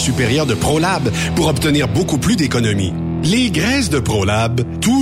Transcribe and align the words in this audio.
supérieure 0.00 0.46
de 0.46 0.54
ProLab 0.54 1.10
pour 1.36 1.46
obtenir 1.46 1.88
beaucoup 1.88 2.18
plus 2.18 2.36
d'économies. 2.36 2.92
Les 3.22 3.50
graisses 3.50 3.90
de 3.90 3.98
ProLab, 3.98 4.62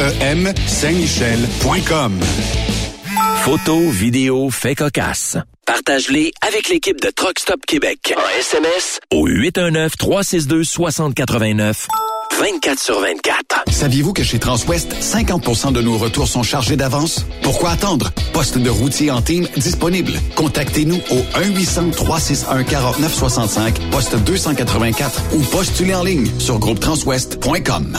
REM 0.00 0.52
Saint-Michel.com. 0.66 2.18
Photos, 3.42 3.92
vidéos, 3.92 4.48
faits 4.48 4.78
cocasse. 4.78 5.36
Partage-les 5.66 6.32
avec 6.40 6.70
l'équipe 6.70 6.98
de 7.02 7.10
Truck 7.10 7.38
Stop 7.38 7.66
Québec. 7.66 8.14
En 8.16 8.22
SMS 8.38 8.98
au 9.12 9.28
819-362-6089. 9.28 11.86
24 12.38 12.80
sur 12.80 12.98
24. 13.00 13.64
Saviez-vous 13.70 14.14
que 14.14 14.22
chez 14.22 14.38
Transwest, 14.38 14.94
50% 14.94 15.72
de 15.72 15.82
nos 15.82 15.98
retours 15.98 16.28
sont 16.28 16.42
chargés 16.42 16.76
d'avance? 16.76 17.26
Pourquoi 17.42 17.72
attendre? 17.72 18.10
Poste 18.32 18.56
de 18.56 18.70
routier 18.70 19.10
en 19.10 19.20
team 19.20 19.46
disponible. 19.58 20.14
Contactez-nous 20.34 21.02
au 21.10 21.18
1-800-361-4965, 21.38 23.90
poste 23.90 24.16
284 24.16 25.34
ou 25.34 25.42
postulez 25.42 25.94
en 25.94 26.04
ligne 26.04 26.30
sur 26.38 26.58
groupetranswest.com. 26.58 27.98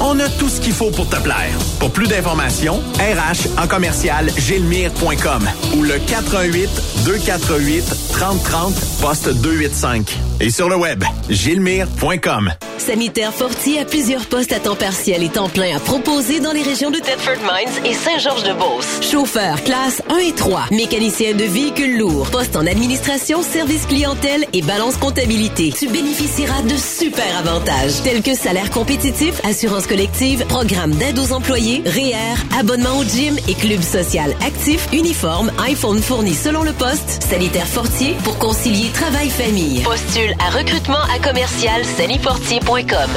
On 0.00 0.18
a 0.20 0.28
tout 0.28 0.48
ce 0.48 0.60
qu'il 0.60 0.72
faut 0.72 0.90
pour 0.90 1.08
te 1.08 1.16
plaire. 1.16 1.56
Pour 1.78 1.90
plus 1.90 2.06
d'informations, 2.06 2.80
RH 2.98 3.60
en 3.62 3.66
commercial 3.66 4.28
gilmire.com 4.36 5.48
ou 5.76 5.82
le 5.82 5.98
418 5.98 6.68
248 7.04 7.84
3030 8.12 8.74
poste 9.00 9.28
285. 9.28 10.18
Et 10.40 10.50
sur 10.50 10.68
le 10.68 10.76
web, 10.76 11.04
gilmire.com. 11.30 12.52
Sanitaire 12.78 13.32
Fortier 13.32 13.80
a 13.80 13.84
plusieurs 13.84 14.26
postes 14.26 14.52
à 14.52 14.58
temps 14.60 14.76
partiel 14.76 15.22
et 15.22 15.30
temps 15.30 15.48
plein 15.48 15.74
à 15.76 15.80
proposer 15.80 16.40
dans 16.40 16.52
les 16.52 16.62
régions 16.62 16.90
de 16.90 16.98
Thetford 16.98 17.38
Mines 17.38 17.84
et 17.86 17.94
Saint-Georges-de-Beauce. 17.94 19.00
Chauffeur 19.10 19.62
classe 19.64 20.02
1 20.10 20.18
et 20.18 20.32
3, 20.32 20.66
mécanicien 20.70 21.34
de 21.34 21.44
véhicules 21.44 21.96
lourds, 21.96 22.28
poste 22.30 22.56
en 22.56 22.66
administration, 22.66 23.42
service 23.42 23.86
clientèle 23.86 24.44
et 24.52 24.60
balance 24.60 24.98
comptabilité. 24.98 25.72
Tu 25.78 25.88
bénéficieras 25.88 26.62
de 26.62 26.76
super 26.76 27.38
avantages 27.38 28.02
tels 28.02 28.22
que 28.22 28.34
salaire 28.34 28.70
compétitif, 28.70 29.40
assurance 29.44 29.83
collective, 29.86 30.44
programme 30.46 30.92
d'aide 30.94 31.18
aux 31.18 31.32
employés, 31.32 31.82
REER, 31.86 32.58
abonnement 32.58 32.98
au 32.98 33.04
gym 33.04 33.36
et 33.48 33.54
club 33.54 33.82
social 33.82 34.34
actif, 34.44 34.88
uniforme, 34.92 35.50
iPhone 35.66 36.00
fourni 36.00 36.34
selon 36.34 36.62
le 36.62 36.72
poste, 36.72 37.22
sanitaire 37.22 37.66
Fortier 37.66 38.14
pour 38.24 38.38
concilier 38.38 38.90
travail-famille. 38.90 39.82
Postule 39.82 40.34
à 40.38 40.50
recrutement 40.50 41.02
à 41.14 41.18
commercial 41.18 41.84
sanifortier.com. 41.84 43.10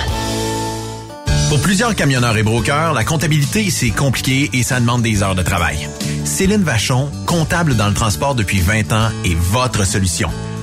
Pour 1.49 1.61
plusieurs 1.61 1.95
camionneurs 1.95 2.35
et 2.35 2.43
brokers, 2.43 2.93
la 2.93 3.05
comptabilité, 3.05 3.69
c'est 3.69 3.91
compliqué 3.91 4.49
et 4.51 4.63
ça 4.63 4.79
demande 4.81 5.01
des 5.01 5.23
heures 5.23 5.35
de 5.35 5.43
travail. 5.43 5.87
Céline 6.25 6.63
Vachon, 6.63 7.09
comptable 7.25 7.75
dans 7.75 7.87
le 7.87 7.93
transport 7.93 8.35
depuis 8.35 8.59
20 8.59 8.91
ans, 8.91 9.09
est 9.23 9.35
votre 9.35 9.85
solution. 9.85 10.29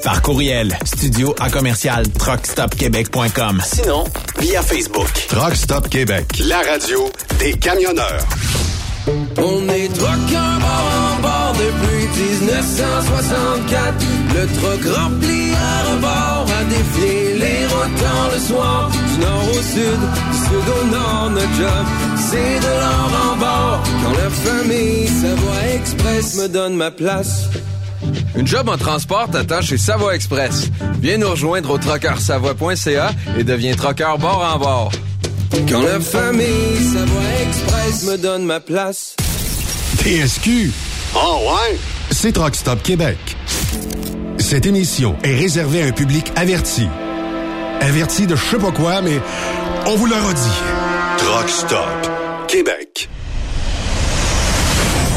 Par 0.04 0.22
courriel, 0.22 0.78
studio 0.84 1.34
à 1.40 1.50
commercial 1.50 2.08
truckstopquebec.com. 2.10 3.62
Sinon, 3.64 4.04
via 4.40 4.62
Facebook. 4.62 5.08
Truck 5.28 5.56
Stop 5.56 5.90
Québec, 5.90 6.26
la 6.46 6.60
radio 6.62 7.10
des 7.40 7.54
camionneurs. 7.54 8.26
On 9.08 9.68
est 9.70 9.88
truckers 9.94 10.60
bord 10.60 10.92
en 10.94 11.16
bord 11.22 11.54
depuis 11.54 12.08
1964. 12.22 14.06
Le 14.36 14.46
truck 14.60 14.84
rempli 14.96 15.52
à 15.54 15.84
rebord 15.92 16.46
a 16.48 16.64
défié 16.66 17.34
les 17.40 17.66
rotants 17.66 18.30
le 18.32 18.40
soir. 18.40 18.92
Du 18.92 19.20
nord 19.22 19.50
au 19.50 19.62
sud, 19.62 20.00
du 20.32 20.38
sud 20.38 20.68
au 20.70 20.84
nord, 20.92 21.30
notre 21.32 21.54
job, 21.56 21.86
c'est 22.32 22.60
de 22.60 22.80
l'or 22.80 23.12
en 23.32 23.36
bord. 23.38 23.84
Quand 24.04 24.12
la 24.12 24.30
famille 24.30 25.08
Savoie 25.08 25.76
Express 25.76 26.36
me 26.38 26.48
donne 26.48 26.76
ma 26.76 26.92
place. 26.92 27.50
Une 28.36 28.48
job 28.48 28.70
en 28.70 28.78
transport 28.78 29.30
t'attend 29.30 29.62
chez 29.62 29.78
Savoie 29.78 30.16
Express. 30.16 30.70
Viens 31.02 31.18
nous 31.18 31.30
rejoindre 31.30 31.72
au 31.72 31.78
trockeursavoie.ca 31.78 33.12
et 33.38 33.44
deviens 33.44 33.76
trockeur 33.76 34.18
bord 34.18 34.44
en 34.54 34.60
bord. 34.60 34.92
Quand 35.70 35.82
la 35.82 36.00
famille 36.00 36.78
Savoie 36.94 37.22
Express 37.48 38.04
me 38.06 38.18
donne 38.18 38.46
ma 38.46 38.60
place. 38.60 39.16
TSQ. 39.98 40.72
Oh 41.16 41.40
ouais? 41.46 41.78
C'est 42.12 42.32
Truck 42.32 42.56
Stop 42.56 42.82
Québec. 42.82 43.18
Cette 44.38 44.66
émission 44.66 45.16
est 45.24 45.36
réservée 45.36 45.84
à 45.84 45.88
un 45.88 45.92
public 45.92 46.32
averti. 46.36 46.88
Averti 47.82 48.28
de 48.28 48.36
je 48.36 48.44
sais 48.44 48.58
pas 48.58 48.72
quoi, 48.72 49.02
mais 49.02 49.20
on 49.86 49.96
vous 49.96 50.08
le 50.08 50.16
redit. 50.16 50.62
Truck 51.18 51.50
Stop 51.50 52.11
Québec. 52.52 53.08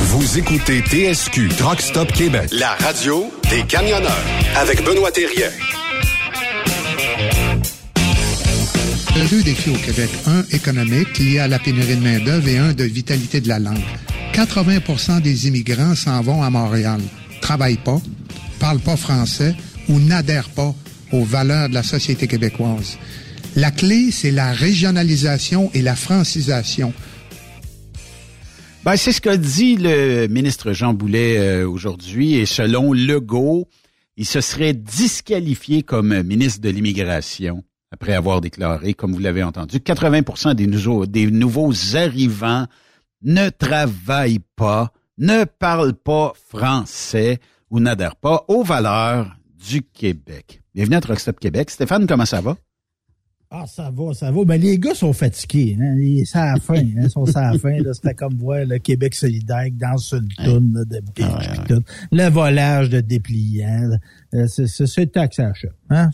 Vous 0.02 0.38
écoutez 0.38 0.82
TSQ 0.82 1.48
Truck 1.48 1.81
Stop 1.81 2.12
Québec, 2.12 2.48
la 2.52 2.75
radio 2.76 3.28
des 3.50 3.64
camionneurs 3.64 4.25
avec 4.54 4.84
Benoît 4.84 5.10
Thérien. 5.10 5.48
Il 9.10 9.19
y 9.19 9.20
a 9.20 9.25
deux 9.28 9.42
défis 9.42 9.70
au 9.70 9.78
Québec. 9.78 10.10
Un 10.26 10.44
économique 10.52 11.19
lié 11.19 11.40
à 11.40 11.48
la 11.48 11.58
pénurie 11.58 11.96
de 11.96 12.02
main-d'œuvre 12.04 12.46
et 12.46 12.58
un 12.58 12.72
de 12.72 12.84
vitalité 12.84 13.40
de 13.40 13.48
la 13.48 13.58
langue. 13.58 13.82
80% 14.32 15.20
des 15.20 15.48
immigrants 15.48 15.96
s'en 15.96 16.20
vont 16.20 16.40
à 16.40 16.50
Montréal, 16.50 17.00
travaillent 17.40 17.78
pas, 17.78 18.00
parlent 18.60 18.78
pas 18.78 18.96
français 18.96 19.56
ou 19.88 19.98
n'adhèrent 19.98 20.50
pas 20.50 20.72
aux 21.10 21.25
valeurs 21.25 21.69
de 21.69 21.75
la 21.75 21.82
société 21.82 22.28
québécoise. 22.28 22.96
La 23.56 23.72
clé, 23.72 24.10
c'est 24.12 24.31
la 24.31 24.52
régionalisation 24.52 25.70
et 25.75 25.82
la 25.82 25.96
francisation. 25.96 26.92
Ben, 28.84 28.96
c'est 28.98 29.12
ce 29.12 29.22
qu'a 29.22 29.38
dit 29.38 29.76
le 29.76 30.26
ministre 30.26 30.75
Jean 30.75 30.92
Boulet 30.92 31.38
euh, 31.38 31.66
aujourd'hui 31.66 32.34
et 32.34 32.44
selon 32.44 32.92
Legault, 32.92 33.66
il 34.19 34.26
se 34.26 34.42
serait 34.42 34.75
disqualifié 34.75 35.82
comme 35.82 36.22
ministre 36.22 36.60
de 36.60 36.69
l'immigration 36.69 37.64
après 37.90 38.12
avoir 38.12 38.42
déclaré, 38.42 38.92
comme 38.92 39.14
vous 39.14 39.20
l'avez 39.20 39.42
entendu, 39.42 39.81
80 39.81 40.52
des 40.52 40.66
nouveaux, 40.66 41.06
des 41.06 41.31
nouveaux 41.31 41.72
arrivants 41.94 42.66
ne 43.22 43.48
travaillent 43.48 44.44
pas, 44.54 44.92
ne 45.16 45.44
parlent 45.44 45.94
pas 45.94 46.34
français 46.50 47.38
ou 47.70 47.81
n'adhèrent 47.81 48.16
pas 48.16 48.44
aux 48.48 48.64
valeurs 48.64 49.34
du 49.66 49.81
Québec. 49.81 50.60
Bienvenue 50.75 50.96
à 50.96 51.00
Truckstop 51.00 51.40
Québec. 51.40 51.70
Stéphane, 51.70 52.06
comment 52.06 52.26
ça 52.26 52.42
va? 52.42 52.58
Ah, 53.56 53.66
ça 53.68 53.88
va, 53.94 54.12
ça 54.14 54.32
va. 54.32 54.44
Ben, 54.44 54.60
les 54.60 54.78
gars 54.80 54.94
sont 54.94 55.12
fatigués. 55.12 55.76
Hein? 55.80 55.94
Ils 55.96 56.26
sont 56.26 56.38
à 56.38 56.54
la 56.54 56.56
fin. 56.60 56.74
Hein? 56.74 57.02
Ils 57.04 57.10
sont 57.10 57.36
à 57.36 57.52
la 57.52 57.58
fin. 57.58 57.76
C'était 57.92 58.14
comme 58.14 58.34
voir 58.34 58.64
le 58.64 58.78
Québec 58.78 59.14
solidaire 59.14 59.68
dans 59.72 59.96
une 59.96 60.26
toune 60.44 60.84
de 60.90 61.00
Ah 61.22 61.38
ouais, 61.38 61.48
ouais. 61.60 61.64
tout. 61.68 61.82
Le 62.10 62.28
volage 62.30 62.88
de 62.90 63.00
dépliants. 63.00 63.96
Euh, 64.34 64.48
C'est 64.48 64.96
le 65.02 65.06
temps 65.06 65.28
que 65.28 65.34
ça 65.36 65.50
achète. 65.50 65.70
Hein? 65.88 66.10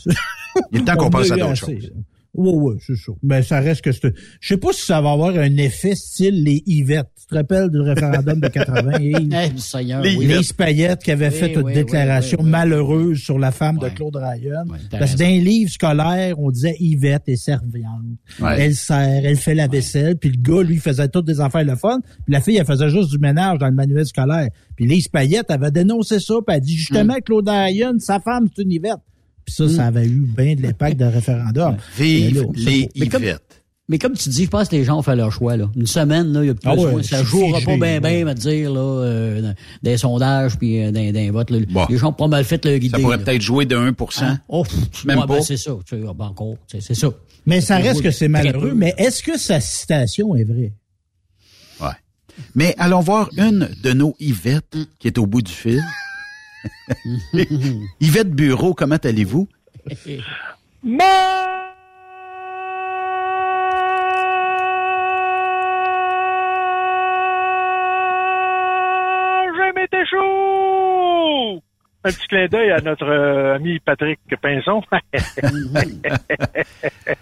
Il 0.72 0.80
est 0.80 0.84
temps 0.84 0.96
qu'on 0.96 1.08
a 1.08 1.32
à 1.32 1.36
d'autres 1.36 1.54
choses. 1.54 1.90
Oui, 2.34 2.52
oui, 2.54 2.74
c'est 2.86 2.96
ça. 2.96 3.12
Mais 3.22 3.42
ça 3.42 3.58
reste 3.60 3.82
que 3.82 3.90
c'est... 3.92 4.14
Je 4.40 4.48
sais 4.48 4.56
pas 4.56 4.72
si 4.72 4.82
ça 4.82 5.00
va 5.00 5.10
avoir 5.12 5.34
un 5.36 5.56
effet 5.56 5.94
style 5.96 6.44
les 6.44 6.62
Yvettes. 6.66 7.08
Tu 7.20 7.26
te 7.26 7.34
rappelles 7.34 7.70
du 7.70 7.80
référendum 7.80 8.40
de 8.40 8.48
80? 8.48 8.98
Yves? 9.00 9.28
Eh, 9.32 9.58
Seigneur, 9.58 10.02
Les 10.02 10.16
oui. 10.16 10.48
Payette 10.56 11.02
qui 11.02 11.10
avait 11.10 11.28
Oui, 11.28 11.34
fait 11.34 11.54
une 11.54 11.62
oui, 11.62 11.74
déclaration 11.74 12.42
malheureuse 12.42 13.18
sur 13.18 13.38
la 13.38 13.50
femme 13.50 13.78
de 13.78 13.88
Claude 13.88 14.16
Ryan. 14.16 14.64
Parce 14.90 15.14
que 15.14 15.18
dans 15.18 15.26
les 15.26 15.40
livres 15.40 15.70
scolaires, 15.70 16.38
on 16.38 16.50
disait 16.50 16.76
Yvette 16.78 17.28
est 17.28 17.36
serviante. 17.36 18.02
Elle 18.40 18.74
sert, 18.74 19.24
elle 19.24 19.36
fait 19.36 19.54
la 19.54 19.66
vaisselle. 19.66 20.16
Puis 20.16 20.30
le 20.30 20.40
gars, 20.40 20.62
lui, 20.62 20.76
faisait 20.78 21.08
toutes 21.08 21.26
des 21.26 21.40
affaires 21.40 21.64
le 21.64 21.76
fun. 21.76 21.98
Puis 22.24 22.32
la 22.32 22.40
fille, 22.40 22.56
elle 22.56 22.66
faisait 22.66 22.90
juste 22.90 23.10
du 23.10 23.18
ménage 23.18 23.58
dans 23.58 23.68
le 23.68 23.74
manuel 23.74 24.06
scolaire. 24.06 24.48
Puis 24.76 24.86
Lise 24.86 25.08
Payette 25.08 25.50
avait 25.50 25.70
dénoncé 25.70 26.20
ça. 26.20 26.34
Puis 26.34 26.44
elle 26.48 26.54
a 26.56 26.60
dit 26.60 26.76
justement 26.76 27.14
Mm. 27.14 27.22
Claude 27.24 27.48
Ryan, 27.48 27.92
sa 27.98 28.20
femme, 28.20 28.46
c'est 28.54 28.62
une 28.62 28.72
Yvette. 28.72 28.98
Puis 29.44 29.54
ça, 29.54 29.68
ça 29.68 29.86
avait 29.86 30.06
eu 30.06 30.26
bien 30.26 30.54
de 30.54 30.62
l'impact 30.62 30.98
de 30.98 31.04
référendum. 31.06 31.76
Vive 31.98 32.46
les 32.56 32.88
Mais 32.96 33.08
comme- 33.08 33.22
Yvettes. 33.22 33.42
Mais 33.88 33.98
comme 33.98 34.12
tu 34.12 34.28
dis, 34.28 34.44
je 34.44 34.48
pense 34.48 34.68
que 34.68 34.76
les 34.76 34.84
gens 34.84 34.98
ont 34.98 35.02
fait 35.02 35.16
leur 35.16 35.32
choix. 35.32 35.56
Là. 35.56 35.68
Une 35.74 35.88
semaine, 35.88 36.32
là, 36.32 36.44
il 36.44 36.46
y 36.46 36.50
a 36.50 36.54
plus 36.54 36.62
Ah 36.70 36.76
ouais, 36.76 37.02
ça 37.02 37.18
c'est 37.18 37.24
jouera 37.24 37.60
pas 37.60 37.76
bien, 37.76 38.00
bien, 38.00 38.24
te 38.34 38.38
dire, 38.38 38.72
là, 38.72 38.80
euh, 38.80 39.42
dans 39.42 39.54
des 39.82 39.96
sondages 39.96 40.56
puis 40.56 40.80
euh, 40.80 40.92
dans, 40.92 41.04
dans 41.06 41.12
les 41.18 41.30
votes. 41.30 41.50
là. 41.50 41.58
Bon. 41.68 41.86
Les 41.90 41.96
gens 41.98 42.10
ont 42.10 42.12
pas 42.12 42.28
mal 42.28 42.44
fait 42.44 42.64
leur 42.64 42.76
idée. 42.76 42.88
Ça 42.88 43.00
pourrait 43.00 43.18
peut-être 43.18 43.42
jouer 43.42 43.66
de 43.66 43.74
1 43.76 43.88
Hein? 44.20 44.38
Oh, 44.48 44.62
pff, 44.62 45.04
Même 45.06 45.18
ouais, 45.18 45.26
ben, 45.26 45.34
pas. 45.38 45.42
c'est 45.42 45.56
ça. 45.56 45.72
Tu 45.84 45.96
sais, 45.96 46.02
ben, 46.14 46.24
encore, 46.24 46.54
c'est 46.68 46.80
c'est 46.80 46.94
ça. 46.94 47.08
Mais 47.46 47.60
ça 47.60 47.78
reste 47.78 48.00
que 48.02 48.12
c'est 48.12 48.28
malheureux. 48.28 48.74
Mais 48.76 48.94
est-ce 48.96 49.24
que 49.24 49.36
sa 49.36 49.58
citation 49.58 50.36
est 50.36 50.44
vraie? 50.44 50.72
Ouais. 51.80 51.88
Mais 52.54 52.76
allons 52.78 53.00
voir 53.00 53.28
une 53.36 53.68
de 53.82 53.92
nos 53.92 54.14
Yvettes 54.20 54.76
qui 55.00 55.08
est 55.08 55.18
au 55.18 55.26
bout 55.26 55.42
du 55.42 55.50
fil. 55.52 55.82
Yvette 58.00 58.30
Bureau, 58.30 58.74
comment 58.74 58.96
allez-vous? 58.96 59.48
Chaud! 70.10 71.62
Un 72.02 72.10
petit 72.12 72.26
clin 72.28 72.46
d'œil 72.46 72.70
à 72.70 72.80
notre 72.80 73.04
euh, 73.04 73.56
ami 73.56 73.78
Patrick 73.80 74.18
Pinson. 74.40 74.80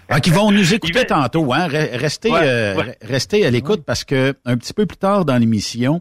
Ah, 0.09 0.21
qui 0.21 0.31
vont 0.31 0.53
nous 0.53 0.73
écouter 0.73 1.05
tantôt, 1.05 1.53
hein? 1.53 1.67
Re- 1.67 1.97
Restez, 1.97 2.31
Ouais, 2.31 2.41
euh, 2.45 2.77
ouais. 2.77 2.97
restez 3.03 3.45
à 3.45 3.51
l'écoute 3.51 3.83
parce 3.85 4.05
que 4.05 4.35
un 4.45 4.57
petit 4.57 4.73
peu 4.73 4.87
plus 4.87 4.97
tard 4.97 5.25
dans 5.25 5.37
l'émission, 5.37 6.01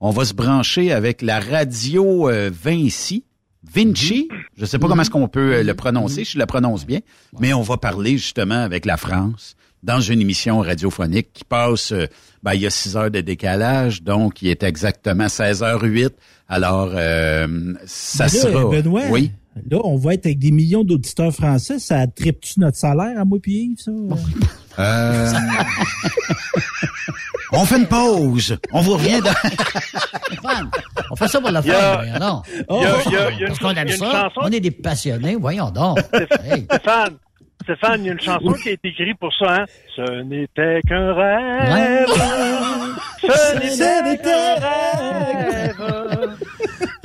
on 0.00 0.10
va 0.10 0.24
se 0.24 0.34
brancher 0.34 0.92
avec 0.92 1.22
la 1.22 1.40
radio 1.40 2.28
euh, 2.28 2.50
Vinci. 2.52 3.24
Vinci, 3.68 4.28
je 4.56 4.64
sais 4.64 4.78
pas 4.78 4.86
comment 4.86 5.02
est-ce 5.02 5.10
qu'on 5.10 5.28
peut 5.28 5.54
euh, 5.54 5.62
le 5.62 5.74
prononcer, 5.74 6.24
je 6.24 6.38
le 6.38 6.46
prononce 6.46 6.86
bien, 6.86 7.00
mais 7.40 7.52
on 7.52 7.62
va 7.62 7.76
parler 7.76 8.12
justement 8.12 8.62
avec 8.62 8.84
la 8.84 8.96
France 8.96 9.56
dans 9.82 10.00
une 10.00 10.20
émission 10.20 10.60
radiophonique 10.60 11.32
qui 11.32 11.44
passe, 11.44 11.92
euh, 11.92 12.06
ben, 12.42 12.54
il 12.54 12.62
y 12.62 12.66
a 12.66 12.70
6 12.70 12.96
heures 12.96 13.10
de 13.10 13.20
décalage, 13.20 14.02
donc 14.02 14.42
il 14.42 14.48
est 14.48 14.62
exactement 14.62 15.26
16h08. 15.26 16.10
Alors, 16.48 16.90
euh, 16.94 17.74
ça 17.86 18.24
là, 18.24 18.28
sera... 18.28 18.64
Benoît, 18.70 19.02
Oui? 19.10 19.30
Là, 19.70 19.78
on 19.84 19.96
va 19.96 20.14
être 20.14 20.26
avec 20.26 20.38
des 20.38 20.50
millions 20.50 20.84
d'auditeurs 20.84 21.32
français. 21.32 21.78
Ça 21.78 22.06
tripe-tu 22.06 22.60
notre 22.60 22.76
salaire 22.76 23.18
à 23.18 23.24
moi 23.24 23.38
puis 23.42 23.54
Yves, 23.76 23.78
ça? 23.80 23.90
Euh, 24.78 25.32
on 27.52 27.64
fait 27.64 27.78
une 27.78 27.86
pause. 27.86 28.58
On 28.72 28.80
vous 28.82 28.92
revient 28.94 29.20
dans... 29.22 29.30
On 31.10 31.16
fait 31.16 31.28
ça 31.28 31.40
pour 31.40 31.50
le 31.50 31.60
Il 31.64 31.68
y 31.68 31.70
a- 31.70 31.74
fun, 31.74 31.96
voyons 31.96 32.18
donc. 32.18 32.44
il 32.48 32.56
y 32.56 32.84
a- 32.84 32.96
il 33.06 33.12
y 33.12 33.16
a- 33.16 33.30
il 33.30 33.38
y 33.40 33.44
a 33.44 33.46
Parce 33.48 33.60
une- 33.60 33.66
qu'on 33.66 33.74
aime 33.74 33.88
ça. 33.88 34.10
chanson- 34.10 34.40
On 34.42 34.50
est 34.50 34.60
des 34.60 34.70
passionnés, 34.70 35.36
voyons 35.36 35.70
donc. 35.70 35.98
Hey. 36.44 36.64
Stéphane, 36.64 37.14
Stéphane, 37.62 38.00
il 38.02 38.06
y 38.06 38.10
a 38.10 38.12
une 38.12 38.20
chanson 38.20 38.52
qui 38.62 38.68
a 38.68 38.72
été 38.72 38.88
écrite 38.88 39.18
pour 39.18 39.32
ça, 39.34 39.62
hein? 39.62 39.64
Ce 39.96 40.22
n'était 40.22 40.80
qu'un 40.86 41.14
rêve. 41.14 42.08
Ce 43.22 43.54
n'était 43.58 44.18
qu'un 44.22 44.54
rêve. 44.60 46.36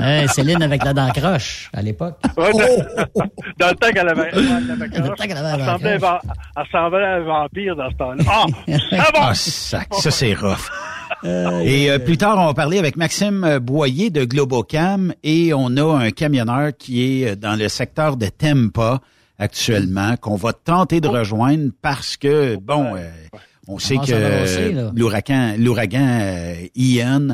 Hey, 0.03 0.27
Céline 0.29 0.61
avec 0.63 0.83
la 0.83 0.93
dent 0.93 1.09
croche 1.11 1.69
à 1.73 1.81
l'époque. 1.81 2.17
Ouais, 2.37 2.51
dans, 2.53 3.21
dans 3.59 3.67
le 3.69 3.75
temps 3.75 3.89
qu'elle 3.93 4.09
avait, 4.09 4.29
elle 4.33 4.71
avait 4.71 5.27
la 5.27 5.55
ressemblait, 5.57 5.97
croche. 5.97 6.09
à- 6.09 6.21
elle 6.57 6.63
ressemblait 6.63 7.03
à 7.05 7.13
un 7.15 7.19
vampire 7.21 7.75
dans 7.75 7.89
ce 7.91 7.95
temps-là. 7.97 8.23
Ah, 8.27 8.45
ça 8.89 8.97
va! 8.97 9.19
Ah, 9.29 9.33
sac, 9.35 9.87
ça 9.93 10.11
c'est 10.11 10.33
rough. 10.33 10.69
Et 11.63 11.91
euh, 11.91 11.99
plus 11.99 12.17
tard, 12.17 12.37
on 12.39 12.47
va 12.47 12.53
parler 12.53 12.79
avec 12.79 12.95
Maxime 12.95 13.43
euh, 13.43 13.59
Boyer 13.59 14.09
de 14.09 14.23
Globocam 14.25 15.13
et 15.23 15.53
on 15.53 15.75
a 15.77 16.05
un 16.05 16.09
camionneur 16.11 16.71
qui 16.77 17.21
est 17.23 17.31
euh, 17.31 17.35
dans 17.35 17.55
le 17.59 17.67
secteur 17.67 18.15
de 18.17 18.27
Tempa 18.27 18.99
actuellement 19.37 20.15
qu'on 20.17 20.35
va 20.35 20.53
tenter 20.53 21.01
de 21.01 21.07
rejoindre 21.07 21.71
parce 21.81 22.15
que 22.17 22.55
bon, 22.55 22.95
euh, 22.95 23.09
on 23.67 23.77
sait 23.77 23.97
que 23.97 24.11
euh, 24.11 24.91
l'ouragan, 24.95 25.55
l'ouragan 25.57 26.19
euh, 26.21 26.55
Ian 26.75 27.27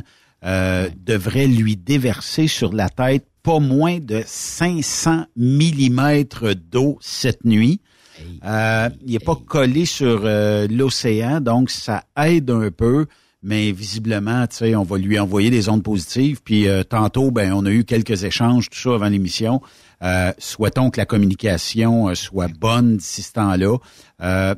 euh, 0.46 0.90
devrait 1.06 1.48
lui 1.48 1.76
déverser 1.76 2.48
sur 2.48 2.74
la 2.74 2.90
tête 2.90 3.26
pas 3.44 3.60
moins 3.60 4.00
de 4.00 4.24
500 4.26 5.26
millimètres 5.36 6.54
d'eau 6.54 6.98
cette 7.02 7.46
nuit. 7.46 7.82
Euh, 8.46 8.90
il 9.06 9.14
n'est 9.14 9.20
pas 9.20 9.36
collé 9.36 9.86
sur 9.86 10.22
euh, 10.24 10.68
l'océan, 10.70 11.40
donc 11.40 11.70
ça 11.70 12.04
aide 12.18 12.50
un 12.50 12.72
peu, 12.72 13.06
mais 13.44 13.72
visiblement, 13.72 14.48
tu 14.48 14.58
sais, 14.58 14.76
on 14.76 14.84
va 14.84 14.98
lui 14.98 15.20
envoyer 15.20 15.50
des 15.50 15.70
ondes 15.70 15.84
positives. 15.84 16.42
Puis 16.44 16.68
euh, 16.68 16.84
tantôt, 16.84 17.32
ben, 17.32 17.54
on 17.54 17.66
a 17.66 17.72
eu 17.72 17.84
quelques 17.84 18.24
échanges, 18.24 18.70
tout 18.70 18.80
ça 18.80 18.96
avant 18.96 19.10
l'émission. 19.10 19.62
Euh, 20.04 20.34
souhaitons 20.38 20.90
que 20.90 21.00
la 21.00 21.06
communication 21.06 22.14
soit 22.16 22.52
bonne 22.52 22.98
d'ici 22.98 23.22
ce 23.22 23.34
temps-là. 23.34 23.78
Euh, 24.22 24.56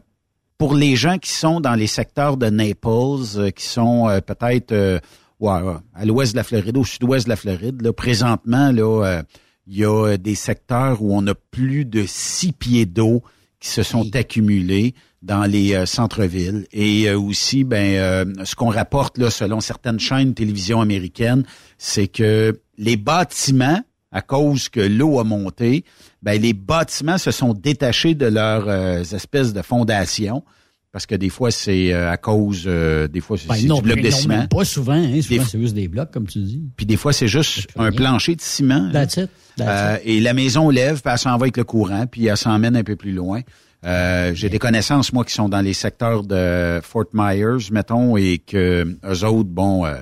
pour 0.60 0.76
les 0.76 0.98
gens 0.98 1.18
qui 1.18 1.32
sont 1.32 1.62
dans 1.62 1.74
les 1.74 1.88
secteurs 1.88 2.36
de 2.36 2.48
Naples, 2.48 3.52
qui 3.56 3.66
sont 3.66 4.10
euh, 4.10 4.20
peut-être 4.20 4.74
euh, 4.74 5.00
ouais, 5.40 5.62
ouais, 5.62 5.74
à 5.94 6.06
l'ouest 6.06 6.34
de 6.34 6.38
la 6.38 6.44
Floride, 6.44 6.78
au 6.78 6.84
sud-ouest 6.84 7.26
de 7.26 7.30
la 7.30 7.36
Floride, 7.36 7.82
là, 7.82 7.94
présentement, 7.94 8.72
là, 8.72 9.06
euh, 9.06 9.24
il 9.68 9.78
y 9.78 9.86
a 9.86 10.18
des 10.18 10.36
secteurs 10.36 11.02
où 11.02 11.16
on 11.16 11.26
a 11.28 11.36
plus 11.36 11.86
de 11.86 12.04
six 12.08 12.52
pieds 12.52 12.86
d'eau 12.86 13.22
qui 13.60 13.70
se 13.70 13.84
sont 13.84 14.16
accumulés 14.16 14.96
dans 15.22 15.44
les 15.44 15.74
euh, 15.74 15.86
centres-villes. 15.86 16.66
Et 16.72 17.10
euh, 17.10 17.20
aussi, 17.20 17.64
ben, 17.64 17.96
euh, 17.96 18.26
ce 18.46 18.56
qu'on 18.56 18.70
rapporte 18.70 19.18
là, 19.18 19.30
selon 19.30 19.60
certaines 19.60 20.00
chaînes 20.00 20.30
de 20.30 20.34
télévision 20.34 20.82
américaines, 20.82 21.44
c'est 21.78 22.08
que 22.08 22.60
les 22.78 22.98
bâtiments, 22.98 23.82
à 24.12 24.22
cause 24.22 24.70
que 24.70 24.80
l'eau 24.80 25.20
a 25.20 25.24
monté, 25.24 25.84
ben, 26.22 26.42
les 26.42 26.54
bâtiments 26.54 27.18
se 27.18 27.32
sont 27.32 27.54
détachés 27.54 28.16
de 28.16 28.26
leurs 28.26 28.68
euh, 28.68 29.04
espèces 29.04 29.54
de 29.54 29.62
fondations. 29.62 30.44
Parce 30.92 31.06
que 31.06 31.14
des 31.14 31.30
fois, 31.30 31.52
c'est 31.52 31.94
euh, 31.94 32.12
à 32.12 32.18
cause, 32.18 32.64
euh, 32.66 33.08
des 33.08 33.22
fois, 33.22 33.38
c'est 33.38 33.48
Ben, 33.48 33.56
c'est 33.56 33.68
non, 33.68 33.76
du 33.76 33.84
bloc 33.84 34.02
de 34.02 34.10
ciment. 34.10 34.48
pas 34.48 34.66
souvent, 34.66 34.94
hein. 34.94 35.22
Souvent, 35.22 35.44
c'est 35.46 35.60
juste 35.60 35.76
des 35.76 35.88
blocs, 35.88 36.10
comme 36.12 36.26
tu 36.26 36.40
dis. 36.40 36.64
Puis 36.76 36.86
des 36.88 36.98
fois, 36.98 37.14
c'est 37.14 37.28
juste 37.28 37.68
un 37.78 37.92
plancher 37.92 38.36
de 38.36 38.42
ciment. 38.42 38.90
That's 38.92 39.18
it. 39.18 39.30
That's 39.56 39.70
Euh, 39.70 39.98
et 40.04 40.20
la 40.20 40.34
maison 40.34 40.70
lève, 40.72 41.02
puis 41.02 41.12
elle 41.12 41.20
s'en 41.20 41.38
va 41.38 41.44
avec 41.44 41.58
le 41.58 41.64
courant, 41.64 42.08
puis 42.08 42.26
elle 42.26 42.38
s'emmène 42.38 42.76
un 42.76 42.84
peu 42.84 42.96
plus 42.96 43.12
loin. 43.12 43.42
Euh, 43.86 44.34
J'ai 44.34 44.50
des 44.50 44.58
connaissances, 44.60 45.14
moi, 45.14 45.24
qui 45.24 45.34
sont 45.34 45.48
dans 45.48 45.62
les 45.62 45.74
secteurs 45.74 46.24
de 46.24 46.80
Fort 46.84 47.06
Myers, 47.14 47.70
mettons, 47.72 48.18
et 48.18 48.40
que 48.40 48.98
eux 49.06 49.24
autres, 49.26 49.50
bon, 49.50 49.86
euh, 49.86 49.94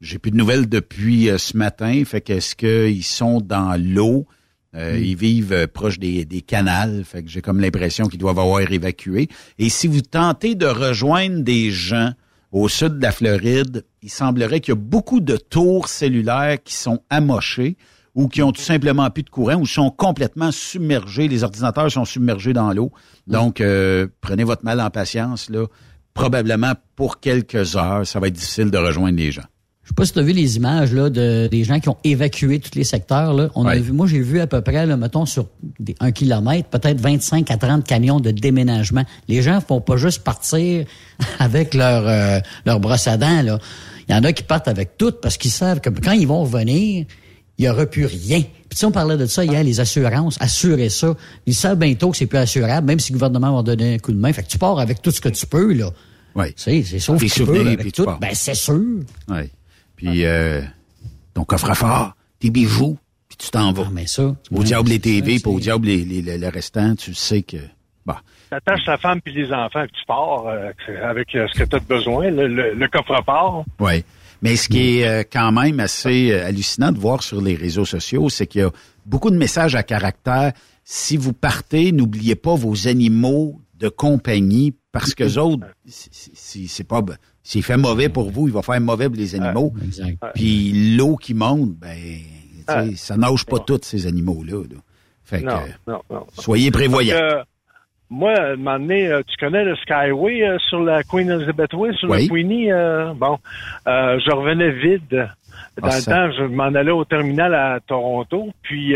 j'ai 0.00 0.18
plus 0.18 0.30
de 0.32 0.36
nouvelles 0.36 0.68
depuis 0.68 1.30
euh, 1.30 1.38
ce 1.38 1.56
matin. 1.56 2.02
Fait 2.04 2.20
qu'est-ce 2.20 2.56
qu'ils 2.56 3.04
sont 3.04 3.40
dans 3.40 3.80
l'eau? 3.80 4.26
Euh, 4.74 4.98
Ils 4.98 5.16
vivent 5.16 5.52
euh, 5.52 5.66
proche 5.66 5.98
des, 5.98 6.24
des 6.24 6.40
canals, 6.40 7.04
j'ai 7.26 7.40
comme 7.40 7.60
l'impression 7.60 8.06
qu'ils 8.08 8.18
doivent 8.18 8.38
avoir 8.38 8.60
évacué. 8.60 9.28
Et 9.58 9.68
si 9.68 9.86
vous 9.86 10.00
tentez 10.00 10.54
de 10.54 10.66
rejoindre 10.66 11.42
des 11.42 11.70
gens 11.70 12.12
au 12.50 12.68
sud 12.68 12.98
de 12.98 13.02
la 13.02 13.12
Floride, 13.12 13.84
il 14.02 14.10
semblerait 14.10 14.60
qu'il 14.60 14.72
y 14.72 14.76
a 14.76 14.80
beaucoup 14.80 15.20
de 15.20 15.36
tours 15.36 15.88
cellulaires 15.88 16.62
qui 16.62 16.74
sont 16.74 17.00
amochées 17.10 17.76
ou 18.14 18.28
qui 18.28 18.42
ont 18.42 18.52
tout 18.52 18.62
simplement 18.62 19.10
plus 19.10 19.24
de 19.24 19.30
courant 19.30 19.56
ou 19.56 19.66
sont 19.66 19.90
complètement 19.90 20.52
submergés. 20.52 21.26
Les 21.26 21.42
ordinateurs 21.42 21.90
sont 21.90 22.04
submergés 22.04 22.52
dans 22.52 22.72
l'eau. 22.72 22.92
Donc, 23.26 23.60
euh, 23.60 24.06
prenez 24.20 24.44
votre 24.44 24.64
mal 24.64 24.80
en 24.80 24.90
patience. 24.90 25.50
Là. 25.50 25.66
Probablement 26.14 26.74
pour 26.94 27.18
quelques 27.18 27.74
heures, 27.76 28.06
ça 28.06 28.20
va 28.20 28.28
être 28.28 28.34
difficile 28.34 28.70
de 28.70 28.78
rejoindre 28.78 29.18
les 29.18 29.32
gens. 29.32 29.42
Je 29.84 29.90
sais 29.90 29.94
pas 29.94 30.06
si 30.06 30.14
tu 30.14 30.18
as 30.18 30.22
vu 30.22 30.32
les 30.32 30.56
images 30.56 30.94
là, 30.94 31.10
de, 31.10 31.46
des 31.46 31.62
gens 31.62 31.78
qui 31.78 31.90
ont 31.90 31.98
évacué 32.04 32.58
tous 32.58 32.74
les 32.74 32.84
secteurs. 32.84 33.34
Là. 33.34 33.50
On 33.54 33.66
a 33.66 33.76
vu, 33.76 33.92
moi, 33.92 34.06
j'ai 34.06 34.20
vu 34.20 34.40
à 34.40 34.46
peu 34.46 34.62
près, 34.62 34.86
là, 34.86 34.96
mettons, 34.96 35.26
sur 35.26 35.46
des, 35.78 35.94
un 36.00 36.10
kilomètre, 36.10 36.70
peut-être 36.70 36.98
25 37.00 37.50
à 37.50 37.58
30 37.58 37.84
camions 37.84 38.18
de 38.18 38.30
déménagement. 38.30 39.04
Les 39.28 39.42
gens 39.42 39.60
font 39.60 39.82
pas 39.82 39.98
juste 39.98 40.24
partir 40.24 40.86
avec 41.38 41.74
leur, 41.74 42.08
euh, 42.08 42.40
leur 42.64 42.80
brosse 42.80 43.06
à 43.06 43.18
dents. 43.18 43.42
Là. 43.42 43.58
Il 44.08 44.14
y 44.14 44.18
en 44.18 44.24
a 44.24 44.32
qui 44.32 44.42
partent 44.42 44.68
avec 44.68 44.96
tout 44.96 45.12
parce 45.12 45.36
qu'ils 45.36 45.50
savent 45.50 45.80
que 45.80 45.90
quand 45.90 46.12
ils 46.12 46.26
vont 46.26 46.44
revenir, 46.44 47.04
il 47.58 47.62
n'y 47.62 47.68
aura 47.68 47.84
plus 47.84 48.06
rien. 48.06 48.40
Puis 48.40 48.78
si 48.78 48.86
on 48.86 48.90
parlait 48.90 49.18
de 49.18 49.26
ça 49.26 49.44
hier, 49.44 49.62
les 49.62 49.80
assurances, 49.80 50.36
assurer 50.40 50.88
ça. 50.88 51.14
Ils 51.44 51.54
savent 51.54 51.78
bientôt 51.78 52.10
que 52.10 52.16
c'est 52.16 52.26
plus 52.26 52.38
assurable, 52.38 52.86
même 52.86 53.00
si 53.00 53.12
le 53.12 53.18
gouvernement 53.18 53.54
va 53.54 53.62
donner 53.62 53.94
un 53.94 53.98
coup 53.98 54.12
de 54.12 54.18
main. 54.18 54.32
Fait 54.32 54.42
que 54.42 54.48
tu 54.48 54.58
pars 54.58 54.78
avec 54.78 55.02
tout 55.02 55.10
ce 55.10 55.20
que 55.20 55.28
tu 55.28 55.46
peux, 55.46 55.74
là. 55.74 55.90
Oui. 56.34 56.46
C'est, 56.56 56.82
c'est 56.82 56.98
sauf 56.98 57.20
que 57.20 57.26
tu 57.26 57.44
peux 57.44 57.68
avec 57.68 57.92
tout. 57.92 58.06
Ben, 58.20 58.30
c'est 58.32 58.54
sûr. 58.54 58.80
Oui. 59.28 59.50
Puis 60.04 60.24
euh, 60.24 60.60
ton 61.34 61.44
coffre-fort, 61.44 62.14
tes 62.40 62.50
bijoux, 62.50 62.98
puis 63.28 63.36
tu 63.38 63.50
t'en 63.50 63.72
vas. 63.72 63.84
Ah, 63.86 63.90
mais 63.92 64.06
ça. 64.06 64.34
Au 64.50 64.62
diable 64.62 64.90
les 64.90 65.00
TV, 65.00 65.38
puis 65.38 65.52
au 65.52 65.58
diable 65.60 65.86
les, 65.86 66.04
les- 66.04 66.22
le- 66.22 66.36
le 66.36 66.48
restant, 66.48 66.94
tu 66.94 67.14
sais 67.14 67.42
que... 67.42 67.56
Bah, 68.06 68.20
T'attaches 68.50 68.84
ta 68.84 68.98
femme 68.98 69.20
puis 69.22 69.32
les 69.32 69.50
enfants, 69.52 69.82
puis 69.84 69.92
tu 69.98 70.06
pars 70.06 70.46
euh, 70.46 70.70
avec 71.02 71.34
euh, 71.34 71.46
ce 71.52 71.58
que 71.58 71.64
tu 71.64 71.76
as 71.76 71.80
besoin, 71.80 72.30
le, 72.30 72.46
le- 72.48 72.74
le 72.74 72.88
coffre-fort. 72.88 73.64
Oui. 73.80 74.04
Mais 74.42 74.56
ce 74.56 74.68
qui 74.68 74.98
est 75.00 75.06
euh, 75.08 75.22
quand 75.30 75.52
même 75.52 75.80
assez 75.80 76.32
hallucinant 76.34 76.92
de 76.92 76.98
voir 76.98 77.22
sur 77.22 77.40
les 77.40 77.54
réseaux 77.54 77.86
sociaux, 77.86 78.28
c'est 78.28 78.46
qu'il 78.46 78.60
y 78.60 78.64
a 78.64 78.70
beaucoup 79.06 79.30
de 79.30 79.38
messages 79.38 79.74
à 79.74 79.82
caractère. 79.82 80.52
Si 80.84 81.16
vous 81.16 81.32
partez, 81.32 81.92
n'oubliez 81.92 82.34
pas 82.34 82.54
vos 82.54 82.86
animaux 82.88 83.58
de 83.78 83.88
compagnie 83.88 84.74
parce 84.92 85.14
que 85.14 85.24
autres, 85.38 85.66
c'est 85.86 86.84
pas, 86.86 87.02
s'il 87.44 87.62
fait 87.62 87.76
mauvais 87.76 88.08
pour 88.08 88.30
vous, 88.30 88.48
il 88.48 88.52
va 88.54 88.62
faire 88.62 88.80
mauvais 88.80 89.08
pour 89.08 89.16
les 89.18 89.34
animaux. 89.36 89.72
Exact. 89.84 90.16
Puis 90.34 90.96
l'eau 90.96 91.14
qui 91.16 91.34
monte, 91.34 91.70
ben, 91.76 91.96
ça 92.96 93.16
nage 93.16 93.44
pas 93.46 93.58
tous 93.60 93.80
ces 93.82 94.06
animaux-là. 94.08 94.62
là. 94.62 94.76
Fait 95.24 95.40
que 95.40 95.46
Non, 95.46 95.60
non, 95.86 96.00
non. 96.10 96.26
soyez 96.32 96.70
prévoyants. 96.70 97.14
Donc, 97.18 97.22
euh, 97.32 97.42
moi, 98.10 98.32
à 98.38 98.42
un 98.52 98.56
moment 98.56 98.78
donné, 98.78 99.06
euh, 99.08 99.22
tu 99.26 99.36
connais 99.38 99.64
le 99.64 99.74
Skyway 99.76 100.42
euh, 100.42 100.58
sur 100.68 100.80
la 100.82 101.02
Queen 101.02 101.30
Elizabeth 101.30 101.72
Way, 101.74 101.92
sur 101.94 102.10
Oui. 102.10 102.24
le 102.24 102.28
Queenie? 102.28 102.72
euh, 102.72 103.12
bon, 103.14 103.38
je 103.86 104.34
revenais 104.34 104.70
vide. 104.72 105.28
Dans 105.80 105.88
Ah, 105.88 105.96
le 105.96 106.00
ça- 106.02 106.12
temps, 106.12 106.32
je 106.38 106.44
m'en 106.44 106.64
allais 106.74 106.90
au 106.92 107.04
terminal 107.04 107.54
à 107.54 107.78
Toronto. 107.86 108.50
Puis, 108.62 108.94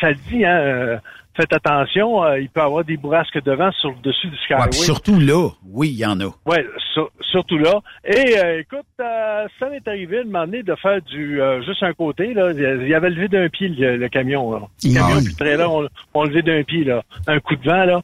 ça 0.00 0.12
dit, 0.28 0.44
hein, 0.44 0.58
euh, 0.58 0.96
faites 1.36 1.52
attention, 1.52 2.24
euh, 2.24 2.40
il 2.40 2.48
peut 2.48 2.60
y 2.60 2.64
avoir 2.64 2.84
des 2.84 2.96
bourrasques 2.96 3.42
de 3.42 3.52
vent 3.52 3.70
sur 3.80 3.90
le 3.90 3.96
dessus 4.02 4.28
du 4.28 4.36
Skyway. 4.38 4.60
Ouais, 4.62 4.72
surtout 4.72 5.18
là, 5.20 5.48
oui, 5.66 5.88
il 5.90 5.98
y 5.98 6.06
en 6.06 6.18
a. 6.20 6.26
Ouais, 6.46 6.66
sur- 6.94 7.10
surtout 7.30 7.58
là. 7.58 7.80
Et 8.04 8.38
euh, 8.38 8.60
écoute, 8.60 8.86
euh, 9.00 9.46
ça 9.58 9.68
m'est 9.68 9.86
arrivé 9.86 10.24
de 10.24 10.28
m'emmener 10.30 10.62
de 10.62 10.74
faire 10.76 11.00
du 11.02 11.40
euh, 11.40 11.62
juste 11.62 11.82
un 11.82 11.92
côté. 11.92 12.32
Là, 12.34 12.50
il 12.52 12.88
y 12.88 12.94
avait 12.94 13.10
levé 13.10 13.28
d'un 13.28 13.48
pied 13.48 13.68
le, 13.68 13.96
le 13.96 14.08
camion. 14.08 14.52
Là. 14.52 14.60
Le 14.82 14.90
Ah 14.96 15.00
camion 15.00 15.16
oui. 15.16 15.24
puis 15.24 15.32
le 15.32 15.36
trailer 15.44 15.72
ont, 15.72 15.88
ont 16.14 16.24
levé 16.24 16.42
d'un 16.42 16.62
pied 16.62 16.84
là. 16.84 17.02
Un 17.26 17.38
coup 17.40 17.56
de 17.56 17.64
vent 17.68 17.84
là. 17.84 18.00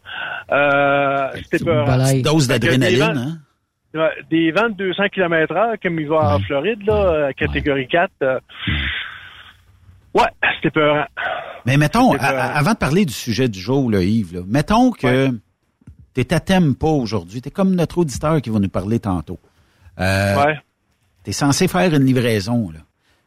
Euh, 0.52 1.28
C'était 1.50 1.64
peur. 1.64 1.86
Balaye. 1.86 2.22
Dose 2.22 2.46
d'adrénaline, 2.48 3.02
hein? 3.02 3.38
Des 4.30 4.50
vents 4.52 4.70
de 4.70 4.74
200 4.74 5.04
km 5.12 5.52
heure 5.54 5.74
comme 5.82 6.00
il 6.00 6.08
va 6.08 6.36
en. 6.36 6.40
Floride 6.40 6.82
là, 6.86 6.94
euh, 6.94 7.32
catégorie 7.32 7.86
4. 7.88 8.10
Euh, 10.16 10.20
ouais, 10.20 10.28
c'était 10.56 10.70
peur. 10.70 11.06
Mais 11.66 11.76
mettons, 11.76 12.12
pas- 12.16 12.24
avant 12.26 12.72
de 12.72 12.76
parler 12.78 13.04
du 13.04 13.12
sujet 13.12 13.48
du 13.48 13.60
jour, 13.60 13.90
là, 13.90 14.02
Yves, 14.02 14.34
là, 14.34 14.40
mettons 14.46 14.90
que 14.90 15.30
t'es 16.14 16.32
à 16.34 16.40
Tempo 16.40 16.88
aujourd'hui, 16.88 17.40
t'es 17.40 17.50
comme 17.50 17.74
notre 17.74 17.98
auditeur 17.98 18.40
qui 18.42 18.50
va 18.50 18.58
nous 18.58 18.68
parler 18.68 18.98
tantôt. 19.00 19.38
Euh, 20.00 20.36
Ouais. 20.44 20.58
T'es 21.22 21.32
censé 21.32 21.68
faire 21.68 21.94
une 21.94 22.04
livraison, 22.04 22.70
là. 22.72 22.80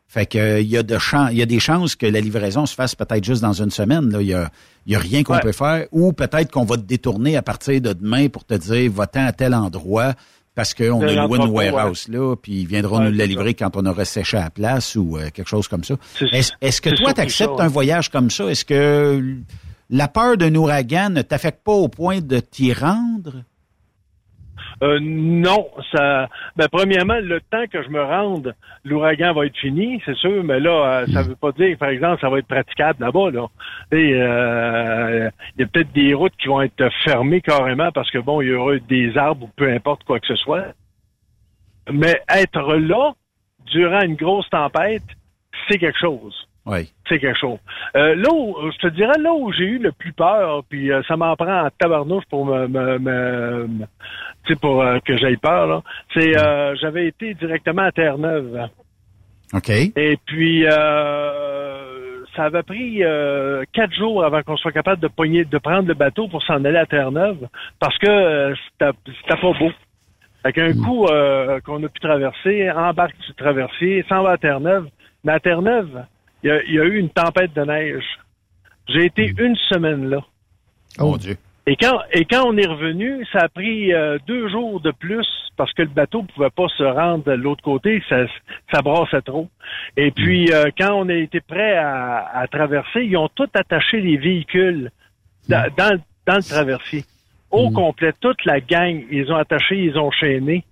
Fait 0.08 0.26
que 0.26 0.38
euh, 0.38 0.60
il 0.62 0.68
y 0.68 0.78
a 0.78 0.84
de 0.84 0.98
chan- 0.98 1.30
il 1.30 1.38
y 1.38 1.42
a 1.42 1.46
des 1.46 1.60
chances 1.60 1.96
que 1.96 2.06
la 2.06 2.20
livraison 2.22 2.66
se 2.66 2.76
fasse 2.76 2.94
peut-être 2.94 3.24
juste 3.24 3.42
dans 3.42 3.54
une 3.54 3.72
semaine. 3.72 4.12
Là, 4.12 4.22
il 4.22 4.28
y 4.28 4.34
a, 4.34 4.50
il 4.86 4.94
y 4.94 4.96
a 4.96 5.00
rien 5.00 5.24
qu'on 5.24 5.34
Ouais. 5.34 5.40
peut 5.40 5.52
faire, 5.52 5.88
ou 5.92 6.14
peut-être 6.14 6.52
qu'on 6.52 6.64
va 6.66 6.76
te 6.78 6.84
détourner 6.84 7.36
à 7.38 7.42
partir 7.42 7.82
de 7.82 7.94
demain 7.94 8.28
pour 8.30 8.46
te 8.46 8.54
dire 8.54 8.92
va-t'en 8.92 9.26
à 9.26 9.32
tel 9.34 9.54
endroit 9.56 10.14
parce 10.56 10.74
qu'on 10.74 11.02
a 11.02 11.28
loué 11.28 11.38
une 11.38 11.50
warehouse 11.50 12.08
là, 12.08 12.36
puis 12.36 12.62
ils 12.62 12.68
viendront 12.68 13.00
Ouais, 13.00 13.12
nous 13.12 13.18
la 13.18 13.26
livrer 13.26 13.54
quand 13.54 13.76
on 13.76 13.86
aura 13.86 14.06
séché 14.06 14.38
à 14.38 14.46
la 14.46 14.50
place 14.50 14.96
ou 14.96 15.18
euh, 15.18 15.30
quelque 15.32 15.50
chose 15.50 15.68
comme 15.68 15.84
ça. 15.84 15.96
Est-ce 16.32 16.82
que 16.82 16.90
toi 16.90 16.98
surtout 16.98 17.14
t'acceptes 17.14 17.58
ça, 17.58 17.64
un 17.64 17.68
voyage 17.68 18.10
comme 18.10 18.32
ça? 18.32 18.46
Est-ce 18.46 18.64
que 18.66 19.36
la 19.90 20.08
peur 20.08 20.38
d'un 20.38 20.56
ouragan 20.56 21.10
ne 21.10 21.22
t'affecte 21.22 21.64
pas 21.64 21.74
au 21.74 21.90
point 21.90 22.22
de 22.22 22.40
t'y 22.40 22.74
rendre? 22.74 23.44
Euh, 24.84 25.00
non, 25.02 25.70
ça. 25.92 26.28
Ben, 26.56 26.68
premièrement, 26.72 27.18
le 27.22 27.40
temps 27.42 27.66
que 27.72 27.82
je 27.84 27.90
me 27.90 28.02
rende, 28.02 28.56
l'ouragan 28.84 29.34
va 29.34 29.46
être 29.46 29.58
fini, 29.58 30.02
c'est 30.06 30.16
sûr, 30.16 30.44
mais 30.44 30.60
là, 30.60 31.02
euh, 31.02 31.06
ça 31.08 31.24
veut 31.24 31.36
pas 31.36 31.52
dire, 31.52 31.78
par 31.78 31.90
exemple, 31.90 32.20
ça 32.22 32.30
va 32.30 32.40
être 32.40 32.48
praticable 32.48 33.04
là-bas, 33.04 33.32
là. 33.32 33.48
Euh, 33.94 35.30
il 35.56 35.62
y 35.62 35.64
a 35.64 35.68
peut-être 35.68 35.94
des 35.94 36.14
routes 36.14 36.36
qui 36.38 36.48
vont 36.48 36.62
être 36.62 36.90
fermées 37.04 37.42
carrément 37.42 37.92
parce 37.92 38.12
que 38.12 38.18
bon, 38.18 38.42
il 38.42 38.50
y 38.50 38.54
aura 38.54 38.78
des 38.78 39.18
arbres 39.18 39.46
ou 39.46 39.50
peu 39.56 39.72
importe 39.72 40.04
quoi 40.04 40.20
que 40.20 40.28
ce 40.28 40.36
soit. 40.36 40.74
Mais 41.92 42.22
être 42.30 42.74
là 42.74 43.14
durant 43.72 44.02
une 44.02 44.16
grosse 44.16 44.50
tempête, 44.50 45.04
c'est 45.70 45.78
quelque 45.78 46.00
chose 46.00 46.45
Oui. 46.66 46.92
c'est 47.08 47.20
quelque 47.20 47.38
chose. 47.38 47.60
Euh, 47.96 48.16
là 48.16 48.30
où, 48.34 48.56
je 48.72 48.78
te 48.80 48.88
dirais, 48.88 49.18
là 49.20 49.32
où 49.34 49.52
j'ai 49.52 49.66
eu 49.66 49.78
le 49.78 49.92
plus 49.92 50.14
peur, 50.14 50.64
puis 50.68 50.92
euh, 50.92 51.02
ça 51.08 51.16
m'en 51.16 51.36
prend 51.36 51.66
en 51.66 51.70
tabarnouche 51.78 52.26
pour 52.30 52.46
me, 52.46 52.68
me, 52.68 52.98
me- 52.98 53.68
me- 53.68 53.86
tu 54.46 54.54
sais, 54.54 54.60
pour 54.60 54.82
euh, 54.82 54.98
que 55.06 55.16
j'aille 55.18 55.38
peur, 55.38 55.68
là, 55.68 55.82
c'est, 56.14 56.36
euh, 56.38 56.76
j'avais 56.76 57.08
été 57.08 57.34
directement 57.36 57.84
à 57.84 57.92
Terre-Neuve. 57.92 58.68
OK. 59.54 59.70
Et 59.70 60.18
puis, 60.26 60.66
ça 62.36 62.44
avait 62.46 62.64
pris 62.64 63.04
euh, 63.04 63.64
quatre 63.72 63.94
jours 63.94 64.24
avant 64.26 64.42
qu'on 64.42 64.58
soit 64.58 64.72
capable 64.72 65.02
de 65.02 65.08
pogner, 65.08 65.46
de 65.46 65.58
prendre 65.58 65.88
le 65.88 65.94
bateau 65.94 66.28
pour 66.28 66.44
s'en 66.44 66.64
aller 66.66 66.78
à 66.78 66.86
Terre-Neuve, 66.86 67.48
parce 67.80 67.98
que 67.98 68.08
euh, 68.08 68.56
c'était 68.80 68.92
pas 69.30 69.54
beau. 69.60 69.72
Avec 70.44 70.58
un 70.60 70.74
coup 70.74 71.06
euh, 71.08 71.60
qu'on 71.62 71.84
a 71.84 71.88
pu 71.88 72.00
traverser, 72.00 72.70
embarque 72.72 73.18
du 73.26 73.34
traversier, 73.36 74.06
s'en 74.10 74.22
va 74.24 74.32
à 74.32 74.38
Terre-Neuve. 74.38 74.88
Mais 75.24 75.32
à 75.34 75.40
Terre-Neuve, 75.40 76.06
il 76.46 76.50
y, 76.50 76.52
a, 76.52 76.64
il 76.64 76.74
y 76.76 76.80
a 76.80 76.84
eu 76.84 76.98
une 77.00 77.10
tempête 77.10 77.54
de 77.56 77.64
neige. 77.64 78.06
J'ai 78.88 79.06
été 79.06 79.34
une 79.38 79.56
semaine 79.68 80.10
là. 80.10 80.24
Oh 81.00 81.12
mon 81.12 81.18
Dieu. 81.18 81.38
Et 81.66 81.76
quand, 81.76 82.00
et 82.12 82.26
quand 82.26 82.46
on 82.46 82.56
est 82.58 82.68
revenu, 82.68 83.26
ça 83.34 83.40
a 83.40 83.50
pris 83.50 83.92
euh, 83.92 84.20
deux 84.28 84.48
jours 84.50 84.80
de 84.80 84.92
plus 84.92 85.28
parce 85.58 85.74
que 85.74 85.82
le 85.82 85.88
bateau 85.88 86.22
pouvait 86.22 86.52
pas 86.52 86.68
se 86.78 86.84
rendre 86.84 87.24
de 87.24 87.32
l'autre 87.32 87.64
côté, 87.64 88.04
ça, 88.08 88.28
ça 88.72 88.84
brassait 88.84 89.22
trop. 89.24 89.50
Et 89.98 90.12
puis, 90.12 90.52
euh, 90.54 90.66
quand 90.78 90.94
on 90.94 91.10
a 91.10 91.16
été 91.16 91.42
prêt 91.42 91.76
à, 91.76 92.30
à 92.32 92.48
traverser, 92.48 93.06
ils 93.06 93.18
ont 93.18 93.30
tout 93.30 93.50
attaché 93.56 94.00
les 94.00 94.18
véhicules 94.18 94.92
dans, 95.50 95.68
dans, 95.76 96.00
dans 96.28 96.36
le 96.36 96.44
traversier. 96.48 97.06
Au 97.52 97.70
complet, 97.70 98.12
toute 98.20 98.44
la 98.44 98.60
gang, 98.60 99.04
ils 99.12 99.32
ont 99.32 99.38
attaché, 99.38 99.78
ils 99.78 99.98
ont 99.98 100.12
chaîné. 100.12 100.66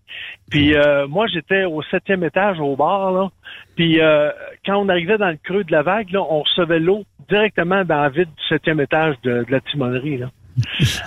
Puis 0.49 0.75
euh, 0.75 1.07
moi, 1.07 1.27
j'étais 1.27 1.63
au 1.63 1.81
septième 1.83 2.23
étage 2.23 2.59
au 2.59 2.75
bar, 2.75 3.11
là. 3.11 3.29
Puis 3.75 4.01
euh, 4.01 4.29
quand 4.65 4.77
on 4.77 4.89
arrivait 4.89 5.17
dans 5.17 5.29
le 5.29 5.39
creux 5.41 5.63
de 5.63 5.71
la 5.71 5.81
vague, 5.81 6.11
là, 6.11 6.21
on 6.21 6.41
recevait 6.41 6.79
l'eau 6.79 7.05
directement 7.29 7.85
dans 7.85 8.01
la 8.01 8.09
vide 8.09 8.29
du 8.29 8.47
septième 8.49 8.81
étage 8.81 9.15
de, 9.23 9.43
de 9.43 9.51
la 9.51 9.61
timonerie, 9.61 10.17
là. 10.17 10.29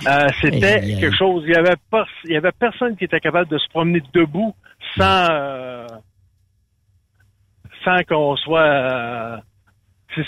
Euh, 0.07 0.27
c'était 0.41 0.81
quelque 0.81 1.15
chose. 1.15 1.43
Il 1.47 1.53
y 1.53 1.55
avait 1.55 1.77
pas, 1.89 2.05
il 2.25 2.31
y 2.31 2.37
avait 2.37 2.51
personne 2.51 2.97
qui 2.97 3.05
était 3.05 3.19
capable 3.19 3.49
de 3.49 3.57
se 3.57 3.67
promener 3.69 4.01
debout 4.13 4.53
sans 4.97 5.27
euh, 5.29 5.87
sans 7.83 8.03
qu'on 8.03 8.35
soit 8.35 8.59
euh, 8.59 9.37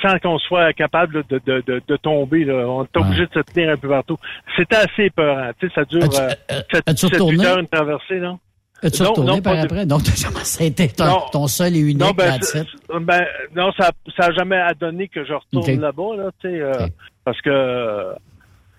sans 0.02 0.18
qu'on 0.20 0.38
soit 0.40 0.74
capable 0.74 1.24
de, 1.30 1.40
de, 1.46 1.62
de, 1.66 1.82
de 1.88 1.96
tomber. 1.98 2.44
Là. 2.46 2.66
On 2.68 2.84
est 2.84 2.98
obligé 2.98 3.26
de 3.26 3.32
se 3.34 3.40
tenir 3.40 3.70
un 3.72 3.78
peu 3.78 3.90
partout. 3.90 4.18
C'était 4.58 4.76
assez 4.78 5.04
épeurant. 5.06 5.52
Tu 5.60 5.68
sais, 5.68 5.74
ça 5.76 5.86
dure 5.86 6.04
As-tu- 6.04 6.18
euh, 6.22 6.30
euh, 6.52 6.62
sept- 6.72 6.84
as-tu 6.90 7.00
sept, 7.08 7.10
huit 7.12 7.14
retourné? 7.22 7.46
heures 7.46 7.60
une 7.60 7.68
traversée, 7.68 8.20
non? 8.20 8.40
As-tu 8.82 9.04
Non, 9.04 9.10
retourné 9.10 9.32
non, 9.32 9.42
par 9.42 9.60
après? 9.60 9.86
Donc, 9.86 10.02
ça 10.06 10.64
a 10.64 10.68
été 10.68 10.88
ton, 10.88 11.06
Non. 11.06 11.22
ton 11.32 11.48
seul 11.48 11.76
et 11.76 11.80
unique 11.80 11.98
Non, 12.00 12.12
ben, 12.12 12.40
ben, 13.02 13.22
non, 13.56 13.72
ça 13.78 13.92
ça 14.18 14.28
a 14.28 14.32
jamais 14.32 14.58
donné 14.80 15.08
que 15.10 15.26
je 15.26 15.34
retourne 15.34 15.80
là-bas, 15.82 16.16
là, 16.18 16.30
tu 16.42 16.50
sais, 16.50 16.62
euh, 16.62 16.88
parce 17.26 17.42
que 17.42 17.50
euh, 17.50 18.14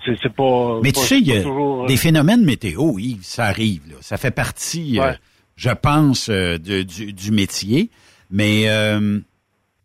c'est 0.07 0.17
c'est 0.23 0.33
pas. 0.33 0.79
Mais 0.83 0.93
pas- 0.93 1.01
tu 1.01 1.07
sais, 1.07 1.19
il 1.19 1.27
y 1.27 1.33
a 1.37 1.43
toujours, 1.43 1.85
euh, 1.85 1.87
des 1.87 1.99
phénomènes 1.99 2.43
météo, 2.45 2.93
oui, 2.95 3.19
ça 3.23 3.45
arrive. 3.45 3.83
Là. 3.91 3.97
Ça 4.01 4.17
fait 4.17 4.31
partie, 4.31 4.99
euh, 4.99 5.13
je 5.57 5.69
pense, 5.71 6.31
euh, 6.31 6.57
de- 6.57 6.83
du, 6.83 7.13
du 7.13 7.31
métier. 7.31 7.91
Mais 8.31 8.71
euh, 8.71 9.19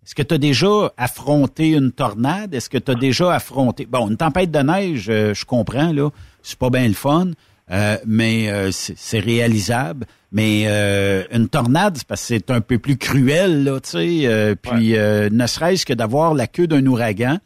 est-ce 0.05 0.13
que 0.13 0.21
tu 0.21 0.35
as 0.35 0.37
déjà 0.37 0.93
affronté 0.97 1.71
une 1.71 1.91
tornade? 1.91 2.53
Est-ce 2.53 2.69
que 2.69 2.77
tu 2.77 2.91
as 2.91 2.95
déjà 2.95 3.33
affronté... 3.33 3.87
Bon, 3.87 4.07
une 4.07 4.17
tempête 4.17 4.51
de 4.51 4.59
neige, 4.59 5.07
euh, 5.09 5.33
je 5.33 5.45
comprends, 5.45 5.91
là, 5.91 6.09
c'est 6.43 6.59
pas 6.59 6.69
bien 6.69 6.87
le 6.87 6.93
fun, 6.93 7.31
euh, 7.71 7.97
mais 8.05 8.49
euh, 8.49 8.69
c'est 8.71 9.19
réalisable. 9.19 10.05
Mais 10.31 10.65
euh, 10.67 11.23
une 11.31 11.47
tornade, 11.47 11.97
c'est 11.97 12.07
parce 12.07 12.21
que 12.21 12.27
c'est 12.27 12.51
un 12.51 12.61
peu 12.61 12.77
plus 12.77 12.97
cruel, 12.97 13.63
là, 13.63 13.79
tu 13.79 13.89
sais. 13.89 14.19
euh, 14.25 14.53
puis 14.53 14.95
euh, 14.95 15.29
ne 15.31 15.47
serait-ce 15.47 15.85
que 15.87 15.93
d'avoir 15.93 16.35
la 16.35 16.45
queue 16.45 16.67
d'un 16.67 16.85
ouragan, 16.85 17.39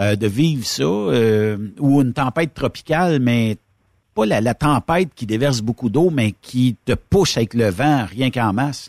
euh, 0.00 0.16
de 0.16 0.26
vivre 0.26 0.66
ça, 0.66 0.82
euh, 0.82 1.58
ou 1.78 2.00
une 2.00 2.12
tempête 2.12 2.54
tropicale, 2.54 3.20
mais 3.20 3.56
pas 4.16 4.26
la, 4.26 4.40
la 4.40 4.54
tempête 4.54 5.10
qui 5.14 5.26
déverse 5.26 5.60
beaucoup 5.60 5.90
d'eau, 5.90 6.10
mais 6.10 6.32
qui 6.42 6.76
te 6.84 6.94
pousse 6.94 7.36
avec 7.36 7.54
le 7.54 7.68
vent, 7.68 8.04
rien 8.10 8.30
qu'en 8.32 8.52
masse. 8.52 8.88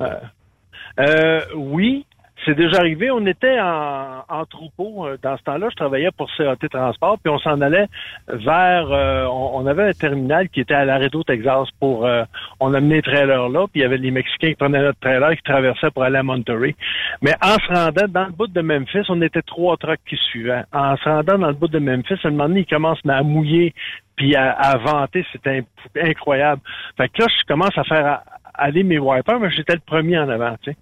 Euh, 1.00 1.42
oui, 1.56 2.06
c'est 2.46 2.56
déjà 2.56 2.78
arrivé. 2.80 3.12
On 3.12 3.26
était 3.26 3.60
en, 3.60 4.24
en 4.28 4.46
troupeau 4.46 5.06
euh, 5.08 5.18
dans 5.22 5.38
ce 5.38 5.44
temps-là. 5.44 5.68
Je 5.70 5.76
travaillais 5.76 6.10
pour 6.12 6.30
CAT 6.36 6.56
Transport, 6.70 7.18
puis 7.24 7.32
on 7.32 7.40
s'en 7.40 7.62
allait 7.62 7.88
vers. 8.28 8.92
euh, 8.92 9.26
on, 9.26 9.60
on 9.62 9.68
avait 9.68 9.90
un 9.90 9.94
terminal 9.94 10.50
qui 10.50 10.62
était 10.62 10.74
à 10.74 10.86
Laredo, 10.86 11.24
Texas, 11.24 11.70
pour. 11.80 12.06
euh, 12.06 12.24
on 12.60 12.74
amenait 12.74 12.96
les 12.96 13.02
trailers 13.02 13.50
là, 13.50 13.68
puis 13.68 13.80
il 13.80 13.82
y 13.82 13.86
avait 13.86 13.98
les 13.98 14.12
Mexicains 14.12 14.50
qui 14.50 14.56
prenaient 14.56 14.82
notre 14.82 15.00
trailer 15.00 15.36
qui 15.36 15.44
traversaient 15.44 15.92
pour 15.92 16.04
aller 16.04 16.18
à 16.18 16.24
Monterey. 16.24 16.76
Mais 17.22 17.34
en 17.42 17.56
se 17.58 17.68
rendant 17.74 18.08
dans 18.08 18.26
le 18.26 18.32
bout 18.32 18.48
de 18.48 18.62
Memphis, 18.62 19.06
on 19.10 19.22
était 19.22 19.42
trois 19.42 19.78
trucks 19.78 20.00
qui 20.08 20.18
suivaient. 20.18 20.64
En 20.74 20.96
se 20.98 21.04
rendant 21.08 21.38
dans 21.38 21.48
le 21.48 21.54
bout 21.54 21.68
de 21.68 21.80
Memphis, 21.80 22.16
à 22.24 22.28
un 22.28 22.32
moment 22.32 22.48
donné, 22.48 22.62
ils 22.62 22.66
commencent 22.66 23.06
à 23.08 23.24
mouiller 23.24 23.74
puis 24.18 24.36
à, 24.36 24.52
à 24.52 24.78
vanter, 24.78 25.26
c'était 25.32 25.64
incroyable. 26.00 26.62
Fait 26.98 27.10
que 27.10 27.24
là, 27.24 27.28
je 27.28 27.46
commence 27.48 27.76
à 27.76 27.84
faire 27.84 28.20
aller 28.62 28.84
mes 28.84 29.00
wipers, 29.00 29.40
mais 29.40 29.50
j'étais 29.52 29.74
le 29.74 29.80
premier 29.86 30.18
en 30.20 30.30
avant, 30.30 30.56
tu 30.64 30.72
sais. 30.72 30.78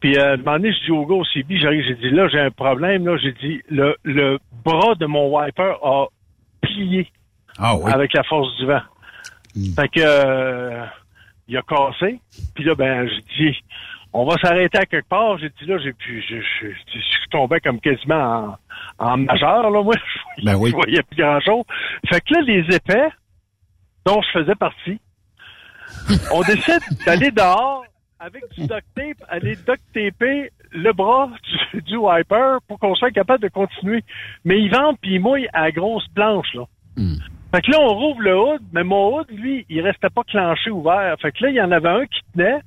Puis 0.00 0.16
euh, 0.18 0.30
à 0.30 0.32
un 0.34 0.36
moment 0.38 0.52
donné, 0.58 0.72
je 0.72 0.84
dis 0.84 0.90
au 0.90 1.06
gars 1.06 1.14
au 1.14 1.24
CB, 1.24 1.58
j'arrive, 1.58 1.84
j'ai 1.86 1.94
dit 1.96 2.10
là, 2.10 2.28
j'ai 2.28 2.40
un 2.40 2.50
problème, 2.50 3.06
là, 3.06 3.16
j'ai 3.16 3.32
dit 3.32 3.62
le, 3.70 3.96
le 4.04 4.38
bras 4.64 4.94
de 4.96 5.06
mon 5.06 5.28
wiper 5.38 5.74
a 5.82 6.06
plié 6.60 7.08
Ah 7.58 7.76
oui. 7.76 7.90
avec 7.92 8.12
la 8.12 8.22
force 8.24 8.54
du 8.58 8.66
vent. 8.66 8.82
Fait 9.76 9.88
que 9.88 10.00
euh, 10.00 10.84
il 11.48 11.56
a 11.56 11.62
cassé. 11.62 12.20
Puis 12.54 12.64
là, 12.64 12.74
ben, 12.74 13.08
j'ai 13.08 13.50
dit 13.52 13.58
on 14.12 14.24
va 14.24 14.36
s'arrêter 14.38 14.78
à 14.78 14.86
quelque 14.86 15.08
part. 15.08 15.38
J'ai 15.38 15.50
dit 15.50 15.66
là, 15.66 15.78
j'ai 15.78 15.92
pu 15.92 16.22
je, 16.28 16.36
je, 16.40 16.66
je, 16.68 16.72
je 16.94 16.98
suis 16.98 17.28
tombé 17.30 17.60
comme 17.60 17.80
quasiment 17.80 18.56
en, 18.98 19.06
en 19.12 19.16
majeur, 19.18 19.70
là, 19.70 19.82
moi. 19.82 19.94
Je 20.38 20.44
Ben 20.44 20.56
oui. 20.56 20.70
voyais 20.72 21.02
plus 21.02 21.16
grand 21.22 21.38
chose. 21.40 21.64
Fait 22.08 22.20
que 22.20 22.34
là, 22.34 22.40
les 22.42 22.74
épais 22.74 23.08
dont 24.06 24.20
je 24.22 24.38
faisais 24.40 24.54
partie, 24.54 24.98
on 26.32 26.42
décide 26.42 26.82
d'aller 27.04 27.30
dehors 27.30 27.84
avec 28.18 28.42
du 28.52 28.62
duct 28.62 28.84
tape, 28.94 29.24
aller 29.28 29.56
duct 29.56 29.80
taper 29.94 30.50
le 30.72 30.92
bras 30.92 31.30
du, 31.72 31.82
du 31.86 31.96
wiper 31.96 32.58
pour 32.68 32.78
qu'on 32.78 32.94
soit 32.94 33.10
capable 33.10 33.42
de 33.42 33.48
continuer. 33.48 34.04
Mais 34.44 34.60
il 34.60 34.70
vente 34.70 34.98
puis 35.00 35.14
il 35.14 35.20
mouille 35.20 35.48
à 35.52 35.62
la 35.62 35.72
grosse 35.72 36.06
planche, 36.14 36.54
là. 36.54 36.64
Fait 37.52 37.62
que 37.62 37.70
là, 37.72 37.78
on 37.80 37.94
rouvre 37.94 38.20
le 38.20 38.38
hood, 38.38 38.62
mais 38.72 38.84
mon 38.84 39.16
hood, 39.16 39.26
lui, 39.30 39.66
il 39.68 39.80
restait 39.80 40.10
pas 40.10 40.22
clenché 40.22 40.70
ouvert. 40.70 41.16
Fait 41.20 41.32
que 41.32 41.44
là, 41.44 41.50
il 41.50 41.56
y 41.56 41.60
en 41.60 41.72
avait 41.72 41.88
un 41.88 42.06
qui 42.06 42.20
tenait 42.32 42.60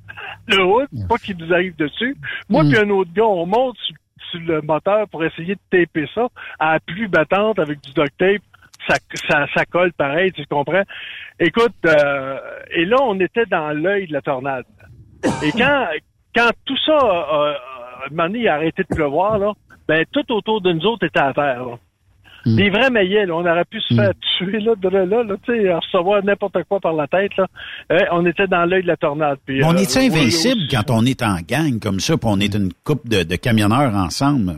le 0.47 0.61
hood, 0.61 0.87
pas 1.07 1.17
qu'il 1.17 1.37
nous 1.37 1.53
arrive 1.53 1.75
dessus. 1.77 2.17
Moi 2.49 2.63
puis 2.63 2.77
un 2.77 2.89
autre 2.89 3.11
gars, 3.13 3.25
on 3.25 3.45
monte 3.45 3.77
sur, 3.77 3.95
sur 4.31 4.41
le 4.41 4.61
moteur 4.61 5.07
pour 5.07 5.23
essayer 5.23 5.55
de 5.55 5.61
taper 5.69 6.09
ça 6.13 6.27
à 6.59 6.73
la 6.73 6.79
pluie 6.81 7.07
battante 7.07 7.59
avec 7.59 7.79
du 7.81 7.93
duct 7.93 8.17
tape. 8.17 8.41
Ça, 8.87 8.95
ça, 9.27 9.45
ça 9.53 9.65
colle 9.65 9.93
pareil, 9.93 10.31
tu 10.33 10.45
comprends? 10.45 10.83
Écoute, 11.39 11.73
euh, 11.85 12.37
et 12.75 12.85
là, 12.85 12.97
on 13.01 13.19
était 13.19 13.45
dans 13.45 13.69
l'œil 13.69 14.07
de 14.07 14.13
la 14.13 14.21
tornade. 14.21 14.65
Et 15.41 15.51
quand, 15.51 15.85
quand 16.35 16.49
tout 16.65 16.77
ça, 16.85 16.97
a- 16.97 16.97
a- 16.97 17.57
a- 18.17 18.53
arrêté 18.53 18.83
de 18.83 18.95
pleuvoir, 18.95 19.37
là, 19.39 19.53
ben, 19.87 20.03
tout 20.11 20.29
autour 20.33 20.61
de 20.61 20.73
nous 20.73 20.85
autres 20.85 21.05
était 21.05 21.19
à 21.19 21.33
terre, 21.33 21.65
là. 21.65 21.77
Des 22.45 22.69
vrais 22.69 22.89
maillets, 22.89 23.25
là. 23.25 23.35
On 23.35 23.45
aurait 23.45 23.63
pu 23.63 23.79
se 23.79 23.93
faire 23.95 24.11
tuer, 24.37 24.59
là, 24.59 24.73
de 24.75 24.89
là, 24.89 25.05
là, 25.05 25.23
là, 25.23 25.35
tu 25.45 25.53
sais, 25.53 25.73
recevoir 25.73 26.21
n'importe 26.25 26.61
quoi 26.67 26.81
par 26.81 26.91
la 26.91 27.07
tête, 27.07 27.31
là. 27.37 27.47
Euh, 27.93 27.99
on 28.11 28.25
était 28.25 28.47
dans 28.47 28.65
l'œil 28.65 28.81
de 28.83 28.87
la 28.87 28.97
tornade. 28.97 29.37
Puis, 29.45 29.63
on 29.63 29.73
euh, 29.73 29.77
est 29.77 29.95
oui, 29.95 30.07
invincible 30.07 30.61
oui, 30.63 30.67
quand 30.69 30.89
on 30.89 31.05
est 31.05 31.23
en 31.23 31.37
gang 31.47 31.79
comme 31.79 32.01
ça, 32.01 32.17
puis 32.17 32.27
on 32.29 32.41
est 32.41 32.53
une 32.53 32.73
couple 32.83 33.07
de, 33.07 33.23
de 33.23 33.35
camionneurs 33.37 33.95
ensemble. 33.95 34.57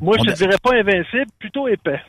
Moi, 0.00 0.16
je 0.24 0.30
te 0.30 0.36
dirais 0.36 0.56
pas 0.62 0.74
invincible, 0.74 1.30
plutôt 1.38 1.68
épais. 1.68 2.00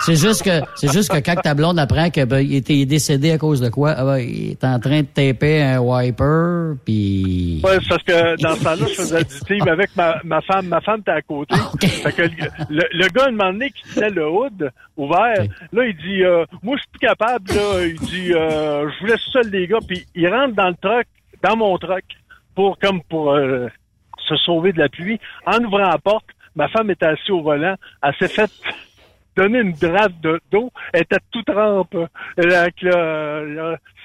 C'est 0.00 0.16
juste 0.16 0.42
que 0.44 0.60
c'est 0.74 0.92
juste 0.92 1.10
que 1.10 1.18
quand 1.18 1.40
ta 1.40 1.54
blonde 1.54 1.78
apprend 1.78 2.10
que 2.10 2.24
ben, 2.24 2.40
il 2.40 2.56
était 2.56 2.84
décédé 2.84 3.32
à 3.32 3.38
cause 3.38 3.60
de 3.60 3.68
quoi, 3.68 3.94
ah 3.96 4.04
ben, 4.04 4.18
il 4.18 4.52
est 4.52 4.64
en 4.64 4.78
train 4.80 5.00
de 5.02 5.06
taper 5.06 5.62
un 5.62 5.78
wiper, 5.78 6.76
puis 6.84 7.60
Ouais, 7.64 7.78
parce 7.88 8.02
que 8.02 8.40
dans 8.42 8.54
ce 8.54 8.64
temps-là, 8.64 8.86
je 8.88 8.94
faisais 8.94 9.24
du 9.24 9.40
team 9.46 9.68
avec 9.68 9.94
ma, 9.96 10.16
ma 10.24 10.40
femme. 10.40 10.66
Ma 10.66 10.80
femme 10.80 11.00
était 11.00 11.10
à 11.12 11.22
côté. 11.22 11.54
Fait 11.80 12.12
que 12.12 12.22
le, 12.22 12.28
le, 12.70 12.82
le 12.92 13.08
gars, 13.08 13.26
un 13.28 13.30
moment 13.32 13.52
donné, 13.52 13.70
qui 13.70 13.82
tenait 13.94 14.10
le 14.10 14.28
hood 14.28 14.70
ouvert, 14.96 15.44
là, 15.72 15.84
il 15.84 15.96
dit, 15.96 16.22
euh, 16.24 16.44
moi, 16.62 16.76
je 16.76 16.82
suis 16.82 16.90
plus 16.90 17.06
capable, 17.06 17.52
là. 17.52 17.86
Il 17.86 18.00
dit, 18.00 18.32
euh, 18.32 18.88
je 18.90 19.00
vous 19.00 19.06
laisse 19.06 19.20
seul, 19.32 19.48
les 19.50 19.66
gars. 19.66 19.78
Puis 19.86 20.06
il 20.14 20.28
rentre 20.28 20.54
dans 20.54 20.68
le 20.68 20.74
truck, 20.80 21.06
dans 21.42 21.56
mon 21.56 21.76
truck, 21.78 22.04
pour, 22.54 22.78
comme 22.78 23.02
pour 23.02 23.32
euh, 23.32 23.68
se 24.28 24.36
sauver 24.36 24.72
de 24.72 24.78
la 24.78 24.88
pluie. 24.88 25.18
En 25.46 25.58
ouvrant 25.64 25.88
la 25.88 25.98
porte, 25.98 26.26
ma 26.56 26.68
femme 26.68 26.90
était 26.90 27.06
assise 27.06 27.30
au 27.30 27.42
volant. 27.42 27.76
Elle 28.02 28.14
s'est 28.18 28.28
fait 28.28 28.50
donner 29.36 29.60
une 29.60 29.72
drape 29.72 30.20
de- 30.22 30.40
d'eau. 30.52 30.70
Elle 30.92 31.02
était 31.02 31.16
toute 31.32 31.46
trempe. 31.46 31.96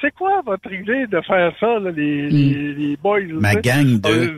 C'est 0.01 0.11
quoi 0.15 0.41
votre 0.45 0.71
idée 0.71 1.05
de 1.07 1.21
faire 1.21 1.51
ça, 1.59 1.79
là, 1.79 1.91
les, 1.91 2.29
les, 2.29 2.73
les 2.73 2.97
boys? 2.97 3.19
Ma 3.39 3.55
gang 3.55 3.99
de- 3.99 4.09
Euh, 4.09 4.37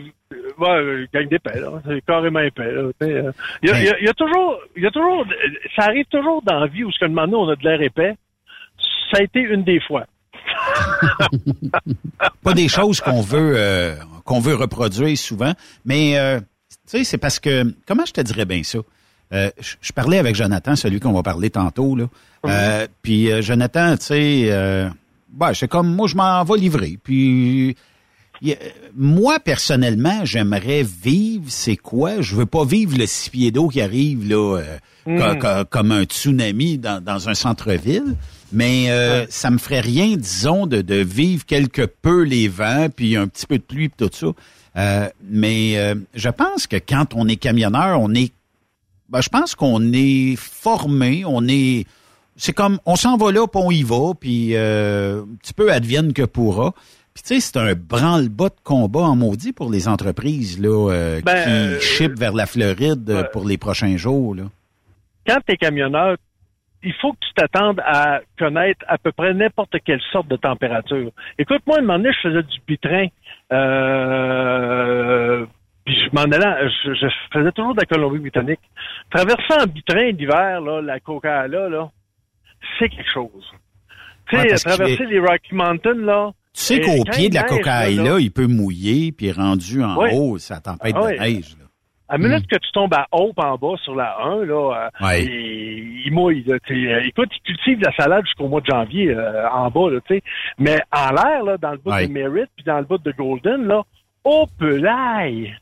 Ouais, 0.58 0.70
euh, 0.70 1.08
gang 1.14 1.28
d'épais, 1.28 1.60
là. 1.60 1.82
C'est 1.86 2.02
carrément 2.06 2.40
épais, 2.40 2.72
sais, 3.02 3.12
euh. 3.12 3.32
Il 3.64 3.70
y 3.70 3.72
a, 3.74 3.80
il 3.80 3.86
y 3.86 3.90
a- 3.90 4.00
il 4.00 4.06
y 4.06 4.10
a 4.10 4.14
toujours, 4.14 4.60
il 4.78 4.84
y 4.84 4.88
a 4.88 4.92
toujours, 4.92 5.26
ça 5.76 5.84
arrive 5.86 6.06
toujours 6.10 6.42
dans 6.44 6.60
la 6.60 6.68
vie 6.68 6.84
où, 6.86 6.92
ce 6.92 7.00
que 7.00 7.06
moment 7.06 7.28
donné, 7.28 7.36
on 7.38 7.50
a 7.50 7.56
de 7.58 7.64
l'air 7.64 7.82
épais. 7.82 8.16
Ça 9.12 9.18
a 9.20 9.24
été 9.24 9.42
une 9.42 9.64
des 9.64 9.80
fois. 9.82 10.06
pas 12.44 12.54
des 12.54 12.68
choses 12.68 13.02
qu'on 13.02 13.22
veut 13.22 13.54
euh, 13.58 13.96
qu'on 14.26 14.40
veut 14.40 14.56
reproduire 14.56 15.18
souvent, 15.18 15.54
mais 15.86 16.18
euh, 16.18 16.40
tu 16.92 16.98
sais, 16.98 17.04
c'est 17.06 17.18
parce 17.18 17.40
que 17.40 17.74
comment 17.88 18.06
je 18.06 18.12
te 18.12 18.22
dirais 18.22 18.46
bien 18.46 18.62
ça? 18.64 18.80
Euh, 19.34 19.50
je, 19.60 19.76
je 19.82 19.94
parlais 19.94 20.18
avec 20.18 20.36
Jonathan, 20.36 20.76
celui 20.76 21.00
qu'on 21.00 21.14
va 21.14 21.24
parler 21.24 21.50
tantôt 21.50 21.96
là. 21.96 22.06
Euh, 22.46 22.88
puis 23.02 23.32
euh, 23.32 23.42
Jonathan, 23.42 23.96
tu 23.98 24.06
sais, 24.08 24.46
euh, 24.52 24.90
ben, 25.32 25.54
c'est 25.54 25.70
comme 25.70 25.96
moi, 25.96 26.08
je 26.08 26.16
m'en 26.16 26.44
vais 26.44 26.58
livrer. 26.58 26.98
Puis 27.02 27.76
y 28.42 28.56
moi 28.96 29.40
personnellement, 29.40 30.26
j'aimerais 30.26 30.84
vivre. 30.84 31.46
C'est 31.48 31.78
quoi? 31.78 32.20
Je 32.22 32.36
veux 32.36 32.46
pas 32.46 32.66
vivre 32.66 32.98
le 32.98 33.06
six 33.06 33.30
pieds 33.30 33.52
d'eau 33.52 33.68
qui 33.70 33.80
arrive 33.82 34.28
là, 34.30 34.58
euh, 34.58 34.78
Mm. 35.06 35.18
co- 35.18 35.36
co- 35.40 35.66
comme 35.72 35.92
un 35.92 36.04
tsunami 36.04 36.78
dans, 36.78 37.02
dans 37.04 37.28
un 37.28 37.34
centre-ville. 37.34 38.16
Mais 38.52 38.92
euh, 38.92 39.26
ça 39.30 39.50
me 39.50 39.58
ferait 39.58 39.80
rien, 39.80 40.16
disons, 40.18 40.68
de, 40.68 40.82
de 40.82 40.96
vivre 40.96 41.44
quelque 41.46 41.84
peu 41.84 42.22
les 42.24 42.48
vents, 42.50 42.88
puis 42.96 43.16
un 43.16 43.28
petit 43.28 43.48
peu 43.48 43.58
de 43.58 43.64
pluie, 43.64 43.90
puis 43.90 44.08
tout 44.08 44.14
ça. 44.16 44.28
Euh, 44.78 45.10
mais 45.24 45.78
euh, 45.78 45.96
je 46.14 46.30
pense 46.30 46.68
que 46.68 46.78
quand 46.78 47.14
on 47.14 47.28
est 47.28 47.36
camionneur, 47.36 48.00
on 48.00 48.14
est, 48.14 48.34
ben, 49.10 49.22
je 49.22 49.30
pense 49.30 49.56
qu'on 49.56 49.92
est 49.94 50.36
formé, 50.38 51.24
on 51.26 51.48
est, 51.48 51.86
c'est 52.36 52.54
comme, 52.54 52.80
on 52.86 52.96
s'en 52.96 53.18
va 53.18 53.32
là, 53.32 53.48
puis 53.48 53.62
on 53.64 53.72
y 53.72 53.84
va, 53.84 54.14
puis 54.20 54.56
euh, 54.56 55.22
un 55.22 55.36
petit 55.36 55.54
peu 55.54 55.72
advienne 55.72 56.14
que 56.14 56.24
pourra. 56.24 56.74
Puis 57.14 57.24
tu 57.24 57.36
sais, 57.36 57.40
c'est 57.42 57.58
un 57.58 57.74
branle-bas 57.76 58.50
de 58.50 58.62
combat 58.64 59.02
en 59.02 59.16
maudit 59.16 59.52
pour 59.52 59.70
les 59.70 59.88
entreprises 59.88 60.62
là 60.62 60.90
euh, 60.92 61.22
Ben, 61.22 61.78
qui 61.78 61.86
shippent 61.86 62.18
vers 62.18 62.34
la 62.34 62.46
Floride 62.46 63.10
euh, 63.10 63.24
pour 63.34 63.46
les 63.46 63.58
prochains 63.58 63.98
jours. 63.98 64.34
Là. 64.36 64.44
quand 65.28 65.38
tu 65.46 65.54
es 65.54 65.58
camionneur, 65.58 66.16
il 66.84 66.94
faut 66.94 67.12
que 67.12 67.18
tu 67.20 67.34
t'attendes 67.36 67.82
à 67.86 68.22
connaître 68.40 68.84
à 68.88 68.98
peu 68.98 69.12
près 69.12 69.34
n'importe 69.34 69.76
quelle 69.86 70.02
sorte 70.12 70.30
de 70.30 70.38
température. 70.38 71.12
Écoute, 71.38 71.62
moi, 71.68 71.78
un 71.78 71.82
moment 71.82 71.98
donné, 72.00 72.12
je 72.14 72.30
faisais 72.30 72.44
du 72.44 72.60
bitrain. 72.66 73.08
Euh, 73.52 75.46
puis 75.86 75.96
je 75.96 76.10
m'en 76.16 76.22
allais, 76.24 76.70
je, 76.86 76.94
je 76.94 77.08
faisais 77.34 77.52
toujours 77.52 77.74
de 77.76 77.80
la 77.82 77.86
Colombie-Britannique. 77.86 78.60
Traverser 79.10 79.54
en 79.62 79.66
bitrain 79.68 80.12
l'hiver, 80.12 80.62
là, 80.62 80.82
la 80.82 81.00
coca 81.00 81.42
là, 81.70 81.90
c'est 82.80 82.90
quelque 82.90 83.12
chose. 83.14 83.52
Tu 84.30 84.38
sais, 84.40 84.56
traverser 84.58 85.04
est- 85.04 85.08
les 85.08 85.20
Rocky 85.20 85.56
Mountains, 85.56 85.94
là. 85.96 86.32
Tu 86.54 86.62
sais 86.64 86.82
qu'au 86.82 87.04
pied 87.06 87.30
de 87.30 87.36
la 87.36 87.44
là, 87.96 88.20
il 88.20 88.32
peut 88.32 88.48
mouiller, 88.48 89.12
puis 89.14 89.32
rendu 89.32 89.82
en 89.84 89.96
Ouais. 89.98 90.12
haut, 90.14 90.38
ça 90.38 90.60
tempête 90.60 90.94
Ah 90.98 91.02
de 91.02 91.06
ouais. 91.06 91.20
neige. 91.20 91.56
À 92.14 92.18
la 92.18 92.28
minute 92.28 92.46
que 92.48 92.58
tu 92.58 92.72
tombes 92.74 92.94
à 92.94 93.08
Hope 93.14 93.40
en 93.40 93.56
bas 93.56 93.78
sur 93.84 93.96
la 93.96 94.18
1, 94.22 94.44
là, 94.46 94.90
euh, 95.02 95.06
Ouais. 95.06 95.24
il, 95.24 96.02
il 96.08 96.12
mouille. 96.12 96.44
Là. 96.46 96.58
Euh, 96.70 97.00
écoute, 97.06 97.30
il 97.34 97.42
cultive 97.42 97.80
la 97.82 97.94
salade 97.94 98.26
jusqu'au 98.26 98.50
mois 98.50 98.60
de 98.60 98.66
janvier 98.66 99.12
euh, 99.12 99.50
en 99.50 99.70
bas, 99.70 99.90
là, 99.90 100.00
tu 100.06 100.16
sais. 100.16 100.24
Mais 100.60 100.78
en 100.92 101.12
l'air, 101.14 101.44
là, 101.46 101.58
dans 101.58 101.72
le 101.72 101.78
bout 101.78 101.92
Ouais. 101.92 102.08
de 102.08 102.12
Merritt 102.12 102.50
puis 102.56 102.66
dans 102.66 102.80
le 102.80 102.84
bout 102.84 102.98
de 103.02 103.12
Golden, 103.14 103.66
là, 103.66 103.84
oh 104.26 104.46
pelaille! 104.60 105.56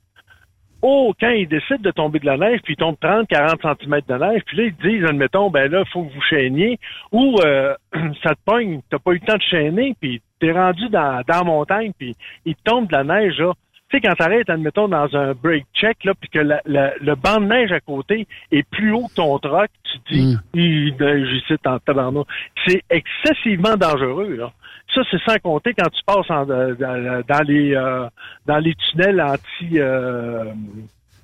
Oh, 0.82 1.14
quand 1.20 1.30
ils 1.30 1.48
décident 1.48 1.82
de 1.82 1.92
tomber 1.92 2.20
de 2.20 2.26
la 2.26 2.38
neige, 2.38 2.62
puis 2.64 2.74
ils 2.74 2.78
tombent 2.78 2.98
30, 3.02 3.28
40 3.28 3.60
cm 3.62 4.00
de 4.08 4.14
neige, 4.16 4.42
puis 4.46 4.58
là, 4.58 4.64
ils 4.64 4.74
te 4.74 4.88
disent, 4.88 5.04
admettons, 5.06 5.50
ben 5.50 5.70
là, 5.70 5.84
faut 5.92 6.04
que 6.06 6.14
vous 6.14 6.22
chaîniez, 6.30 6.80
ou 7.12 7.36
euh, 7.46 7.76
ça 8.24 8.30
te 8.34 8.40
pogne, 8.46 8.80
t'as 8.90 8.98
pas 8.98 9.12
eu 9.12 9.16
le 9.22 9.26
temps 9.28 9.36
de 9.36 9.42
chaîner, 9.42 9.94
puis 10.00 10.22
t'es 10.40 10.52
rendu 10.54 10.88
dans, 10.90 11.22
dans 11.28 11.38
la 11.40 11.44
montagne, 11.44 11.92
puis 12.00 12.16
il 12.46 12.56
tombe 12.64 12.88
de 12.88 12.94
la 12.96 13.04
neige, 13.04 13.38
là. 13.40 13.52
Tu 13.90 13.98
sais, 13.98 14.02
quand 14.02 14.14
t'arrêtes, 14.14 14.50
admettons, 14.50 14.88
dans 14.88 15.08
un 15.16 15.34
break 15.34 15.66
check, 15.74 16.04
là, 16.04 16.14
puis 16.20 16.30
que 16.30 16.40
la- 16.40 16.62
la- 16.66 16.94
le 17.02 17.16
banc 17.16 17.40
de 17.42 17.46
neige 17.48 17.72
à 17.72 17.80
côté 17.80 18.28
est 18.52 18.64
plus 18.70 18.94
haut 18.94 19.08
que 19.08 19.16
ton 19.16 19.40
truck, 19.40 19.70
tu 19.84 19.98
dis, 20.14 20.38
il 20.54 20.96
neige 21.00 21.28
ici, 21.34 21.54
en 21.66 21.80
tabarnak. 21.80 22.26
C'est 22.68 22.84
excessivement 22.90 23.76
dangereux, 23.78 24.36
là. 24.36 24.52
Ça, 24.94 25.02
c'est 25.10 25.20
sans 25.24 25.38
compter 25.40 25.74
quand 25.78 25.90
tu 25.90 26.02
passes 26.06 26.30
en- 26.30 26.46
dans, 26.46 27.24
dans 27.28 27.44
les 27.48 27.76
euh, 27.76 28.08
dans 28.48 28.58
les 28.58 28.74
tunnels 28.76 29.22
anti 29.22 29.80
euh, 29.80 30.46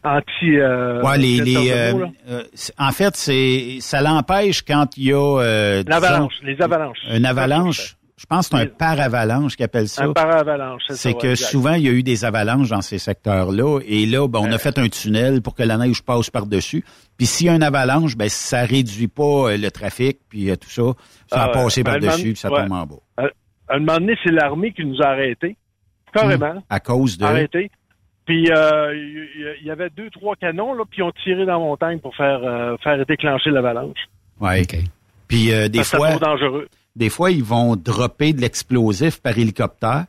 anti 0.04 0.60
euh, 0.60 1.02
Ouais, 1.02 1.18
les, 1.18 1.40
les, 1.42 1.72
euh, 1.72 2.06
euh, 2.30 2.44
en 2.78 2.92
fait, 2.92 3.16
c'est 3.16 3.78
ça 3.80 4.02
l'empêche 4.02 4.62
quand 4.62 4.86
il 4.98 5.06
y 5.06 5.14
a 5.14 5.18
euh, 5.42 5.84
l'avalanche, 5.88 6.34
les 6.44 6.62
avalanches. 6.62 6.98
une 7.12 7.26
avalanche. 7.26 7.96
Je 8.18 8.26
pense 8.26 8.48
que 8.48 8.58
c'est 8.58 8.64
un 8.64 8.68
paravalanche 8.68 9.58
qu'ils 9.58 9.66
appellent 9.66 9.90
ça. 9.90 10.06
Un 10.06 10.14
paravalanche, 10.14 10.84
c'est 10.88 10.94
ça, 10.94 11.00
C'est 11.00 11.14
que 11.14 11.32
exact. 11.32 11.50
souvent, 11.50 11.74
il 11.74 11.84
y 11.84 11.90
a 11.90 11.92
eu 11.92 12.02
des 12.02 12.24
avalanches 12.24 12.70
dans 12.70 12.82
ces 12.82 12.98
secteurs-là. 12.98 13.82
Et 13.86 14.06
là, 14.06 14.28
ben, 14.28 14.40
on 14.40 14.52
a 14.52 14.58
fait 14.58 14.78
un 14.78 14.88
tunnel 14.88 15.42
pour 15.42 15.54
que 15.54 15.64
la 15.64 15.78
neige 15.78 16.02
passe 16.02 16.30
par-dessus. 16.30 16.86
Puis 17.18 17.28
s'il 17.28 17.48
y 17.48 17.50
a 17.50 17.56
une 17.56 17.64
avalanche, 17.64 18.16
ben, 18.16 18.30
ça 18.30 18.62
réduit 18.62 19.10
pas 19.10 19.52
euh, 19.52 19.58
le 19.58 19.70
trafic, 19.70 20.20
puis 20.30 20.50
euh, 20.50 20.56
tout 20.56 20.70
ça. 20.70 20.84
Ça 21.28 21.42
Ah 21.42 21.44
a 21.46 21.50
passé 21.50 21.84
par-dessus, 21.84 22.34
puis 22.34 22.38
ça 22.38 22.50
ouais. 22.50 22.62
tombe 22.62 22.72
en 22.72 22.86
bas. 22.86 22.96
À, 23.18 23.24
à 23.68 23.76
un 23.76 23.80
moment 23.80 23.98
donné, 23.98 24.16
c'est 24.24 24.32
l'armée 24.32 24.72
qui 24.72 24.86
nous 24.86 25.02
a 25.02 25.08
arrêtés. 25.08 25.58
Carrément. 26.14 26.64
À 26.70 26.80
cause 26.80 27.18
de... 27.18 27.26
Arrêtés. 27.26 27.70
Puis 28.26 28.50
euh, 28.50 28.96
il 28.96 29.66
y, 29.66 29.70
avait 29.70 29.90
deux, 29.92 30.10
trois 30.10 30.36
canons, 30.36 30.74
là, 30.74 30.84
puis 30.90 31.00
ils 31.00 31.04
ont 31.04 31.12
tiré 31.24 31.46
dans 31.46 31.54
la 31.54 31.60
montagne 31.60 32.00
pour 32.00 32.16
faire 32.16 32.42
euh, 32.44 32.76
faire 32.78 33.06
déclencher 33.06 33.52
l'avalanche. 33.52 34.00
Ouais. 34.40 34.64
Puis 35.28 35.54
euh, 35.54 35.68
des 35.68 35.80
Parce 35.80 35.96
fois, 35.96 36.10
c'est 36.10 36.18
trop 36.18 36.26
dangereux. 36.26 36.68
Des 36.96 37.10
fois, 37.10 37.32
ils 37.32 37.44
vont 37.44 37.76
dropper 37.76 38.34
de 38.34 38.42
l'explosif 38.42 39.22
par 39.22 39.38
hélicoptère. 39.38 40.06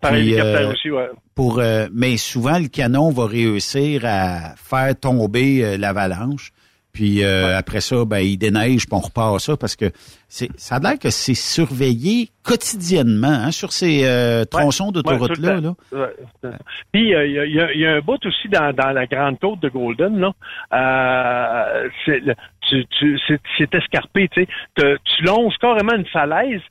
Par 0.00 0.12
Puis, 0.12 0.20
hélicoptère 0.20 0.68
euh, 0.68 0.72
aussi, 0.72 0.90
ouais. 0.90 1.08
Pour, 1.34 1.58
euh, 1.58 1.88
mais 1.92 2.16
souvent, 2.16 2.58
le 2.58 2.68
canon 2.68 3.10
va 3.10 3.26
réussir 3.26 4.02
à 4.04 4.54
faire 4.56 4.98
tomber 4.98 5.64
euh, 5.64 5.76
l'avalanche. 5.76 6.52
Puis 6.96 7.22
euh, 7.22 7.58
après 7.58 7.82
ça, 7.82 8.06
ben, 8.06 8.20
il 8.20 8.38
déneige, 8.38 8.86
puis 8.86 8.94
on 8.94 9.00
repart 9.00 9.38
ça, 9.38 9.54
parce 9.58 9.76
que 9.76 9.90
c'est, 10.28 10.48
ça 10.56 10.76
a 10.76 10.80
l'air 10.80 10.98
que 10.98 11.10
c'est 11.10 11.34
surveillé 11.34 12.30
quotidiennement 12.42 13.28
hein, 13.28 13.50
sur 13.50 13.70
ces 13.70 14.04
euh, 14.06 14.46
tronçons 14.46 14.92
d'autoroute-là. 14.92 15.60
Là. 15.60 15.74
Ouais. 15.92 16.50
Puis 16.92 17.14
euh, 17.14 17.26
il 17.26 17.32
y, 17.34 17.38
a, 17.38 17.44
il 17.44 17.54
y 17.54 17.60
a- 17.60 17.72
il 17.74 17.80
y 17.80 17.86
a 17.86 17.92
un 17.96 18.00
bout 18.00 18.24
aussi 18.24 18.48
dans, 18.48 18.72
dans 18.72 18.92
la 18.92 19.04
grande 19.06 19.38
côte 19.38 19.60
de 19.60 19.68
Golden 19.68 20.18
là. 20.18 20.32
Euh, 20.72 21.88
c'est 22.04 22.20
le- 22.20 22.34
tu, 22.68 22.84
tu, 22.98 23.18
c'est, 23.28 23.40
c'est 23.58 23.74
escarpé, 23.74 24.28
tu 24.32 24.44
sais. 24.44 24.96
Tu 25.04 25.22
longes 25.24 25.54
carrément 25.60 25.94
une 25.94 26.06
falaise. 26.06 26.62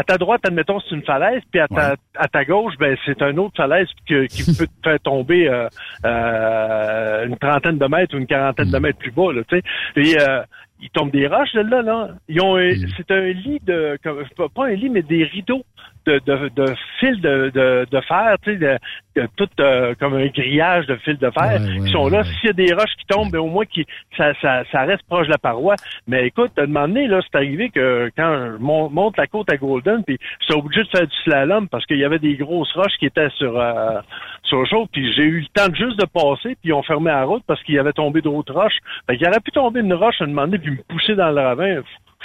À 0.00 0.04
ta 0.04 0.16
droite, 0.16 0.42
admettons, 0.46 0.78
c'est 0.80 0.94
une 0.94 1.02
falaise, 1.02 1.42
puis 1.50 1.58
à 1.60 1.66
ta, 1.66 1.96
à 2.16 2.28
ta 2.28 2.44
gauche, 2.44 2.74
ben 2.78 2.96
c'est 3.04 3.20
un 3.20 3.36
autre 3.36 3.54
falaise 3.56 3.88
que- 4.08 4.26
qui 4.26 4.44
peut 4.58 4.66
te 4.68 4.88
faire 4.88 5.00
tomber 5.00 5.48
euh, 5.48 5.66
euh, 6.04 7.26
une 7.26 7.36
trentaine 7.36 7.78
de 7.78 7.86
mètres 7.86 8.14
ou 8.14 8.18
une 8.18 8.26
quarantaine 8.28 8.70
de 8.70 8.78
mètres 8.78 8.98
plus 8.98 9.10
bas, 9.10 9.32
là, 9.32 9.42
tu 9.48 9.56
sais. 9.58 9.62
Et 9.96 10.20
euh, 10.20 10.42
il 10.80 10.90
tombe 10.90 11.10
des 11.10 11.26
roches 11.26 11.52
là, 11.54 11.62
là. 11.82 12.08
Ils 12.28 12.40
ont 12.40 12.56
un- 12.56 12.70
c'est 12.96 13.10
un 13.10 13.26
lit 13.32 13.60
de 13.66 13.98
comme- 14.02 14.22
pas- 14.54 14.66
un 14.66 14.74
lit, 14.74 14.88
mais 14.90 15.02
des 15.02 15.24
rideaux 15.24 15.64
de, 16.06 16.20
de, 16.24 16.48
de 16.56 16.74
fils 17.00 17.20
de, 17.20 17.50
de, 17.54 17.86
de 17.90 18.00
fer, 18.02 18.36
tu 18.42 18.52
sais, 18.52 18.56
de, 18.58 18.78
de 19.20 19.28
tout 19.36 19.48
euh, 19.60 19.94
comme 20.00 20.14
un 20.14 20.26
grillage 20.28 20.86
de 20.86 20.96
fils 20.96 21.18
de 21.18 21.30
fer. 21.30 21.60
qui 21.84 21.92
sont 21.92 22.08
là. 22.08 22.22
S'il 22.24 22.46
y 22.46 22.50
a 22.50 22.52
des 22.54 22.72
roches 22.72 22.94
qui 22.98 23.04
tombent, 23.06 23.30
ben, 23.30 23.40
au 23.40 23.48
moins 23.48 23.66
qui 23.66 23.84
ça, 24.16 24.32
ça, 24.40 24.62
ça 24.72 24.84
reste 24.84 25.02
proche 25.08 25.26
de 25.26 25.32
la 25.32 25.38
paroi. 25.38 25.74
Mais 26.06 26.26
écoute, 26.26 26.52
à 26.58 26.62
un 26.62 26.66
moment 26.66 26.88
donné, 26.88 27.08
là, 27.08 27.20
c'est 27.22 27.36
arrivé 27.36 27.68
que 27.70 28.10
quand 28.16 28.52
je 28.56 28.62
mon- 28.62 28.88
monte 28.88 29.18
la 29.18 29.26
côte 29.26 29.50
à 29.52 29.56
Golden, 29.58 30.02
puis 30.04 30.16
j'étais 30.40 30.58
obligé 30.58 30.82
de 30.84 30.88
faire 30.88 31.06
du 31.06 31.16
slalom 31.24 31.68
parce 31.68 31.84
qu'il 31.84 31.98
y 31.98 32.04
avait 32.04 32.18
des 32.18 32.36
grosses 32.36 32.72
roches 32.72 32.96
qui 32.98 33.06
étaient 33.06 33.28
sur 33.36 33.58
euh, 33.60 34.00
sur 34.44 34.64
puis 34.92 35.12
j'ai 35.12 35.24
eu 35.24 35.40
le 35.40 35.46
temps 35.52 35.74
juste 35.74 35.98
de 35.98 36.06
passer, 36.06 36.50
puis 36.60 36.70
ils 36.70 36.72
ont 36.72 36.82
fermé 36.82 37.10
la 37.10 37.24
route 37.24 37.42
parce 37.46 37.62
qu'il 37.64 37.74
y 37.74 37.78
avait 37.78 37.92
tombé 37.92 38.22
d'autres 38.22 38.54
roches. 38.54 38.78
Fait 39.06 39.16
qu'il 39.18 39.28
aurait 39.28 39.40
pu 39.40 39.50
tomber 39.50 39.80
une 39.80 39.92
roche 39.92 40.20
à 40.20 40.24
un 40.24 40.28
moment 40.28 40.46
donné, 40.46 40.58
puis 40.68 40.78
me 40.78 40.82
pousser 40.84 41.14
dans 41.14 41.30
le 41.30 41.40
ravin. 41.40 41.82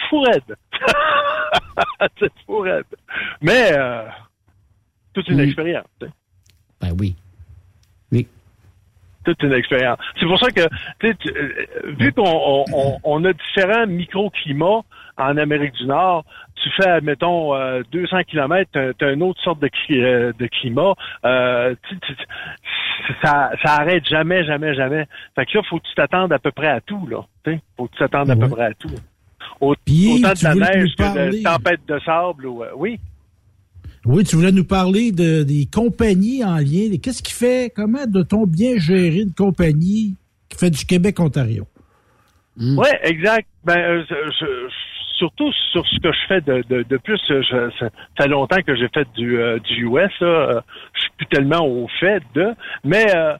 Fou 0.09 0.21
raide. 0.21 0.55
c'est 2.19 2.31
fou 2.45 2.59
raide. 2.59 2.85
Mais 3.41 3.71
euh, 3.73 4.07
toute 5.13 5.27
une 5.29 5.39
expérience. 5.39 5.85
tu 5.99 6.07
sais. 6.07 6.11
Ben 6.81 6.95
oui. 6.99 7.15
Toute 9.23 9.41
une 9.43 9.53
expérience. 9.53 9.97
C'est 10.19 10.25
pour 10.25 10.39
ça 10.39 10.49
que, 10.51 10.61
euh, 10.61 11.13
vu 11.97 12.11
qu'on 12.13 12.23
on, 12.25 12.65
on- 12.73 12.97
on 13.03 13.25
a 13.25 13.33
différents 13.33 13.87
microclimats 13.87 14.81
en 15.17 15.37
Amérique 15.37 15.73
du 15.73 15.85
Nord, 15.85 16.25
tu 16.61 16.69
fais, 16.81 17.01
mettons, 17.01 17.53
200 17.91 18.23
kilomètres, 18.23 18.71
tu 18.97 19.05
as 19.05 19.11
une 19.11 19.21
autre 19.23 19.41
sorte 19.43 19.59
de, 19.59 19.69
euh, 19.91 20.31
de 20.37 20.47
climat. 20.47 20.93
Euh, 21.25 21.75
tu- 21.89 21.99
tu- 21.99 22.15
ça, 23.21 23.51
ça 23.63 23.73
arrête 23.81 24.07
jamais, 24.07 24.43
jamais, 24.45 24.73
jamais. 24.73 25.05
Fait 25.35 25.45
que 25.45 25.57
là, 25.57 25.63
faut 25.69 25.77
que 25.79 25.87
tu 25.87 25.93
t'attendes 25.95 26.31
à 26.33 26.39
peu 26.39 26.51
près 26.51 26.67
à 26.69 26.79
tout, 26.81 27.05
là. 27.07 27.21
Faut 27.77 27.87
que 27.87 27.91
tu 27.93 27.99
t'attendes 27.99 28.29
à 28.31 28.35
peu 28.35 28.47
près 28.49 28.65
à 28.65 28.73
tout. 28.73 28.89
Au- 29.59 29.75
Puis, 29.85 30.13
autant 30.23 30.33
de 30.33 30.43
la 30.43 30.55
neige 30.55 30.95
que 30.95 31.03
de 31.03 31.43
tempête 31.43 31.81
de 31.87 31.99
sable 31.99 32.45
ou, 32.47 32.63
euh, 32.63 32.69
oui. 32.75 32.99
Oui, 34.05 34.23
tu 34.25 34.35
voulais 34.35 34.51
nous 34.51 34.65
parler 34.65 35.11
de, 35.11 35.43
des 35.43 35.65
compagnies 35.73 36.43
en 36.43 36.57
lien. 36.57 36.89
Qu'est-ce 37.01 37.23
qui 37.23 37.33
fait, 37.33 37.71
comment 37.73 38.05
doit-on 38.05 38.45
bien 38.45 38.77
gérer 38.77 39.19
une 39.21 39.33
compagnie 39.33 40.15
qui 40.49 40.57
fait 40.57 40.69
du 40.69 40.85
Québec-Ontario? 40.85 41.65
Oui, 42.59 42.87
exact. 43.03 43.47
Ben, 43.63 43.77
euh, 43.77 44.03
je- 44.09 44.31
je- 44.39 44.73
surtout 45.17 45.51
sur 45.71 45.85
ce 45.87 45.99
que 46.01 46.11
je 46.11 46.19
fais 46.27 46.41
de, 46.41 46.63
de, 46.69 46.83
de 46.83 46.97
plus, 46.97 47.19
je, 47.29 47.69
ça 47.79 47.89
fait 48.17 48.27
longtemps 48.27 48.61
que 48.61 48.75
j'ai 48.75 48.89
fait 48.89 49.07
du, 49.15 49.37
euh, 49.39 49.57
du 49.59 49.85
US. 49.87 50.11
Là, 50.19 50.27
euh, 50.27 50.61
je 50.95 51.01
suis 51.01 51.11
plus 51.17 51.27
tellement 51.27 51.65
au 51.65 51.87
fait 51.99 52.21
de, 52.35 52.53
mais 52.83 53.05
euh, 53.15 53.35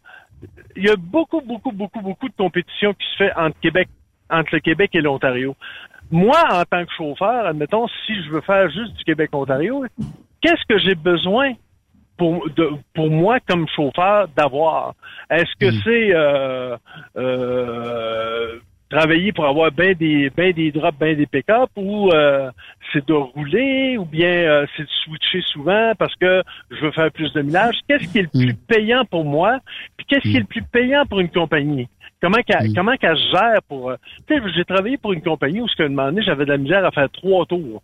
il 0.78 0.86
y 0.86 0.90
a 0.90 0.96
beaucoup, 0.96 1.42
beaucoup, 1.42 1.72
beaucoup, 1.72 2.00
beaucoup 2.02 2.30
de 2.30 2.34
compétition 2.38 2.94
qui 2.94 3.06
se 3.12 3.18
fait 3.26 3.34
entre 3.36 3.60
Québec, 3.60 3.90
entre 4.30 4.50
le 4.54 4.60
Québec 4.62 4.92
et 4.94 5.02
l'Ontario. 5.02 5.56
Moi, 6.10 6.38
en 6.52 6.64
tant 6.64 6.86
que 6.86 6.92
chauffeur, 6.98 7.46
admettons, 7.48 7.88
si 8.06 8.14
je 8.24 8.30
veux 8.30 8.42
faire 8.42 8.70
juste 8.70 8.94
du 8.96 9.04
Québec-Ontario, 9.04 9.86
qu'est-ce 10.44 10.66
que 10.68 10.78
j'ai 10.78 10.94
besoin 10.96 11.54
pour, 12.18 12.48
de, 12.52 12.70
pour 12.94 13.10
moi 13.10 13.40
comme 13.48 13.66
chauffeur 13.76 14.28
d'avoir? 14.38 14.94
Est-ce 15.32 15.56
que 15.60 15.72
c'est 15.84 16.14
euh, 16.14 16.78
euh, 17.18 18.60
travailler 18.90 19.32
pour 19.32 19.48
avoir 19.48 19.72
ben 19.72 19.96
des 19.96 20.30
ben 20.30 20.54
des 20.54 20.72
drops, 20.72 20.96
ben 21.00 21.18
des 21.18 21.26
pick-up 21.26 21.72
ou 21.76 22.12
euh, 22.12 22.52
c'est 22.92 23.08
de 23.08 23.14
rouler 23.14 23.98
ou 23.98 24.06
bien 24.06 24.28
euh, 24.30 24.66
c'est 24.78 24.84
de 24.84 24.90
switcher 25.04 25.42
souvent 25.54 25.94
parce 25.98 26.14
que 26.16 26.44
je 26.70 26.82
veux 26.86 26.92
faire 26.92 27.12
plus 27.12 27.34
de 27.34 27.42
millage? 27.42 27.80
Qu'est-ce 27.88 28.08
qui 28.12 28.20
est 28.20 28.24
le 28.24 28.28
plus 28.46 28.54
payant 28.54 29.06
pour 29.06 29.26
moi? 29.26 29.58
Puis 29.98 30.06
qu'est-ce 30.06 30.22
qui 30.22 30.36
est 30.38 30.42
le 30.42 30.46
plus 30.46 30.62
payant 30.64 31.06
pour 31.08 31.20
une 31.20 31.30
compagnie? 31.30 31.88
Comment 32.22 32.42
qu'elle, 32.46 32.74
comment 32.74 32.96
qu'elle 32.96 33.18
se 33.18 33.32
gère 33.32 33.62
pour... 33.68 33.90
euh, 33.90 33.96
Tu 34.28 34.36
sais, 34.36 34.42
j'ai 34.56 34.64
travaillé 34.64 34.98
pour 34.98 35.12
une 35.12 35.22
compagnie 35.22 35.60
où, 35.60 35.68
ce 35.68 35.84
moment 35.84 36.06
donné, 36.06 36.22
j'avais 36.22 36.46
de 36.46 36.52
la 36.52 36.58
misère 36.58 36.86
à 36.86 36.92
faire 36.92 37.10
trois 37.10 37.46
tours. 37.46 37.82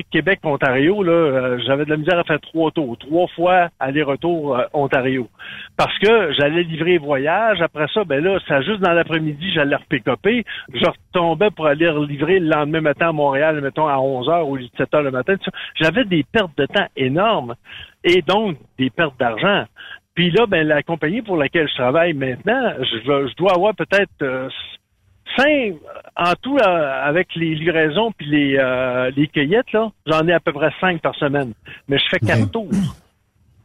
Québec-Ontario, 0.00 1.02
là, 1.02 1.12
euh, 1.12 1.58
j'avais 1.66 1.84
de 1.84 1.90
la 1.90 1.96
misère 1.96 2.18
à 2.18 2.24
faire 2.24 2.40
trois 2.40 2.70
tours, 2.70 2.96
trois 2.98 3.26
fois 3.28 3.68
aller-retour 3.78 4.56
euh, 4.56 4.64
Ontario. 4.72 5.28
Parce 5.76 5.96
que 5.98 6.32
j'allais 6.32 6.62
livrer 6.62 6.98
voyage. 6.98 7.60
Après 7.60 7.86
ça, 7.92 8.04
ben 8.04 8.22
là, 8.22 8.38
ça 8.48 8.62
juste 8.62 8.80
dans 8.80 8.92
l'après-midi, 8.92 9.52
j'allais 9.52 9.76
repécoper. 9.76 10.44
Je 10.72 10.86
retombais 10.86 11.50
pour 11.50 11.66
aller 11.66 11.92
livrer 12.08 12.38
le 12.38 12.48
lendemain 12.48 12.80
matin 12.80 13.10
à 13.10 13.12
Montréal, 13.12 13.60
mettons 13.60 13.88
à 13.88 13.98
11 13.98 14.28
h 14.28 14.42
ou 14.44 14.58
17 14.58 14.90
h 14.90 15.02
le 15.02 15.10
matin. 15.10 15.34
J'avais 15.80 16.04
des 16.04 16.24
pertes 16.24 16.56
de 16.56 16.66
temps 16.66 16.88
énormes 16.96 17.54
et 18.04 18.22
donc 18.22 18.56
des 18.78 18.90
pertes 18.90 19.18
d'argent. 19.18 19.64
Puis 20.14 20.30
là, 20.30 20.46
ben 20.46 20.66
la 20.66 20.82
compagnie 20.82 21.22
pour 21.22 21.36
laquelle 21.36 21.68
je 21.68 21.74
travaille 21.74 22.12
maintenant, 22.12 22.72
je, 22.80 23.28
je 23.28 23.36
dois 23.36 23.54
avoir 23.54 23.74
peut-être 23.74 24.10
euh, 24.22 24.48
en 26.16 26.32
tout 26.40 26.56
euh, 26.58 27.08
avec 27.08 27.34
les 27.34 27.54
livraisons 27.54 28.12
puis 28.12 28.26
les 28.26 28.56
euh, 28.58 29.10
les 29.16 29.28
cueillettes 29.28 29.72
là, 29.72 29.90
j'en 30.06 30.26
ai 30.28 30.32
à 30.32 30.40
peu 30.40 30.52
près 30.52 30.70
cinq 30.80 31.00
par 31.00 31.14
semaine. 31.14 31.52
Mais 31.88 31.98
je 31.98 32.04
fais 32.10 32.18
quatre 32.18 32.50
tours. 32.50 32.68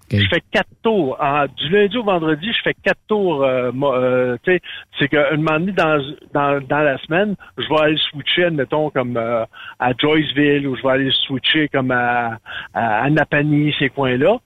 Je 0.10 0.28
fais 0.30 0.42
quatre 0.52 0.70
tours. 0.82 1.18
En- 1.20 1.48
du 1.48 1.70
lundi 1.70 1.98
au 1.98 2.04
vendredi, 2.04 2.48
je 2.54 2.62
fais 2.64 2.74
quatre 2.74 3.02
tours. 3.10 3.44
euh, 3.44 3.72
euh, 3.74 4.38
tu 4.44 4.54
sais, 4.54 4.62
c'est 4.98 5.10
qu'un 5.10 5.36
moment 5.36 5.60
donné 5.60 5.74
dans, 5.74 6.02
dans, 6.34 6.66
dans 6.66 6.80
la 6.80 6.98
semaine, 7.00 7.36
je 7.58 7.68
vais 7.68 7.82
aller 7.82 7.98
switcher, 8.10 8.46
admettons, 8.46 8.90
comme 8.90 9.18
euh, 9.18 9.44
à 9.80 9.92
Joyceville, 9.98 10.66
ou 10.66 10.78
je 10.78 10.84
vais 10.84 10.92
aller 10.92 11.12
switcher 11.12 11.68
comme 11.68 11.92
à, 11.92 12.38
à, 12.74 13.04
à 13.04 13.10
ces 13.80 13.90
coins-là. 13.90 14.38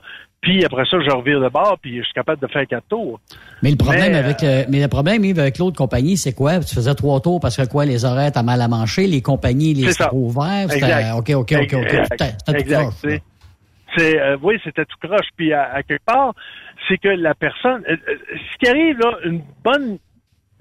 Puis 0.41 0.65
après 0.65 0.85
ça, 0.85 0.97
je 0.99 1.11
revire 1.15 1.39
de 1.39 1.49
bord, 1.49 1.77
puis 1.79 1.97
je 1.99 2.03
suis 2.03 2.13
capable 2.13 2.41
de 2.41 2.47
faire 2.47 2.65
quatre 2.65 2.87
tours. 2.89 3.19
Mais 3.61 3.69
le 3.69 3.77
problème 3.77 4.13
Mais, 4.13 4.17
avec 4.17 4.41
le, 4.41 4.63
mais 4.69 4.81
le 4.81 4.87
problème 4.87 5.23
Yves, 5.23 5.39
avec 5.39 5.59
l'autre 5.59 5.77
compagnie, 5.77 6.17
c'est 6.17 6.33
quoi? 6.33 6.59
Tu 6.59 6.73
faisais 6.73 6.95
trois 6.95 7.19
tours 7.19 7.39
parce 7.39 7.55
que 7.57 7.67
quoi, 7.69 7.85
les 7.85 8.05
horaires, 8.05 8.31
t'as 8.31 8.41
mal 8.41 8.59
à 8.61 8.67
manger, 8.67 9.05
les 9.05 9.21
compagnies, 9.21 9.75
les 9.75 9.93
trop 9.93 10.17
ouverts. 10.17 10.67
OK, 11.17 11.29
OK, 11.35 11.53
OK, 11.61 11.73
OK. 11.75 13.21
C'est- 13.97 14.19
euh, 14.21 14.37
oui, 14.41 14.55
c'était 14.63 14.85
tout 14.85 14.95
croche. 15.05 15.27
Puis 15.35 15.51
à, 15.53 15.73
à 15.73 15.83
quelque 15.83 16.05
part, 16.05 16.33
c'est 16.87 16.97
que 16.97 17.09
la 17.09 17.35
personne, 17.35 17.83
euh, 17.89 17.93
euh, 18.07 18.15
ce 18.53 18.57
qui 18.57 18.69
arrive 18.69 18.97
là, 18.99 19.17
une 19.25 19.41
bonne 19.63 19.97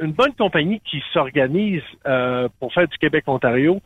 une 0.03 0.12
bonne 0.12 0.33
compagnie 0.33 0.81
qui 0.90 1.01
s'organise 1.12 1.83
euh, 2.07 2.49
pour 2.59 2.73
faire 2.73 2.88
du 2.88 2.97
Québec-Ontario, 2.99 3.81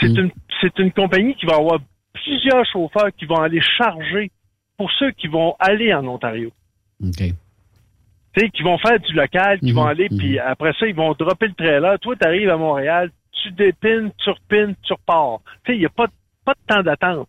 c'est 0.00 0.08
Mm. 0.08 0.18
une 0.18 0.30
c'est 0.60 0.78
une 0.78 0.90
compagnie 0.90 1.34
qui 1.36 1.46
va 1.46 1.56
avoir 1.56 1.78
plusieurs 2.14 2.64
chauffeurs 2.72 3.10
qui 3.16 3.26
vont 3.26 3.36
aller 3.40 3.60
charger 3.78 4.30
pour 4.80 4.90
ceux 4.92 5.10
qui 5.10 5.28
vont 5.28 5.56
aller 5.58 5.92
en 5.92 6.06
Ontario. 6.08 6.50
OK. 7.04 7.18
Tu 7.18 7.34
sais, 8.34 8.48
qui 8.48 8.62
vont 8.62 8.78
faire 8.78 8.98
du 8.98 9.12
local, 9.12 9.58
qui 9.60 9.72
Mhm, 9.72 9.74
vont 9.74 9.84
aller, 9.84 10.08
mhm. 10.10 10.16
puis 10.16 10.38
après 10.38 10.72
ça, 10.80 10.86
ils 10.86 10.94
vont 10.94 11.12
dropper 11.12 11.48
le 11.48 11.52
trailer. 11.52 11.98
Toi, 11.98 12.16
tu 12.18 12.26
arrives 12.26 12.48
à 12.48 12.56
Montréal, 12.56 13.10
tu 13.42 13.50
dépines, 13.50 14.10
tu 14.24 14.30
repines, 14.30 14.74
tu 14.82 14.94
repars. 14.94 15.40
Tu 15.64 15.72
sais, 15.72 15.76
il 15.76 15.80
n'y 15.80 15.84
a 15.84 15.90
pas, 15.90 16.06
de- 16.06 16.12
pas 16.46 16.54
de 16.54 16.74
temps 16.74 16.82
d'attente. 16.82 17.28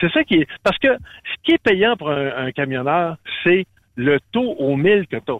C'est 0.00 0.10
ça 0.10 0.24
qui 0.24 0.36
est... 0.36 0.48
Parce 0.62 0.78
que 0.78 0.88
ce 0.88 1.34
qui 1.44 1.52
est 1.52 1.62
payant 1.62 1.98
pour 1.98 2.08
un, 2.10 2.46
un 2.46 2.50
camionneur, 2.52 3.18
c'est 3.44 3.66
le 3.96 4.18
taux 4.32 4.52
au 4.54 4.74
mille 4.76 5.06
que 5.06 5.16
tu 5.16 5.30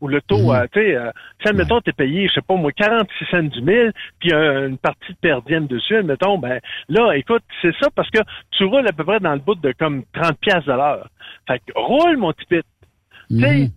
Ou 0.00 0.08
le 0.08 0.22
taux, 0.22 0.52
euh, 0.52 0.66
tu 0.72 0.80
sais, 0.80 0.96
euh, 0.96 1.10
si, 1.42 1.48
admettons, 1.48 1.80
t'es 1.80 1.92
payé, 1.92 2.26
je 2.28 2.34
sais 2.34 2.40
pas 2.40 2.56
moi, 2.56 2.72
46 2.72 3.24
cents 3.30 3.42
du 3.42 3.60
mille, 3.60 3.92
puis 4.18 4.32
euh, 4.32 4.68
une 4.68 4.78
partie 4.78 5.12
de 5.12 5.18
perdienne 5.20 5.66
dessus, 5.66 5.96
admettons, 5.96 6.38
ben 6.38 6.58
là, 6.88 7.12
écoute, 7.16 7.42
c'est 7.60 7.74
ça 7.78 7.88
parce 7.94 8.08
que 8.10 8.20
tu 8.52 8.64
roules 8.64 8.88
à 8.88 8.92
peu 8.92 9.04
près 9.04 9.20
dans 9.20 9.34
le 9.34 9.40
bout 9.40 9.56
de 9.56 9.72
comme 9.72 10.04
30 10.14 10.38
pièces 10.38 10.64
de 10.64 10.72
l'heure. 10.72 11.08
Fait 11.46 11.58
que 11.58 11.72
roule, 11.78 12.16
mon 12.16 12.32
petit 12.32 12.46
pit. 12.46 12.66
Tu 13.28 13.40
sais, 13.40 13.70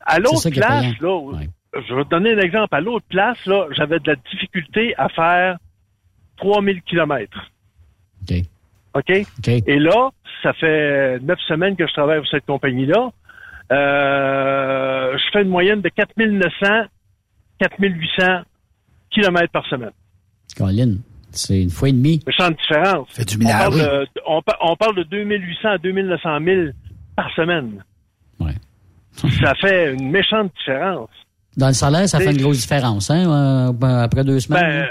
à 0.00 0.14
C'est 0.14 0.20
l'autre 0.20 0.50
place, 0.50 1.00
là, 1.00 1.40
je 1.88 1.94
vais 1.94 2.04
te 2.04 2.10
donner 2.10 2.32
un 2.32 2.38
exemple. 2.38 2.74
À 2.74 2.80
l'autre 2.80 3.06
place, 3.08 3.44
là, 3.46 3.68
j'avais 3.70 3.98
de 4.00 4.10
la 4.10 4.16
difficulté 4.30 4.94
à 4.96 5.08
faire 5.08 5.58
3000 6.38 6.82
kilomètres. 6.82 7.50
OK? 8.94 9.12
OK? 9.38 9.48
Et 9.48 9.78
là, 9.78 10.10
ça 10.42 10.52
fait 10.54 11.18
neuf 11.20 11.38
semaines 11.46 11.76
que 11.76 11.86
je 11.86 11.92
travaille 11.92 12.18
pour 12.18 12.28
cette 12.28 12.46
compagnie-là. 12.46 13.10
Euh, 13.72 15.16
je 15.18 15.24
fais 15.32 15.42
une 15.42 15.48
moyenne 15.48 15.80
de 15.80 15.88
4900, 15.88 16.66
4800 17.58 18.42
kilomètres 19.10 19.52
par 19.52 19.66
semaine. 19.66 19.92
Colin, 20.56 20.96
c'est 21.32 21.62
une 21.62 21.70
fois 21.70 21.88
et 21.88 21.92
demie. 21.92 22.20
Méchante 22.26 22.56
différence. 22.56 23.08
Fait 23.12 23.24
du 23.24 23.36
on, 23.44 23.48
parle 23.48 23.74
de, 23.74 24.06
on, 24.26 24.40
on 24.62 24.76
parle 24.76 24.96
de 24.96 25.02
2800 25.04 25.68
à 25.68 25.78
2900 25.78 26.38
000 26.44 26.60
par 27.16 27.30
semaine. 27.34 27.82
Ça 29.42 29.54
fait 29.54 29.94
une 29.94 30.10
méchante 30.10 30.52
différence. 30.58 31.08
Dans 31.56 31.68
le 31.68 31.72
salaire, 31.72 32.06
ça 32.06 32.20
fait 32.20 32.32
une 32.32 32.42
grosse 32.42 32.60
différence, 32.60 33.10
hein, 33.10 33.30
euh, 33.30 33.72
ben, 33.72 34.00
après 34.00 34.24
deux 34.24 34.40
semaines. 34.40 34.86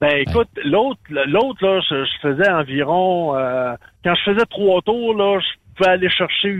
Ben, 0.00 0.08
ben 0.08 0.24
écoute, 0.28 0.48
l'autre, 0.64 1.00
l'autre 1.08 1.66
là, 1.66 1.80
je, 1.90 2.04
je 2.04 2.28
faisais 2.28 2.48
environ, 2.48 3.36
euh, 3.36 3.74
quand 4.04 4.14
je 4.14 4.32
faisais 4.32 4.46
trois 4.48 4.80
tours 4.82 5.14
là, 5.14 5.40
je 5.40 5.74
pouvais 5.74 5.90
aller 5.90 6.08
chercher 6.10 6.50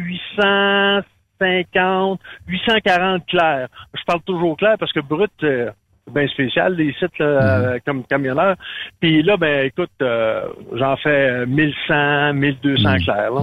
850, 1.41 2.21
840 2.49 3.27
clairs. 3.27 3.69
Je 3.95 4.03
parle 4.07 4.21
toujours 4.23 4.57
clair 4.57 4.77
parce 4.79 4.93
que 4.93 5.01
brut, 5.01 5.31
euh, 5.43 5.71
c'est 6.07 6.15
bien 6.15 6.29
spécial 6.29 6.75
les 6.75 6.93
sites 6.95 7.19
là, 7.19 7.27
euh, 7.27 7.79
comme 7.85 8.05
camionneur. 8.05 8.57
Puis 9.01 9.23
là, 9.23 9.37
ben 9.37 9.67
écoute, 9.67 9.91
euh, 10.03 10.49
j'en 10.75 10.97
fais 10.97 11.47
1100, 11.47 12.35
1200 12.35 12.97
clairs. 13.05 13.33
Là. 13.33 13.43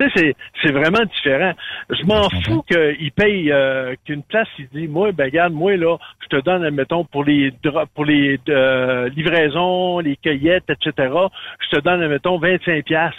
Tu 0.00 0.08
sais, 0.08 0.12
c'est, 0.16 0.36
c'est 0.62 0.72
vraiment 0.72 1.04
différent. 1.04 1.52
Je 1.90 2.04
m'en 2.04 2.28
fous 2.44 2.62
qu'il 2.62 3.12
paye 3.12 3.52
euh, 3.52 3.94
qu'une 4.04 4.22
place, 4.22 4.48
il 4.58 4.68
dit, 4.72 4.88
moi, 4.88 5.12
ben 5.12 5.24
regarde, 5.24 5.52
moi, 5.52 5.76
là, 5.76 5.96
je 6.22 6.36
te 6.36 6.42
donne, 6.42 6.64
admettons, 6.64 7.04
pour 7.04 7.24
les 7.24 7.52
pour 7.94 8.04
les 8.04 8.40
euh, 8.48 9.08
livraisons, 9.10 10.00
les 10.00 10.16
cueillettes, 10.16 10.70
etc., 10.70 11.12
je 11.60 11.76
te 11.76 11.82
donne, 11.82 12.02
admettons, 12.02 12.38
25 12.38 12.84
piastres. 12.84 13.18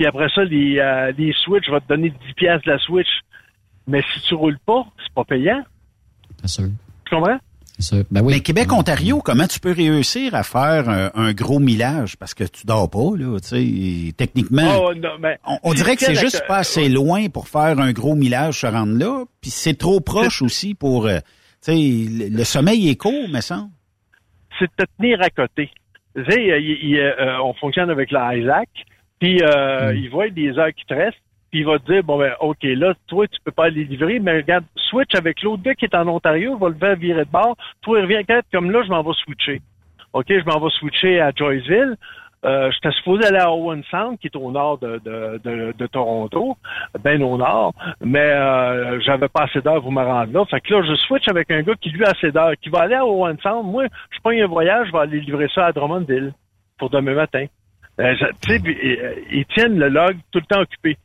Puis 0.00 0.06
après 0.06 0.30
ça, 0.34 0.42
les, 0.44 0.78
euh, 0.78 1.12
les 1.18 1.30
Switch, 1.34 1.66
je 1.66 1.70
vais 1.70 1.80
te 1.80 1.88
donner 1.88 2.08
10 2.08 2.16
piastres 2.34 2.64
de 2.66 2.72
la 2.72 2.78
Switch. 2.78 3.20
Mais 3.86 4.00
si 4.14 4.20
tu 4.22 4.34
roules 4.34 4.58
pas, 4.64 4.86
c'est 5.04 5.12
pas 5.12 5.24
payant. 5.24 5.62
C'est 6.40 6.48
sûr. 6.48 6.68
Tu 7.04 7.14
comprends? 7.14 7.36
Ben 8.10 8.22
oui. 8.22 8.32
Mais 8.32 8.40
Québec-Ontario, 8.40 9.20
comment 9.22 9.46
tu 9.46 9.60
peux 9.60 9.72
réussir 9.72 10.34
à 10.34 10.42
faire 10.42 10.88
un, 10.88 11.10
un 11.14 11.32
gros 11.34 11.58
millage? 11.58 12.16
Parce 12.16 12.32
que 12.32 12.44
tu 12.44 12.66
dors 12.66 12.88
pas, 12.88 13.14
là, 13.14 13.38
tu 13.40 13.48
sais, 13.48 14.12
techniquement. 14.16 14.62
Oh, 14.86 14.94
non, 14.94 15.18
mais 15.20 15.38
on, 15.46 15.58
on 15.64 15.74
dirait 15.74 15.96
que 15.96 16.04
c'est 16.06 16.14
juste 16.14 16.46
pas 16.48 16.56
assez 16.58 16.88
loin 16.88 17.28
pour 17.28 17.48
faire 17.48 17.78
un 17.78 17.92
gros 17.92 18.14
millage 18.14 18.60
se 18.60 18.66
rendre 18.66 18.96
là, 18.98 19.24
puis 19.42 19.50
c'est 19.50 19.76
trop 19.76 20.00
proche 20.00 20.40
aussi 20.40 20.74
pour, 20.74 21.08
euh, 21.08 21.18
tu 21.62 21.72
sais, 21.72 21.74
le, 21.74 22.34
le 22.38 22.44
sommeil 22.44 22.88
est 22.88 22.96
court, 22.96 23.28
me 23.28 23.42
semble. 23.42 23.68
c'est 24.58 24.64
de 24.64 24.84
te 24.84 24.90
tenir 24.98 25.20
à 25.20 25.28
côté. 25.28 25.70
Tu 26.16 26.24
sais, 26.24 26.42
il- 26.42 26.78
il- 26.90 26.98
euh, 26.98 27.42
on 27.42 27.52
fonctionne 27.52 27.90
avec 27.90 28.10
l'Isaac, 28.10 28.68
puis 29.20 29.40
euh, 29.42 29.94
il 29.94 30.08
voit 30.10 30.28
des 30.30 30.58
heures 30.58 30.72
qui 30.72 30.84
te 30.86 30.94
restent, 30.94 31.22
puis 31.50 31.60
il 31.60 31.66
va 31.66 31.78
te 31.78 31.92
dire, 31.92 32.02
bon 32.02 32.18
ben, 32.18 32.32
OK, 32.40 32.62
là, 32.62 32.94
toi, 33.06 33.28
tu 33.28 33.38
peux 33.44 33.52
pas 33.52 33.66
aller 33.66 33.84
livrer, 33.84 34.18
mais 34.18 34.36
regarde, 34.38 34.64
switch 34.76 35.14
avec 35.14 35.42
l'autre 35.42 35.62
gars 35.62 35.74
qui 35.74 35.84
est 35.84 35.94
en 35.94 36.08
Ontario, 36.08 36.56
il 36.56 36.60
va 36.60 36.68
le 36.70 36.74
faire 36.74 36.96
virer 36.96 37.24
de 37.24 37.30
bord, 37.30 37.56
toi, 37.82 38.00
reviens 38.00 38.24
quand 38.24 38.40
comme 38.52 38.70
là, 38.70 38.82
je 38.82 38.88
m'en 38.88 39.02
vais 39.02 39.12
switcher. 39.24 39.60
OK, 40.12 40.26
je 40.28 40.44
m'en 40.44 40.58
vais 40.58 40.70
switcher 40.70 41.20
à 41.20 41.30
Joyceville. 41.34 41.96
Euh, 42.42 42.70
J'étais 42.72 42.90
supposé 42.96 43.26
aller 43.26 43.38
à 43.38 43.52
Owen 43.52 43.82
Sound, 43.90 44.18
qui 44.18 44.28
est 44.28 44.36
au 44.36 44.50
nord 44.50 44.78
de, 44.78 44.98
de, 45.04 45.38
de, 45.44 45.74
de 45.76 45.86
Toronto, 45.86 46.56
ben 47.04 47.22
au 47.22 47.36
nord, 47.36 47.74
mais 48.00 48.18
euh, 48.18 48.98
j'avais 49.00 49.28
pas 49.28 49.42
assez 49.42 49.60
d'heures 49.60 49.82
pour 49.82 49.92
me 49.92 50.02
rendre 50.02 50.32
là. 50.32 50.44
Fait 50.46 50.60
que 50.62 50.72
là, 50.72 50.82
je 50.82 50.94
switch 50.94 51.28
avec 51.28 51.50
un 51.50 51.60
gars 51.60 51.74
qui 51.74 51.90
lui 51.90 52.02
a 52.04 52.10
assez 52.10 52.32
d'heures, 52.32 52.54
qui 52.62 52.70
va 52.70 52.80
aller 52.80 52.94
à 52.94 53.04
Owen 53.04 53.36
Sound. 53.42 53.70
Moi, 53.70 53.84
je 54.10 54.18
prends 54.20 54.30
un 54.30 54.46
voyage, 54.46 54.86
je 54.86 54.92
vais 54.92 54.98
aller 55.00 55.20
livrer 55.20 55.48
ça 55.54 55.66
à 55.66 55.72
Drummondville 55.72 56.32
pour 56.78 56.88
demain 56.88 57.14
matin. 57.14 57.44
Euh, 58.00 58.14
tu 58.42 58.50
sais, 58.50 58.60
euh, 58.66 59.14
ils 59.30 59.44
tiennent 59.46 59.78
le 59.78 59.88
log 59.88 60.16
tout 60.32 60.40
le 60.40 60.46
temps 60.46 60.60
occupé. 60.60 60.96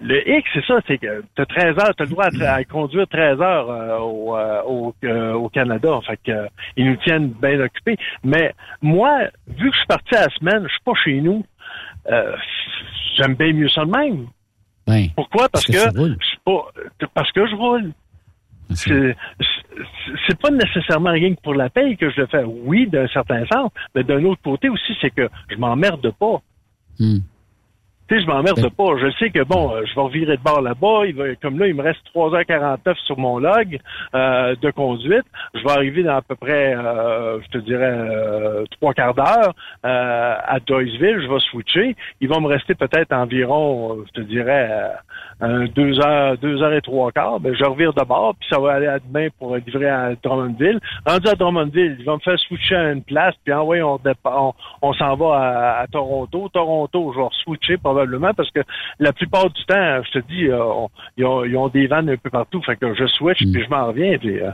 Le 0.00 0.28
X, 0.28 0.48
c'est 0.54 0.64
ça, 0.64 0.80
c'est 0.86 0.98
que 0.98 1.24
tu 1.34 1.42
as 1.42 1.46
13 1.46 1.78
heures, 1.78 1.94
tu 1.96 2.02
as 2.02 2.06
le 2.06 2.10
droit 2.10 2.26
à, 2.26 2.64
conduire 2.64 3.06
13 3.08 3.40
heures 3.40 3.70
euh, 3.70 3.98
au, 3.98 4.36
euh, 4.36 4.62
au, 4.66 4.94
euh, 5.04 5.32
au 5.32 5.48
Canada. 5.48 5.98
Fait 6.06 6.18
que, 6.24 6.48
ils 6.76 6.86
nous 6.86 6.96
tiennent 6.96 7.30
bien 7.30 7.58
occupés. 7.60 7.96
Mais 8.22 8.54
moi, 8.80 9.18
vu 9.48 9.70
que 9.70 9.74
je 9.74 9.78
suis 9.78 9.86
parti 9.86 10.14
à 10.14 10.26
la 10.26 10.30
semaine, 10.30 10.62
je 10.64 10.68
suis 10.68 10.84
pas 10.84 10.92
chez 11.02 11.20
nous, 11.20 11.44
j'aime 13.16 13.34
bien 13.34 13.52
mieux 13.52 13.68
ça 13.68 13.84
de 13.84 13.90
même. 13.90 14.26
Ben, 14.86 15.08
Pourquoi? 15.16 15.48
Parce, 15.48 15.66
que 15.66 15.72
je 15.72 16.26
suis 16.26 16.38
pas 16.44 16.70
parce 17.14 17.30
que 17.32 17.46
je 17.46 17.54
roule. 17.54 17.92
C'est 18.74 19.16
c'est- 20.26 20.38
pas 20.40 20.50
nécessairement 20.50 21.12
rien 21.12 21.34
que 21.34 21.40
pour 21.40 21.54
la 21.54 21.68
paye 21.70 21.96
que 21.96 22.10
je 22.10 22.20
le 22.20 22.26
fais. 22.26 22.44
Oui, 22.44 22.86
d'un 22.86 23.08
certain 23.08 23.44
sens, 23.46 23.70
mais 23.94 24.04
d'un 24.04 24.24
autre 24.24 24.42
côté 24.42 24.68
aussi, 24.68 24.96
c'est 25.00 25.10
que 25.10 25.28
je 25.48 25.56
m'emmerde 25.56 26.10
pas. 26.18 26.40
Hmm. 26.98 27.18
Tu 28.08 28.14
sais, 28.14 28.22
je 28.22 28.26
m'emmerde 28.26 28.70
pas. 28.70 28.96
Je 28.98 29.10
sais 29.18 29.28
que 29.28 29.44
bon, 29.44 29.70
euh, 29.70 29.82
je 29.84 29.94
vais 29.94 30.00
revirer 30.00 30.36
de 30.38 30.42
bord 30.42 30.62
là-bas. 30.62 31.04
Il 31.06 31.14
va, 31.14 31.34
comme 31.42 31.58
là, 31.58 31.66
il 31.66 31.74
me 31.74 31.82
reste 31.82 32.00
3h49 32.14 32.96
sur 33.04 33.18
mon 33.18 33.38
log 33.38 33.78
euh, 34.14 34.56
de 34.62 34.70
conduite. 34.70 35.26
Je 35.52 35.62
vais 35.62 35.70
arriver 35.70 36.02
dans 36.02 36.16
à 36.16 36.22
peu 36.22 36.34
près, 36.34 36.74
euh, 36.74 37.38
je 37.42 37.48
te 37.48 37.58
dirais, 37.58 37.92
euh, 37.92 38.64
trois 38.70 38.94
quarts 38.94 39.12
d'heure 39.12 39.54
à 39.82 40.58
Doyceville. 40.66 41.20
Je 41.20 41.28
vais 41.28 41.40
switcher. 41.50 41.96
Il 42.22 42.28
va 42.28 42.40
me 42.40 42.46
rester 42.46 42.74
peut-être 42.74 43.12
environ, 43.12 43.98
je 44.06 44.22
te 44.22 44.26
dirais, 44.26 44.90
euh, 45.42 45.66
deux 45.74 46.00
heures, 46.00 46.36
deux 46.38 46.60
heures 46.62 46.72
et 46.72 46.80
trois 46.80 47.12
quarts. 47.12 47.38
Ben, 47.40 47.54
je 47.54 47.64
revire 47.64 47.92
de 47.94 48.02
bord, 48.04 48.34
puis 48.38 48.48
ça 48.50 48.58
va 48.58 48.72
aller 48.72 48.86
à 48.88 48.98
demain 48.98 49.28
pour 49.38 49.56
livrer 49.56 49.88
à 49.88 50.10
Drummondville. 50.22 50.80
Rendu 51.06 51.28
à 51.28 51.34
Drummondville, 51.34 51.96
il 51.98 52.04
va 52.04 52.14
me 52.14 52.18
faire 52.20 52.38
switcher 52.40 52.74
à 52.74 52.90
une 52.92 53.02
place, 53.02 53.34
puis 53.44 53.52
envoyer 53.54 53.82
on, 53.82 54.00
on, 54.24 54.52
on 54.82 54.92
s'en 54.94 55.14
va 55.16 55.36
à, 55.36 55.80
à 55.82 55.86
Toronto. 55.86 56.48
Toronto, 56.52 57.12
je 57.14 57.20
vais 57.20 57.26
switcher 57.44 57.76
probablement 57.76 58.34
parce 58.34 58.50
que 58.50 58.60
la 58.98 59.12
plupart 59.12 59.48
du 59.50 59.64
temps, 59.64 60.02
je 60.04 60.18
te 60.18 60.26
dis, 60.26 60.46
euh, 60.48 60.62
on- 60.64 60.88
ils, 61.16 61.24
ont, 61.24 61.44
ils 61.44 61.56
ont 61.56 61.68
des 61.68 61.86
vannes 61.86 62.10
un 62.10 62.16
peu 62.16 62.30
partout. 62.30 62.60
Fait 62.62 62.76
que 62.76 62.94
je 62.94 63.06
switch, 63.06 63.38
puis 63.38 63.62
je 63.64 63.70
m'en 63.70 63.86
reviens. 63.86 64.18
Puis, 64.18 64.40
euh, 64.40 64.50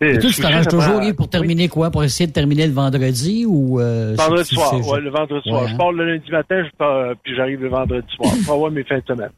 Et 0.00 0.18
toi, 0.18 0.30
tu 0.30 0.42
t'arranges 0.42 0.66
toujours 0.68 1.00
pour 1.16 1.28
terminer 1.30 1.68
quoi? 1.68 1.90
Pour 1.90 2.04
essayer 2.04 2.26
de 2.26 2.32
terminer 2.32 2.66
le 2.66 2.72
vendredi 2.72 3.46
ou... 3.46 3.80
Euh, 3.80 4.14
Vendredi 4.18 4.54
soir, 4.54 4.74
ouais, 4.74 5.00
le 5.00 5.10
vendredi 5.10 5.48
soir. 5.48 5.62
Ouais, 5.62 5.68
Je 5.68 5.74
hein? 5.74 5.78
pars 5.78 5.92
le 5.92 6.04
lundi 6.12 6.30
matin, 6.30 6.64
je 6.64 6.70
pars, 6.76 7.12
puis 7.22 7.34
j'arrive 7.34 7.62
le 7.62 7.68
vendredi 7.68 8.06
soir. 8.14 8.30
pour 8.44 8.54
avoir 8.56 8.70
mes 8.70 8.82
fins 8.84 8.98
de 8.98 9.04
semaine. 9.06 9.30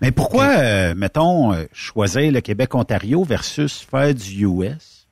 Mais 0.00 0.12
pourquoi, 0.12 0.58
euh, 0.58 0.94
mettons, 0.94 1.52
euh, 1.52 1.64
choisir 1.72 2.30
le 2.30 2.40
Québec-Ontario 2.40 3.24
versus 3.24 3.80
faire 3.80 4.14
du 4.14 4.46
US? 4.46 5.08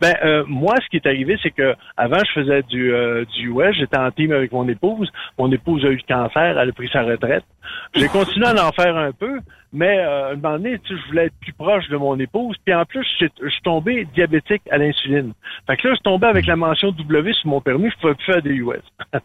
Ben 0.00 0.14
euh, 0.24 0.44
moi, 0.46 0.74
ce 0.82 0.88
qui 0.88 0.96
est 0.96 1.06
arrivé, 1.06 1.38
c'est 1.42 1.50
que 1.50 1.74
avant, 1.96 2.18
je 2.18 2.40
faisais 2.40 2.62
du 2.62 2.92
euh, 2.92 3.24
du 3.36 3.48
US, 3.50 3.74
j'étais 3.76 3.98
en 3.98 4.10
team 4.10 4.32
avec 4.32 4.52
mon 4.52 4.68
épouse. 4.68 5.10
Mon 5.38 5.50
épouse 5.50 5.84
a 5.84 5.88
eu 5.88 5.96
le 5.96 6.14
cancer, 6.14 6.56
elle 6.58 6.68
a 6.68 6.72
pris 6.72 6.88
sa 6.92 7.02
retraite. 7.02 7.44
J'ai 7.94 8.08
continué 8.08 8.46
à 8.46 8.66
en 8.66 8.72
faire 8.72 8.96
un 8.96 9.12
peu, 9.12 9.40
mais 9.72 9.98
euh, 9.98 10.28
à 10.28 10.32
un 10.32 10.36
moment 10.36 10.56
donné, 10.56 10.78
tu 10.78 10.94
sais, 10.94 11.00
je 11.02 11.08
voulais 11.08 11.26
être 11.26 11.34
plus 11.40 11.52
proche 11.52 11.88
de 11.88 11.96
mon 11.96 12.18
épouse. 12.18 12.56
Puis 12.64 12.74
en 12.74 12.84
plus, 12.86 13.04
je 13.20 13.26
suis- 13.26 13.62
tombé 13.62 14.06
diabétique 14.14 14.62
à 14.70 14.78
l'insuline. 14.78 15.32
Fait 15.66 15.76
que 15.76 15.88
là, 15.88 15.92
je 15.92 15.96
suis 15.96 16.02
tombé 16.04 16.26
avec 16.28 16.46
la 16.46 16.56
mention 16.56 16.90
W 16.92 17.32
sur 17.34 17.48
mon 17.50 17.60
permis, 17.60 17.90
je 17.90 17.96
pouvais 18.00 18.14
plus 18.14 18.24
faire 18.24 18.40
des 18.40 18.54
US. 18.54 18.80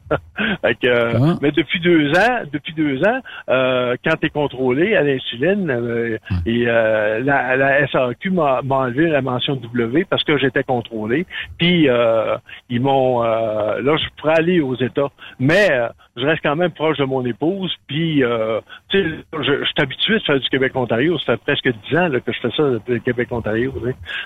fait 0.62 0.75
que, 0.75 0.88
euh, 0.88 1.33
Mais 1.41 1.51
depuis 1.51 1.79
deux 1.79 2.09
ans, 2.12 2.41
depuis 2.51 2.73
deux 2.73 3.01
ans, 3.05 3.19
euh, 3.49 3.95
quand 4.03 4.15
tu 4.19 4.25
es 4.25 4.29
contrôlé 4.29 4.95
à 4.95 5.03
l'insuline, 5.03 5.69
euh, 5.69 6.17
et 6.45 6.65
euh, 6.67 7.19
la, 7.19 7.55
la 7.55 7.88
SAQ 7.88 8.31
m'a 8.31 8.62
enlevé 8.69 9.07
la 9.07 9.21
mention 9.21 9.55
W 9.55 10.05
parce 10.09 10.23
que 10.23 10.38
j'étais 10.38 10.62
contrôlé. 10.63 11.26
Puis 11.58 11.89
euh, 11.89 12.38
ils 12.69 12.82
m'ont 12.82 13.23
euh, 13.23 13.82
là, 13.82 13.97
je 13.97 14.06
pourrais 14.17 14.38
aller 14.38 14.60
aux 14.62 14.76
États, 14.76 15.10
mais 15.39 15.71
euh, 15.71 15.88
je 16.17 16.26
reste 16.26 16.41
quand 16.43 16.56
même 16.56 16.71
proche 16.71 16.97
de 16.97 17.06
mon 17.06 17.26
épouse. 17.26 17.73
Puis 17.88 18.23
euh, 18.23 18.60
tu 18.89 19.02
sais, 19.02 19.10
je, 19.34 19.60
je 19.60 19.65
suis 19.65 19.73
habitué 19.78 20.19
de 20.19 20.23
faire 20.23 20.39
du 20.39 20.49
Québec-Ontario. 20.49 21.17
Ça 21.19 21.38
fait 21.38 21.41
presque 21.43 21.69
dix 21.88 21.97
ans 21.97 22.08
là, 22.08 22.19
que 22.19 22.32
je 22.32 22.39
fais 22.39 22.52
ça, 22.56 22.63
le 22.88 22.99
Québec-Ontario. 22.99 23.73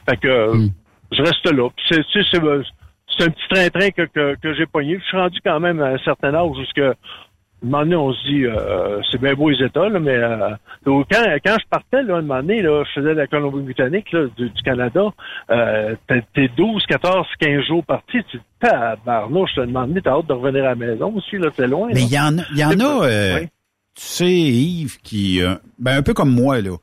Fait 0.09 0.17
que 0.17 0.27
euh, 0.27 0.67
je 1.11 1.21
reste 1.21 1.51
là. 1.51 1.69
C'est 1.89 2.05
tu 2.07 2.23
sais, 2.23 2.29
c'est 2.31 2.41
c'est 3.17 3.23
un 3.23 3.29
petit 3.29 3.47
train-train 3.49 3.89
que, 3.91 4.01
que, 4.03 4.35
que 4.35 4.53
j'ai 4.53 4.65
pogné. 4.65 4.99
Je 4.99 5.05
suis 5.05 5.17
rendu 5.17 5.39
quand 5.43 5.59
même 5.59 5.81
à 5.81 5.87
un 5.87 5.97
certain 5.99 6.33
âge 6.33 6.55
jusque 6.57 6.81
un 7.63 7.65
moment 7.69 7.83
donné, 7.83 7.95
on 7.95 8.13
se 8.13 8.27
dit, 8.27 8.45
euh, 8.45 9.01
c'est 9.11 9.19
bien 9.19 9.33
beau 9.33 9.49
les 9.49 9.65
États, 9.65 9.89
là, 9.89 9.99
mais 9.99 10.15
euh, 10.15 10.49
donc, 10.85 11.07
quand, 11.11 11.23
quand 11.43 11.57
je 11.59 11.65
partais, 11.69 12.03
là, 12.03 12.17
un 12.17 12.21
moment 12.21 12.41
donné, 12.41 12.61
là, 12.61 12.83
je 12.83 13.01
faisais 13.01 13.13
la 13.15 13.25
Colombie-Britannique 13.27 14.11
là, 14.11 14.25
du, 14.37 14.49
du 14.49 14.61
Canada, 14.63 15.05
euh, 15.49 15.95
t'es- 16.07 16.23
t'es 16.35 16.49
12, 16.55 16.83
14, 16.87 17.25
15 17.39 17.63
jours 17.67 17.83
partis, 17.83 18.19
tu 18.29 18.39
tabarnouche, 18.59 19.49
je 19.55 19.61
te 19.61 19.65
demandé, 19.65 20.01
t'as 20.01 20.11
hâte 20.17 20.27
de 20.27 20.33
revenir 20.33 20.63
à 20.65 20.69
la 20.69 20.75
maison 20.75 21.13
aussi, 21.15 21.37
là, 21.37 21.49
c'est 21.55 21.67
loin. 21.67 21.89
Mais 21.93 22.01
il 22.03 22.11
y 22.13 22.19
en, 22.19 22.37
y 22.55 22.63
en 22.63 22.79
a, 22.79 23.05
euh, 23.07 23.39
Oui. 23.39 23.45
tu 23.47 23.49
sais, 23.95 24.31
Yves, 24.31 24.97
qui, 25.01 25.41
euh, 25.41 25.55
ben 25.79 25.97
un 25.97 26.01
peu 26.03 26.13
comme 26.13 26.31
moi, 26.31 26.61
là. 26.61 26.75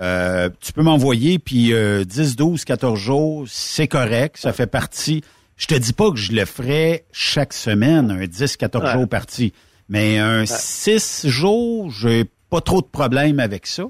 Euh, 0.00 0.48
tu 0.60 0.72
peux 0.72 0.82
m'envoyer, 0.82 1.38
puis 1.38 1.72
euh, 1.74 2.04
10, 2.04 2.36
12, 2.36 2.64
14 2.64 2.98
jours, 2.98 3.44
c'est 3.46 3.86
correct, 3.86 4.36
ça 4.38 4.52
fait 4.52 4.66
partie. 4.66 5.22
Je 5.56 5.66
te 5.66 5.74
dis 5.74 5.92
pas 5.92 6.10
que 6.10 6.16
je 6.16 6.32
le 6.32 6.44
ferais 6.44 7.04
chaque 7.12 7.52
semaine, 7.52 8.10
un 8.10 8.26
10, 8.26 8.56
14 8.56 8.84
Ouais. 8.84 8.92
jours 8.94 9.08
parti. 9.08 9.52
Mais 9.92 10.18
un 10.18 10.46
6 10.46 11.26
jours, 11.28 11.90
j'ai 11.90 12.24
pas 12.48 12.62
trop 12.62 12.80
de 12.80 12.86
problème 12.86 13.38
avec 13.40 13.66
ça. 13.66 13.84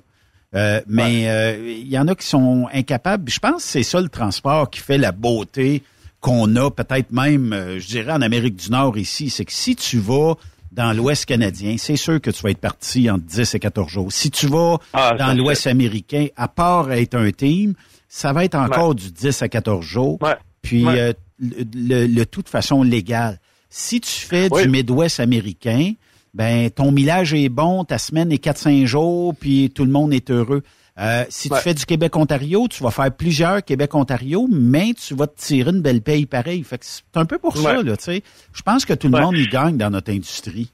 Euh, 0.55 0.81
mais 0.88 1.31
euh, 1.31 1.75
il 1.81 1.88
y 1.88 1.97
en 1.99 2.09
a 2.09 2.15
qui 2.17 2.27
sont 2.27 2.69
incapables. 2.75 3.31
Je 3.31 3.38
pense 3.38 3.62
que 3.65 3.71
c'est 3.71 3.83
ça 3.85 4.01
le 4.01 4.09
transport 4.09 4.69
qui 4.69 4.81
fait 4.81 4.99
la 4.99 5.12
beauté 5.12 5.83
qu'on 6.21 6.55
a 6.57 6.71
peut-être 6.71 7.12
même, 7.12 7.53
euh, 7.53 7.79
je 7.79 7.87
dirais, 7.87 8.12
en 8.12 8.21
Amérique 8.21 8.57
du 8.57 8.71
Nord 8.71 8.99
ici. 8.99 9.31
C'est 9.31 9.45
que 9.45 9.53
si 9.53 9.77
tu 9.77 9.99
vas 9.99 10.35
dans 10.73 10.93
l'Ouest 10.93 11.25
canadien, 11.27 11.77
c'est 11.79 11.97
sûr 11.97 12.21
que 12.21 12.31
tu 12.33 12.43
vas 12.43 12.51
être 12.51 12.59
parti 12.61 13.09
entre 13.09 13.25
10 13.25 13.55
et 13.55 13.59
14 13.61 13.88
jours. 13.91 14.12
Si 14.12 14.31
tu 14.31 14.47
vas 14.49 14.79
Ah, 14.93 15.15
dans 15.19 15.35
l'Ouest 15.35 15.67
américain, 15.69 16.27
à 16.37 16.49
part 16.49 16.91
être 16.93 17.15
un 17.15 17.31
team, 17.31 17.75
ça 18.09 18.33
va 18.33 18.45
être 18.45 18.57
encore 18.57 18.95
du 18.97 19.11
10 19.12 19.41
à 19.43 19.49
14 19.49 19.85
jours. 19.85 20.19
Puis 20.62 20.85
Ouais. 20.85 20.99
euh, 21.01 21.12
le, 21.38 21.65
le- 21.75 22.07
le 22.07 22.27
tout 22.27 22.43
de 22.43 22.49
façon 22.49 22.83
légale. 22.83 23.38
Si 23.75 24.03
tu 24.03 24.11
fais 24.11 24.49
Oui. 24.51 24.65
du 24.65 24.69
Midwest 24.69 25.19
américain, 25.19 25.93
ben 26.35 26.69
ton 26.71 26.93
millage 26.93 27.33
est 27.33 27.49
bon, 27.49 27.85
ta 27.85 27.97
semaine 27.97 28.31
est 28.31 28.43
4-5 28.45 28.85
jours, 28.85 29.35
puis 29.35 29.71
tout 29.71 29.87
le 29.87 29.91
monde 29.91 30.13
est 30.13 30.31
heureux. 30.31 30.63
Euh, 30.99 31.25
si 31.31 31.49
tu 31.49 31.57
fais 31.57 31.73
du 31.73 31.87
Québec-Ontario, 31.87 32.69
tu 32.69 32.83
vas 32.83 32.91
faire 32.91 33.11
plusieurs 33.17 33.65
Québec-Ontario, 33.65 34.47
mais 34.53 34.93
tu 34.93 35.15
vas 35.15 35.27
te 35.27 35.39
tirer 35.41 35.71
une 35.71 35.81
belle 35.81 36.03
paye 36.03 36.27
pareil. 36.27 36.63
Fait 36.65 36.77
que 36.77 36.85
c'est 36.85 37.03
un 37.15 37.25
peu 37.25 37.39
pour 37.39 37.57
ça, 37.57 37.83
là, 37.83 37.97
tu 37.97 38.05
sais. 38.05 38.23
Je 38.53 38.61
pense 38.61 38.85
que 38.85 38.93
tout 38.93 39.09
le 39.09 39.15
Ouais. 39.15 39.23
monde 39.23 39.39
y 39.39 39.47
gagne 39.49 39.79
dans 39.79 39.89
notre 39.89 40.13
industrie. 40.13 40.71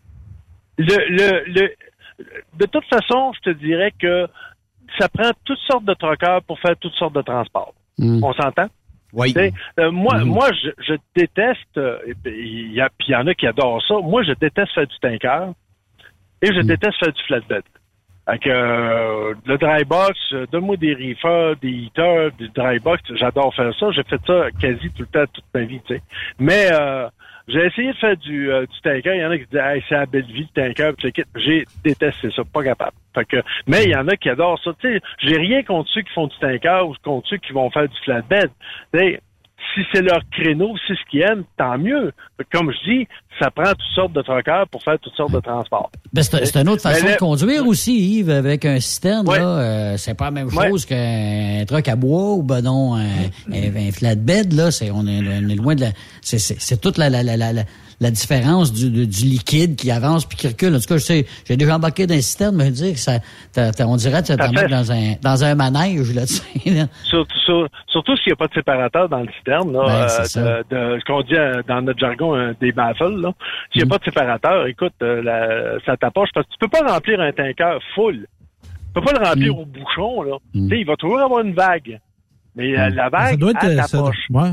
Le, 0.76 0.96
le, 1.08 1.44
le, 1.52 1.70
de 2.58 2.66
toute 2.66 2.84
façon, 2.86 3.32
je 3.36 3.52
te 3.52 3.56
dirais 3.58 3.92
que 4.00 4.26
ça 4.98 5.08
prend 5.08 5.30
toutes 5.44 5.58
sortes 5.70 5.84
de 5.84 5.94
troqueurs 5.94 6.42
pour 6.42 6.58
faire 6.58 6.74
toutes 6.80 6.94
sortes 6.94 7.14
de 7.14 7.22
transports. 7.22 7.74
On 8.00 8.32
s'entend? 8.32 8.66
Oui. 9.12 9.32
Euh, 9.80 9.90
moi, 9.90 10.18
moi, 10.24 10.48
je, 10.52 10.70
je 10.86 10.94
déteste, 11.16 11.78
euh, 11.78 11.98
il 12.26 12.72
y, 12.72 12.80
a- 12.80 12.88
puis 12.90 13.08
il 13.08 13.12
y 13.12 13.16
en 13.16 13.26
a 13.26 13.34
qui 13.34 13.46
adorent 13.46 13.82
ça. 13.86 13.94
Moi, 14.02 14.22
je 14.22 14.32
déteste 14.32 14.72
faire 14.74 14.86
du 14.86 14.98
tanker 15.00 15.52
et 16.42 16.46
je 16.48 16.60
déteste 16.66 16.98
faire 16.98 17.12
du 17.12 17.22
flatbed. 17.24 17.62
Euh, 18.46 19.34
le 19.46 19.56
dry 19.56 19.84
box, 19.84 20.18
donne-moi 20.52 20.76
des 20.76 20.92
reefers, 20.92 21.56
des 21.62 21.70
heaters, 21.70 22.30
du 22.32 22.48
dry 22.50 22.78
box, 22.78 23.02
j'adore 23.14 23.54
faire 23.54 23.74
ça. 23.78 23.90
J'ai 23.92 24.02
fait 24.02 24.20
ça 24.26 24.50
quasi 24.60 24.90
tout 24.90 25.02
le 25.02 25.06
temps, 25.06 25.24
toute 25.32 25.44
ma 25.54 25.62
vie, 25.62 25.80
tu 25.86 25.94
sais. 25.94 26.02
Mais 26.38 26.68
euh, 26.70 27.08
j'ai 27.48 27.64
essayé 27.64 27.92
de 27.92 27.96
faire 27.96 28.16
du, 28.16 28.52
euh, 28.52 28.66
du 28.66 28.80
tanker. 28.82 29.14
Il 29.14 29.20
y 29.20 29.24
en 29.24 29.30
a 29.30 29.38
qui 29.38 29.46
disent 29.46 29.60
hey, 29.60 29.82
c'est 29.88 29.94
la 29.94 30.06
belle 30.06 30.26
vie, 30.26 30.48
le 30.54 30.74
tanker. 30.74 30.92
J'ai 31.36 31.64
détesté 31.82 32.30
ça, 32.30 32.42
pas 32.44 32.62
capable. 32.62 32.92
Fait 33.14 33.24
que, 33.24 33.36
mais 33.66 33.84
il 33.84 33.90
y 33.90 33.96
en 33.96 34.06
a 34.06 34.16
qui 34.16 34.28
adorent 34.28 34.60
ça. 34.62 34.70
J'ai 34.82 35.36
rien 35.36 35.62
contre 35.62 35.88
ceux 35.90 36.02
qui 36.02 36.12
font 36.12 36.26
du 36.26 36.36
tanker 36.38 36.86
ou 36.86 36.94
contre 37.02 37.28
ceux 37.28 37.38
qui 37.38 37.52
vont 37.52 37.70
faire 37.70 37.88
du 37.88 37.96
flatbed. 38.04 38.50
Tu 38.92 38.98
sais, 38.98 39.20
si 39.74 39.80
c'est 39.92 40.02
leur 40.02 40.20
créneau, 40.30 40.76
si 40.78 40.82
c'est 40.88 40.94
ce 40.94 41.10
qu'ils 41.10 41.20
aiment, 41.22 41.44
tant 41.56 41.76
mieux. 41.78 42.12
Comme 42.52 42.72
je 42.72 42.90
dis, 42.90 43.08
ça 43.38 43.50
prend 43.50 43.70
toutes 43.70 43.94
sortes 43.94 44.12
de 44.12 44.22
troqueurs 44.22 44.66
pour 44.68 44.82
faire 44.82 44.98
toutes 45.00 45.14
sortes 45.14 45.32
de 45.32 45.40
transports. 45.40 45.90
Ben, 46.12 46.22
c'est 46.22 46.44
c'est 46.46 46.60
une 46.60 46.68
autre 46.68 46.82
façon 46.82 47.06
de 47.06 47.16
conduire 47.16 47.66
aussi, 47.66 48.18
Yves, 48.18 48.30
avec 48.30 48.64
un 48.64 48.80
cisterne. 48.80 49.26
Là, 49.26 49.34
euh, 49.58 49.96
c'est 49.96 50.14
pas 50.14 50.26
la 50.26 50.30
même 50.30 50.48
Ouais. 50.48 50.68
chose 50.68 50.84
qu'un 50.86 51.64
truck 51.66 51.86
à 51.88 51.96
bois 51.96 52.34
ou 52.34 52.42
ben 52.42 52.62
non, 52.62 52.96
un, 52.96 53.04
un- 53.52 53.92
flatbed. 53.92 54.52
Là, 54.52 54.70
c'est 54.70 54.90
on 54.90 55.06
est, 55.06 55.20
on 55.20 55.48
est 55.48 55.54
loin 55.56 55.74
de 55.74 55.82
la. 55.82 55.88
C'est, 56.22 56.38
c'est, 56.38 56.60
c'est 56.60 56.80
toute 56.80 56.96
la, 56.98 57.10
la, 57.10 57.22
la, 57.22 57.36
la, 57.36 57.52
la- 58.00 58.10
différence 58.10 58.72
du, 58.72 58.90
du, 58.90 59.06
du 59.06 59.24
liquide 59.24 59.76
qui 59.76 59.90
avance 59.90 60.24
puis 60.24 60.36
qui 60.36 60.48
recule. 60.48 60.74
En 60.74 60.78
tout 60.78 60.86
cas, 60.86 60.96
je 60.96 61.02
sais, 61.04 61.26
j'ai 61.46 61.56
déjà 61.56 61.76
embarqué 61.76 62.06
dans 62.06 62.14
un 62.14 62.20
cisterne, 62.20 62.56
mais 62.56 62.64
je 62.64 62.68
veux 62.70 62.74
dire 62.76 62.92
que 62.94 62.98
ça, 63.00 63.18
t'as- 63.52 63.72
t'as- 63.72 63.86
on 63.86 63.96
dirait 63.96 64.22
que 64.22 64.26
tu 64.28 64.36
t'embarques 64.36 64.70
dans 64.70 64.92
un 64.92 65.14
dans 65.22 65.44
un 65.44 65.54
manège 65.54 66.14
là. 66.14 66.26
Tu 66.26 66.34
sais, 66.34 66.70
là. 66.70 66.86
Surtout, 67.04 67.38
sur- 67.44 67.68
surtout 67.86 68.16
s'il 68.16 68.28
n'y 68.28 68.32
a 68.32 68.36
pas 68.36 68.48
de 68.48 68.54
séparateur 68.54 69.08
dans 69.08 69.20
le 69.20 69.28
citerne, 69.38 69.72
là, 69.72 69.84
Ben, 69.86 70.40
euh, 70.42 70.62
de, 70.70 70.94
de- 70.94 71.00
ce 71.00 71.04
qu'on 71.04 71.22
dit 71.22 71.34
euh, 71.34 71.62
dans 71.68 71.82
notre 71.82 71.98
jargon 71.98 72.34
euh, 72.36 72.52
des 72.60 72.72
baffles. 72.72 73.16
là. 73.20 73.32
S'il 73.72 73.82
n'y 73.82 73.88
Mm. 73.88 73.92
a 73.92 73.94
pas 73.94 73.98
de 73.98 74.04
séparateur, 74.04 74.66
écoute, 74.66 74.92
euh, 75.02 75.22
la- 75.22 75.78
ça 75.86 75.96
t'approche 75.96 76.28
parce 76.34 76.46
que 76.46 76.52
tu 76.52 76.58
peux 76.58 76.68
pas 76.68 76.86
remplir 76.92 77.20
un 77.20 77.32
tanker 77.32 77.78
full. 77.94 78.26
Tu 78.62 78.68
peux 78.94 79.00
pas 79.02 79.12
le 79.18 79.24
remplir 79.24 79.54
Mm. 79.54 79.58
au 79.58 79.64
bouchon. 79.66 80.22
Là. 80.22 80.36
Tu 80.52 80.68
sais, 80.68 80.80
Il 80.80 80.86
va 80.86 80.96
toujours 80.96 81.18
avoir 81.20 81.40
une 81.44 81.54
vague. 81.54 81.98
Mais 82.56 82.72
la 82.72 82.90
Ben, 82.90 82.96
Ça 82.96 83.08
vague, 83.10 83.38
doit 83.38 83.50
être, 83.50 83.58
elle 83.64 83.76
ça, 83.82 83.86
t'approche. 83.88 84.16
ouais. 84.30 84.50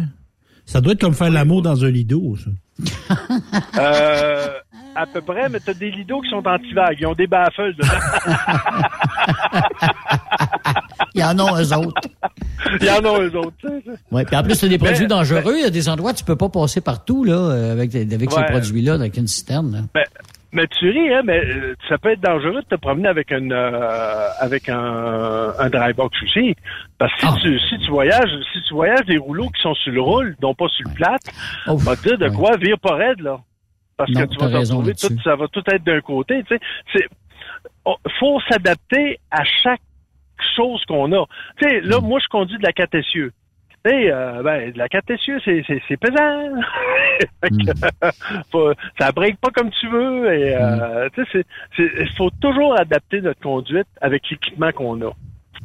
Ça 0.65 0.81
doit 0.81 0.93
être 0.93 1.01
comme 1.01 1.13
faire 1.13 1.29
l'amour 1.29 1.61
dans 1.61 1.83
un 1.85 1.89
lido, 1.89 2.35
ça. 2.37 2.49
Euh, 3.79 4.47
à 4.95 5.05
peu 5.05 5.21
près, 5.21 5.47
mais 5.49 5.59
tu 5.59 5.69
as 5.69 5.73
des 5.73 5.91
lidos 5.91 6.21
qui 6.21 6.29
sont 6.29 6.45
anti-vagues. 6.45 6.97
Ils 6.99 7.05
ont 7.05 7.13
des 7.13 7.27
baffles 7.27 7.73
dedans. 7.75 7.87
Il 11.13 11.21
y 11.21 11.23
en 11.23 11.37
a 11.39 11.61
eux 11.61 11.73
autres. 11.77 12.01
Il 12.81 12.85
y 12.87 12.89
en 12.89 12.99
a 13.05 13.19
eux 13.21 13.37
autres. 13.37 13.53
tu 13.59 13.67
sais. 13.67 13.83
Ouais. 14.11 14.25
Puis 14.25 14.35
en 14.35 14.43
plus, 14.43 14.55
c'est 14.55 14.67
des 14.69 14.77
Mais- 14.77 14.89
produits 14.89 15.07
dangereux. 15.07 15.53
Il 15.57 15.61
y 15.61 15.65
a 15.65 15.69
des 15.69 15.87
endroits 15.89 16.11
où 16.11 16.15
tu 16.15 16.23
peux 16.25 16.35
pas 16.35 16.49
passer 16.49 16.81
partout 16.81 17.23
là 17.23 17.33
euh, 17.37 17.71
avec, 17.73 17.93
avec 17.95 18.31
ces 18.31 18.43
produits-là, 18.43 18.93
avec 18.95 19.15
une 19.17 19.27
cisterne. 19.27 19.71
Là. 19.71 19.79
Ben, 19.93 20.03
mais 20.55 20.67
tu 20.67 20.89
ris, 20.89 21.13
hein, 21.13 21.21
mais 21.23 21.39
euh, 21.45 21.75
ça 21.87 21.97
peut 21.99 22.09
être 22.09 22.21
dangereux 22.21 22.61
de 22.63 22.67
te 22.67 22.75
promener 22.75 23.07
avec 23.07 23.31
une 23.31 23.53
euh, 23.53 24.29
avec 24.39 24.67
un, 24.69 25.53
un 25.59 25.69
dry 25.69 25.93
box 25.93 26.17
aussi. 26.23 26.55
Parce 26.97 27.13
que 27.13 27.19
si, 27.19 27.27
Ah. 27.27 27.37
tu, 27.43 27.59
si 27.59 27.77
tu 27.79 27.91
voyages, 27.91 28.31
si 28.53 28.61
tu 28.67 28.73
voyages 28.73 29.05
des 29.05 29.17
rouleaux 29.17 29.49
qui 29.49 29.61
sont 29.61 29.75
sur 29.75 29.91
le 29.91 30.01
roule, 30.01 30.35
non 30.41 30.55
pas 30.55 30.67
sur 30.69 30.87
le 30.89 30.95
plat, 30.95 31.17
on 31.67 31.75
va 31.75 31.95
te 31.95 32.07
dire 32.07 32.17
de 32.17 32.29
quoi? 32.29 32.57
Vire 32.57 32.79
pas 32.79 32.95
raide, 32.95 33.19
là. 33.21 33.37
parce 33.97 34.09
Non, 34.11 34.21
que 34.21 34.25
tu 34.33 34.37
vas 34.39 34.49
te 34.49 34.55
retrouver, 34.57 34.93
tout, 34.95 35.21
ça 35.23 35.35
va 35.35 35.47
tout 35.49 35.63
être 35.71 35.83
d'un 35.83 36.01
côté. 36.01 36.43
Tu 36.47 36.57
sais, 36.93 37.05
faut 38.19 38.39
s'adapter 38.49 39.19
à 39.31 39.43
chaque 39.63 39.81
chose 40.55 40.83
qu'on 40.87 41.11
a. 41.13 41.25
Tu 41.59 41.69
sais, 41.69 41.81
Mm. 41.81 41.89
là, 41.89 41.99
moi, 42.01 42.19
je 42.21 42.27
conduis 42.27 42.57
de 42.57 42.63
la 42.63 42.71
4 42.73 42.95
essieux. 42.95 43.31
Tu 43.31 43.35
sais, 43.89 44.11
euh, 44.11 44.41
ben, 44.43 44.71
de 44.71 44.77
la 44.77 44.87
4 44.89 45.11
essieux, 45.11 45.39
c'est, 45.45 45.63
c'est, 45.67 45.81
c'est 45.87 45.97
pesant. 45.97 46.49
Que, 47.41 47.49
Mm. 47.51 48.11
faut- 48.51 48.73
ça 48.99 49.11
break 49.11 49.37
pas 49.37 49.49
comme 49.51 49.69
tu 49.69 49.87
veux. 49.87 50.33
Et, 50.33 50.55
euh, 50.55 51.07
tu 51.13 51.23
sais, 51.31 51.45
c'est, 51.77 51.85
faut 52.17 52.29
toujours 52.41 52.77
adapter 52.79 53.21
notre 53.21 53.39
conduite 53.39 53.87
avec 54.01 54.29
l'équipement 54.29 54.71
qu'on 54.71 54.99
a. 55.01 55.11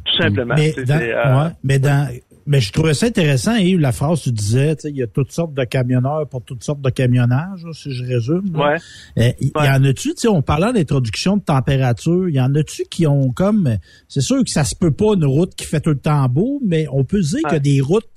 Tout 0.05 0.23
simplement. 0.23 0.55
Mais, 0.57 0.75
dans, 0.87 1.01
euh, 1.01 1.45
ouais, 1.45 1.51
mais 1.63 1.79
dans, 1.79 2.09
mais 2.47 2.61
je 2.61 2.73
trouvais 2.73 2.95
ça 2.95 3.07
intéressant, 3.07 3.55
Yves, 3.55 3.79
la 3.79 3.93
phrase 3.93 4.21
que 4.21 4.25
tu 4.25 4.33
disais, 4.33 4.77
il 4.85 4.97
y 4.97 5.03
a 5.03 5.07
toutes 5.07 5.31
sortes 5.31 5.55
de 5.55 5.65
camionneurs 5.65 6.27
pour 6.29 6.43
toutes 6.43 6.65
sortes 6.65 6.81
de 6.81 6.91
camionnage, 6.91 7.65
là, 7.65 7.73
si 7.73 7.93
je 7.93 8.05
résume. 8.05 8.57
Ouais. 8.57 8.77
Euh, 9.19 9.31
Il 9.41 9.53
y, 9.55 9.69
en 9.69 9.85
a-tu, 9.85 10.09
tu 10.11 10.15
sais, 10.17 10.29
on 10.29 10.43
parlait 10.43 10.73
d'introduction 10.73 11.37
de 11.37 11.43
température, 11.43 12.29
il 12.29 12.35
y 12.35 12.41
en 12.41 12.53
a-tu 12.55 12.85
qui 12.91 13.07
ont 13.07 13.31
comme, 13.31 13.77
c'est 14.09 14.21
sûr 14.21 14.43
que 14.43 14.51
ça 14.51 14.65
se 14.65 14.75
peut 14.75 14.91
pas 14.91 15.15
une 15.15 15.27
route 15.27 15.55
qui 15.55 15.65
fait 15.65 15.81
tout 15.81 15.91
le 15.91 15.99
temps 15.99 16.29
beau, 16.29 16.61
mais 16.65 16.87
on 16.91 17.05
peut 17.05 17.21
dire 17.21 17.41
qu'il 17.45 17.53
y 17.53 17.57
a 17.57 17.61
des 17.61 17.81
routes 17.81 18.09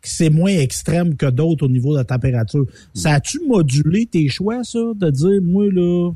qui 0.00 0.10
c'est 0.10 0.30
moins 0.30 0.50
extrême 0.50 1.16
que 1.16 1.26
d'autres 1.26 1.66
au 1.66 1.68
niveau 1.68 1.92
de 1.92 1.98
la 1.98 2.04
température. 2.04 2.66
Ça 2.92 3.14
a-tu 3.14 3.40
modulé 3.48 4.06
tes 4.06 4.28
choix, 4.28 4.62
ça, 4.64 4.80
de 4.94 5.10
dire, 5.10 5.40
moi, 5.42 5.66
là, 5.72 6.10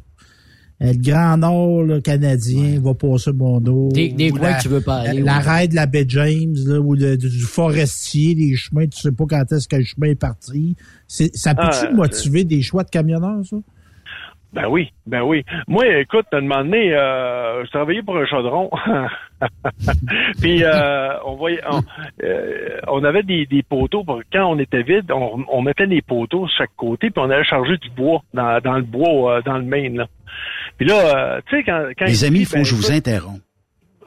le 0.80 0.92
Grand 0.94 1.38
Nord 1.38 1.84
là, 1.84 2.00
canadien 2.00 2.80
va 2.82 2.92
passer 2.94 3.32
mon 3.32 3.60
dos. 3.60 3.88
Des- 3.92 4.08
des 4.10 4.30
coins 4.30 4.52
que 4.54 4.62
tu 4.62 4.68
veux 4.68 4.80
pas 4.82 4.96
aller, 4.96 5.22
La 5.22 5.38
ouais. 5.38 5.42
raid 5.42 5.70
de 5.70 5.76
la 5.76 5.86
baie 5.86 6.04
James, 6.06 6.54
là, 6.66 6.78
ou 6.80 6.94
le- 6.94 7.16
du 7.16 7.40
forestier, 7.40 8.34
les 8.34 8.54
chemins, 8.56 8.86
tu 8.86 8.98
sais 9.00 9.12
pas 9.12 9.24
quand 9.28 9.52
est-ce 9.52 9.68
que 9.68 9.76
le 9.76 9.84
chemin 9.84 10.08
est 10.08 10.20
parti. 10.20 10.76
C'est- 11.08 11.34
Ça 11.34 11.54
peut-tu 11.54 11.86
Ah, 11.88 11.92
motiver 11.92 12.44
des 12.44 12.60
choix 12.62 12.84
de 12.84 12.90
camionneurs, 12.90 13.44
ça? 13.44 13.56
Ben 14.52 14.68
oui, 14.70 14.90
ben 15.06 15.22
oui. 15.22 15.44
Moi, 15.68 15.84
écoute, 16.00 16.24
à 16.32 16.36
un 16.36 16.40
moment 16.40 16.64
donné, 16.64 16.94
euh, 16.94 17.62
je 17.64 17.70
travaillais 17.70 18.02
pour 18.02 18.16
un 18.16 18.24
chaudron. 18.26 18.70
Puis 20.40 20.62
euh, 20.64 21.08
on 21.26 21.34
voyait, 21.36 21.60
on, 21.70 21.80
euh, 22.22 22.78
on 22.88 23.04
avait 23.04 23.22
des, 23.22 23.44
des 23.46 23.62
poteaux. 23.62 24.02
pour- 24.04 24.22
Quand 24.32 24.46
on 24.46 24.58
était 24.58 24.82
vide, 24.82 25.10
on, 25.12 25.44
on 25.52 25.62
mettait 25.62 25.86
des 25.86 26.00
poteaux 26.00 26.46
sur 26.48 26.58
chaque 26.58 26.70
côté, 26.76 27.10
puis 27.10 27.22
on 27.22 27.28
allait 27.30 27.44
charger 27.44 27.76
du 27.78 27.90
bois 27.90 28.22
dans, 28.32 28.60
dans 28.62 28.76
le 28.76 28.82
bois, 28.82 29.36
euh, 29.38 29.42
dans 29.44 29.58
le 29.58 29.64
Maine. 29.64 29.96
Là. 29.98 30.06
Puis 30.78 30.86
là, 30.86 30.94
euh, 31.36 31.40
tu 31.48 31.56
sais, 31.56 31.64
quand, 31.64 31.88
quand 31.98 32.04
Les 32.06 32.24
amis, 32.24 32.40
il 32.40 32.46
faut 32.46 32.56
ben, 32.56 32.62
que 32.62 32.68
je 32.68 32.74
vous 32.74 32.90
interrompe. 32.92 33.40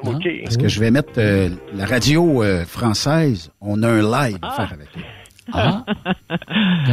OK. 0.04 0.28
Parce 0.44 0.58
que 0.58 0.68
je 0.68 0.80
vais 0.80 0.92
mettre 0.92 1.14
euh, 1.18 1.50
la 1.74 1.86
radio 1.86 2.42
euh, 2.44 2.64
française. 2.66 3.52
On 3.60 3.84
a 3.84 3.90
un 3.90 4.02
live 4.02 4.38
à 4.42 4.52
faire 4.52 4.74
avec 4.74 4.88
eux. 4.98 5.02
Ah. 5.52 5.84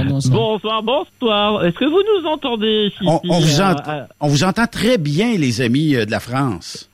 Bonsoir, 0.09 0.83
bonsoir. 0.83 1.64
Est-ce 1.66 1.77
que 1.79 1.85
vous 1.85 2.03
nous 2.22 2.27
entendez 2.27 2.87
ici 2.91 3.05
On, 3.07 3.20
on 3.29 3.39
vous 3.41 3.61
euh, 3.61 3.64
ent- 3.64 3.89
euh, 3.89 4.05
on 4.20 4.29
vous 4.29 4.45
entend 4.45 4.66
très 4.66 4.99
bien, 4.99 5.37
les 5.37 5.61
amis 5.61 5.95
euh, 5.95 6.07
de 6.07 6.11
la 6.11 6.20
France. 6.20 6.89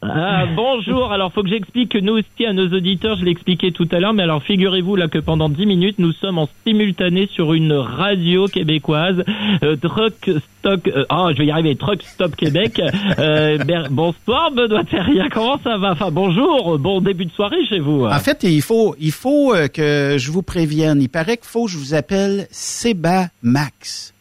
Ah, 0.00 0.44
bonjour. 0.56 1.10
Alors, 1.12 1.32
faut 1.32 1.42
que 1.42 1.48
j'explique 1.48 1.90
que 1.92 1.98
nous 1.98 2.14
aussi 2.14 2.46
à 2.46 2.52
nos 2.52 2.68
auditeurs, 2.68 3.16
je 3.16 3.24
l'ai 3.24 3.30
expliqué 3.32 3.72
tout 3.72 3.88
à 3.90 3.98
l'heure, 3.98 4.12
mais 4.12 4.22
alors 4.22 4.42
figurez-vous 4.42 4.94
là 4.96 5.08
que 5.08 5.18
pendant 5.18 5.48
10 5.48 5.66
minutes, 5.66 5.98
nous 5.98 6.12
sommes 6.12 6.38
en 6.38 6.48
simultané 6.66 7.26
sur 7.26 7.52
une 7.52 7.72
radio 7.72 8.46
québécoise, 8.46 9.24
euh, 9.64 9.76
Truck 9.76 10.30
Stock. 10.60 10.86
euh, 10.88 11.04
Ah, 11.08 11.28
je 11.32 11.38
vais 11.38 11.46
y 11.46 11.50
arriver. 11.50 11.74
Truck 11.76 12.02
Stop 12.02 12.36
Québec. 12.36 12.80
Euh, 13.18 13.58
Ber- 13.64 13.88
bonsoir, 13.90 14.52
Benoît 14.52 14.84
Terrien. 14.84 15.28
Comment 15.28 15.58
ça 15.64 15.76
va? 15.76 15.92
Enfin, 15.92 16.10
bonjour. 16.12 16.78
Bon 16.78 17.00
début 17.00 17.24
de 17.24 17.32
soirée 17.32 17.64
chez 17.68 17.80
vous. 17.80 18.04
En 18.06 18.18
fait, 18.20 18.44
il 18.44 18.62
faut, 18.62 18.94
il 19.00 19.10
faut 19.10 19.52
euh, 19.54 19.66
que 19.66 20.16
je 20.18 20.30
vous 20.30 20.42
prévienne. 20.42 21.02
Il 21.02 21.08
paraît 21.08 21.36
qu'il 21.36 21.46
faut 21.48 21.64
que 21.66 21.72
je 21.72 21.78
vous 21.78 21.94
appelle 21.94 22.46
Seba 22.52 23.26
Max. 23.42 24.14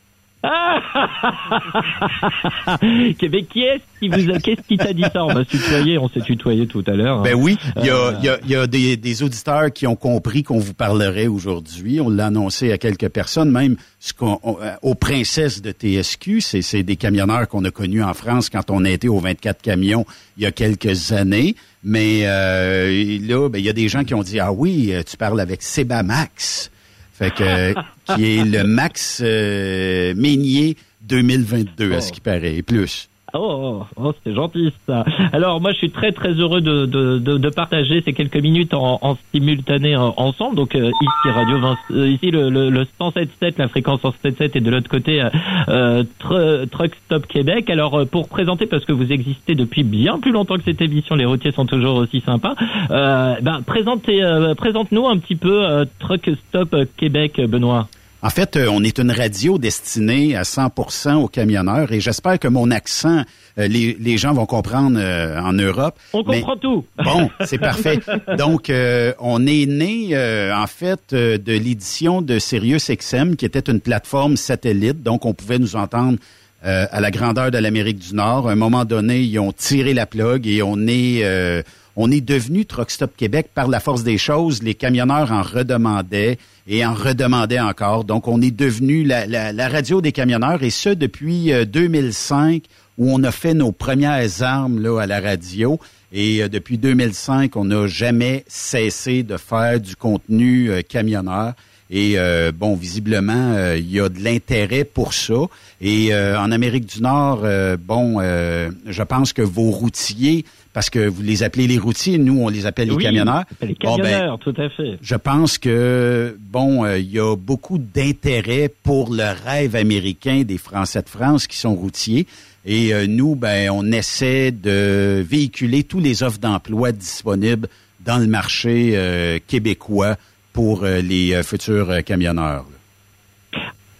Québec, 3.18 3.48
qui 3.52 3.62
est-ce 3.64 3.82
qui 4.00 4.08
vous 4.10 4.30
a, 4.32 4.40
qu'est-ce 4.40 4.62
qui 4.68 4.78
t'a 4.78 4.94
dit 4.94 5.04
ça? 5.12 5.26
On 5.26 5.34
va 5.34 5.44
se 5.44 5.50
tutoyer, 5.50 5.98
on 5.98 6.08
s'est 6.10 6.22
tutoyé 6.22 6.68
tout 6.68 6.84
à 6.88 6.92
l'heure. 6.92 7.20
hein. 7.20 7.24
Ben 7.24 7.34
oui, 7.36 7.58
il 7.78 7.86
y 7.86 7.90
a, 7.90 7.96
Euh, 7.96 8.14
il 8.20 8.26
y 8.26 8.30
a- 8.30 8.40
il 8.44 8.50
y 8.52 8.56
a 8.56 8.68
des, 8.68 8.98
des 8.98 9.24
auditeurs 9.24 9.72
qui 9.74 9.88
ont 9.88 9.96
compris 9.96 10.44
qu'on 10.44 10.60
vous 10.60 10.74
parlerait 10.74 11.28
aujourd'hui. 11.28 12.00
On 12.02 12.10
l'a 12.10 12.28
annoncé 12.28 12.72
à 12.72 12.78
quelques 12.78 13.10
personnes, 13.10 13.52
même 13.52 13.78
ce 14.00 14.14
qu'on- 14.14 14.40
on- 14.44 14.58
euh, 14.62 14.74
aux 14.82 14.96
princesses 14.96 15.62
de 15.62 15.72
TSQ. 15.72 16.42
C'est 16.42 16.62
c'est 16.62 16.84
des 16.84 16.96
camionneurs 16.96 17.48
qu'on 17.48 17.64
a 17.66 17.72
connus 17.72 18.04
en 18.04 18.14
France 18.14 18.50
quand 18.50 18.70
on 18.70 18.86
a 18.86 18.90
été 18.90 19.10
aux 19.10 19.20
24 19.20 19.62
camions 19.62 20.06
il 20.38 20.44
y 20.44 20.46
a 20.46 20.52
quelques 20.52 21.12
années. 21.12 21.56
Mais 21.84 22.22
euh, 22.26 23.18
là, 23.28 23.50
ben, 23.50 23.60
il 23.60 23.66
y 23.66 23.70
a 23.70 23.74
des 23.74 23.88
gens 23.90 24.04
qui 24.04 24.14
ont 24.14 24.24
dit, 24.24 24.40
ah 24.40 24.52
oui, 24.52 24.94
tu 25.10 25.18
parles 25.18 25.40
avec 25.40 25.62
Seba 25.64 26.04
Max. 26.04 26.70
Fait 27.18 27.32
que, 27.32 27.74
qui 28.16 28.38
est 28.38 28.46
le 28.46 28.64
Max 28.64 29.22
euh, 29.24 30.14
Meignier 30.16 30.78
2022, 31.02 31.94
à 31.94 32.02
ce 32.02 32.12
qui 32.12 32.22
paraît, 32.22 32.56
et 32.56 32.62
plus. 32.62 33.10
Oh, 33.34 33.82
oh, 33.82 33.86
oh, 33.98 34.14
c'est 34.24 34.34
gentil 34.34 34.72
ça. 34.88 35.04
Alors 35.34 35.60
moi 35.60 35.74
je 35.74 35.78
suis 35.80 35.92
très 35.92 36.14
très 36.14 36.32
heureux 36.32 36.62
de, 36.62 36.86
de, 36.86 37.20
de, 37.20 37.38
de 37.38 37.50
partager 37.50 38.02
ces 38.02 38.14
quelques 38.14 38.38
minutes 38.42 38.74
en, 38.74 39.00
en 39.02 39.18
simultané 39.34 39.96
euh, 39.96 40.10
ensemble. 40.16 40.56
Donc 40.56 40.76
euh, 40.76 40.90
ici 40.90 41.30
Radio 41.36 41.60
20, 41.60 41.76
euh, 41.92 42.08
ici 42.08 42.32
le, 42.32 42.50
le, 42.50 42.70
le 42.70 42.84
107.7, 43.00 43.56
la 43.58 43.68
fréquence 43.68 44.00
107.7 44.02 44.52
et 44.58 44.62
de 44.62 44.72
l'autre 44.72 44.90
côté 44.90 45.22
euh, 45.22 45.30
euh, 45.68 46.04
Tr- 46.22 46.70
Truck 46.70 46.96
Stop 47.06 47.28
Québec. 47.28 47.70
Alors 47.70 48.00
euh, 48.00 48.06
pour 48.06 48.30
présenter 48.30 48.66
parce 48.66 48.86
que 48.86 48.94
vous 48.94 49.12
existez 49.12 49.56
depuis 49.56 49.84
bien 49.84 50.20
plus 50.20 50.32
longtemps 50.32 50.56
que 50.56 50.64
cette 50.64 50.82
émission, 50.82 51.16
les 51.16 51.26
routiers 51.26 51.52
sont 51.52 51.66
toujours 51.66 51.98
aussi 51.98 52.22
sympas. 52.22 52.56
Ben 52.90 53.62
présentez, 53.66 54.22
présente-nous 54.58 55.06
un 55.06 55.18
petit 55.18 55.36
peu 55.36 55.86
Truck 56.00 56.30
Stop 56.48 56.74
Québec, 56.96 57.42
Benoît. 57.46 57.88
En 58.24 58.32
fait, 58.32 58.56
euh, 58.58 58.68
on 58.72 58.84
est 58.84 58.98
une 58.98 59.12
radio 59.12 59.60
destinée 59.60 60.36
à 60.36 60.42
100% 60.42 61.16
aux 61.22 61.28
camionneurs 61.28 61.92
et 61.92 62.00
j'espère 62.00 62.40
que 62.40 62.48
mon 62.48 62.72
accent, 62.72 63.22
euh, 63.60 63.68
les, 63.68 63.96
les 64.00 64.18
gens 64.18 64.34
vont 64.34 64.48
comprendre 64.48 64.98
euh, 65.00 65.40
en 65.40 65.54
Europe. 65.54 66.00
On 66.14 66.24
Mais- 66.24 66.40
comprend 66.42 66.58
tout. 66.58 66.84
Bon, 67.04 67.30
c'est 67.46 67.60
parfait. 67.60 68.00
Donc, 68.38 68.72
euh, 68.72 69.14
on 69.20 69.46
est 69.46 69.68
né, 69.68 70.10
euh, 70.14 70.52
en 70.56 70.66
fait, 70.66 71.14
euh, 71.14 71.38
de 71.38 71.54
l'édition 71.54 72.24
de 72.24 72.40
Sirius 72.40 72.90
XM, 72.90 73.36
qui 73.36 73.46
était 73.46 73.72
une 73.72 73.80
plateforme 73.82 74.36
satellite. 74.36 75.04
Donc, 75.04 75.26
on 75.26 75.36
pouvait 75.36 75.60
nous 75.60 75.76
entendre 75.76 76.18
euh, 76.66 76.88
à 76.92 77.00
la 77.00 77.12
grandeur 77.12 77.52
de 77.52 77.60
l'Amérique 77.60 78.00
du 78.00 78.16
Nord. 78.16 78.50
À 78.50 78.54
un 78.54 78.56
moment 78.56 78.84
donné, 78.84 79.22
ils 79.22 79.38
ont 79.38 79.52
tiré 79.52 79.94
la 79.94 80.08
plug 80.08 80.48
et 80.48 80.64
on 80.64 80.88
est, 80.88 81.20
euh, 81.24 81.62
on 81.96 82.10
est 82.10 82.22
devenu 82.22 82.66
Truck 82.66 82.90
Stop 82.90 83.12
Québec 83.16 83.50
par 83.54 83.68
la 83.68 83.80
force 83.80 84.04
des 84.04 84.18
choses. 84.18 84.64
Les 84.64 84.74
camionneurs 84.74 85.32
en 85.32 85.44
redemandaient 85.44 86.40
et 86.68 86.86
en 86.86 86.94
redemandaient 86.94 87.60
encore. 87.60 88.04
Donc, 88.04 88.28
on 88.28 88.42
est 88.42 88.52
devenu 88.52 89.04
la, 89.04 89.26
la, 89.26 89.70
radio 89.70 90.02
des 90.02 90.12
camionneurs 90.12 90.64
et 90.64 90.70
ce 90.70 90.90
depuis 90.90 91.54
euh, 91.54 91.66
2005 91.66 92.64
où 92.98 93.12
on 93.12 93.24
a 93.24 93.32
fait 93.32 93.54
nos 93.54 93.72
premières 93.72 94.42
armes 94.42 94.82
là, 94.82 95.00
à 95.02 95.06
la 95.06 95.22
radio. 95.22 95.80
Et 96.12 96.44
euh, 96.44 96.50
depuis 96.50 96.78
2005, 96.78 97.56
on 97.56 97.66
n'a 97.66 97.88
jamais 97.88 98.44
cessé 98.48 99.24
de 99.24 99.38
faire 99.38 99.80
du 99.80 99.96
contenu 99.96 100.72
euh, 100.72 100.82
camionneur. 100.82 101.54
Et 101.90 102.14
euh, 102.20 102.52
bon, 102.54 102.76
visiblement, 102.76 103.54
euh, 103.54 103.78
il 103.78 103.90
y 103.92 104.00
a 104.02 104.10
de 104.10 104.22
l'intérêt 104.22 104.84
pour 104.84 105.14
ça. 105.14 105.34
Et 105.80 106.14
euh, 106.14 106.38
en 106.40 106.52
Amérique 106.52 106.86
du 106.86 107.02
Nord, 107.02 107.42
euh, 107.44 107.78
bon, 107.80 108.18
euh, 108.20 108.70
je 108.86 109.04
pense 109.04 109.32
que 109.32 109.42
vos 109.42 109.72
routiers, 109.72 110.44
parce 110.74 110.90
que 110.90 111.08
vous 111.08 111.22
les 111.22 111.44
appelez 111.44 111.66
les 111.68 111.78
routiers, 111.78 112.18
nous 112.18 112.42
on 112.42 112.50
les 112.50 112.66
appelle 112.66 112.90
les 112.90 112.98
camionneurs. 112.98 113.44
Les 113.62 113.76
Bon, 113.82 113.96
ben, 113.98 114.04
camionneurs, 114.04 114.40
tout 114.40 114.54
à 114.58 114.70
fait. 114.70 114.98
je 115.02 115.16
pense 115.16 115.58
que 115.58 116.38
bon, 116.52 116.84
euh, 116.84 116.98
il 117.00 117.10
y 117.12 117.20
a 117.20 117.36
beaucoup 117.36 117.78
d'intérêt 117.78 118.70
pour 118.84 119.14
le 119.14 119.24
rêve 119.46 119.76
américain 119.76 120.44
des 120.46 120.58
Français 120.58 121.02
de 121.02 121.10
France 121.10 121.48
qui 121.48 121.58
sont 121.58 121.74
routiers. 121.74 122.28
Et 122.66 122.94
euh, 122.94 123.08
nous, 123.08 123.36
ben, 123.36 123.70
on 123.72 123.90
essaie 123.94 124.52
de 124.52 125.24
véhiculer 125.28 125.84
tous 125.84 126.00
les 126.02 126.22
offres 126.22 126.40
d'emploi 126.40 126.92
disponibles 126.92 127.70
dans 128.06 128.18
le 128.18 128.28
marché 128.28 128.92
euh, 128.96 129.40
québécois 129.48 130.16
pour 130.58 130.86
euh, 130.86 131.02
les 131.02 131.36
euh, 131.36 131.44
futurs 131.44 131.92
euh, 131.92 132.02
camionneurs. 132.02 132.66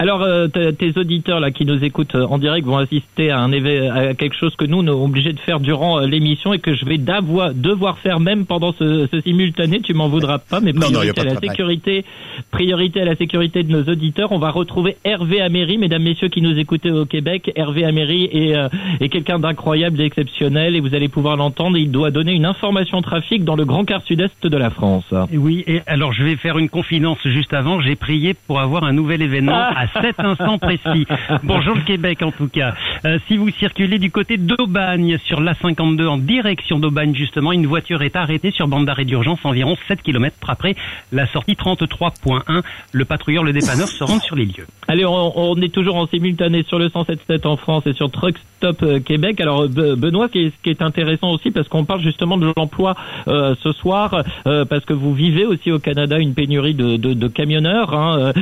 Alors, 0.00 0.22
euh, 0.22 0.46
tes 0.46 0.96
auditeurs 0.96 1.40
là 1.40 1.50
qui 1.50 1.64
nous 1.64 1.82
écoutent 1.82 2.14
euh, 2.14 2.24
en 2.24 2.38
direct 2.38 2.64
vont 2.64 2.76
assister 2.76 3.32
à 3.32 3.40
un 3.40 3.52
à 3.52 4.14
quelque 4.14 4.36
chose 4.36 4.54
que 4.54 4.64
nous, 4.64 4.78
on 4.78 4.86
est 4.86 4.90
obligés 4.90 5.32
de 5.32 5.40
faire 5.40 5.58
durant 5.58 5.98
euh, 5.98 6.06
l'émission 6.06 6.52
et 6.52 6.60
que 6.60 6.72
je 6.72 6.84
vais 6.84 6.98
devoir 6.98 7.98
faire 7.98 8.20
même 8.20 8.46
pendant 8.46 8.72
ce, 8.72 9.08
ce 9.10 9.20
simultané. 9.20 9.80
Tu 9.80 9.94
m'en 9.94 10.08
voudras 10.08 10.38
pas, 10.38 10.60
mais 10.60 10.72
Non, 10.72 10.86
non, 10.90 11.00
priorité 11.00 11.12
pas 11.14 11.22
à 11.22 11.34
la 11.34 11.40
sécurité, 11.40 12.04
priorité 12.52 13.00
à 13.00 13.06
la 13.06 13.16
sécurité 13.16 13.64
de 13.64 13.72
nos 13.72 13.82
auditeurs. 13.82 14.30
On 14.30 14.38
va 14.38 14.50
retrouver 14.50 14.96
Hervé 15.02 15.40
Améry, 15.40 15.78
mesdames, 15.78 16.04
messieurs 16.04 16.28
qui 16.28 16.42
nous 16.42 16.56
écoutez 16.56 16.92
au 16.92 17.04
Québec. 17.04 17.50
Hervé 17.56 17.84
Améry 17.84 18.28
est, 18.30 18.56
euh, 18.56 18.68
est 19.00 19.08
quelqu'un 19.08 19.40
d'incroyable, 19.40 19.96
d'exceptionnel, 19.96 20.76
et 20.76 20.80
vous 20.80 20.94
allez 20.94 21.08
pouvoir 21.08 21.36
l'entendre. 21.36 21.76
Il 21.76 21.90
doit 21.90 22.12
donner 22.12 22.34
une 22.34 22.46
information 22.46 23.02
trafic 23.02 23.42
dans 23.42 23.56
le 23.56 23.64
grand 23.64 23.84
quart 23.84 24.02
sud-est 24.02 24.46
de 24.46 24.56
la 24.56 24.70
France. 24.70 25.12
Oui, 25.32 25.64
et 25.66 25.80
alors 25.88 26.12
je 26.12 26.22
vais 26.22 26.36
faire 26.36 26.56
une 26.56 26.68
confidence 26.68 27.18
juste 27.24 27.52
avant. 27.52 27.80
J'ai 27.80 27.96
prié 27.96 28.34
pour 28.46 28.60
avoir 28.60 28.84
un 28.84 28.92
nouvel 28.92 29.22
événement 29.22 29.56
Ah. 29.56 29.74
à 29.76 29.87
cet 30.00 30.20
instant 30.20 30.58
précis. 30.58 31.06
Bonjour 31.42 31.74
le 31.74 31.82
Québec 31.82 32.22
en 32.22 32.32
tout 32.32 32.48
cas. 32.48 32.74
Euh, 33.04 33.18
si 33.28 33.36
vous 33.36 33.50
circulez 33.50 33.98
du 33.98 34.10
côté 34.10 34.36
d'Aubagne 34.36 35.18
sur 35.24 35.40
l'A52 35.40 36.06
en 36.06 36.18
direction 36.18 36.78
d'Aubagne 36.78 37.14
justement, 37.14 37.52
une 37.52 37.66
voiture 37.66 38.02
est 38.02 38.16
arrêtée 38.16 38.50
sur 38.50 38.68
bande 38.68 38.86
d'arrêt 38.86 39.04
d'urgence 39.04 39.38
environ 39.44 39.76
7 39.88 40.02
km 40.02 40.36
après 40.48 40.74
la 41.12 41.26
sortie 41.26 41.54
33.1. 41.54 42.62
Le 42.92 43.04
patrouilleur, 43.04 43.44
le 43.44 43.52
dépanneur 43.52 43.88
se 43.88 44.04
rend 44.04 44.20
sur 44.20 44.36
les 44.36 44.46
lieux. 44.46 44.66
Allez, 44.88 45.04
on, 45.04 45.56
est 45.56 45.72
toujours 45.72 45.96
en 45.96 46.06
simultané 46.06 46.62
sur 46.62 46.78
le 46.78 46.88
107.7 46.88 47.46
en 47.46 47.56
France 47.56 47.86
et 47.86 47.92
sur 47.92 48.10
Truck 48.10 48.36
Stop 48.56 48.82
euh, 48.82 49.00
Québec. 49.00 49.40
Alors 49.40 49.68
Benoît, 49.68 50.28
ce 50.28 50.32
qui 50.32 50.70
est, 50.70 50.82
intéressant 50.82 51.30
aussi 51.30 51.50
parce 51.50 51.68
qu'on 51.68 51.84
parle 51.84 52.00
justement 52.00 52.36
de 52.36 52.52
l'emploi 52.56 52.94
euh, 53.26 53.54
ce 53.62 53.72
soir, 53.72 54.24
parce 54.44 54.84
que 54.84 54.92
vous 54.92 55.12
vivez 55.12 55.44
aussi 55.44 55.70
au 55.70 55.78
Canada 55.78 56.18
une 56.18 56.34
pénurie 56.34 56.74
de, 56.74 56.96
de, 56.96 57.28
camionneurs. 57.28 57.94
Hein. 57.94 58.32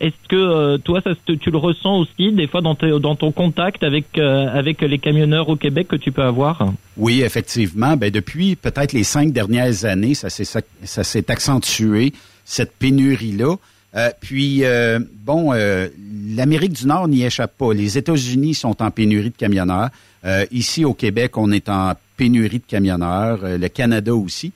Est-ce 0.00 0.28
que 0.28 0.67
toi, 0.84 1.00
ça, 1.02 1.10
tu 1.26 1.50
le 1.50 1.58
ressens 1.58 1.98
aussi 1.98 2.32
des 2.32 2.46
fois 2.46 2.60
dans, 2.60 2.74
ton 2.74 3.32
contact 3.32 3.82
avec 3.82 4.18
avec 4.18 4.80
les 4.82 4.98
camionneurs 4.98 5.48
au 5.48 5.56
Québec 5.56 5.88
que 5.88 5.96
tu 5.96 6.12
peux 6.12 6.22
avoir? 6.22 6.72
Oui, 6.96 7.22
effectivement. 7.22 7.96
Ben 7.96 8.10
depuis 8.10 8.56
peut-être 8.56 8.92
les 8.92 9.04
cinq 9.04 9.32
dernières 9.32 9.84
années, 9.84 10.14
ça 10.14 10.30
s'est 10.30 11.30
accentué 11.30 12.12
cette 12.44 12.72
pénurie 12.72 13.32
là. 13.32 13.56
Euh, 13.94 14.10
puis, 14.20 14.64
euh, 14.64 14.98
bon, 15.24 15.52
euh, 15.52 15.88
l'Amérique 16.34 16.72
du 16.72 16.86
Nord 16.86 17.08
n'y 17.08 17.24
échappe 17.24 17.56
pas. 17.56 17.72
Les 17.72 17.96
États-Unis 17.96 18.54
sont 18.54 18.82
en 18.82 18.90
pénurie 18.90 19.30
de 19.30 19.36
camionneurs. 19.36 19.90
ici, 20.50 20.84
au 20.84 20.94
Québec, 20.94 21.38
on 21.38 21.50
est 21.52 21.68
en 21.68 21.94
pénurie 22.18 22.58
de 22.58 22.66
camionneurs. 22.66 23.38
le 23.42 23.68
Canada 23.68 24.14
aussi. 24.14 24.52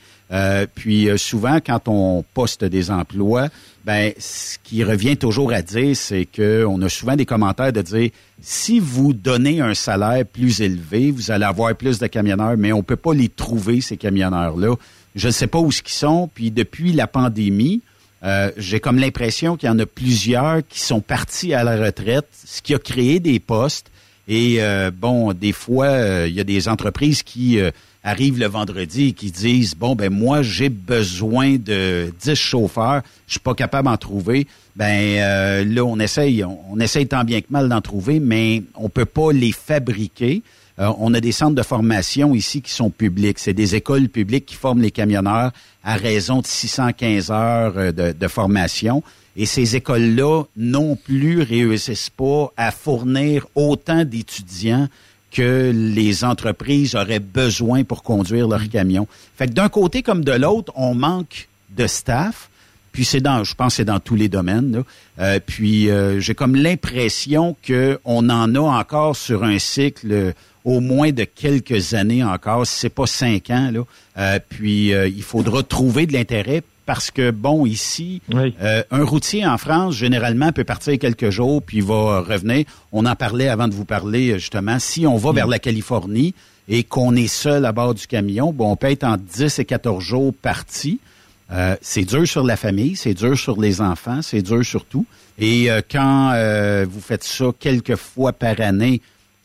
puis, 0.74 1.08
souvent, 1.16 1.60
quand 1.64 1.88
on 1.88 2.24
poste 2.34 2.64
des 2.64 2.90
emplois, 2.90 3.48
ben, 3.84 4.12
ce 4.18 4.58
qui 4.62 4.84
revient 4.84 5.16
toujours 5.16 5.52
à 5.52 5.62
dire, 5.62 5.96
c'est 5.96 6.24
que 6.24 6.64
on 6.68 6.80
a 6.82 6.88
souvent 6.88 7.16
des 7.16 7.26
commentaires 7.26 7.72
de 7.72 7.82
dire 7.82 8.10
si 8.40 8.78
vous 8.78 9.12
donnez 9.12 9.60
un 9.60 9.74
salaire 9.74 10.24
plus 10.24 10.60
élevé, 10.60 11.10
vous 11.10 11.30
allez 11.30 11.44
avoir 11.44 11.74
plus 11.74 11.98
de 11.98 12.06
camionneurs, 12.06 12.56
mais 12.56 12.72
on 12.72 12.82
peut 12.82 12.96
pas 12.96 13.14
les 13.14 13.28
trouver 13.28 13.80
ces 13.80 13.96
camionneurs-là. 13.96 14.74
Je 15.14 15.26
ne 15.28 15.32
sais 15.32 15.46
pas 15.46 15.58
où 15.58 15.70
ce 15.70 15.82
qu'ils 15.82 15.94
sont. 15.94 16.30
Puis 16.32 16.50
depuis 16.50 16.92
la 16.92 17.06
pandémie, 17.06 17.82
euh, 18.24 18.50
j'ai 18.56 18.80
comme 18.80 18.98
l'impression 18.98 19.56
qu'il 19.56 19.68
y 19.68 19.70
en 19.70 19.78
a 19.78 19.86
plusieurs 19.86 20.66
qui 20.68 20.80
sont 20.80 21.00
partis 21.00 21.54
à 21.54 21.64
la 21.64 21.76
retraite, 21.76 22.26
ce 22.44 22.62
qui 22.62 22.74
a 22.74 22.78
créé 22.78 23.20
des 23.20 23.40
postes. 23.40 23.90
Et 24.34 24.62
euh, 24.62 24.90
bon, 24.90 25.34
des 25.34 25.52
fois, 25.52 25.88
euh, 25.88 26.26
il 26.26 26.34
y 26.34 26.40
a 26.40 26.44
des 26.44 26.66
entreprises 26.66 27.22
qui 27.22 27.60
arrivent 28.04 28.38
le 28.38 28.46
vendredi 28.46 29.08
et 29.08 29.12
qui 29.12 29.30
disent 29.30 29.74
bon 29.74 29.94
ben 29.94 30.12
moi 30.12 30.42
j'ai 30.42 30.68
besoin 30.68 31.56
de 31.56 32.12
10 32.20 32.34
chauffeurs, 32.34 33.02
je 33.26 33.32
suis 33.32 33.40
pas 33.40 33.54
capable 33.54 33.88
d'en 33.88 33.96
trouver. 33.96 34.46
Ben 34.74 35.18
euh, 35.20 35.64
là 35.64 35.84
on 35.84 35.98
essaye 35.98 36.44
on, 36.44 36.80
essaye 36.80 37.06
tant 37.06 37.24
bien 37.24 37.40
que 37.40 37.46
mal 37.50 37.68
d'en 37.68 37.80
trouver 37.80 38.18
mais 38.18 38.62
on 38.74 38.88
peut 38.88 39.04
pas 39.04 39.32
les 39.32 39.52
fabriquer. 39.52 40.42
Euh, 40.78 40.90
on 40.98 41.12
a 41.14 41.20
des 41.20 41.32
centres 41.32 41.54
de 41.54 41.62
formation 41.62 42.34
ici 42.34 42.62
qui 42.62 42.72
sont 42.72 42.90
publics, 42.90 43.38
c'est 43.38 43.52
des 43.52 43.76
écoles 43.76 44.08
publiques 44.08 44.46
qui 44.46 44.54
forment 44.56 44.80
les 44.80 44.90
camionneurs 44.90 45.52
à 45.84 45.96
raison 45.96 46.40
de 46.40 46.46
615 46.46 47.30
heures 47.30 47.74
euh, 47.76 47.92
de 47.92 48.28
formation. 48.28 49.02
Et 49.36 49.46
ces 49.46 49.76
écoles-là 49.76 50.44
non 50.56 50.96
plus 50.96 51.42
réussissent 51.42 52.10
pas 52.10 52.52
à 52.56 52.70
fournir 52.70 53.46
autant 53.54 54.04
d'étudiants 54.04 54.88
que 55.30 55.72
les 55.74 56.24
entreprises 56.24 56.94
auraient 56.94 57.18
besoin 57.18 57.84
pour 57.84 58.02
conduire 58.02 58.46
leurs 58.46 58.68
camions. 58.68 59.08
Fait 59.36 59.46
que 59.46 59.52
d'un 59.52 59.70
côté 59.70 60.02
comme 60.02 60.24
de 60.24 60.32
l'autre, 60.32 60.72
on 60.76 60.94
manque 60.94 61.48
de 61.70 61.86
staff. 61.86 62.50
Puis 62.92 63.06
c'est 63.06 63.20
dans, 63.20 63.42
je 63.42 63.54
pense, 63.54 63.76
c'est 63.76 63.86
dans 63.86 64.00
tous 64.00 64.16
les 64.16 64.28
domaines. 64.28 64.82
Euh, 65.18 65.40
puis 65.44 65.88
euh, 65.88 66.20
j'ai 66.20 66.34
comme 66.34 66.54
l'impression 66.54 67.56
que 67.62 67.98
on 68.04 68.28
en 68.28 68.54
a 68.54 68.60
encore 68.60 69.16
sur 69.16 69.44
un 69.44 69.58
cycle 69.58 70.12
euh, 70.12 70.32
au 70.64 70.80
moins 70.80 71.10
de 71.10 71.24
quelques 71.24 71.94
années 71.94 72.22
encore, 72.22 72.66
si 72.66 72.80
c'est 72.80 72.90
pas 72.90 73.06
cinq 73.06 73.48
ans. 73.48 73.72
Là. 73.72 74.38
puis 74.40 74.90
il 74.90 75.22
faudra 75.24 75.64
trouver 75.64 76.06
de 76.06 76.12
l'intérêt 76.12 76.62
parce 76.86 77.10
que, 77.10 77.30
bon, 77.30 77.64
ici, 77.66 78.20
euh, 78.34 78.82
un 78.90 79.04
routier 79.04 79.46
en 79.46 79.58
France, 79.58 79.94
généralement, 79.94 80.52
peut 80.52 80.64
partir 80.64 80.98
quelques 80.98 81.30
jours, 81.30 81.62
puis 81.62 81.78
il 81.78 81.84
va 81.84 82.20
revenir. 82.20 82.64
On 82.90 83.06
en 83.06 83.14
parlait 83.14 83.48
avant 83.48 83.68
de 83.68 83.74
vous 83.74 83.84
parler, 83.84 84.38
justement. 84.38 84.78
Si 84.78 85.06
on 85.06 85.16
va 85.16 85.32
vers 85.32 85.46
la 85.46 85.58
Californie 85.58 86.34
et 86.68 86.82
qu'on 86.82 87.14
est 87.14 87.28
seul 87.28 87.64
à 87.64 87.72
bord 87.72 87.94
du 87.94 88.06
camion, 88.06 88.52
bon, 88.52 88.72
on 88.72 88.76
peut 88.76 88.90
être 88.90 89.04
en 89.04 89.16
10 89.16 89.60
et 89.60 89.64
14 89.64 90.02
jours 90.02 90.34
parti. 90.34 90.98
Euh, 91.52 91.76
c'est 91.82 92.04
dur 92.04 92.26
sur 92.26 92.44
la 92.44 92.56
famille, 92.56 92.96
c'est 92.96 93.14
dur 93.14 93.38
sur 93.38 93.60
les 93.60 93.80
enfants, 93.80 94.22
c'est 94.22 94.42
dur 94.42 94.64
sur 94.64 94.84
tout. 94.84 95.06
Et 95.38 95.70
euh, 95.70 95.82
quand 95.88 96.34
vous 96.88 97.00
faites 97.00 97.24
ça 97.24 97.46
quelques 97.58 97.96
fois 97.96 98.32
par 98.32 98.60
année, 98.60 99.00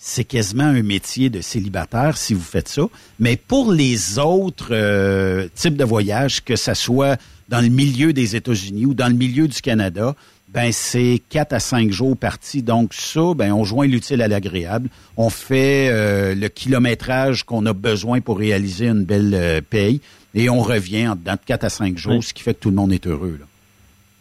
c'est 0.07 0.23
quasiment 0.23 0.63
un 0.63 0.83
métier 0.83 1.29
de 1.29 1.41
célibataire 1.41 2.15
si 2.15 2.33
vous 2.33 2.39
faites 2.41 2.69
ça. 2.69 2.83
Mais 3.19 3.35
pour 3.35 3.73
les 3.73 4.19
autres 4.19 4.69
euh, 4.71 5.49
types 5.53 5.75
de 5.75 5.83
voyages, 5.83 6.43
que 6.45 6.55
ce 6.55 6.73
soit 6.73 7.19
dans 7.49 7.59
le 7.59 7.67
milieu 7.67 8.13
des 8.13 8.37
États-Unis 8.37 8.85
ou 8.85 8.93
dans 8.93 9.09
le 9.09 9.15
milieu 9.15 9.49
du 9.49 9.61
Canada, 9.61 10.15
ben 10.47 10.71
c'est 10.71 11.21
quatre 11.27 11.51
à 11.51 11.59
cinq 11.59 11.91
jours 11.91 12.15
partis. 12.15 12.63
Donc 12.63 12.93
ça, 12.93 13.33
ben 13.35 13.51
on 13.51 13.65
joint 13.65 13.85
l'utile 13.85 14.21
à 14.21 14.29
l'agréable. 14.29 14.89
On 15.17 15.29
fait 15.29 15.89
euh, 15.91 16.35
le 16.35 16.47
kilométrage 16.47 17.43
qu'on 17.43 17.65
a 17.65 17.73
besoin 17.73 18.21
pour 18.21 18.37
réaliser 18.37 18.87
une 18.87 19.03
belle 19.03 19.33
euh, 19.33 19.59
paye 19.61 19.99
et 20.33 20.49
on 20.49 20.61
revient 20.61 21.15
dans 21.23 21.37
quatre 21.37 21.65
à 21.65 21.69
cinq 21.69 21.97
jours, 21.97 22.23
ce 22.23 22.33
qui 22.33 22.43
fait 22.43 22.53
que 22.53 22.61
tout 22.61 22.69
le 22.69 22.77
monde 22.77 22.93
est 22.93 23.07
heureux. 23.07 23.37
Là. 23.41 23.45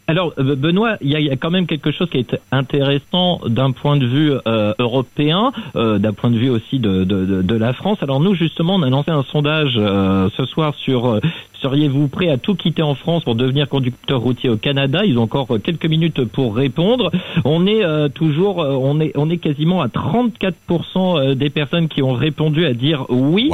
Alors, 0.09 0.33
euh, 0.39 0.55
Benoît, 0.55 0.97
il 1.01 1.11
y, 1.11 1.31
a, 1.31 1.37
quand 1.37 1.51
même 1.51 1.67
quelque 1.67 1.91
chose 1.91 2.09
qui 2.09 2.19
est 2.19 2.41
intéressant 2.53 3.41
d'un 3.47 3.73
point 3.73 3.97
de 3.97 4.07
vue 4.07 4.33
euh, 4.47 4.73
européen, 4.79 5.53
euh, 5.75 5.99
d'un 5.99 6.13
point 6.13 6.31
de 6.31 6.39
vue 6.39 6.51
aussi 6.51 6.79
de, 6.79 7.05
de, 7.05 7.43
de, 7.43 7.57
la 7.57 7.73
France. 7.73 7.99
Alors 8.03 8.21
nous, 8.21 8.35
justement, 8.35 8.77
on 8.77 8.83
a 8.83 8.91
lancé 8.91 9.11
un 9.11 9.25
sondage 9.25 9.75
ce 9.75 10.45
soir 10.45 10.75
sur 10.77 11.21
seriez-vous 11.67 12.07
prêt 12.07 12.29
à 12.29 12.37
tout 12.37 12.55
quitter 12.55 12.83
en 12.83 12.95
France 12.95 13.25
pour 13.25 13.35
devenir 13.35 13.69
conducteur 13.69 14.21
routier 14.21 14.49
au 14.49 14.57
Canada 14.57 15.05
Ils 15.05 15.19
ont 15.19 15.23
encore 15.23 15.49
quelques 15.63 15.87
minutes 15.87 16.25
pour 16.25 16.55
répondre. 16.55 17.11
On 17.45 17.67
est 17.67 17.83
toujours, 18.15 18.59
on 18.59 19.01
est, 19.01 19.13
on 19.17 19.29
est 19.29 19.39
quasiment 19.39 19.83
à 19.83 19.89
34% 19.89 21.35
des 21.35 21.51
personnes 21.51 21.89
qui 21.89 22.03
ont 22.03 22.13
répondu 22.13 22.67
à 22.67 22.73
dire 22.73 23.07
oui, 23.09 23.51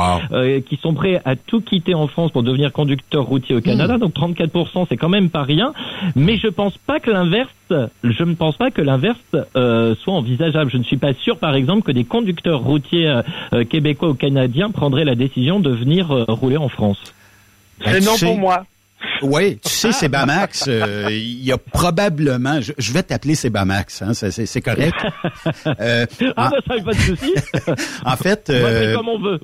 qui 0.67 0.77
sont 0.77 0.93
prêts 0.93 1.23
à 1.25 1.37
tout 1.37 1.61
quitter 1.61 1.95
en 1.95 2.07
France 2.07 2.31
pour 2.33 2.43
devenir 2.43 2.73
conducteur 2.73 3.25
routier 3.25 3.57
au 3.57 3.61
Canada. 3.61 3.97
Hmm. 3.97 4.01
Donc 4.01 4.15
34%, 4.15 4.87
c'est 4.89 4.97
quand 4.97 5.09
même 5.09 5.31
pas 5.31 5.43
rien. 5.43 5.73
Mais 6.15 6.37
je 6.37 6.49
pense 6.49 6.77
pas 6.79 7.01
que 7.01 7.11
l'inverse, 7.11 7.51
je 8.05 8.25
ne 8.25 8.35
pense 8.35 8.57
pas 8.57 8.71
que 8.71 8.83
l'inverse 8.83 9.19
euh, 9.57 9.95
soit 9.97 10.15
envisageable. 10.15 10.71
Je 10.71 10.79
ne 10.79 10.85
suis 10.85 10.97
pas 10.97 11.15
sûr, 11.15 11.39
par 11.39 11.55
exemple, 11.55 11.83
que 11.83 11.93
des 11.93 12.05
conducteurs 12.05 12.61
routiers 12.61 13.09
euh, 13.09 13.23
euh, 13.55 13.65
québécois 13.65 14.11
ou 14.11 14.15
canadiens 14.15 14.71
prendraient 14.71 15.05
la 15.05 15.15
décision 15.15 15.61
de 15.61 15.71
venir 15.71 16.09
rouler 16.29 16.57
en 16.57 16.69
France. 16.69 17.15
C'est 17.85 18.01
non 18.01 18.16
pour 18.18 18.39
moi. 18.39 18.66
Oui, 19.22 19.59
tu 19.59 19.70
sais, 19.70 19.93
c'est 19.93 20.09
Bamax. 20.09 20.68
Il 20.68 21.43
y 21.43 21.53
a 21.53 21.59
probablement, 21.59 22.61
je, 22.61 22.93
vais 22.93 23.03
t'appeler 23.03 23.35
Sebamax, 23.35 24.03
hein, 24.03 24.14
c'est 24.14 24.61
correct. 24.61 24.95
ah 25.64 25.66
ben 25.66 26.07
ça 26.37 26.85
pas 26.85 26.93
de 26.93 26.95
souci. 26.95 27.35
en 28.05 28.16
fait, 28.16 28.53
comme 28.95 29.09
on 29.09 29.20
veut. 29.20 29.41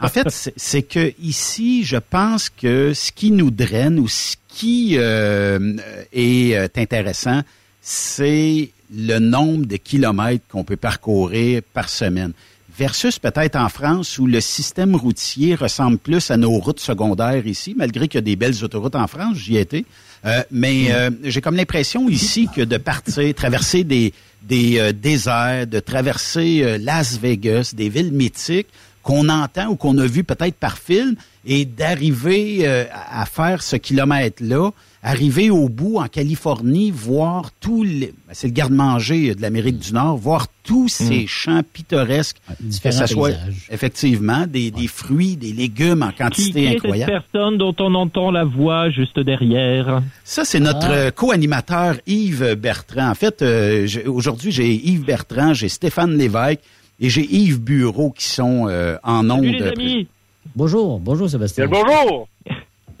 en 0.00 0.08
fait, 0.08 0.26
c'est 0.56 0.82
que 0.82 1.12
ici, 1.20 1.84
je 1.84 1.98
pense 1.98 2.50
que 2.50 2.92
ce 2.94 3.12
qui 3.12 3.30
nous 3.30 3.50
draine 3.50 3.98
ou 3.98 4.08
ce 4.08 4.36
qui 4.50 4.96
euh, 4.98 5.76
est 6.12 6.56
euh, 6.56 6.68
intéressant, 6.76 7.42
c'est 7.80 8.70
le 8.94 9.18
nombre 9.18 9.66
de 9.66 9.76
kilomètres 9.76 10.44
qu'on 10.48 10.64
peut 10.64 10.76
parcourir 10.76 11.62
par 11.72 11.88
semaine. 11.88 12.32
Versus 12.80 13.18
peut-être 13.18 13.56
en 13.56 13.68
France 13.68 14.18
où 14.18 14.26
le 14.26 14.40
système 14.40 14.96
routier 14.96 15.54
ressemble 15.54 15.98
plus 15.98 16.30
à 16.30 16.38
nos 16.38 16.52
routes 16.52 16.80
secondaires 16.80 17.46
ici, 17.46 17.74
malgré 17.76 18.08
qu'il 18.08 18.16
y 18.16 18.22
a 18.22 18.22
des 18.22 18.36
belles 18.36 18.64
autoroutes 18.64 18.96
en 18.96 19.06
France, 19.06 19.36
j'y 19.36 19.58
étais. 19.58 19.84
Euh, 20.24 20.42
mais 20.50 20.88
j'ai 21.24 21.42
comme 21.42 21.56
l'impression 21.56 22.08
ici 22.08 22.48
que 22.54 22.62
de 22.62 22.78
partir, 22.78 23.34
traverser 23.34 23.84
des, 23.84 24.14
des 24.42 24.92
déserts, 24.94 25.66
de 25.66 25.78
traverser 25.78 26.78
Las 26.78 27.18
Vegas, 27.18 27.72
des 27.76 27.90
villes 27.90 28.12
mythiques, 28.12 28.68
qu'on 29.02 29.28
entend 29.28 29.68
ou 29.68 29.76
qu'on 29.76 29.96
a 29.98 30.06
vu 30.06 30.24
peut-être 30.24 30.56
par 30.56 30.78
film 30.78 31.16
et 31.44 31.64
d'arriver 31.64 32.60
euh, 32.62 32.84
à 33.10 33.24
faire 33.26 33.62
ce 33.62 33.76
kilomètre-là, 33.76 34.70
arriver 35.02 35.48
au 35.48 35.68
bout 35.68 35.96
en 35.96 36.08
Californie, 36.08 36.90
voir 36.90 37.50
tous 37.60 37.82
les, 37.84 38.12
ben, 38.26 38.32
c'est 38.32 38.48
le 38.48 38.52
garde-manger 38.52 39.34
de 39.34 39.40
l'Amérique 39.40 39.78
du 39.78 39.94
Nord, 39.94 40.16
voir 40.16 40.46
tous 40.62 40.86
mm. 40.86 40.88
ces 40.88 41.26
champs 41.26 41.62
pittoresques, 41.72 42.36
que 42.82 42.90
ce 42.90 43.06
soit 43.06 43.32
effectivement 43.70 44.46
des, 44.46 44.70
des, 44.70 44.88
fruits, 44.88 45.36
des 45.36 45.52
légumes 45.52 46.02
en 46.02 46.12
quantité 46.12 46.62
qui, 46.62 46.68
incroyable. 46.68 47.12
Est 47.12 47.14
cette 47.14 47.24
personne 47.32 47.56
dont 47.56 47.74
on 47.78 47.94
entend 47.94 48.30
la 48.30 48.44
voix 48.44 48.90
juste 48.90 49.18
derrière? 49.18 50.02
Ça, 50.24 50.44
c'est 50.44 50.60
notre 50.60 51.06
ah. 51.06 51.10
co-animateur 51.10 51.96
Yves 52.06 52.54
Bertrand. 52.56 53.10
En 53.10 53.14
fait, 53.14 53.40
euh, 53.40 53.88
aujourd'hui, 54.06 54.52
j'ai 54.52 54.74
Yves 54.74 55.04
Bertrand, 55.04 55.54
j'ai 55.54 55.68
Stéphane 55.68 56.16
Lévesque, 56.16 56.60
et 57.00 57.08
j'ai 57.08 57.24
Yves 57.24 57.60
Bureau 57.60 58.10
qui 58.10 58.28
sont 58.28 58.66
euh, 58.68 58.98
en 59.02 59.22
nombre. 59.22 59.44
les 59.44 59.62
amis. 59.62 60.08
Bonjour, 60.54 61.00
bonjour 61.00 61.30
Sébastien. 61.30 61.66
bonjour. 61.66 62.28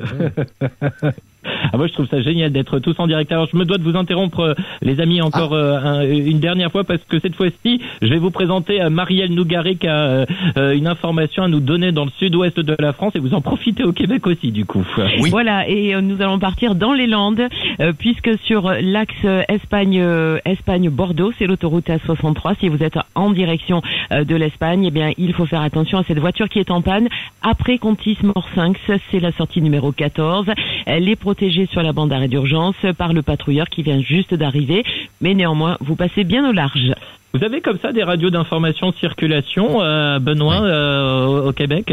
Ah, 1.44 1.76
moi, 1.76 1.86
je 1.86 1.92
trouve 1.92 2.08
ça 2.08 2.20
génial 2.20 2.52
d'être 2.52 2.78
tous 2.78 2.94
en 2.98 3.06
direct. 3.06 3.30
Alors, 3.32 3.48
je 3.50 3.56
me 3.56 3.64
dois 3.64 3.78
de 3.78 3.82
vous 3.82 3.96
interrompre, 3.96 4.40
euh, 4.40 4.54
les 4.82 5.00
amis, 5.00 5.20
encore 5.22 5.52
euh, 5.52 6.02
une 6.02 6.40
dernière 6.40 6.70
fois, 6.70 6.84
parce 6.84 7.02
que 7.08 7.18
cette 7.18 7.34
fois-ci, 7.36 7.80
je 8.02 8.08
vais 8.08 8.18
vous 8.18 8.30
présenter 8.30 8.80
euh, 8.80 8.90
Marielle 8.90 9.32
Nougaré 9.34 9.76
qui 9.76 9.86
a 9.86 10.26
euh, 10.56 10.72
une 10.72 10.86
information 10.86 11.44
à 11.44 11.48
nous 11.48 11.60
donner 11.60 11.92
dans 11.92 12.04
le 12.04 12.10
sud-ouest 12.18 12.60
de 12.60 12.76
la 12.78 12.92
France, 12.92 13.12
et 13.14 13.18
vous 13.18 13.34
en 13.34 13.40
profitez 13.40 13.84
au 13.84 13.92
Québec 13.92 14.26
aussi, 14.26 14.52
du 14.52 14.64
coup. 14.64 14.84
Voilà, 15.30 15.68
et 15.68 15.94
euh, 15.94 16.00
nous 16.00 16.20
allons 16.22 16.38
partir 16.38 16.74
dans 16.74 16.92
les 16.92 17.06
Landes, 17.06 17.42
euh, 17.80 17.92
puisque 17.96 18.38
sur 18.44 18.70
l'axe 18.80 19.14
euh, 19.24 19.42
Espagne, 19.48 20.00
euh, 20.00 20.38
Espagne-Bordeaux, 20.44 21.32
c'est 21.38 21.46
l'autoroute 21.46 21.88
A63. 21.88 22.56
Si 22.60 22.68
vous 22.68 22.82
êtes 22.82 22.98
en 23.14 23.30
direction 23.30 23.82
euh, 24.12 24.24
de 24.24 24.34
l'Espagne, 24.34 24.84
eh 24.86 24.90
bien, 24.90 25.12
il 25.18 25.32
faut 25.32 25.46
faire 25.46 25.62
attention 25.62 25.98
à 25.98 26.04
cette 26.04 26.18
voiture 26.18 26.48
qui 26.48 26.58
est 26.58 26.70
en 26.70 26.82
panne. 26.82 27.08
Après 27.42 27.78
Contis 27.78 28.18
Mort 28.22 28.48
5, 28.54 28.76
c'est 29.10 29.20
la 29.20 29.32
sortie 29.32 29.62
numéro 29.62 29.92
14. 29.92 30.46
Elle 30.86 31.08
est 31.30 31.34
protégée 31.34 31.68
sur 31.70 31.82
la 31.82 31.92
bande 31.92 32.10
d'arrêt 32.10 32.26
d'urgence 32.28 32.74
par 32.98 33.12
le 33.12 33.22
patrouilleur 33.22 33.68
qui 33.68 33.82
vient 33.82 34.00
juste 34.02 34.34
d'arriver, 34.34 34.82
mais 35.20 35.32
néanmoins, 35.34 35.76
vous 35.80 35.94
passez 35.94 36.24
bien 36.24 36.48
au 36.48 36.52
large. 36.52 36.92
Vous 37.32 37.44
avez 37.44 37.60
comme 37.60 37.78
ça 37.80 37.92
des 37.92 38.02
radios 38.02 38.30
d'information 38.30 38.90
de 38.90 38.96
circulation, 38.96 39.80
euh, 39.80 40.18
Benoît, 40.18 40.60
euh, 40.62 41.48
au- 41.48 41.52
Québec? 41.52 41.92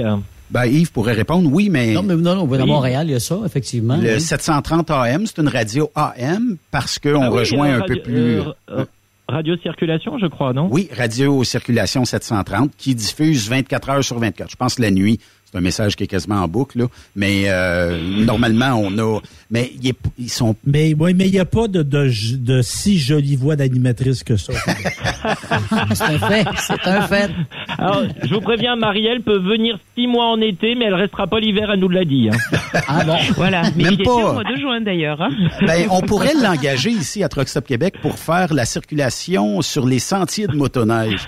Ben, 0.50 0.66
Yves 0.66 0.92
pourrait 0.92 1.14
répondre 1.14 1.50
oui, 1.52 1.70
mais. 1.70 1.94
Non, 1.94 2.02
mais 2.04 2.16
non, 2.16 2.36
non, 2.36 2.42
à 2.52 2.58
Oui. 2.62 2.66
Montréal, 2.66 3.08
il 3.10 3.12
y 3.12 3.16
a 3.16 3.20
ça, 3.20 3.38
effectivement. 3.46 3.98
Le 3.98 4.14
oui. 4.16 4.22
730 4.22 4.90
AM, 4.90 5.26
c'est 5.28 5.40
une 5.40 5.50
radio 5.50 5.92
AM 5.94 6.58
parce 6.72 6.98
qu'on 6.98 7.22
Ah 7.22 7.30
oui, 7.32 7.40
rejoint 7.40 7.68
euh, 7.70 7.76
un 7.78 7.80
radio- 7.82 7.96
peu 7.96 8.02
plus. 8.02 8.16
euh, 8.40 8.44
euh, 8.72 8.86
radio 9.30 9.56
circulation, 9.58 10.18
je 10.18 10.26
crois, 10.28 10.54
non? 10.54 10.68
Oui, 10.72 10.90
Radio 10.98 11.44
Circulation 11.44 12.06
730 12.06 12.72
qui 12.78 12.96
diffuse 12.96 13.48
24 13.50 13.90
heures 13.90 14.04
sur 14.04 14.18
24. 14.18 14.50
Je 14.50 14.56
pense 14.56 14.80
la 14.80 14.90
nuit, 14.90 15.20
un 15.58 15.62
message 15.62 15.96
qui 15.96 16.04
est 16.04 16.08
quasiment 16.08 16.36
en 16.42 16.48
boucle, 16.48 16.80
là. 16.80 16.86
mais 17.16 17.44
euh, 17.48 18.00
normalement, 18.26 18.74
on 18.82 18.98
a... 18.98 19.20
Mais 19.50 19.72
ils 20.20 20.30
sont... 20.30 20.56
Mais 20.66 20.94
oui, 20.98 21.14
mais 21.14 21.26
il 21.28 21.32
n'y 21.32 21.40
a 21.40 21.46
pas 21.46 21.68
de, 21.68 21.82
de, 21.84 22.10
de 22.38 22.62
si 22.62 22.98
jolie 23.00 23.36
voix 23.36 23.56
d'animatrice 23.56 24.24
que 24.24 24.36
ça. 24.38 24.54
c'est 25.94 26.04
un 26.04 26.20
fait, 26.20 26.46
c'est 26.58 26.88
un 26.88 27.02
fait. 27.04 27.32
Alors, 27.78 28.04
je 28.24 28.34
vous 28.34 28.42
préviens, 28.42 28.76
Marielle 28.76 29.22
peut 29.22 29.40
venir 29.40 29.78
six 29.96 30.08
mois 30.08 30.26
en 30.28 30.40
été, 30.42 30.76
mais 30.76 30.86
elle 30.86 30.94
restera 30.96 31.28
pas 31.28 31.40
l'hiver, 31.40 31.70
elle 31.74 31.80
nous 31.80 31.90
l'a 31.90 32.06
dit. 32.06 32.30
hein. 32.32 32.58
Ah 32.88 33.04
bon? 33.06 33.18
Voilà, 33.36 33.64
mais 33.76 33.84
Même 33.86 33.98
pas. 33.98 34.12
au 34.12 34.34
mois 34.34 34.44
de 34.44 34.56
juin 34.60 34.82
d'ailleurs. 34.82 35.22
hein. 35.22 35.30
Ben, 35.66 35.88
on 35.92 36.02
pourrait 36.02 36.34
l'engager 36.42 36.90
ici 36.92 37.24
à 37.24 37.30
Truck 37.30 37.48
Stop 37.48 37.66
Québec 37.66 37.96
pour 38.02 38.18
faire 38.20 38.54
la 38.54 38.66
circulation 38.66 39.62
sur 39.62 39.86
les 39.86 40.00
sentiers 40.00 40.48
de 40.48 40.56
motoneige. 40.56 41.28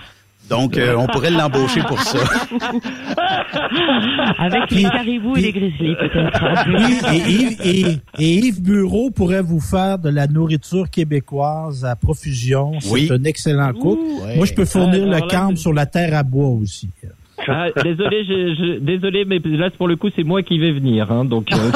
Donc, 0.50 0.78
euh, 0.78 0.95
on 0.97 1.08
pourrait 1.08 1.30
l'embaucher 1.32 1.82
pour 1.88 2.02
ça. 2.02 2.20
Avec 4.39 4.72
les 4.72 4.84
caribous 4.84 5.36
et 5.38 5.41
les 5.41 5.52
grizzlies, 5.52 5.95
peut-être. 5.95 6.43
Oui, 6.68 6.97
et 7.14 7.32
Yves, 7.32 7.58
et, 7.64 7.86
et 8.24 8.34
Yves 8.39 8.62
Bureau 8.62 9.12
pourrait 9.12 9.41
vous 9.43 9.60
faire 9.60 10.00
de 10.00 10.10
la 10.10 10.28
nourriture 10.28 10.89
québécoise 10.89 11.86
à 11.86 11.95
profusion. 11.95 12.74
C'est 12.80 12.91
Oui. 12.91 13.10
un 13.12 13.24
excellent 13.24 13.74
cook. 13.74 14.00
Ouais. 14.24 14.36
Moi, 14.38 14.45
je 14.45 14.54
peux 14.54 14.66
fournir 14.66 15.02
Ah, 15.04 15.06
le 15.06 15.12
là, 15.12 15.22
camp 15.22 15.56
sur 15.56 15.74
la 15.74 15.86
terre 15.86 16.16
à 16.18 16.24
bois 16.24 16.47
aussi. 16.50 16.89
Ah, 17.47 17.68
désolé, 17.84 18.26
je, 18.26 18.54
je- 18.54 18.80
désolé, 18.80 19.24
mais 19.26 19.39
là 19.45 19.70
pour 19.70 19.88
le 19.88 19.95
coup 19.95 20.10
c'est 20.14 20.26
moi 20.26 20.43
qui 20.43 20.60
vais 20.60 20.74
venir, 20.74 21.10
hein, 21.10 21.24
donc. 21.24 21.47
euh. 21.54 21.58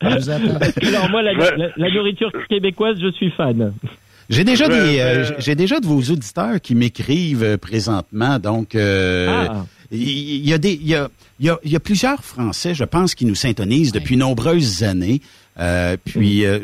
Alors 0.00 1.10
moi 1.10 1.22
la, 1.22 1.32
la- 1.34 1.68
la 1.76 1.90
nourriture 1.90 2.30
québécoise, 2.48 2.96
je 3.00 3.10
suis 3.12 3.30
fan. 3.30 3.72
J'ai 4.28 4.44
déjà 4.44 4.68
des, 4.68 4.98
euh, 5.00 5.30
j'ai 5.38 5.54
déjà 5.54 5.80
de 5.80 5.86
vos 5.86 6.00
auditeurs 6.02 6.60
qui 6.60 6.74
m'écrivent 6.74 7.42
euh, 7.42 7.56
présentement. 7.56 8.38
Donc, 8.38 8.74
euh, 8.74 9.46
Ah. 9.50 9.66
il 9.90 10.46
y, 10.46 10.52
a 10.52 10.58
des, 10.58 10.72
il 10.74 10.86
y 10.86 10.94
a, 10.94 11.08
il 11.40 11.46
y 11.46 11.50
a, 11.50 11.58
il 11.64 11.70
y 11.70 11.76
a 11.76 11.80
plusieurs 11.80 12.22
Français, 12.22 12.74
je 12.74 12.84
pense, 12.84 13.14
qui 13.14 13.24
nous 13.24 13.34
syntonisent 13.34 13.92
depuis 13.92 14.16
nombreuses 14.18 14.82
années. 14.82 15.22
Euh, 15.58 15.96
puis, 16.04 16.44
euh, 16.44 16.58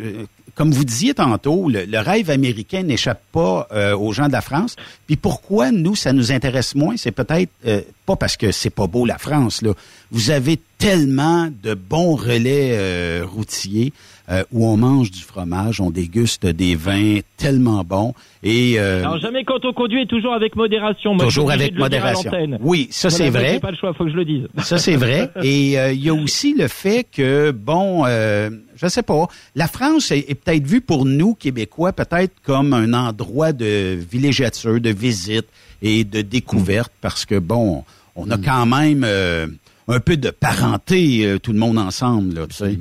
comme 0.54 0.70
vous 0.72 0.84
disiez 0.84 1.14
tantôt, 1.14 1.68
le, 1.68 1.84
le 1.84 1.98
rêve 1.98 2.30
américain 2.30 2.82
n'échappe 2.82 3.22
pas 3.32 3.66
euh, 3.72 3.96
aux 3.96 4.12
gens 4.12 4.28
de 4.28 4.32
la 4.32 4.42
France. 4.42 4.76
Puis 5.06 5.16
pourquoi 5.16 5.72
nous, 5.72 5.96
ça 5.96 6.12
nous 6.12 6.30
intéresse 6.32 6.74
moins, 6.76 6.96
c'est 6.96 7.10
peut-être 7.12 7.50
euh, 7.66 7.80
pas 8.06 8.14
parce 8.16 8.36
que 8.36 8.52
c'est 8.52 8.70
pas 8.70 8.86
beau 8.86 9.04
la 9.06 9.18
France. 9.18 9.62
Là, 9.62 9.72
vous 10.12 10.30
avez 10.30 10.60
tellement 10.78 11.48
de 11.62 11.74
bons 11.74 12.14
relais 12.14 12.70
euh, 12.74 13.24
routiers 13.26 13.92
euh, 14.30 14.44
où 14.52 14.66
on 14.66 14.76
mange 14.76 15.10
du 15.10 15.20
fromage, 15.20 15.80
on 15.80 15.90
déguste 15.90 16.46
des 16.46 16.74
vins 16.74 17.20
tellement 17.36 17.84
bons 17.84 18.14
et 18.42 18.78
euh, 18.78 19.00
Alors 19.00 19.18
jamais 19.18 19.44
quand 19.44 19.64
on 19.64 19.72
conduit 19.72 20.06
toujours 20.06 20.34
avec 20.34 20.56
modération. 20.56 21.14
Moi, 21.14 21.24
Toujours 21.24 21.50
avec 21.50 21.74
modération. 21.76 22.30
Oui, 22.60 22.88
ça, 22.90 23.08
Voilà, 23.08 23.24
c'est 23.24 23.30
vrai. 23.30 23.52
J'ai 23.54 23.60
pas 23.60 23.70
le 23.70 23.76
choix, 23.76 23.94
faut 23.94 24.04
que 24.04 24.10
je 24.10 24.16
le 24.16 24.24
dise. 24.24 24.46
Ça, 24.62 24.78
c'est 24.78 24.96
vrai. 24.96 25.30
Et 25.42 25.78
euh, 25.78 25.92
il 25.92 26.04
y 26.04 26.08
a 26.08 26.14
aussi 26.14 26.54
le 26.54 26.68
fait 26.68 27.06
que, 27.10 27.50
bon, 27.50 28.04
euh, 28.06 28.50
je 28.76 28.86
sais 28.86 29.02
pas, 29.02 29.26
la 29.54 29.66
France 29.66 30.10
est, 30.10 30.30
est 30.30 30.34
peut-être 30.34 30.66
vue 30.66 30.80
pour 30.80 31.04
nous, 31.04 31.34
Québécois, 31.34 31.92
peut-être 31.92 32.34
comme 32.42 32.72
un 32.74 32.92
endroit 32.92 33.52
de 33.52 33.98
villégiature, 34.10 34.80
de 34.80 34.90
visite 34.90 35.46
et 35.82 36.04
de 36.04 36.22
découverte, 36.22 36.92
parce 37.00 37.24
que, 37.24 37.38
bon, 37.38 37.84
on 38.16 38.30
a 38.30 38.38
quand 38.38 38.66
même 38.66 39.04
euh, 39.04 39.46
un 39.88 40.00
peu 40.00 40.16
de 40.16 40.30
parenté, 40.30 41.26
euh, 41.26 41.38
tout 41.38 41.52
le 41.52 41.58
monde 41.58 41.78
ensemble, 41.78 42.34
là, 42.34 42.46
tu 42.46 42.54
sais. 42.54 42.78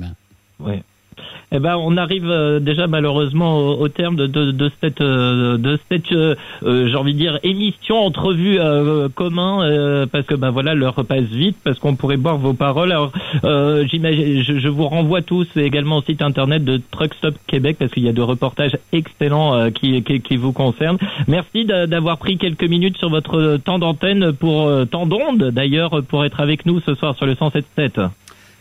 Eh 1.56 1.60
ben, 1.60 1.76
on 1.76 1.96
arrive 1.96 2.28
euh, 2.28 2.58
déjà 2.58 2.88
malheureusement 2.88 3.56
au, 3.58 3.80
au 3.82 3.88
terme 3.88 4.16
de, 4.16 4.26
de, 4.26 4.50
de 4.50 4.70
cette, 4.80 5.00
euh, 5.00 5.56
de 5.56 5.78
cette, 5.88 6.10
euh, 6.10 6.34
euh, 6.64 6.88
j'ai 6.88 6.96
envie 6.96 7.12
de 7.14 7.18
dire 7.18 7.38
émission 7.44 7.98
entrevue 8.04 8.58
euh, 8.58 9.08
commun, 9.08 9.62
euh, 9.62 10.04
parce 10.10 10.26
que 10.26 10.34
ben 10.34 10.50
voilà, 10.50 10.74
l'heure 10.74 10.96
passe 11.06 11.22
vite, 11.30 11.56
parce 11.62 11.78
qu'on 11.78 11.94
pourrait 11.94 12.16
boire 12.16 12.38
vos 12.38 12.54
paroles. 12.54 12.90
Alors, 12.90 13.12
euh, 13.44 13.86
j'imagine, 13.88 14.42
je, 14.42 14.58
je 14.58 14.68
vous 14.68 14.88
renvoie 14.88 15.22
tous 15.22 15.46
également 15.56 15.98
au 15.98 16.02
site 16.02 16.22
internet 16.22 16.64
de 16.64 16.80
Truck 16.90 17.14
Stop 17.14 17.36
Québec, 17.46 17.76
parce 17.78 17.92
qu'il 17.92 18.02
y 18.02 18.08
a 18.08 18.12
de 18.12 18.20
reportages 18.22 18.76
excellents 18.92 19.54
euh, 19.54 19.70
qui, 19.70 20.02
qui, 20.02 20.20
qui 20.22 20.36
vous 20.36 20.52
concernent. 20.52 20.98
Merci 21.28 21.64
d'a- 21.66 21.86
d'avoir 21.86 22.18
pris 22.18 22.36
quelques 22.36 22.64
minutes 22.68 22.98
sur 22.98 23.10
votre 23.10 23.58
temps 23.58 23.78
d'antenne 23.78 24.32
pour 24.32 24.66
euh, 24.66 24.86
temps 24.86 25.06
d'onde 25.06 25.50
d'ailleurs 25.52 26.02
pour 26.08 26.24
être 26.24 26.40
avec 26.40 26.66
nous 26.66 26.80
ce 26.80 26.94
soir 26.96 27.14
sur 27.16 27.26
le 27.26 27.34
107.7. 27.34 28.08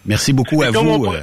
Merci 0.06 0.32
beaucoup 0.34 0.62
à 0.62 0.68
on 0.70 0.84
vous. 0.84 1.06
euh, 1.08 1.22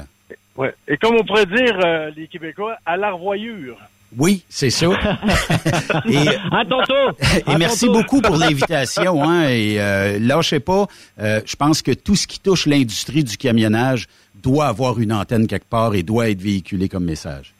Ouais. 0.60 0.74
Et 0.86 0.98
comme 0.98 1.16
on 1.18 1.24
pourrait 1.24 1.46
dire, 1.46 1.74
euh, 1.82 2.10
les 2.14 2.26
Québécois, 2.26 2.76
à 2.84 2.98
la 2.98 3.12
revoyure. 3.12 3.78
Oui, 4.18 4.44
c'est 4.50 4.68
ça. 4.68 4.88
et, 6.06 6.28
À 6.52 6.64
tantôt. 6.68 7.16
et 7.46 7.56
merci 7.56 7.86
beaucoup 7.86 8.20
pour 8.20 8.36
l'invitation. 8.36 9.24
Hein, 9.24 9.48
et 9.48 9.80
euh, 9.80 10.18
lâchez 10.20 10.60
pas. 10.60 10.86
Euh, 11.18 11.40
je 11.46 11.56
pense 11.56 11.80
que 11.80 11.92
tout 11.92 12.14
ce 12.14 12.26
qui 12.26 12.40
touche 12.40 12.66
l'industrie 12.66 13.24
du 13.24 13.38
camionnage 13.38 14.06
doit 14.34 14.66
avoir 14.66 15.00
une 15.00 15.14
antenne 15.14 15.46
quelque 15.46 15.68
part 15.68 15.94
et 15.94 16.02
doit 16.02 16.28
être 16.28 16.42
véhiculé 16.42 16.90
comme 16.90 17.04
message. 17.04 17.54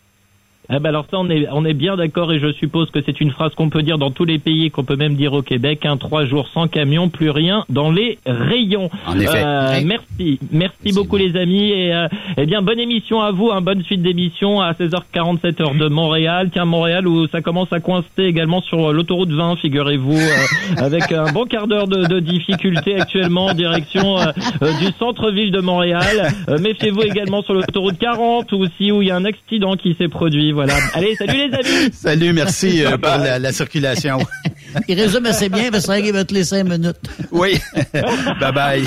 Eh 0.72 0.78
ben 0.78 0.90
alors 0.90 1.06
ça, 1.10 1.18
on 1.18 1.28
est, 1.30 1.48
on 1.50 1.64
est 1.64 1.74
bien 1.74 1.96
d'accord 1.96 2.32
et 2.32 2.38
je 2.38 2.52
suppose 2.52 2.90
que 2.90 3.00
c'est 3.04 3.20
une 3.20 3.30
phrase 3.30 3.54
qu'on 3.54 3.70
peut 3.70 3.82
dire 3.82 3.98
dans 3.98 4.10
tous 4.10 4.24
les 4.24 4.38
pays 4.38 4.66
et 4.66 4.70
qu'on 4.70 4.84
peut 4.84 4.96
même 4.96 5.14
dire 5.14 5.32
au 5.32 5.42
Québec. 5.42 5.84
Un 5.84 5.96
trois 5.96 6.24
jours 6.24 6.48
sans 6.52 6.68
camion, 6.68 7.08
plus 7.08 7.30
rien 7.30 7.64
dans 7.68 7.90
les 7.90 8.18
rayons. 8.26 8.90
En 9.06 9.18
effet. 9.18 9.42
Euh. 9.44 9.80
Merci, 9.84 10.38
merci 10.52 10.92
beaucoup 10.92 11.16
les 11.16 11.36
amis 11.36 11.70
et 11.70 11.94
euh, 11.94 12.08
eh 12.36 12.46
bien 12.46 12.62
bonne 12.62 12.78
émission 12.78 13.20
à 13.20 13.30
vous, 13.32 13.50
un 13.50 13.60
bonne 13.60 13.82
suite 13.82 14.02
d'émission 14.02 14.60
à 14.60 14.72
16h47 14.72 15.62
heure 15.62 15.74
de 15.74 15.88
Montréal. 15.88 16.50
Tiens 16.52 16.64
Montréal 16.64 17.06
où 17.06 17.26
ça 17.28 17.40
commence 17.40 17.72
à 17.72 17.80
coincer 17.80 18.24
également 18.24 18.60
sur 18.60 18.92
l'autoroute 18.92 19.30
20, 19.30 19.56
figurez-vous, 19.56 20.16
euh, 20.18 20.76
avec 20.76 21.10
un 21.12 21.32
bon 21.32 21.44
quart 21.46 21.66
d'heure 21.66 21.88
de, 21.88 22.06
de 22.06 22.20
difficulté 22.20 23.00
actuellement 23.00 23.46
en 23.46 23.54
direction 23.54 24.18
euh, 24.18 24.26
euh, 24.62 24.72
du 24.78 24.86
centre-ville 24.98 25.50
de 25.50 25.60
Montréal. 25.60 26.32
Euh, 26.48 26.58
Méfiez-vous 26.58 27.02
également 27.02 27.42
sur 27.42 27.54
l'autoroute 27.54 27.98
40 27.98 28.52
aussi 28.52 28.92
où 28.92 29.02
il 29.02 29.08
y 29.08 29.10
a 29.10 29.16
un 29.16 29.24
accident 29.24 29.76
qui 29.76 29.94
s'est 29.94 30.08
produit. 30.08 30.52
Voilà. 30.60 30.76
Allez, 30.92 31.16
salut 31.16 31.48
les 31.48 31.54
amis. 31.54 31.90
Salut, 31.94 32.32
merci 32.34 32.84
euh, 32.84 32.98
pour 32.98 33.08
la, 33.16 33.38
la 33.38 33.50
circulation. 33.52 34.18
Il 34.88 35.00
résume 35.00 35.24
assez 35.24 35.48
bien, 35.48 35.70
parce 35.70 35.86
qu'il 35.86 36.12
va 36.12 36.22
te 36.24 36.34
laisser 36.34 36.56
cinq 36.56 36.64
minutes. 36.68 36.96
Oui. 37.32 37.58
bye 37.94 38.52
bye. 38.52 38.84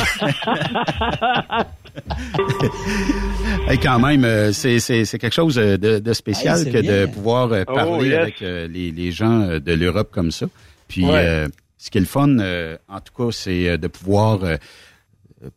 Hey, 3.67 3.79
quand 3.79 3.99
même, 3.99 4.23
euh, 4.23 4.51
c'est, 4.51 4.79
c'est, 4.79 5.03
c'est 5.05 5.17
quelque 5.17 5.33
chose 5.33 5.57
euh, 5.57 5.77
de, 5.77 5.97
de 5.99 6.13
spécial 6.13 6.59
Hey, 6.67 6.71
que 6.71 6.77
de 6.79 7.05
pouvoir 7.07 7.51
euh, 7.51 7.63
Oh, 7.67 7.73
parler 7.73 8.09
yes. 8.09 8.19
avec 8.19 8.39
les, 8.41 8.91
les 8.91 9.11
gens 9.11 9.57
de 9.59 9.73
l'Europe 9.73 10.09
comme 10.11 10.31
ça. 10.31 10.45
Puis, 10.87 11.05
Ouais. 11.05 11.11
euh, 11.25 11.47
ce 11.79 11.89
qui 11.89 11.97
est 11.97 12.01
le 12.01 12.07
fun, 12.07 12.37
euh, 12.39 12.77
en 12.87 12.99
tout 12.99 13.13
cas, 13.17 13.31
c'est 13.31 13.77
de 13.77 13.87
pouvoir 13.87 14.43
euh, 14.43 14.57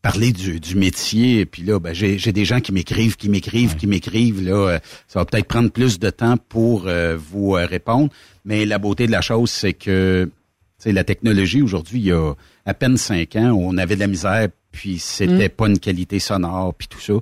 parler 0.02 0.32
du, 0.32 0.60
du 0.60 0.74
métier. 0.76 1.46
Puis 1.46 1.62
là, 1.62 1.78
ben, 1.78 1.92
j'ai, 1.92 2.18
j'ai 2.18 2.32
des 2.32 2.44
gens 2.44 2.60
qui 2.60 2.72
m'écrivent, 2.72 3.16
qui 3.16 3.28
m'écrivent, 3.28 3.76
qui 3.76 3.86
m'écrivent. 3.86 4.42
Là, 4.44 4.54
euh, 4.54 4.78
ça 5.08 5.18
va 5.20 5.24
peut-être 5.24 5.46
prendre 5.48 5.70
plus 5.70 5.98
de 5.98 6.10
temps 6.10 6.36
pour 6.48 6.84
euh, 6.86 7.16
vous 7.16 7.56
euh, 7.56 7.66
répondre. 7.66 8.10
Mais 8.44 8.64
la 8.64 8.78
beauté 8.78 9.06
de 9.06 9.12
la 9.12 9.20
chose, 9.20 9.50
c'est 9.50 9.72
que 9.74 10.24
tu 10.26 10.30
sais, 10.78 10.92
la 10.92 11.04
technologie 11.04 11.62
aujourd'hui, 11.62 12.00
il 12.00 12.06
y 12.06 12.12
a 12.12 12.34
à 12.66 12.74
peine 12.74 12.96
cinq 12.96 13.36
ans, 13.36 13.52
on 13.58 13.78
avait 13.78 13.94
de 13.94 14.00
la 14.00 14.06
misère, 14.08 14.48
puis 14.72 14.98
c'était 14.98 15.46
Mm. 15.46 15.50
pas 15.50 15.66
une 15.68 15.78
qualité 15.78 16.18
sonore, 16.18 16.74
puis 16.74 16.88
tout 16.88 17.00
ça. 17.00 17.12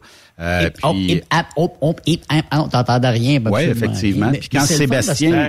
Euh, 0.41 0.71
puis, 0.71 0.81
t'entendais 2.71 3.11
rien. 3.11 3.41
oui, 3.53 3.63
effectivement. 3.71 4.33
Puis 4.33 4.49
quand 4.49 4.61
Sébastien, 4.79 5.49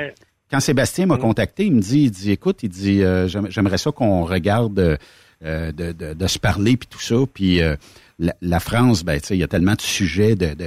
quand 0.51 0.59
Sébastien 0.59 1.05
m'a 1.07 1.17
contacté, 1.17 1.65
il 1.65 1.71
me 1.73 1.81
dit, 1.81 2.01
il 2.03 2.11
dit, 2.11 2.31
écoute, 2.31 2.59
il 2.61 2.69
dit, 2.69 3.01
euh, 3.03 3.27
j'aime- 3.27 3.47
j'aimerais 3.49 3.77
ça 3.79 3.91
qu'on 3.91 4.23
regarde 4.25 4.97
euh, 5.45 5.71
de, 5.71 5.91
de, 5.91 6.13
de, 6.13 6.27
se 6.27 6.39
parler 6.39 6.77
puis 6.77 6.87
tout 6.89 7.01
ça. 7.01 7.15
Puis 7.33 7.61
euh, 7.61 7.75
la, 8.41 8.59
France, 8.59 9.03
ben 9.03 9.19
tu 9.19 9.27
sais, 9.27 9.35
il 9.35 9.39
y 9.39 9.43
a 9.43 9.47
tellement 9.47 9.75
de 9.75 9.81
sujets 9.81 10.35
de, 10.35 10.53
de 10.53 10.65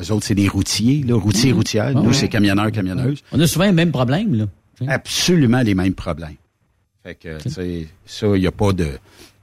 eux 0.00 0.12
autres, 0.12 0.24
c'est 0.24 0.34
des 0.34 0.48
routiers, 0.48 1.02
là, 1.06 1.16
routiers, 1.16 1.52
mmh. 1.52 1.56
routières. 1.56 1.94
Nous, 1.94 2.12
c'est 2.12 2.28
camionneurs, 2.28 2.70
camionneuses. 2.70 3.22
On 3.32 3.40
a 3.40 3.46
souvent 3.46 3.64
les 3.64 3.72
mêmes 3.72 3.90
problèmes, 3.90 4.34
là. 4.34 4.44
Absolument 4.86 5.62
les 5.62 5.74
mêmes 5.74 5.94
problèmes. 5.94 6.36
Fait 7.02 7.16
que, 7.16 7.40
tu 7.42 7.50
sais, 7.50 7.88
ça, 8.06 8.28
il 8.36 8.40
n'y 8.40 8.46
a 8.46 8.52
pas 8.52 8.72
de, 8.72 8.86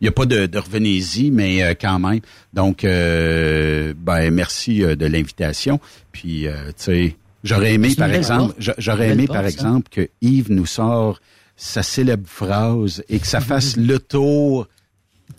il 0.02 0.06
y 0.06 0.08
a 0.08 0.12
pas 0.12 0.26
de, 0.26 0.46
de 0.46 0.58
revenez-y, 0.58 1.32
mais 1.32 1.64
euh, 1.64 1.74
quand 1.80 2.00
même. 2.00 2.20
Donc, 2.54 2.84
euh, 2.84 3.94
ben, 3.98 4.32
merci 4.32 4.84
euh, 4.84 4.96
de 4.96 5.06
l'invitation. 5.06 5.80
Puis, 6.12 6.46
tu 6.46 6.74
sais, 6.78 7.16
j'aurais 7.44 7.74
aimé, 7.74 7.94
par 7.98 8.12
exemple, 8.12 8.54
j'aurais 8.78 9.10
aimé, 9.10 9.28
par 9.28 9.46
exemple, 9.46 9.90
que 9.90 10.10
Yves 10.22 10.52
nous 10.52 10.66
sort 10.66 11.20
sa 11.56 11.84
célèbre 11.84 12.28
phrase 12.28 13.04
et 13.10 13.20
que 13.20 13.28
ça 13.28 13.42
fasse 13.42 13.78
le 13.78 14.00
tour 14.00 14.68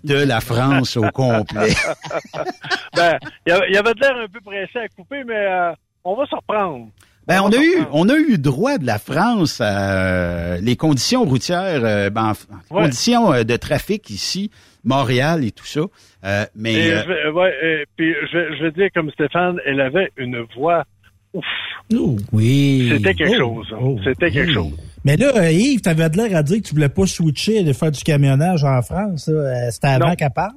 de 0.05 0.14
la 0.14 0.41
France 0.41 0.97
au 0.97 1.09
complet. 1.11 1.75
ben, 2.97 3.19
il 3.47 3.53
y 3.73 3.77
avait 3.77 3.95
de 3.95 4.01
l'air 4.01 4.17
un 4.17 4.29
peu 4.29 4.41
pressé 4.41 4.79
à 4.79 4.89
couper, 4.89 5.25
mais 5.25 5.47
on 6.05 6.14
va 6.14 6.27
se 6.27 6.35
reprendre. 6.35 6.89
Ben, 7.27 7.41
on 7.43 7.51
a 7.51 7.57
eu, 7.57 7.83
on 7.91 8.09
a 8.09 8.14
eu 8.14 8.39
droit 8.39 8.79
de 8.79 8.87
la 8.87 8.99
France 8.99 9.61
à 9.61 10.59
les 10.59 10.77
conditions 10.77 11.25
routières, 11.25 11.85
euh, 11.85 12.09
ben, 12.09 12.35
conditions 12.71 13.33
euh, 13.33 13.43
de 13.43 13.57
trafic 13.57 14.11
ici, 14.11 14.53
Montréal 14.85 15.45
et 15.45 15.51
tout 15.51 15.67
ça. 15.67 15.81
Euh, 16.25 16.45
mais 16.55 16.75
je, 16.75 17.31
ouais, 17.33 17.85
puis 17.97 18.14
je, 18.33 18.57
je 18.57 18.62
veux 18.62 18.71
dire 18.71 18.91
comme 18.95 19.11
Stéphane, 19.11 19.59
elle 19.67 19.81
avait 19.81 20.12
une 20.17 20.47
voix 20.57 20.85
ouf. 21.35 21.45
Oh, 21.97 22.17
oui. 22.33 22.91
C'était 22.93 23.14
quelque 23.14 23.43
oh, 23.43 23.64
chose. 23.64 23.67
Hein. 23.73 23.79
Oh, 23.81 23.99
C'était 24.05 24.31
quelque 24.31 24.53
chose. 24.53 24.73
Mais 25.07 25.17
là, 25.17 25.53
Yves, 25.53 25.83
t'avais 25.83 26.11
de 26.11 26.17
l'air 26.17 26.37
à 26.37 26.43
dire 26.43 26.57
que 26.57 26.67
tu 26.67 26.75
voulais 26.75 26.89
pas 26.89 27.07
switcher 27.07 27.63
de 27.63 27.73
faire 27.73 27.93
du 27.93 28.03
camionnage 28.03 28.65
en 28.65 28.83
France. 28.83 29.31
C'était 29.71 29.87
avant 29.87 30.17
qu'elle 30.17 30.33
parle. 30.33 30.57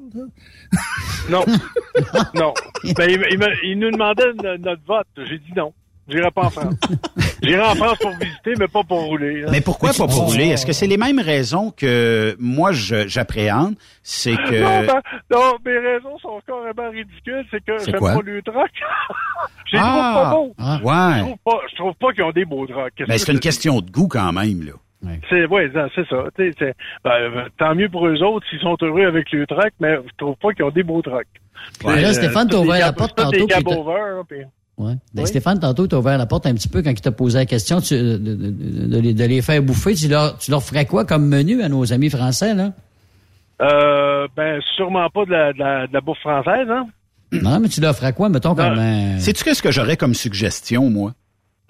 Non. 1.30 1.46
non. 2.34 2.52
Ben, 2.96 3.08
il, 3.08 3.48
il, 3.64 3.78
nous 3.78 3.92
demandait 3.92 4.34
notre 4.58 4.82
vote. 4.88 5.06
J'ai 5.18 5.38
dit 5.38 5.54
non. 5.56 5.72
J'irai 6.10 6.32
pas 6.32 6.44
en 6.44 6.50
France. 6.50 6.76
J'irai 7.44 7.62
en 7.62 7.76
France 7.76 7.98
pour 8.00 8.12
visiter, 8.12 8.54
mais 8.60 8.68
pas 8.68 8.84
pour 8.84 9.02
rouler. 9.04 9.46
Mais 9.52 9.62
pourquoi 9.62 9.90
pas 9.90 10.08
pour 10.08 10.28
rouler? 10.28 10.48
Est-ce 10.48 10.66
que 10.66 10.74
c'est 10.74 10.88
les 10.88 10.98
mêmes 10.98 11.20
raisons 11.20 11.72
que 11.72 12.36
moi 12.40 12.72
j'appréhende? 12.72 13.76
C'est 14.04 14.36
que... 14.36 14.62
Non, 14.62 14.86
ben, 14.86 15.02
non, 15.32 15.58
mes 15.66 15.78
raisons 15.78 16.18
sont 16.20 16.42
carrément 16.46 16.90
ridicules. 16.90 17.46
C'est 17.52 17.64
que 17.64 17.78
j'aime 17.86 18.00
pas 18.00 18.22
le 18.24 18.42
truck. 18.42 18.72
Je 19.66 19.76
les 19.76 19.82
trouve 19.82 20.14
pas 20.14 20.32
beaux. 20.32 20.56
Ah, 20.58 20.80
ouais. 20.84 21.20
Je 21.20 21.26
trouve 21.26 21.38
pas, 21.46 21.60
je 21.70 21.76
trouve 21.76 21.94
pas 21.96 22.14
qu'ils 22.14 22.24
ont 22.24 22.32
des 22.32 22.46
beaux 22.46 22.66
trucks. 22.66 23.04
Mais 23.08 23.18
c'est 23.20 23.32
une 23.32 23.40
question 23.40 23.82
de 23.82 23.92
goût 23.92 24.08
quand 24.08 24.32
même, 24.32 24.64
là. 24.64 24.74
C'est 25.30 25.46
ouais, 25.46 25.72
c'est 25.96 26.08
ça. 26.10 26.24
Ben, 27.04 27.48
tant 27.58 27.76
mieux 27.76 27.88
pour 27.88 28.08
eux 28.08 28.22
autres 28.22 28.46
s'ils 28.50 28.60
sont 28.60 28.76
heureux 28.82 29.06
avec 29.06 29.32
le 29.32 29.48
truck, 29.48 29.72
mais 29.80 29.96
je 29.96 30.12
trouve 30.18 30.36
pas 30.36 30.52
qu'ils 30.54 30.66
ont 30.66 30.72
des 30.72 30.84
beaux 30.84 31.02
trucks. 31.02 31.28
Ouais, 31.84 32.02
là, 32.02 32.14
Stéphane, 32.14 32.48
t'as 32.50 32.58
ouvert 32.58 32.80
la 32.80 32.94
porte 32.94 33.16
tantôt. 33.16 33.48
Ouais. 34.80 34.94
Ben, 35.14 35.26
Stéphane, 35.26 35.60
tantôt, 35.60 35.88
tu 35.88 35.96
as 35.96 36.00
ouvert 36.00 36.18
la 36.18 36.26
porte 36.26 36.46
un 36.46 36.54
petit 36.54 36.70
peu 36.70 36.82
quand 36.82 36.92
il 36.92 37.02
t'a 37.02 37.12
posé 37.12 37.38
la 37.38 37.46
question 37.46 37.80
de, 37.80 38.18
de, 38.18 39.26
les 39.26 39.42
faire 39.42 39.62
bouffer. 39.62 39.94
Tu 39.94 40.08
leur, 40.08 40.38
tu 40.38 40.52
leur 40.52 40.64
ferais 40.64 40.86
quoi 40.86 41.04
comme 41.04 41.28
menu 41.28 41.62
à 41.62 41.68
nos 41.68 41.92
amis 41.92 42.10
français, 42.10 42.54
là? 42.54 42.72
Euh, 43.62 44.26
ben, 44.38 44.62
sûrement 44.78 45.10
pas 45.10 45.26
de 45.26 45.32
la, 45.32 45.54
de 45.88 45.94
la, 45.94 46.02
bouffe 46.02 46.20
française, 46.20 46.68
hein? 46.70 46.88
Non, 47.34 47.60
mais 47.60 47.68
tu 47.68 47.82
leur 47.82 47.94
ferais 47.94 48.14
quoi, 48.14 48.30
mettons, 48.30 48.56
comme... 48.56 48.80
Euh... 48.80 49.20
Sais-tu 49.20 49.44
qu'est-ce 49.44 49.62
que 49.62 49.72
j'aurais 49.72 49.98
comme 49.98 50.14
suggestion, 50.14 50.90
moi? 50.90 51.14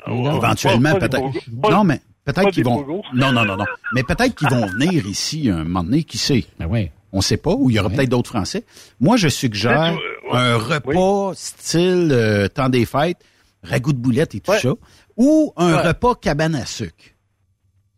Éventuellement, 0.07 0.93
peut-être... 0.93 1.20
Non, 1.68 1.84
mais 1.84 1.99
peut-être 2.26 2.51
qu'ils 2.51 2.64
vont... 2.64 2.86
Non, 3.16 3.32
non, 3.32 3.43
non, 3.43 3.57
non. 3.57 3.66
Mais 3.95 4.03
peut-être 4.03 4.36
qu'ils 4.36 4.49
vont 4.49 4.68
venir 4.68 5.07
ici 5.07 5.49
un 5.49 5.64
moment 5.64 5.84
donné, 5.84 6.03
qui 6.03 6.20
sait? 6.20 6.45
Ben 6.60 6.68
oui. 6.70 6.91
On 7.12 7.22
sait 7.22 7.38
pas, 7.38 7.55
ou 7.55 7.72
il 7.72 7.76
y 7.76 7.80
aura 7.80 7.89
peut-être 7.89 8.10
d'autres 8.10 8.30
Français. 8.30 8.66
Moi, 8.99 9.18
je 9.18 9.30
suggère 9.30 9.97
un 10.32 10.58
repas 10.58 11.34
style 11.36 12.10
euh, 12.12 12.48
temps 12.48 12.70
des 12.70 12.86
fêtes, 12.86 13.18
ragoût 13.64 13.94
de 13.94 13.98
boulettes 13.98 14.36
et 14.36 14.40
tout 14.40 14.54
ça, 14.54 14.74
ou 15.18 15.54
un 15.58 15.78
repas 15.78 16.16
cabane 16.16 16.56
à 16.56 16.66
sucre. 16.66 16.94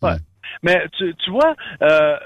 Ouais. 0.01 0.17
Mais 0.63 0.87
tu, 0.97 1.13
tu 1.23 1.31
vois, 1.31 1.55
euh, 1.81 2.17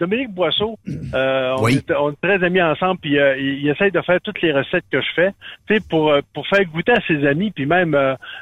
Dominique 0.00 0.30
Boisseau, 0.30 0.78
euh, 1.14 1.54
on, 1.58 1.68
est, 1.68 2.20
très 2.22 2.42
amis 2.42 2.62
ensemble, 2.62 2.98
puis 3.00 3.18
euh, 3.18 3.36
il, 3.38 3.68
essaye 3.68 3.92
de 3.92 4.00
faire 4.00 4.20
toutes 4.22 4.40
les 4.40 4.52
recettes 4.52 4.84
que 4.90 5.00
je 5.00 5.08
fais, 5.14 5.32
tu 5.68 5.74
sais, 5.74 5.80
pour 5.88 6.10
euh, 6.10 6.20
pour 6.34 6.46
faire 6.48 6.64
goûter 6.64 6.92
à 6.92 7.00
ses 7.06 7.26
amis, 7.26 7.50
puis 7.50 7.66
même 7.66 7.96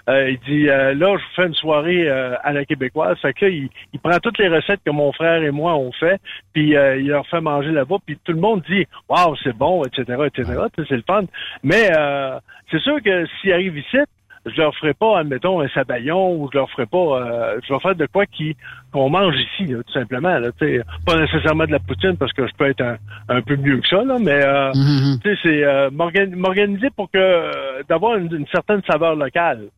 il 0.09 0.39
dit 0.47 0.65
là, 0.67 0.95
je 0.95 1.05
vous 1.17 1.35
fais 1.35 1.47
une 1.47 1.55
soirée 1.55 2.09
à 2.09 2.53
la 2.53 2.65
québécoise, 2.65 3.19
fait 3.21 3.35
que 3.35 3.47
là, 3.47 3.51
il, 3.51 3.99
prend 4.01 4.19
toutes 4.21 4.39
les 4.39 4.49
recettes 4.49 4.81
que 4.87 4.91
mon 4.91 5.13
frère 5.13 5.43
et 5.43 5.51
moi 5.51 5.75
on 5.75 5.91
fait, 5.93 6.21
puis 6.53 6.71
il 6.71 7.09
leur 7.09 7.27
fait 7.27 7.41
manger 7.41 7.73
là-bas, 7.73 7.97
puis 8.07 8.17
tout 8.25 8.33
le 8.33 8.41
monde 8.41 8.63
dit 8.69 8.87
waouh 9.09 9.35
c'est 9.43 9.57
bon, 9.57 9.83
etc., 9.85 10.23
etc. 10.27 10.53
C'est 10.77 10.97
le 10.97 11.05
fun, 11.07 11.25
mais 11.65 11.91
c'est 12.71 12.81
sûr 12.81 13.03
que 13.03 13.27
s'il 13.41 13.53
arrive 13.53 13.77
ici, 13.77 13.99
je 14.49 14.61
leur 14.61 14.75
ferai 14.77 14.95
pas, 14.95 15.19
admettons, 15.21 15.61
un 15.61 15.69
sabayon 15.69 16.37
ou 16.37 16.49
je 16.53 16.59
leur 16.59 16.71
ferai 16.71 16.87
pas, 16.87 16.99
euh, 16.99 17.61
je 17.67 17.73
vais 17.73 17.81
faire 17.81 17.95
de 17.95 18.07
quoi 18.07 18.27
qui 18.27 18.57
qu'on 18.93 19.11
mange 19.11 19.35
ici, 19.37 19.73
tout 19.73 19.93
simplement. 19.93 20.39
Là, 20.39 20.49
pas 21.07 21.21
nécessairement 21.21 21.65
de 21.65 21.73
la 21.73 21.79
poutine 21.79 22.17
parce 22.17 22.33
que 22.33 22.47
je 22.47 22.53
peux 22.57 22.67
être 22.67 22.85
un, 23.29 23.43
peu 23.43 23.57
mieux 23.57 23.79
que 23.79 23.89
ça, 23.89 24.03
là, 24.03 24.17
mais 24.21 24.45
euh, 24.45 24.73
mm-hmm. 24.73 25.37
c'est 25.43 25.65
euh, 25.65 25.91
m'organiser 25.91 26.89
pour 26.97 27.11
que 27.11 27.83
d'avoir 27.89 28.17
une, 28.17 28.47
certaine 28.53 28.83
saveur 28.89 29.15
locale. 29.15 29.69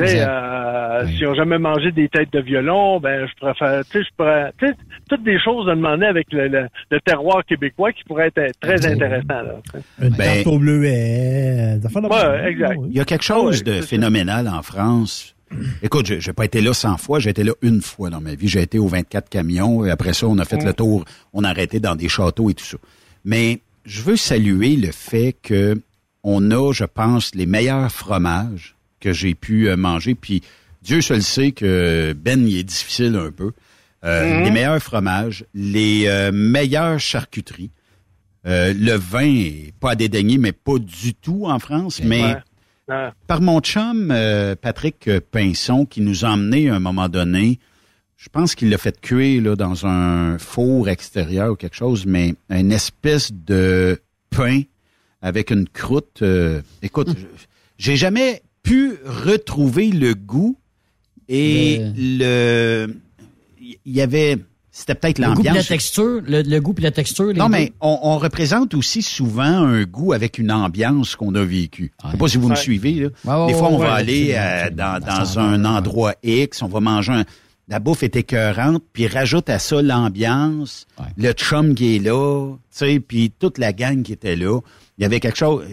Euh, 0.00 1.06
Si 1.16 1.26
on 1.26 1.34
jamais 1.34 1.58
mangé 1.58 1.92
des 1.92 2.08
têtes 2.08 2.32
de 2.32 2.40
violon, 2.40 3.00
ben 3.00 3.26
je 3.26 3.34
préfère, 3.40 3.84
tu 3.86 3.98
sais, 3.98 4.04
je 4.04 4.14
pourrais, 4.16 4.52
tu 4.58 4.66
sais, 4.66 4.74
toutes 5.08 5.24
des 5.24 5.38
choses 5.40 5.68
à 5.68 5.74
demander 5.74 6.06
avec 6.06 6.26
le, 6.32 6.48
le, 6.48 7.00
terroir 7.00 7.44
québécois 7.44 7.92
qui 7.92 8.04
pourraient 8.04 8.30
être 8.34 8.60
très 8.60 8.86
intéressant. 8.86 9.26
Là, 9.28 9.54
Une 10.02 10.10
ben, 10.10 10.34
tarte 10.42 10.46
au 10.46 10.58
bleuet. 10.58 11.78
Ouais, 11.94 12.50
exact. 12.50 12.80
Il 12.88 12.96
y 12.96 13.00
a 13.00 13.04
quelque 13.04 13.24
chose 13.24 13.62
de 13.64 13.80
phénoménal 13.80 14.48
en 14.48 14.62
France. 14.62 15.34
Écoute, 15.82 16.06
je 16.06 16.28
n'ai 16.28 16.34
pas 16.34 16.44
été 16.44 16.60
là 16.60 16.72
100 16.74 16.96
fois, 16.96 17.20
j'ai 17.20 17.30
été 17.30 17.44
là 17.44 17.52
une 17.62 17.80
fois 17.80 18.10
dans 18.10 18.20
ma 18.20 18.34
vie. 18.34 18.48
J'ai 18.48 18.62
été 18.62 18.78
aux 18.78 18.88
24 18.88 19.28
camions 19.28 19.84
et 19.84 19.90
après 19.90 20.12
ça, 20.12 20.26
on 20.26 20.38
a 20.38 20.44
fait 20.44 20.62
le 20.62 20.72
tour, 20.72 21.04
on 21.32 21.44
a 21.44 21.48
arrêté 21.48 21.78
dans 21.78 21.94
des 21.94 22.08
châteaux 22.08 22.50
et 22.50 22.54
tout 22.54 22.64
ça. 22.64 22.78
Mais 23.24 23.60
je 23.84 24.02
veux 24.02 24.16
saluer 24.16 24.76
le 24.76 24.90
fait 24.90 25.34
que 25.42 25.80
on 26.24 26.50
a, 26.50 26.72
je 26.72 26.84
pense, 26.84 27.34
les 27.36 27.46
meilleurs 27.46 27.90
fromages 27.92 28.75
que 29.00 29.12
j'ai 29.12 29.34
pu 29.34 29.68
euh, 29.68 29.76
manger. 29.76 30.14
Puis 30.14 30.42
Dieu 30.82 31.00
seul 31.00 31.22
sait 31.22 31.52
que 31.52 32.14
Ben, 32.18 32.46
il 32.46 32.58
est 32.58 32.64
difficile 32.64 33.16
un 33.16 33.30
peu. 33.30 33.52
Euh, 34.04 34.38
mhm. 34.38 34.44
Les 34.44 34.50
meilleurs 34.50 34.82
fromages, 34.82 35.44
les 35.54 36.06
euh, 36.06 36.30
meilleures 36.32 37.00
charcuteries. 37.00 37.70
le 38.44 38.94
vin 38.94 39.26
est 39.26 39.74
pas 39.80 39.92
à 39.92 39.94
dédaigner, 39.94 40.38
mais 40.38 40.52
pas 40.52 40.78
du 40.78 41.14
tout 41.14 41.46
en 41.46 41.58
France. 41.58 42.00
Mais 42.04 42.36
par 43.26 43.40
mon 43.40 43.60
chum, 43.60 44.14
Patrick 44.60 45.10
Pinson, 45.32 45.86
qui 45.86 46.00
nous 46.00 46.24
a 46.24 46.28
emmené 46.28 46.70
à 46.70 46.76
un 46.76 46.80
moment 46.80 47.08
donné, 47.08 47.58
je 48.16 48.28
pense 48.28 48.54
qu'il 48.54 48.70
l'a 48.70 48.78
fait 48.78 49.00
cuire 49.00 49.42
là, 49.42 49.56
dans 49.56 49.86
un 49.86 50.38
four 50.38 50.88
extérieur 50.88 51.52
ou 51.52 51.56
quelque 51.56 51.76
chose, 51.76 52.06
mais 52.06 52.34
une 52.48 52.70
espèce 52.70 53.32
de 53.32 54.00
pain 54.30 54.62
avec 55.20 55.50
une 55.50 55.68
croûte. 55.68 56.22
écoute, 56.82 57.08
hum. 57.08 57.16
j'ai 57.78 57.96
jamais 57.96 58.42
pu 58.66 58.98
retrouver 59.04 59.90
le 59.90 60.14
goût 60.14 60.58
et 61.28 61.80
le... 61.96 62.88
Il 63.58 63.92
y 63.92 64.00
avait... 64.00 64.38
C'était 64.70 64.94
peut-être 64.94 65.18
l'ambiance. 65.18 65.38
Le 65.38 65.42
goût 65.42 65.54
et 65.54 65.58
la 65.58 65.64
texture, 65.64 66.22
le, 66.26 66.58
goût 66.58 66.74
et 66.76 66.82
la 66.82 66.90
texture. 66.90 67.32
non, 67.34 67.48
mais 67.48 67.72
on, 67.80 68.18
représente 68.18 68.74
aussi 68.74 69.00
souvent 69.00 69.44
un 69.44 69.84
goût 69.84 70.12
avec 70.12 70.36
une 70.36 70.52
ambiance 70.52 71.16
qu'on 71.16 71.34
a 71.34 71.44
vécue. 71.44 71.92
Je 72.04 72.10
sais 72.10 72.16
pas 72.18 72.28
si 72.28 72.36
vous 72.36 72.50
me 72.50 72.56
suivez. 72.56 72.92
Là. 73.24 73.46
Des 73.46 73.54
fois, 73.54 73.70
on 73.70 73.78
va 73.78 73.94
aller 73.94 74.34
euh, 74.34 74.68
dans, 74.70 75.00
dans 75.00 75.38
un 75.38 75.64
endroit 75.64 76.14
X, 76.22 76.60
on 76.62 76.68
va 76.68 76.80
manger 76.80 77.12
un... 77.12 77.24
La 77.68 77.80
bouffe 77.80 78.02
est 78.02 78.14
écœurante, 78.14 78.82
puis 78.92 79.08
rajoute 79.08 79.48
à 79.48 79.58
ça 79.58 79.82
l'ambiance, 79.82 80.86
le 81.16 81.32
chum 81.32 81.74
qui 81.74 81.96
est 81.96 81.98
là, 81.98 82.52
tu 82.52 82.58
sais, 82.70 83.00
puis 83.00 83.32
toute 83.36 83.58
la 83.58 83.72
gang 83.72 84.02
qui 84.02 84.12
était 84.12 84.36
là. 84.36 84.60
Il 84.98 85.02
y 85.02 85.04
avait 85.04 85.18
quelque 85.18 85.38
chose 85.38 85.64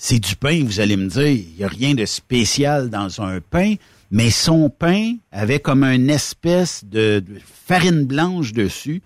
c'est 0.00 0.20
du 0.20 0.36
pain, 0.36 0.62
vous 0.64 0.78
allez 0.78 0.96
me 0.96 1.08
dire. 1.08 1.26
Il 1.26 1.56
n'y 1.58 1.64
a 1.64 1.68
rien 1.68 1.94
de 1.94 2.06
spécial 2.06 2.88
dans 2.88 3.20
un 3.20 3.40
pain, 3.40 3.74
mais 4.12 4.30
son 4.30 4.70
pain 4.70 5.16
avait 5.32 5.58
comme 5.58 5.82
une 5.82 6.08
espèce 6.08 6.84
de, 6.84 7.22
farine 7.66 8.04
blanche 8.04 8.52
dessus. 8.52 9.02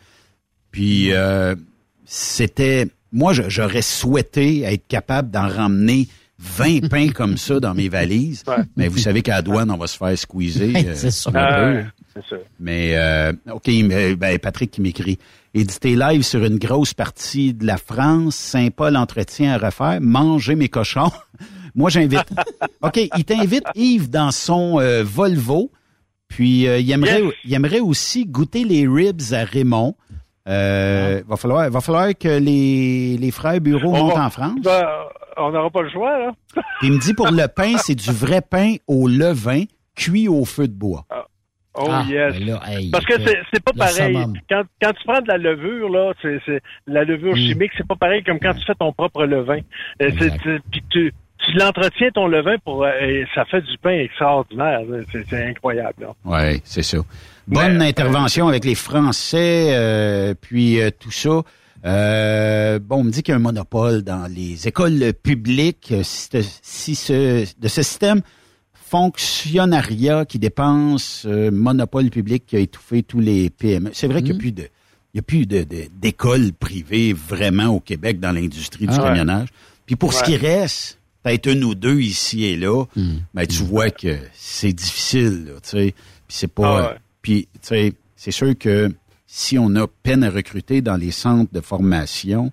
Puis 0.71 1.13
euh, 1.13 1.57
c'était... 2.05 2.89
Moi, 3.11 3.33
j'aurais 3.33 3.83
souhaité 3.83 4.63
être 4.63 4.87
capable 4.87 5.31
d'en 5.31 5.49
ramener 5.49 6.09
20 6.39 6.89
pains 6.91 7.09
comme 7.09 7.39
ça 7.39 7.59
dans 7.59 7.75
mes 7.75 7.89
valises. 7.89 8.45
Mais 8.77 8.89
vous 8.89 8.99
savez 8.99 9.23
qu'à 9.23 9.37
la 9.37 9.43
douane, 9.43 9.71
on 9.71 9.79
va 9.79 9.87
se 9.87 9.97
faire 9.97 10.17
squeezer. 10.19 10.75
C'est 12.15 12.25
sûr. 12.25 12.41
Mais, 12.61 12.97
euh, 12.97 13.33
OK, 13.53 13.69
mais, 13.85 14.15
ben, 14.15 14.39
Patrick 14.39 14.71
qui 14.71 14.81
m'écrit 14.81 15.19
éditer 15.55 15.97
live 15.97 16.23
sur 16.23 16.45
une 16.45 16.59
grosse 16.59 16.95
partie 16.95 17.55
de 17.55 17.67
la 17.67 17.77
France, 17.77 18.37
Saint-Paul 18.37 18.97
entretien 18.97 19.53
à 19.53 19.59
refaire, 19.59 19.99
manger 20.01 20.55
mes 20.55 20.69
cochons. 20.69 21.11
Moi, 21.75 21.91
j'invite. 21.91 22.27
OK, 22.83 22.97
il 23.17 23.25
t'invite, 23.25 23.65
Yves, 23.75 24.11
dans 24.11 24.31
son 24.31 24.79
euh, 24.81 25.03
Volvo. 25.05 25.71
Puis, 26.29 26.67
euh, 26.67 26.79
il, 26.79 26.91
aimerait, 26.91 27.23
il 27.45 27.55
aimerait 27.55 27.81
aussi 27.81 28.27
goûter 28.27 28.65
les 28.65 28.87
ribs 28.87 29.33
à 29.33 29.45
Raymond. 29.45 29.95
Euh, 30.49 31.23
va 31.29 31.37
falloir, 31.37 31.71
va 31.71 31.81
falloir 31.81 32.09
que 32.19 32.39
les, 32.39 33.17
les 33.17 33.31
frères 33.31 33.61
Bureau 33.61 33.93
montent 33.93 34.17
en 34.17 34.31
France. 34.31 34.59
Ben, 34.63 34.83
on 35.37 35.53
n'aura 35.53 35.71
pas 35.71 35.83
le 35.83 35.91
choix, 35.91 36.19
là. 36.19 36.33
Il 36.83 36.93
me 36.93 36.99
dit 36.99 37.15
pour 37.15 37.31
le 37.31 37.47
pain, 37.55 37.77
c'est 37.79 37.95
du 37.95 38.11
vrai 38.11 38.41
pain 38.41 38.75
au 38.87 39.09
levain 39.09 39.65
cuit 39.95 40.29
au 40.29 40.45
feu 40.45 40.67
de 40.67 40.73
bois. 40.73 41.07
Oh 41.75 41.87
Ah, 41.89 42.05
yes. 42.09 42.35
ben 42.39 42.47
là, 42.47 42.61
hey, 42.69 42.91
Parce 42.91 43.07
que 43.07 43.15
le- 43.15 43.37
c'est 43.53 43.63
pas 43.65 43.73
pareil. 43.73 44.15
Quand, 44.51 44.63
quand 44.83 44.93
tu 44.93 45.05
prends 45.07 45.21
de 45.23 45.29
la 45.29 45.39
levure, 45.39 45.89
là, 45.89 46.13
c'est 46.21 46.39
c'est- 46.45 46.61
la 46.87 47.05
levure 47.05 47.33
Mm. 47.33 47.37
chimique, 47.39 47.71
c'est 47.79 47.87
pas 47.87 47.97
pareil 47.97 48.23
comme 48.23 48.39
quand 48.39 48.53
tu 48.55 48.65
fais 48.67 48.75
ton 48.75 48.93
propre 48.93 49.25
levain. 49.25 49.61
Euh, 50.03 50.11
Puis 50.71 50.83
tu, 50.91 51.13
tu 51.39 51.53
l'entretiens 51.59 52.11
ton 52.15 52.27
levain 52.27 52.57
pour 52.65 52.85
euh, 52.85 52.91
et 53.01 53.25
ça 53.35 53.45
fait 53.47 53.63
du 53.63 53.79
pain 53.79 53.99
extraordinaire. 53.99 54.81
C'est 55.31 55.49
incroyable. 55.49 55.95
là. 56.03 56.09
Oui, 56.27 56.61
c'est 56.65 56.83
ça. 56.83 56.99
Bonne 57.49 57.81
intervention 57.83 58.49
avec 58.49 58.65
les 58.65 58.75
Français, 58.77 59.71
euh, 59.75 60.35
puis 60.41 60.81
euh, 60.81 60.91
tout 60.91 61.11
ça. 61.11 61.41
Euh, 61.85 62.79
bon, 62.79 62.97
on 62.99 63.05
me 63.05 63.11
dit 63.11 63.23
qu'il 63.23 63.33
y 63.33 63.35
a 63.35 63.37
un 63.37 63.43
monopole 63.43 64.03
dans 64.03 64.31
les 64.33 64.69
écoles 64.69 65.13
publiques. 65.23 65.89
Euh, 65.93 66.03
Si, 66.05 66.29
si 66.63 66.95
ce, 66.95 67.61
de 67.61 67.69
ce 67.69 67.83
système 67.83 68.21
fonctionnariat 68.93 70.25
qui 70.25 70.39
dépense, 70.39 71.25
euh, 71.27 71.51
monopole 71.51 72.11
public 72.11 72.45
qui 72.47 72.57
a 72.57 72.59
étouffé 72.59 73.03
tous 73.03 73.21
les 73.21 73.51
PME. 73.51 73.91
C'est 73.93 74.07
vrai 74.07 74.23
qu'il 74.23 74.33
n'y 74.33 74.37
a 74.37 74.41
plus 74.41 74.53
de, 74.53 74.63
il 75.15 75.17
y 75.17 75.21
a 75.21 75.23
plus 75.23 75.47
de, 75.47 75.63
de- 75.65 75.89
d'écoles 76.01 76.53
privées 76.53 77.13
vraiment 77.13 77.69
au 77.69 77.81
Québec 77.81 78.21
dans 78.21 78.33
l'industrie 78.33 78.87
du 78.87 78.93
Ah 78.95 78.99
ouais. 78.99 79.09
camionnage. 79.09 79.49
Puis 79.87 79.97
pour 79.97 80.13
ce 80.13 80.23
qui 80.23 80.37
reste, 80.37 80.99
peut-être 81.23 81.47
une 81.51 81.65
ou 81.65 81.75
deux 81.75 82.01
ici 82.01 82.45
et 82.45 82.57
là, 82.57 82.85
ben 83.35 83.47
tu 83.47 83.63
vois 83.63 83.91
que 83.91 84.19
c'est 84.35 84.73
difficile, 84.73 85.53
tu 85.63 85.69
sais. 85.71 85.95
Puis 86.29 86.37
c'est 86.37 86.53
pas, 86.53 86.79
Ah 86.79 86.93
ouais. 86.93 86.99
puis 87.23 87.49
tu 87.55 87.59
sais, 87.69 87.93
c'est 88.17 88.31
sûr 88.31 88.57
que 88.59 88.93
si 89.27 89.59
on 89.59 89.75
a 89.77 89.87
peine 90.03 90.23
à 90.25 90.31
recruter 90.31 90.83
dans 90.83 90.97
les 90.97 91.11
centres 91.11 91.53
de 91.53 91.61
formation, 91.61 92.53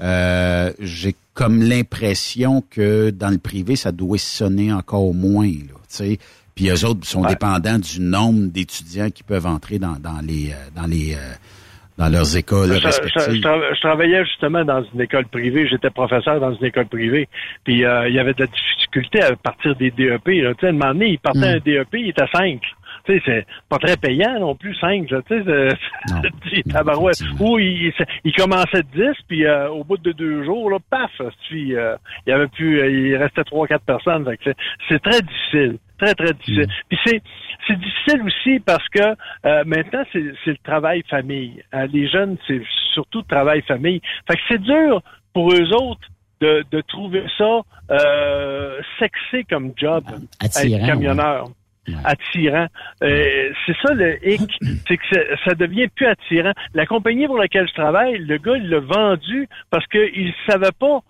euh, 0.00 0.72
j'ai 0.80 1.14
comme 1.34 1.62
l'impression 1.62 2.62
que 2.70 3.10
dans 3.10 3.30
le 3.30 3.38
privé, 3.38 3.76
ça 3.76 3.90
doit 3.92 4.18
sonner 4.18 4.72
encore 4.72 5.12
moins, 5.14 5.46
là, 5.48 5.74
tu 5.74 5.78
sais. 5.88 6.18
Puis 6.54 6.68
eux 6.68 6.84
autres 6.86 7.04
sont 7.04 7.22
dépendants 7.24 7.78
du 7.80 8.00
nombre 8.00 8.46
d'étudiants 8.46 9.10
qui 9.10 9.24
peuvent 9.24 9.46
entrer 9.46 9.80
dans, 9.80 9.96
dans 9.98 10.20
les, 10.24 10.50
euh, 10.52 10.54
dans 10.76 10.86
les, 10.86 11.14
euh, 11.14 11.32
dans 11.98 12.08
leurs 12.08 12.36
écoles 12.36 12.68
Je, 12.74 12.86
respectives. 12.86 13.34
je 13.34 13.40
tra- 13.40 13.74
je 13.74 13.80
travaillais 13.80 14.24
justement 14.24 14.64
dans 14.64 14.84
une 14.94 15.00
école 15.00 15.26
privée. 15.26 15.66
J'étais 15.68 15.90
professeur 15.90 16.38
dans 16.38 16.54
une 16.54 16.64
école 16.64 16.86
privée. 16.86 17.28
Puis 17.64 17.84
euh, 17.84 18.08
il 18.08 18.14
y 18.14 18.20
avait 18.20 18.34
de 18.34 18.42
la 18.42 18.46
difficulté 18.46 19.20
à 19.22 19.34
partir 19.34 19.74
des 19.74 19.90
DEP. 19.90 20.26
Là. 20.28 20.54
Tu 20.54 20.60
sais, 20.60 20.66
à 20.66 20.68
un 20.68 20.72
moment 20.74 20.92
donné, 20.92 21.08
il 21.10 21.18
partait 21.18 21.40
Mm. 21.40 21.56
un 21.56 21.58
DEP, 21.58 21.94
il 21.94 22.08
était 22.10 22.22
à 22.22 22.28
5. 22.32 22.60
Tu 23.04 23.12
sais, 23.12 23.22
c'est 23.26 23.46
pas 23.68 23.78
très 23.78 23.96
payant 23.96 24.40
non 24.40 24.54
plus, 24.54 24.74
5. 24.76 25.06
Tu 25.08 25.14
sais, 25.28 26.62
tabarouette. 26.72 27.20
Ou 27.40 27.58
il, 27.58 27.92
il- 28.24 28.32
commençait 28.34 28.82
de 28.82 29.12
10, 29.12 29.16
puis 29.28 29.44
euh, 29.44 29.68
au 29.70 29.84
bout 29.84 29.98
de 29.98 30.12
deux 30.12 30.44
jours, 30.44 30.70
là, 30.70 30.78
paf, 30.90 31.10
puis, 31.48 31.74
euh, 31.76 31.96
il 32.26 32.30
y 32.30 32.32
avait 32.32 32.48
plus, 32.48 32.80
euh, 32.80 32.90
il 32.90 33.16
restait 33.16 33.44
trois, 33.44 33.66
quatre 33.66 33.84
personnes. 33.84 34.28
C'est- 34.88 34.98
très 35.00 35.20
difficile. 35.20 35.78
Très, 35.98 36.14
très 36.14 36.32
difficile. 36.32 36.66
Puis 36.88 36.98
c'est, 37.04 37.22
c'est 37.68 37.78
difficile 37.78 38.22
aussi 38.26 38.58
parce 38.60 38.86
que 38.88 39.00
euh, 39.46 39.62
maintenant, 39.64 40.02
c'est, 40.12 40.22
le 40.46 40.56
travail 40.64 41.02
famille. 41.08 41.62
Euh, 41.74 41.86
les 41.92 42.08
jeunes, 42.08 42.36
c'est 42.46 42.60
surtout 42.92 43.18
le 43.18 43.24
travail 43.34 43.62
famille. 43.62 44.00
Fait 44.26 44.34
que 44.36 44.42
c'est 44.48 44.60
dur 44.60 45.02
pour 45.32 45.52
eux 45.52 45.72
autres 45.72 46.08
de, 46.40 46.64
de 46.70 46.80
trouver 46.82 47.24
ça 47.38 47.60
euh, 47.90 48.80
sexy 48.98 49.44
comme 49.48 49.72
job, 49.76 50.04
Attirant, 50.40 50.78
être 50.78 50.86
camionneur. 50.86 51.44
Attirant. 52.04 52.66
Euh, 53.02 53.50
c'est 53.66 53.76
ça 53.82 53.92
le 53.94 54.16
hic, 54.26 54.50
c'est 54.88 54.96
que 54.96 55.04
ça- 55.12 55.36
ça 55.44 55.54
devient 55.54 55.88
plus 55.88 56.06
attirant. 56.06 56.52
La 56.74 56.86
compagnie 56.86 57.26
pour 57.26 57.38
laquelle 57.38 57.68
je 57.68 57.74
travaille, 57.74 58.18
le 58.18 58.38
gars, 58.38 58.56
il 58.56 58.68
l'a 58.70 58.80
vendu 58.80 59.48
parce 59.70 59.86
qu'il 59.88 60.32
savait 60.48 60.72
pas, 60.78 61.00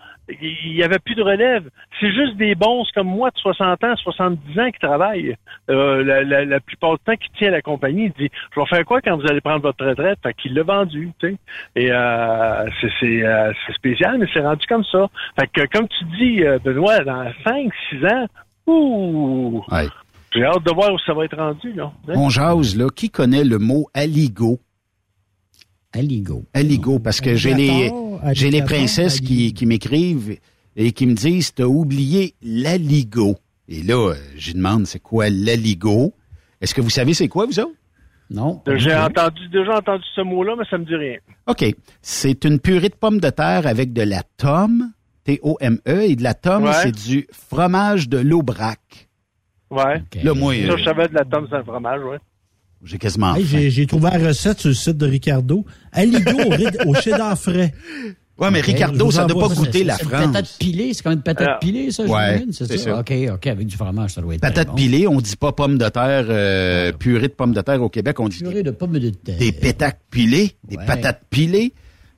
il 0.40 0.72
y 0.74 0.82
avait 0.82 0.98
plus 0.98 1.14
de 1.14 1.22
relève. 1.22 1.68
C'est 2.00 2.10
juste 2.12 2.36
des 2.36 2.54
bons 2.54 2.84
comme 2.94 3.08
moi 3.08 3.30
de 3.30 3.36
60 3.38 3.84
ans, 3.84 3.94
70 3.96 4.58
ans 4.58 4.70
qui 4.70 4.78
travaillent. 4.80 5.36
Euh, 5.70 6.02
la, 6.02 6.24
la, 6.24 6.44
la 6.46 6.60
plupart 6.60 6.94
du 6.94 7.04
temps, 7.04 7.14
qui 7.16 7.30
tient 7.38 7.50
la 7.50 7.60
compagnie, 7.62 8.06
il 8.06 8.12
dit, 8.24 8.30
je 8.54 8.60
vais 8.60 8.66
faire 8.66 8.84
quoi 8.84 9.00
quand 9.02 9.16
vous 9.16 9.26
allez 9.28 9.40
prendre 9.42 9.60
votre 9.62 9.84
retraite? 9.84 10.18
Fait 10.22 10.34
qu'il 10.34 10.54
l'a 10.54 10.62
vendu, 10.62 11.10
tu 11.20 11.28
sais. 11.30 11.36
Et 11.76 11.92
euh, 11.92 12.66
c'est, 12.80 12.90
c'est, 13.00 13.22
euh, 13.22 13.52
c'est 13.66 13.74
spécial, 13.74 14.16
mais 14.18 14.26
c'est 14.32 14.40
rendu 14.40 14.66
comme 14.66 14.84
ça. 14.84 15.08
Fait 15.38 15.46
que, 15.52 15.66
comme 15.66 15.86
tu 15.88 16.04
dis, 16.18 16.42
Benoît, 16.64 17.00
dans 17.00 17.30
5, 17.44 17.70
6 17.90 18.04
ans, 18.06 18.26
ouh! 18.66 19.62
Ouais. 19.70 19.86
J'ai 20.34 20.44
hâte 20.44 20.64
de 20.64 20.72
voir 20.74 20.92
où 20.92 20.98
ça 21.06 21.14
va 21.14 21.24
être 21.24 21.36
rendu, 21.36 21.72
là. 21.72 21.92
On 22.08 22.28
jase, 22.28 22.76
là. 22.76 22.88
Qui 22.94 23.10
connaît 23.10 23.44
le 23.44 23.58
mot 23.58 23.88
aligo? 23.94 24.60
Aligo. 25.92 26.44
Aligo, 26.52 26.98
parce 26.98 27.20
que 27.20 27.36
j'ai 27.36 27.54
les, 27.54 27.92
j'ai 28.32 28.62
princesses 28.62 29.20
qui, 29.20 29.52
qui 29.54 29.64
m'écrivent 29.64 30.38
et 30.76 30.90
qui 30.92 31.06
me 31.06 31.14
disent, 31.14 31.54
t'as 31.54 31.64
oublié 31.64 32.34
l'aligo. 32.42 33.36
Et 33.68 33.82
là, 33.82 34.10
euh, 34.10 34.14
je 34.36 34.52
demande, 34.52 34.86
c'est 34.86 34.98
quoi 34.98 35.30
l'aligo? 35.30 36.12
Est-ce 36.60 36.74
que 36.74 36.80
vous 36.80 36.90
savez 36.90 37.14
c'est 37.14 37.28
quoi, 37.28 37.46
vous 37.46 37.60
autres? 37.60 37.70
Non? 38.30 38.60
J'ai 38.76 38.94
entendu, 38.94 39.48
déjà 39.50 39.76
entendu 39.78 40.02
ce 40.16 40.20
mot-là, 40.22 40.54
mais 40.58 40.64
ça 40.68 40.78
me 40.78 40.84
dit 40.84 40.96
rien. 40.96 41.18
OK. 41.46 41.64
C'est 42.02 42.44
une 42.44 42.58
purée 42.58 42.88
de 42.88 42.94
pommes 42.94 43.20
de 43.20 43.30
terre 43.30 43.66
avec 43.66 43.92
de 43.92 44.02
la 44.02 44.22
tome, 44.36 44.90
T-O-M-E, 45.24 46.00
et 46.02 46.16
de 46.16 46.22
la 46.22 46.34
tome, 46.34 46.64
Ouais. 46.64 46.72
c'est 46.82 46.92
du 47.08 47.26
fromage 47.32 48.08
de 48.08 48.18
l'aubrac. 48.18 49.08
Ouais. 49.70 50.02
Là, 50.22 50.34
moi, 50.34 50.54
Ça, 50.54 50.76
je 50.76 50.84
savais 50.84 51.08
de 51.08 51.14
la 51.14 51.24
tome, 51.24 51.46
c'est 51.50 51.56
un 51.56 51.64
fromage, 51.64 52.02
ouais. 52.04 52.18
j'ai 52.84 52.98
quasiment 52.98 53.34
Hey, 53.34 53.44
j'ai, 53.44 53.70
j'ai 53.70 53.86
trouvé 53.86 54.10
la 54.12 54.28
recette 54.28 54.60
sur 54.60 54.68
le 54.68 54.74
site 54.74 54.96
de 54.98 55.06
Ricardo. 55.06 55.64
Aligo 55.92 56.30
au, 56.32 56.90
au 56.90 56.94
cheddar 56.94 57.36
frais. 57.38 57.72
Ouais, 58.36 58.50
mais 58.50 58.60
Ricardo, 58.60 59.10
ça 59.12 59.26
doit 59.26 59.36
envoie 59.44 59.48
pas 59.48 59.54
ça. 59.54 59.60
goûter 59.60 59.84
la 59.84 59.94
C'est 59.96 60.02
une 60.02 60.08
France. 60.10 60.26
patate 60.26 60.56
pilée, 60.58 60.92
c'est 60.92 61.02
comme 61.04 61.12
une 61.12 61.22
patate 61.22 61.48
Ah. 61.52 61.58
pilée, 61.60 61.90
ça, 61.92 62.02
Ouais, 62.02 62.08
j'imagine, 62.08 62.52
c'est 62.52 62.66
c'est 62.66 62.78
ça? 62.78 62.84
ça. 62.94 62.98
OK, 63.00 63.12
OK, 63.32 63.46
avec 63.46 63.66
du 63.68 63.76
fromage, 63.76 64.10
ça 64.10 64.20
doit 64.22 64.34
être 64.34 64.40
Patate 64.40 64.54
très 64.56 64.64
bon. 64.66 64.74
pilée, 64.74 65.06
on 65.06 65.20
dit 65.20 65.36
pas 65.36 65.52
pommes 65.52 65.78
de 65.78 65.88
terre, 65.88 66.26
euh, 66.28 66.90
purée 66.92 67.28
de 67.28 67.32
pommes 67.32 67.54
de 67.54 67.60
terre 67.60 67.80
au 67.80 67.88
Québec, 67.88 68.18
on 68.18 68.28
dit 68.28 68.38
Purée 68.40 68.64
de 68.64 68.72
pommes 68.72 68.98
de 68.98 69.10
terre. 69.10 69.38
des 69.38 69.52
pétacs 69.52 70.00
pilés, 70.10 70.56
des 70.64 70.76
Ouais. 70.76 70.84
patates 70.84 71.22
pilées. 71.30 71.72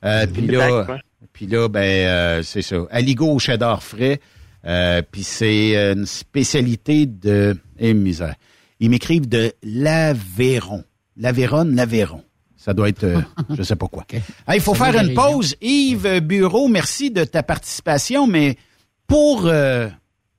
Euh, 0.06 0.24
là, 0.48 0.86
puis 1.34 1.46
là, 1.46 1.68
ben 1.68 1.80
euh, 1.80 2.42
c'est 2.42 2.62
ça. 2.62 2.76
Aligo 2.90 3.26
au 3.30 3.38
cheddar 3.38 3.82
frais. 3.82 4.18
Euh, 4.64 5.02
puis 5.02 5.22
c'est 5.22 5.76
euh, 5.76 5.94
une 5.94 6.06
spécialité 6.06 7.06
de 7.06 7.56
eh, 7.78 7.94
misère. 7.94 8.34
Ils 8.80 8.90
m'écrivent 8.90 9.28
de 9.28 9.52
l'Aveyron. 9.62 10.84
L'Aveyron, 11.16 11.64
l'Aveyron. 11.64 12.22
Ça 12.56 12.74
doit 12.74 12.88
être, 12.88 13.04
euh, 13.04 13.20
je 13.56 13.62
sais 13.62 13.76
pas 13.76 13.86
quoi. 13.86 14.04
Il 14.52 14.60
faut 14.60 14.74
Ça 14.74 14.92
faire 14.92 15.02
une 15.02 15.14
pause. 15.14 15.56
Yves 15.60 16.20
Bureau, 16.20 16.68
merci 16.68 17.10
de 17.10 17.24
ta 17.24 17.42
participation, 17.42 18.26
mais 18.26 18.56
pour 19.06 19.46
euh, 19.46 19.88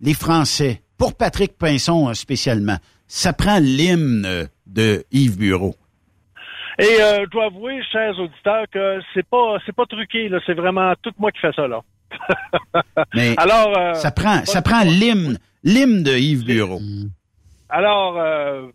les 0.01 0.13
Français, 0.13 0.81
pour 0.97 1.15
Patrick 1.15 1.57
Pinson 1.57 2.13
spécialement, 2.13 2.77
ça 3.07 3.31
prend 3.31 3.59
l'hymne 3.59 4.49
de 4.65 5.05
Yves 5.11 5.37
Bureau. 5.37 5.75
Et 6.79 7.01
euh, 7.01 7.25
je 7.25 7.29
dois 7.31 7.45
avouer, 7.45 7.81
chers 7.91 8.19
auditeurs, 8.19 8.65
que 8.71 8.99
c'est 9.13 9.25
pas 9.27 9.57
c'est 9.65 9.75
pas 9.75 9.85
truqué, 9.85 10.29
là. 10.29 10.39
C'est 10.45 10.53
vraiment 10.53 10.93
tout 11.01 11.11
moi 11.17 11.31
qui 11.31 11.39
fais 11.39 11.51
ça, 11.53 11.67
là. 11.67 11.81
Mais 13.15 13.33
Alors, 13.37 13.77
euh, 13.77 13.93
ça 13.93 14.11
prend, 14.11 14.43
ça 14.45 14.61
prend 14.61 14.81
l'hymne, 14.83 15.37
l'hymne 15.63 16.03
de 16.03 16.11
Yves 16.17 16.45
Bureau. 16.45 16.79
alors 17.69 18.15
euh, 18.17 18.67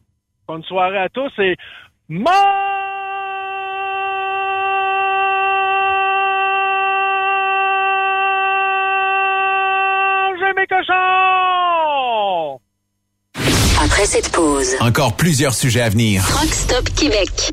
bonne 0.46 0.62
soirée 0.64 0.98
à 0.98 1.08
tous 1.08 1.30
et 1.38 1.56
mangez 9.22 10.52
mes 10.56 10.66
cochons! 10.66 10.92
Après 13.84 14.04
cette 14.06 14.30
pause, 14.32 14.76
Encore 14.80 15.16
plusieurs 15.16 15.54
sujets 15.54 15.82
à 15.82 15.88
venir. 15.88 16.22
Truck 16.26 16.52
Stop 16.52 16.88
Québec. 16.96 17.52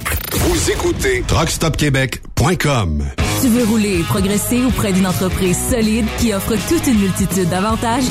Vous 0.33 0.71
écoutez 0.71 1.23
TruckStopQuébec.com. 1.27 3.05
Tu 3.41 3.47
veux 3.47 3.63
rouler 3.63 3.99
et 3.99 4.03
progresser 4.03 4.63
auprès 4.63 4.93
d'une 4.93 5.07
entreprise 5.07 5.57
solide 5.71 6.05
qui 6.19 6.31
offre 6.33 6.55
toute 6.69 6.85
une 6.85 6.99
multitude 6.99 7.49
d'avantages? 7.49 8.03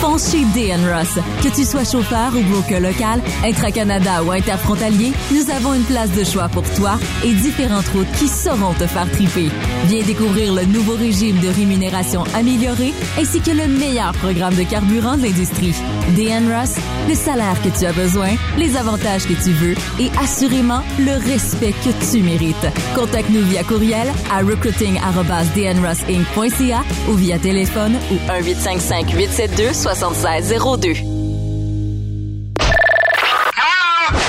Fonce 0.00 0.30
chez 0.30 0.44
DN 0.54 0.80
Ross. 0.88 1.18
Que 1.42 1.48
tu 1.48 1.64
sois 1.64 1.84
chauffeur 1.84 2.32
ou 2.36 2.42
broker 2.42 2.80
local, 2.80 3.20
intra-Canada 3.44 4.22
ou 4.22 4.30
interfrontalier, 4.30 5.12
nous 5.32 5.50
avons 5.50 5.74
une 5.74 5.84
place 5.84 6.12
de 6.12 6.22
choix 6.22 6.48
pour 6.48 6.62
toi 6.74 6.98
et 7.24 7.32
différentes 7.32 7.88
routes 7.88 8.10
qui 8.18 8.28
sauront 8.28 8.74
te 8.74 8.86
faire 8.86 9.10
triper. 9.10 9.48
Viens 9.86 10.04
découvrir 10.04 10.54
le 10.54 10.66
nouveau 10.66 10.94
régime 10.94 11.40
de 11.40 11.48
rémunération 11.48 12.22
amélioré 12.34 12.92
ainsi 13.18 13.40
que 13.40 13.50
le 13.50 13.66
meilleur 13.66 14.12
programme 14.12 14.54
de 14.54 14.62
carburant 14.62 15.16
de 15.16 15.22
l'industrie. 15.22 15.74
DN 16.14 16.52
Ross, 16.52 16.74
le 17.08 17.14
salaire 17.14 17.60
que 17.62 17.76
tu 17.76 17.86
as 17.86 17.92
besoin, 17.92 18.36
les 18.58 18.76
avantages 18.76 19.24
que 19.24 19.34
tu 19.42 19.50
veux 19.50 19.74
et 19.98 20.10
assurément 20.22 20.82
le 20.98 21.12
respect 21.12 21.45
que 21.54 22.10
tu 22.10 22.22
mérites. 22.22 22.66
Contacte-nous 22.94 23.42
via 23.42 23.62
courriel 23.64 24.08
à 24.30 24.38
recruiting.dnrossinc.ca 24.38 26.84
ou 27.08 27.14
via 27.14 27.38
téléphone 27.38 27.96
ou 28.10 28.14
1855 28.14 29.12
872 29.14 29.74
7602. 29.74 30.94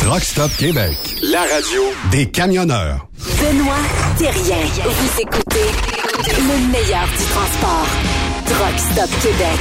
Rockstop 0.00 0.50
Québec, 0.56 0.96
la 1.22 1.42
radio 1.42 1.82
des 2.10 2.28
camionneurs. 2.28 3.06
Benoît 3.38 3.76
Thérien. 4.18 4.64
Vous 4.84 5.20
écoutez 5.20 5.70
le 6.26 6.72
meilleur 6.72 7.06
du 7.06 7.24
transport. 7.30 7.86
Truck 8.46 8.78
Stop 8.78 9.10
Québec. 9.22 9.60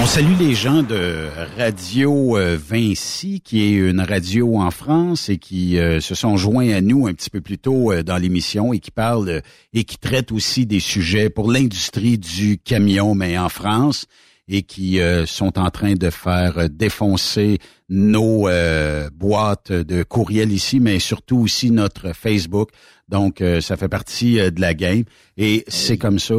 On 0.00 0.06
salue 0.06 0.38
les 0.38 0.54
gens 0.54 0.82
de 0.84 1.28
Radio 1.58 2.36
euh, 2.36 2.56
Vinci, 2.56 3.40
qui 3.40 3.62
est 3.64 3.72
une 3.72 4.00
radio 4.00 4.60
en 4.60 4.70
France 4.70 5.28
et 5.28 5.38
qui 5.38 5.78
euh, 5.78 6.00
se 6.00 6.14
sont 6.14 6.36
joints 6.36 6.70
à 6.72 6.80
nous 6.80 7.08
un 7.08 7.14
petit 7.14 7.30
peu 7.30 7.40
plus 7.40 7.58
tôt 7.58 7.90
euh, 7.90 8.04
dans 8.04 8.16
l'émission 8.16 8.72
et 8.72 8.78
qui 8.78 8.92
parlent 8.92 9.42
et 9.74 9.84
qui 9.84 9.98
traitent 9.98 10.30
aussi 10.30 10.64
des 10.66 10.78
sujets 10.78 11.28
pour 11.28 11.50
l'industrie 11.50 12.18
du 12.18 12.58
camion, 12.58 13.16
mais 13.16 13.36
en 13.36 13.48
France 13.48 14.06
et 14.48 14.62
qui 14.62 15.00
sont 15.26 15.58
en 15.58 15.70
train 15.70 15.94
de 15.94 16.10
faire 16.10 16.68
défoncer 16.70 17.58
nos 17.88 18.48
boîtes 19.12 19.72
de 19.72 20.02
courriel 20.02 20.52
ici, 20.52 20.80
mais 20.80 20.98
surtout 20.98 21.38
aussi 21.38 21.70
notre 21.70 22.14
Facebook. 22.14 22.70
Donc, 23.08 23.42
ça 23.60 23.76
fait 23.76 23.88
partie 23.88 24.34
de 24.36 24.60
la 24.60 24.74
game. 24.74 25.04
Et 25.36 25.64
c'est 25.68 25.98
comme 25.98 26.18
ça. 26.18 26.34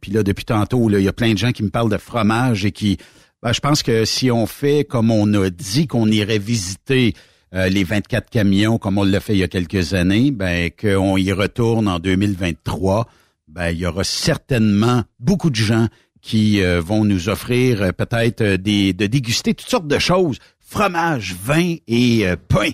puis 0.00 0.10
là, 0.12 0.22
depuis 0.22 0.44
tantôt, 0.44 0.90
il 0.90 1.02
y 1.02 1.08
a 1.08 1.12
plein 1.12 1.32
de 1.32 1.38
gens 1.38 1.52
qui 1.52 1.62
me 1.62 1.70
parlent 1.70 1.90
de 1.90 1.98
fromage 1.98 2.64
et 2.64 2.72
qui... 2.72 2.96
Ben, 3.42 3.52
je 3.52 3.60
pense 3.60 3.84
que 3.84 4.04
si 4.04 4.30
on 4.30 4.46
fait 4.46 4.84
comme 4.84 5.10
on 5.10 5.32
a 5.34 5.48
dit 5.48 5.86
qu'on 5.86 6.08
irait 6.08 6.38
visiter 6.38 7.14
les 7.52 7.84
24 7.84 8.28
camions 8.30 8.78
comme 8.78 8.98
on 8.98 9.04
l'a 9.04 9.20
fait 9.20 9.34
il 9.34 9.38
y 9.38 9.44
a 9.44 9.48
quelques 9.48 9.94
années, 9.94 10.32
ben 10.32 10.70
qu'on 10.70 11.16
y 11.16 11.30
retourne 11.32 11.88
en 11.88 11.98
2023, 11.98 13.06
ben 13.46 13.70
il 13.70 13.78
y 13.78 13.86
aura 13.86 14.04
certainement 14.04 15.04
beaucoup 15.20 15.50
de 15.50 15.56
gens 15.56 15.86
qui 16.28 16.60
vont 16.62 17.04
nous 17.04 17.30
offrir 17.30 17.94
peut-être 17.94 18.44
des 18.56 18.92
de 18.92 19.06
déguster 19.06 19.54
toutes 19.54 19.70
sortes 19.70 19.88
de 19.88 19.98
choses, 19.98 20.38
fromage, 20.60 21.34
vin 21.42 21.76
et 21.86 22.26
pain. 22.48 22.70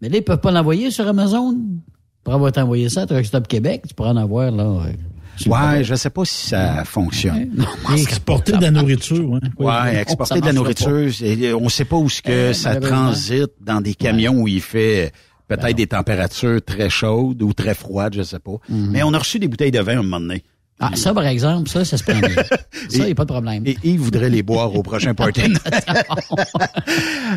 Mais 0.00 0.08
là, 0.08 0.18
ils 0.18 0.22
peuvent 0.22 0.40
pas 0.40 0.52
l'envoyer 0.52 0.92
sur 0.92 1.08
Amazon 1.08 1.58
pour 2.22 2.34
avoir 2.34 2.52
t'envoyer 2.52 2.88
ça 2.88 3.02
à 3.02 3.06
Truck 3.06 3.24
Stop 3.24 3.48
Québec, 3.48 3.82
tu 3.88 3.94
pourras 3.94 4.10
en 4.10 4.16
avoir 4.16 4.52
là. 4.52 4.82
Ouais, 5.46 5.84
je 5.84 5.94
sais 5.94 6.10
pas 6.10 6.24
si 6.24 6.48
ça 6.48 6.84
fonctionne. 6.84 7.64
exporter 7.96 8.52
de 8.52 8.62
la 8.62 8.70
nourriture, 8.70 9.28
ouais. 9.30 9.40
Ouais, 9.58 10.00
exporter 10.00 10.40
de 10.40 10.46
la 10.46 10.52
nourriture, 10.52 11.10
on 11.60 11.68
sait 11.68 11.84
pas 11.84 11.96
où 11.96 12.08
ce 12.08 12.22
que 12.22 12.52
ça 12.52 12.76
transite 12.76 13.52
dans 13.60 13.80
des 13.80 13.94
camions 13.94 14.40
où 14.40 14.48
il 14.48 14.60
fait 14.60 15.12
peut-être 15.48 15.76
des 15.76 15.86
températures 15.88 16.60
très 16.64 16.90
chaudes 16.90 17.42
ou 17.42 17.52
très 17.52 17.74
froides, 17.74 18.14
je 18.14 18.22
sais 18.22 18.38
pas. 18.38 18.56
Mais 18.68 19.02
on 19.02 19.12
a 19.14 19.18
reçu 19.18 19.38
des 19.38 19.48
bouteilles 19.48 19.72
de 19.72 19.80
vin 19.80 19.96
à 19.96 19.98
un 19.98 20.02
moment 20.02 20.20
donné. 20.20 20.44
Ah, 20.80 20.90
ça, 20.94 21.12
par 21.12 21.26
exemple, 21.26 21.68
ça, 21.68 21.84
ça 21.84 21.96
se 21.96 22.04
prend 22.04 22.18
bien. 22.18 22.30
ça, 22.72 22.98
il 22.98 23.04
n'y 23.04 23.10
a 23.10 23.14
pas 23.14 23.24
de 23.24 23.32
problème. 23.32 23.64
Et 23.66 23.76
il 23.82 23.98
voudrait 23.98 24.30
les 24.30 24.42
boire 24.42 24.74
au 24.74 24.82
prochain 24.82 25.14
party. 25.14 25.42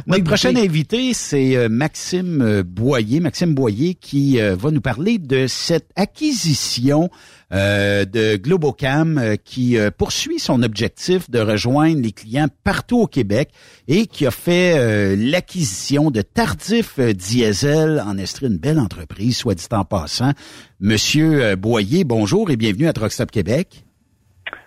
Notre 0.07 0.23
prochain 0.23 0.55
invité, 0.55 1.13
c'est 1.13 1.67
Maxime 1.69 2.61
Boyer. 2.61 3.19
Maxime 3.19 3.53
Boyer 3.53 3.95
qui 3.95 4.39
va 4.39 4.71
nous 4.71 4.81
parler 4.81 5.17
de 5.17 5.47
cette 5.47 5.89
acquisition 5.95 7.09
euh, 7.53 8.05
de 8.05 8.37
Globocam 8.37 9.17
euh, 9.17 9.35
qui 9.35 9.77
euh, 9.77 9.91
poursuit 9.91 10.39
son 10.39 10.63
objectif 10.63 11.29
de 11.29 11.39
rejoindre 11.39 12.01
les 12.01 12.13
clients 12.13 12.47
partout 12.63 12.99
au 12.99 13.07
Québec 13.07 13.49
et 13.89 14.07
qui 14.07 14.25
a 14.25 14.31
fait 14.31 15.15
l'acquisition 15.17 16.11
de 16.11 16.21
Tardif 16.21 16.99
Diesel 16.99 18.01
en 18.05 18.17
Estrie, 18.17 18.47
une 18.47 18.57
belle 18.57 18.79
entreprise, 18.79 19.35
soit 19.35 19.55
dit 19.55 19.67
en 19.71 19.83
passant. 19.83 20.31
Monsieur 20.79 21.55
Boyer, 21.55 22.05
bonjour 22.05 22.49
et 22.51 22.55
bienvenue 22.55 22.87
à 22.87 22.93
Truckstop 22.93 23.31
Québec. 23.31 23.83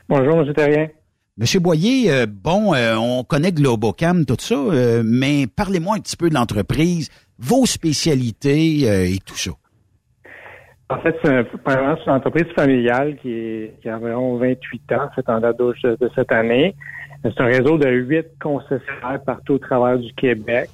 Bonjour, 0.09 0.37
Monsieur 0.37 0.53
Terrien. 0.53 0.89
Monsieur 1.39 1.61
Boyer, 1.61 2.26
bon, 2.26 2.74
on 2.74 3.24
connaît 3.24 3.53
Globocam, 3.53 4.26
tout 4.26 4.37
ça, 4.39 4.57
mais 5.05 5.47
parlez-moi 5.47 5.97
un 5.97 6.01
petit 6.01 6.16
peu 6.16 6.28
de 6.28 6.35
l'entreprise, 6.35 7.09
vos 7.39 7.64
spécialités 7.66 9.12
et 9.12 9.18
tout 9.24 9.39
ça. 9.39 9.53
En 10.91 10.99
fait, 10.99 11.16
c'est 11.22 11.30
une 11.30 12.12
entreprise 12.12 12.47
familiale 12.55 13.16
qui, 13.16 13.70
qui 13.80 13.89
a 13.89 13.97
environ 13.97 14.37
28 14.37 14.93
ans, 14.93 15.05
en 15.05 15.11
fait, 15.11 15.28
en 15.28 15.41
date 15.41 15.59
de 15.59 16.11
cette 16.14 16.30
année. 16.30 16.74
C'est 17.22 17.41
un 17.41 17.47
réseau 17.47 17.78
de 17.78 17.89
huit 17.89 18.26
concessionnaires 18.39 19.22
partout 19.24 19.55
au 19.55 19.59
travers 19.59 19.99
du 19.99 20.12
Québec. 20.12 20.68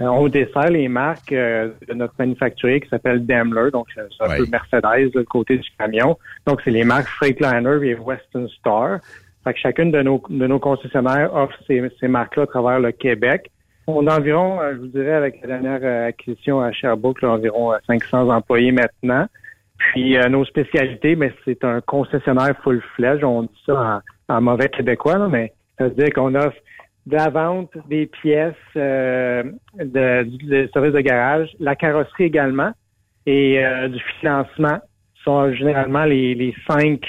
Euh, 0.00 0.06
on 0.06 0.28
dessert 0.28 0.70
les 0.70 0.86
marques 0.86 1.32
euh, 1.32 1.70
de 1.88 1.94
notre 1.94 2.14
manufacturier 2.20 2.80
qui 2.80 2.88
s'appelle 2.88 3.26
Daimler, 3.26 3.72
donc 3.72 3.88
c'est 3.92 4.02
un 4.20 4.36
peu 4.36 4.46
Mercedes, 4.48 5.10
le 5.12 5.24
côté 5.24 5.58
du 5.58 5.68
camion. 5.76 6.16
Donc, 6.46 6.60
c'est 6.64 6.70
les 6.70 6.84
marques 6.84 7.08
Freightliner 7.08 7.84
et 7.84 7.94
Western 7.96 8.48
Star. 8.60 9.00
Fait 9.42 9.54
que 9.54 9.58
chacune 9.58 9.90
de 9.90 10.02
nos, 10.02 10.22
de 10.30 10.46
nos 10.46 10.60
concessionnaires 10.60 11.34
offre 11.34 11.56
ces, 11.66 11.82
ces 11.98 12.06
marques-là 12.06 12.44
à 12.44 12.46
travers 12.46 12.78
le 12.78 12.92
Québec. 12.92 13.50
On 13.88 14.06
a 14.06 14.18
environ, 14.18 14.60
euh, 14.60 14.74
je 14.74 14.78
vous 14.78 14.86
dirais, 14.86 15.14
avec 15.14 15.40
la 15.40 15.58
dernière 15.58 16.06
acquisition 16.06 16.60
à 16.60 16.70
Sherbrooke, 16.70 17.24
environ 17.24 17.72
500 17.88 18.28
employés 18.28 18.70
maintenant. 18.70 19.26
Puis 19.78 20.16
euh, 20.16 20.28
nos 20.28 20.44
spécialités, 20.44 21.16
mais 21.16 21.32
c'est 21.44 21.64
un 21.64 21.80
concessionnaire 21.80 22.54
full 22.62 22.82
fledged. 22.96 23.24
On 23.24 23.42
dit 23.42 23.62
ça 23.64 24.02
en, 24.28 24.40
mauvais 24.40 24.68
québécois, 24.68 25.28
mais 25.28 25.52
ça 25.78 25.84
veut 25.84 25.90
dire 25.90 26.12
qu'on 26.14 26.34
offre 26.34 26.56
de 27.06 27.16
la 27.16 27.30
vente 27.30 27.70
des 27.88 28.06
pièces, 28.06 28.54
euh, 28.76 29.44
de, 29.78 30.24
du 30.24 30.68
service 30.72 30.92
de 30.92 31.00
garage, 31.00 31.48
la 31.58 31.74
carrosserie 31.74 32.24
également, 32.24 32.72
et 33.24 33.64
euh, 33.64 33.88
du 33.88 34.00
financement 34.20 34.78
sont 35.24 35.52
généralement 35.52 36.04
les, 36.04 36.34
les 36.34 36.54
cinq 36.68 37.00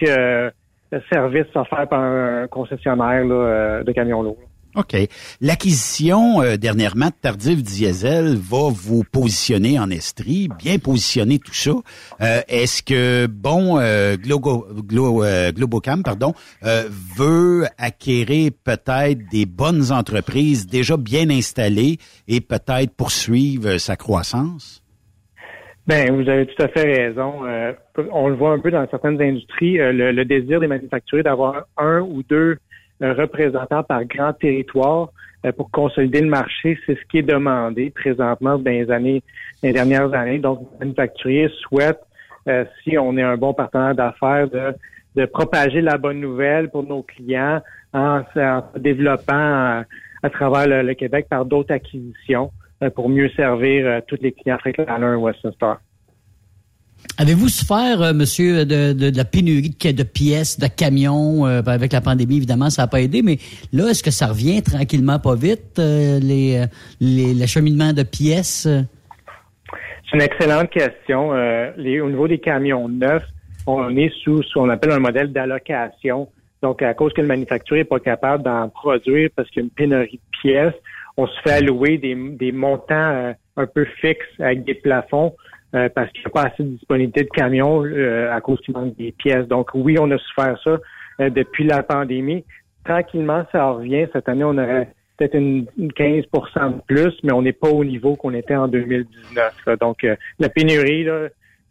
services 1.11 1.55
offerts 1.55 1.87
par 1.87 2.01
un 2.01 2.47
concessionnaire 2.47 3.23
de 3.25 3.91
camions 3.91 4.23
lourds. 4.23 4.48
OK. 4.79 4.95
L'acquisition 5.41 6.41
euh, 6.41 6.55
dernièrement 6.55 7.07
de 7.07 7.13
Tardif 7.21 7.61
Diesel 7.61 8.37
va 8.37 8.69
vous 8.71 9.03
positionner 9.03 9.77
en 9.77 9.89
Estrie, 9.89 10.47
bien 10.57 10.77
positionner 10.79 11.37
tout 11.37 11.53
ça. 11.53 11.71
Euh, 12.21 12.39
est-ce 12.47 12.81
que, 12.81 13.27
bon, 13.27 13.77
euh, 13.77 14.15
Globocam 14.15 16.03
pardon, 16.03 16.33
veut 16.61 17.65
acquérir 17.77 18.51
peut-être 18.63 19.19
des 19.29 19.45
bonnes 19.45 19.91
entreprises 19.91 20.65
déjà 20.65 20.95
bien 20.95 21.29
installées 21.29 21.97
et 22.29 22.39
peut-être 22.39 22.95
poursuivre 22.95 23.77
sa 23.77 23.97
croissance? 23.97 24.81
Ben, 25.87 26.13
vous 26.13 26.29
avez 26.29 26.45
tout 26.45 26.63
à 26.63 26.67
fait 26.69 26.83
raison. 26.83 27.41
on 28.11 28.29
le 28.29 28.35
voit 28.35 28.51
un 28.51 28.59
peu 28.59 28.71
dans 28.71 28.87
certaines 28.89 29.21
industries, 29.21 29.77
le, 29.77 30.11
le 30.11 30.25
désir 30.25 30.59
des 30.59 30.67
manufacturiers 30.67 31.23
d'avoir 31.23 31.65
un 31.77 31.99
ou 32.01 32.23
deux 32.23 32.57
un 33.01 33.13
représentant 33.13 33.83
par 33.83 34.05
grand 34.05 34.33
territoire 34.33 35.09
euh, 35.45 35.51
pour 35.51 35.71
consolider 35.71 36.21
le 36.21 36.27
marché. 36.27 36.77
C'est 36.85 36.95
ce 36.95 37.05
qui 37.09 37.19
est 37.19 37.23
demandé 37.23 37.91
présentement 37.91 38.57
dans 38.57 38.71
les 38.71 38.91
années, 38.91 39.23
les 39.63 39.73
dernières 39.73 40.13
années. 40.13 40.39
Donc, 40.39 40.67
les 40.73 40.87
manufacturiers 40.87 41.49
souhaitent, 41.61 42.03
euh, 42.47 42.65
si 42.83 42.97
on 42.97 43.17
est 43.17 43.23
un 43.23 43.37
bon 43.37 43.53
partenaire 43.53 43.95
d'affaires, 43.95 44.49
de, 44.49 44.73
de 45.15 45.25
propager 45.25 45.81
la 45.81 45.97
bonne 45.97 46.19
nouvelle 46.19 46.69
pour 46.69 46.83
nos 46.83 47.03
clients 47.03 47.61
en, 47.93 48.21
en 48.35 48.63
développant 48.77 49.33
euh, 49.33 49.81
à, 50.23 50.29
travers 50.29 50.83
le, 50.83 50.93
Québec 50.93 51.27
par 51.29 51.45
d'autres 51.45 51.73
acquisitions 51.73 52.51
pour 52.95 53.09
mieux 53.09 53.29
servir 53.31 54.01
tous 54.07 54.17
les 54.21 54.31
clients 54.31 54.57
Freightliner 54.57 55.15
Western 55.15 55.53
Star. 55.53 55.79
Avez-vous 57.19 57.49
souffert, 57.49 58.01
euh, 58.01 58.13
monsieur, 58.13 58.65
de, 58.65 59.11
la 59.13 59.25
pénurie 59.25 59.75
de, 59.93 60.03
pièces, 60.03 60.57
de 60.57 60.67
camions 60.67 61.45
euh, 61.45 61.61
avec 61.65 61.91
la 61.91 61.99
pandémie, 61.99 62.37
évidemment, 62.37 62.69
ça 62.69 62.83
n'a 62.83 62.87
pas 62.87 63.01
aidé, 63.01 63.21
mais 63.21 63.37
là, 63.73 63.89
est-ce 63.89 64.01
que 64.01 64.09
ça 64.09 64.27
revient 64.27 64.63
tranquillement 64.63 65.19
pas 65.19 65.35
vite, 65.35 65.79
euh, 65.79 66.17
les, 66.21 66.63
les 67.01 67.33
l'acheminement 67.33 67.91
de 67.91 68.03
pièces? 68.03 68.69
C'est 68.69 70.15
une 70.15 70.21
excellente 70.21 70.69
question. 70.69 71.31
Au 71.31 72.09
niveau 72.09 72.27
des 72.29 72.39
camions 72.39 72.87
neufs, 72.87 73.27
on 73.67 73.95
est 73.97 74.13
sous 74.23 74.41
ce 74.41 74.53
qu'on 74.53 74.69
appelle 74.69 74.91
un 74.91 74.99
modèle 74.99 75.33
d'allocation. 75.33 76.29
Donc, 76.63 76.81
à 76.81 76.93
cause 76.93 77.11
que 77.11 77.21
le 77.21 77.27
manufacturier 77.27 77.83
n'est 77.83 77.89
pas 77.89 77.99
capable 77.99 78.43
d'en 78.43 78.69
produire 78.69 79.29
parce 79.35 79.49
qu'il 79.49 79.61
y 79.61 79.63
a 79.63 79.65
une 79.65 79.71
pénurie 79.71 80.21
de 80.23 80.39
pièces, 80.41 80.73
on 81.17 81.27
se 81.27 81.39
fait 81.41 81.51
allouer 81.51 81.97
des, 81.97 82.15
des 82.15 82.53
montants 82.53 83.33
un 83.57 83.67
peu 83.67 83.85
fixes 83.99 84.25
avec 84.39 84.63
des 84.63 84.73
plafonds 84.73 85.33
euh, 85.75 85.87
parce 85.93 86.11
qu'il 86.11 86.21
n'y 86.21 86.27
a 86.27 86.29
pas 86.31 86.47
assez 86.47 86.63
de 86.63 86.69
disponibilité 86.69 87.23
de 87.23 87.29
camions 87.29 87.85
euh, 87.85 88.33
à 88.33 88.41
cause 88.41 88.59
du 88.61 88.71
manque 88.71 88.95
des 88.97 89.11
pièces. 89.11 89.47
Donc 89.47 89.69
oui, 89.75 89.97
on 89.99 90.09
a 90.09 90.17
souffert 90.17 90.59
ça 90.63 90.79
euh, 91.19 91.29
depuis 91.29 91.63
la 91.63 91.83
pandémie. 91.83 92.43
Tranquillement, 92.83 93.45
ça 93.51 93.69
revient. 93.69 94.07
Cette 94.11 94.27
année, 94.29 94.43
on 94.43 94.57
aurait 94.57 94.91
peut-être 95.17 95.35
une, 95.35 95.67
15% 95.77 96.77
de 96.77 96.81
plus, 96.87 97.13
mais 97.23 97.33
on 97.33 97.43
n'est 97.43 97.53
pas 97.53 97.69
au 97.69 97.83
niveau 97.83 98.15
qu'on 98.15 98.33
était 98.33 98.55
en 98.55 98.67
2019. 98.67 99.77
Donc 99.79 100.07
la 100.39 100.49
pénurie, 100.49 101.05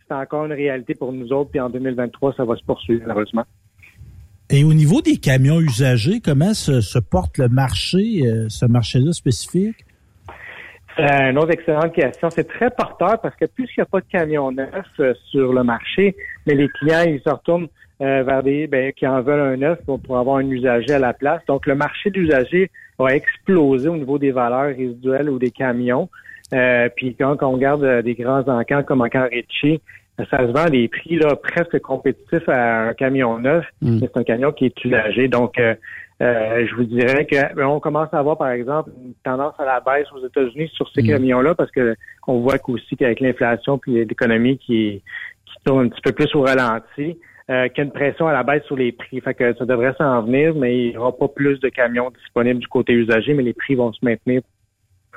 c'est 0.07 0.15
encore 0.15 0.45
une 0.45 0.53
réalité 0.53 0.95
pour 0.95 1.13
nous 1.13 1.33
autres. 1.33 1.51
Puis 1.51 1.59
en 1.59 1.71
2023, 1.71 2.35
ça 2.37 2.45
va 2.45 2.55
se 2.55 2.63
poursuivre, 2.63 3.03
malheureusement. 3.07 3.45
Et 4.51 4.65
au 4.65 4.75
niveau 4.75 5.01
des 5.01 5.17
camions 5.17 5.61
usagés, 5.61 6.21
comment 6.21 6.55
se 6.55 6.99
porte 7.01 7.39
le 7.39 7.49
marché, 7.49 8.23
ce 8.49 8.67
marché-là 8.67 9.13
spécifique? 9.13 9.88
Euh, 11.01 11.31
une 11.31 11.39
autre 11.39 11.53
excellente 11.53 11.93
question. 11.93 12.29
C'est 12.29 12.49
très 12.49 12.71
porteur 12.71 13.21
parce 13.21 13.37
que 13.37 13.45
puisqu'il 13.45 13.81
n'y 13.81 13.83
a 13.83 13.87
pas 13.87 14.01
de 14.01 14.07
camion 14.11 14.51
neuf 14.51 14.87
euh, 14.99 15.15
sur 15.31 15.53
le 15.53 15.63
marché, 15.63 16.17
mais 16.45 16.55
les 16.55 16.69
clients, 16.69 17.05
ils 17.07 17.21
se 17.21 17.31
retournent 17.31 17.69
euh, 18.01 18.25
vers 18.25 18.43
des 18.43 18.67
ben, 18.67 18.93
qui 18.93 19.07
en 19.07 19.23
veulent 19.23 19.55
un 19.55 19.57
neuf 19.57 19.79
pour, 19.87 20.19
avoir 20.19 20.39
un 20.39 20.51
usager 20.51 20.95
à 20.95 20.99
la 20.99 21.13
place. 21.13 21.41
Donc, 21.47 21.67
le 21.67 21.77
marché 21.77 22.11
d'usagers 22.11 22.71
va 22.99 23.15
exploser 23.15 23.89
au 23.89 23.97
niveau 23.97 24.19
des 24.19 24.33
valeurs 24.33 24.75
résiduelles 24.77 25.31
ou 25.31 25.39
des 25.39 25.53
camions. 25.53 26.09
Puis 26.97 27.15
quand, 27.17 27.37
on 27.43 27.53
regarde 27.53 28.03
des 28.03 28.15
grands 28.15 28.47
encans 28.49 28.83
comme 28.83 29.03
Encan 29.03 29.29
Ritchie, 29.31 29.81
ça 30.31 30.39
se 30.39 30.53
vend 30.53 30.65
à 30.67 30.71
des 30.71 30.89
prix 30.89 31.17
là, 31.17 31.37
presque 31.37 31.79
compétitifs 31.81 32.49
à 32.49 32.89
un 32.89 32.95
camion 32.95 33.39
neuf, 33.39 33.65
Mm. 33.83 33.99
mais 34.01 34.09
c'est 34.13 34.21
un 34.21 34.25
camion 34.25 34.53
qui 34.53 34.67
est 34.67 34.85
usagé. 34.85 35.29
Donc, 35.29 35.59
euh, 35.59 35.75
euh, 36.21 36.67
je 36.69 36.75
vous 36.75 36.85
dirais 36.85 37.25
que 37.27 37.55
ben, 37.55 37.67
on 37.67 37.79
commence 37.79 38.13
à 38.13 38.19
avoir, 38.19 38.37
par 38.37 38.51
exemple, 38.51 38.91
une 39.05 39.15
tendance 39.25 39.55
à 39.59 39.65
la 39.65 39.81
baisse 39.81 40.09
aux 40.13 40.27
États-Unis 40.27 40.69
sur 40.75 40.89
ces 40.91 41.03
Mm. 41.03 41.07
camions-là, 41.09 41.55
parce 41.55 41.71
que 41.71 41.95
on 42.27 42.41
voit 42.41 42.59
qu'aussi 42.59 42.97
qu'avec 42.97 43.21
l'inflation 43.21 43.79
puis 43.79 44.05
l'économie 44.05 44.59
qui, 44.59 45.03
qui 45.47 45.55
tourne 45.65 45.87
un 45.87 45.89
petit 45.89 46.03
peu 46.03 46.13
plus 46.13 46.35
au 46.35 46.43
ralenti, 46.43 47.17
euh, 47.51 47.69
qu'il 47.69 47.79
y 47.79 47.81
a 47.81 47.85
une 47.85 47.93
pression 47.93 48.27
à 48.27 48.33
la 48.33 48.43
baisse 48.43 48.65
sur 48.65 48.77
les 48.77 48.93
prix. 48.93 49.21
Fait 49.21 49.35
que 49.35 49.55
ça 49.55 49.65
devrait 49.65 49.95
s'en 49.97 50.23
venir, 50.23 50.55
mais 50.55 50.77
il 50.77 50.91
n'y 50.91 50.97
aura 50.97 51.17
pas 51.17 51.29
plus 51.29 51.61
de 51.61 51.69
camions 51.69 52.11
disponibles 52.11 52.59
du 52.59 52.69
côté 52.69 52.93
usagé, 52.93 53.33
mais 53.35 53.45
les 53.45 53.55
prix 53.55 53.77
vont 53.77 53.93
se 53.93 54.05
maintenir 54.05 54.43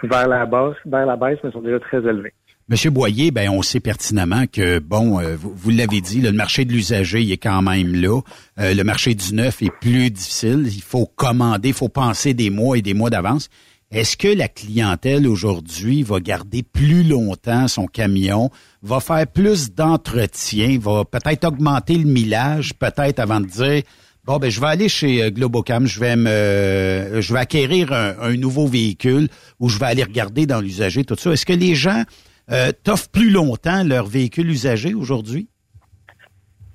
vers 0.03 0.27
la 0.27 0.45
baisse, 0.45 0.77
vers 0.85 1.05
la 1.05 1.15
baisse, 1.15 1.39
mais 1.43 1.51
sont 1.51 1.61
déjà 1.61 1.79
très 1.79 1.97
élevés. 1.97 2.33
Monsieur 2.69 2.89
Boyer, 2.89 3.31
ben 3.31 3.49
on 3.49 3.61
sait 3.63 3.81
pertinemment 3.81 4.45
que 4.47 4.79
bon, 4.79 5.19
euh, 5.19 5.35
vous, 5.37 5.71
l'avez 5.71 5.99
dit, 5.99 6.21
le 6.21 6.31
marché 6.31 6.63
de 6.63 6.71
l'usager 6.71 7.29
est 7.29 7.37
quand 7.37 7.61
même 7.61 7.93
là. 7.93 8.21
Euh, 8.59 8.73
le 8.73 8.83
marché 8.83 9.13
du 9.13 9.33
neuf 9.33 9.61
est 9.61 9.71
plus 9.81 10.09
difficile. 10.09 10.63
Il 10.67 10.81
faut 10.81 11.05
commander, 11.05 11.69
il 11.69 11.73
faut 11.73 11.89
penser 11.89 12.33
des 12.33 12.49
mois 12.49 12.77
et 12.77 12.81
des 12.81 12.93
mois 12.93 13.09
d'avance. 13.09 13.49
Est-ce 13.91 14.15
que 14.15 14.29
la 14.29 14.47
clientèle 14.47 15.27
aujourd'hui 15.27 16.01
va 16.01 16.21
garder 16.21 16.63
plus 16.63 17.03
longtemps 17.03 17.67
son 17.67 17.87
camion, 17.87 18.49
va 18.81 19.01
faire 19.01 19.27
plus 19.27 19.73
d'entretien, 19.73 20.79
va 20.79 21.03
peut-être 21.03 21.45
augmenter 21.45 21.95
le 21.95 22.05
millage, 22.05 22.73
peut-être 22.73 23.19
avant 23.19 23.41
de 23.41 23.47
dire 23.47 23.83
bon 24.25 24.37
ben 24.37 24.49
je 24.49 24.59
vais 24.59 24.67
aller 24.67 24.89
chez 24.89 25.23
euh, 25.23 25.29
Globocam, 25.29 25.85
je 25.85 25.99
vais 25.99 26.15
me, 26.15 27.21
je 27.21 27.33
vais 27.33 27.39
acquérir 27.39 27.91
un, 27.93 28.35
nouveau 28.35 28.67
véhicule 28.67 29.27
ou 29.59 29.69
je 29.69 29.79
vais 29.79 29.85
aller 29.85 30.03
regarder 30.03 30.45
dans 30.45 30.61
l'usager 30.61 31.03
tout 31.03 31.15
ça. 31.15 31.31
Est-ce 31.31 31.45
que 31.45 31.53
les 31.53 31.75
gens 31.75 32.03
euh, 32.51 32.71
t'offrent 32.83 33.09
plus 33.09 33.29
longtemps 33.29 33.83
leur 33.83 34.05
véhicule 34.05 34.49
usagé 34.49 34.93
aujourd'hui? 34.93 35.47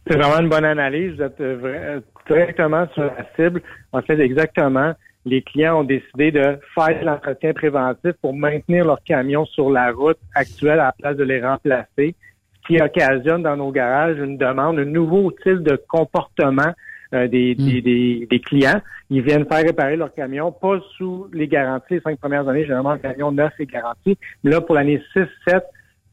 C'est 0.08 0.16
vraiment 0.16 0.40
une 0.40 0.48
bonne 0.48 0.64
analyse. 0.64 1.16
Vous 1.16 1.22
êtes 1.22 1.40
euh, 1.40 1.60
euh, 1.64 2.00
directement 2.28 2.86
sur 2.94 3.04
la 3.04 3.26
cible. 3.34 3.60
En 3.92 4.02
fait, 4.02 4.18
exactement, 4.20 4.92
les 5.24 5.42
clients 5.42 5.80
ont 5.80 5.84
décidé 5.84 6.30
de 6.30 6.58
faire 6.74 7.04
l'entretien 7.04 7.52
préventif 7.52 8.12
pour 8.22 8.32
maintenir 8.32 8.84
leur 8.84 9.02
camion 9.02 9.44
sur 9.46 9.70
la 9.70 9.90
route 9.90 10.18
actuelle 10.34 10.78
à 10.78 10.86
la 10.86 10.92
place 10.92 11.16
de 11.16 11.24
les 11.24 11.44
remplacer, 11.44 12.14
ce 12.54 12.66
qui 12.68 12.80
occasionne 12.80 13.42
dans 13.42 13.56
nos 13.56 13.72
garages 13.72 14.18
une 14.18 14.38
demande, 14.38 14.78
un 14.78 14.84
nouveau 14.84 15.32
type 15.42 15.62
de 15.62 15.80
comportement 15.88 16.72
euh, 17.14 17.28
des, 17.28 17.54
des, 17.54 17.80
des, 17.80 18.26
des 18.30 18.40
clients. 18.40 18.80
Ils 19.10 19.22
viennent 19.22 19.46
faire 19.46 19.62
réparer 19.62 19.96
leur 19.96 20.12
camion, 20.12 20.50
pas 20.50 20.80
sous 20.96 21.28
les 21.32 21.46
garanties 21.46 21.94
les 21.94 22.00
cinq 22.00 22.18
premières 22.18 22.48
années. 22.48 22.62
Généralement, 22.62 22.94
le 22.94 22.98
camion 22.98 23.30
neuf 23.30 23.52
est 23.58 23.66
garanti. 23.66 24.18
Mais 24.42 24.50
là, 24.50 24.60
pour 24.60 24.74
l'année 24.74 25.00
6, 25.12 25.20
7, 25.46 25.62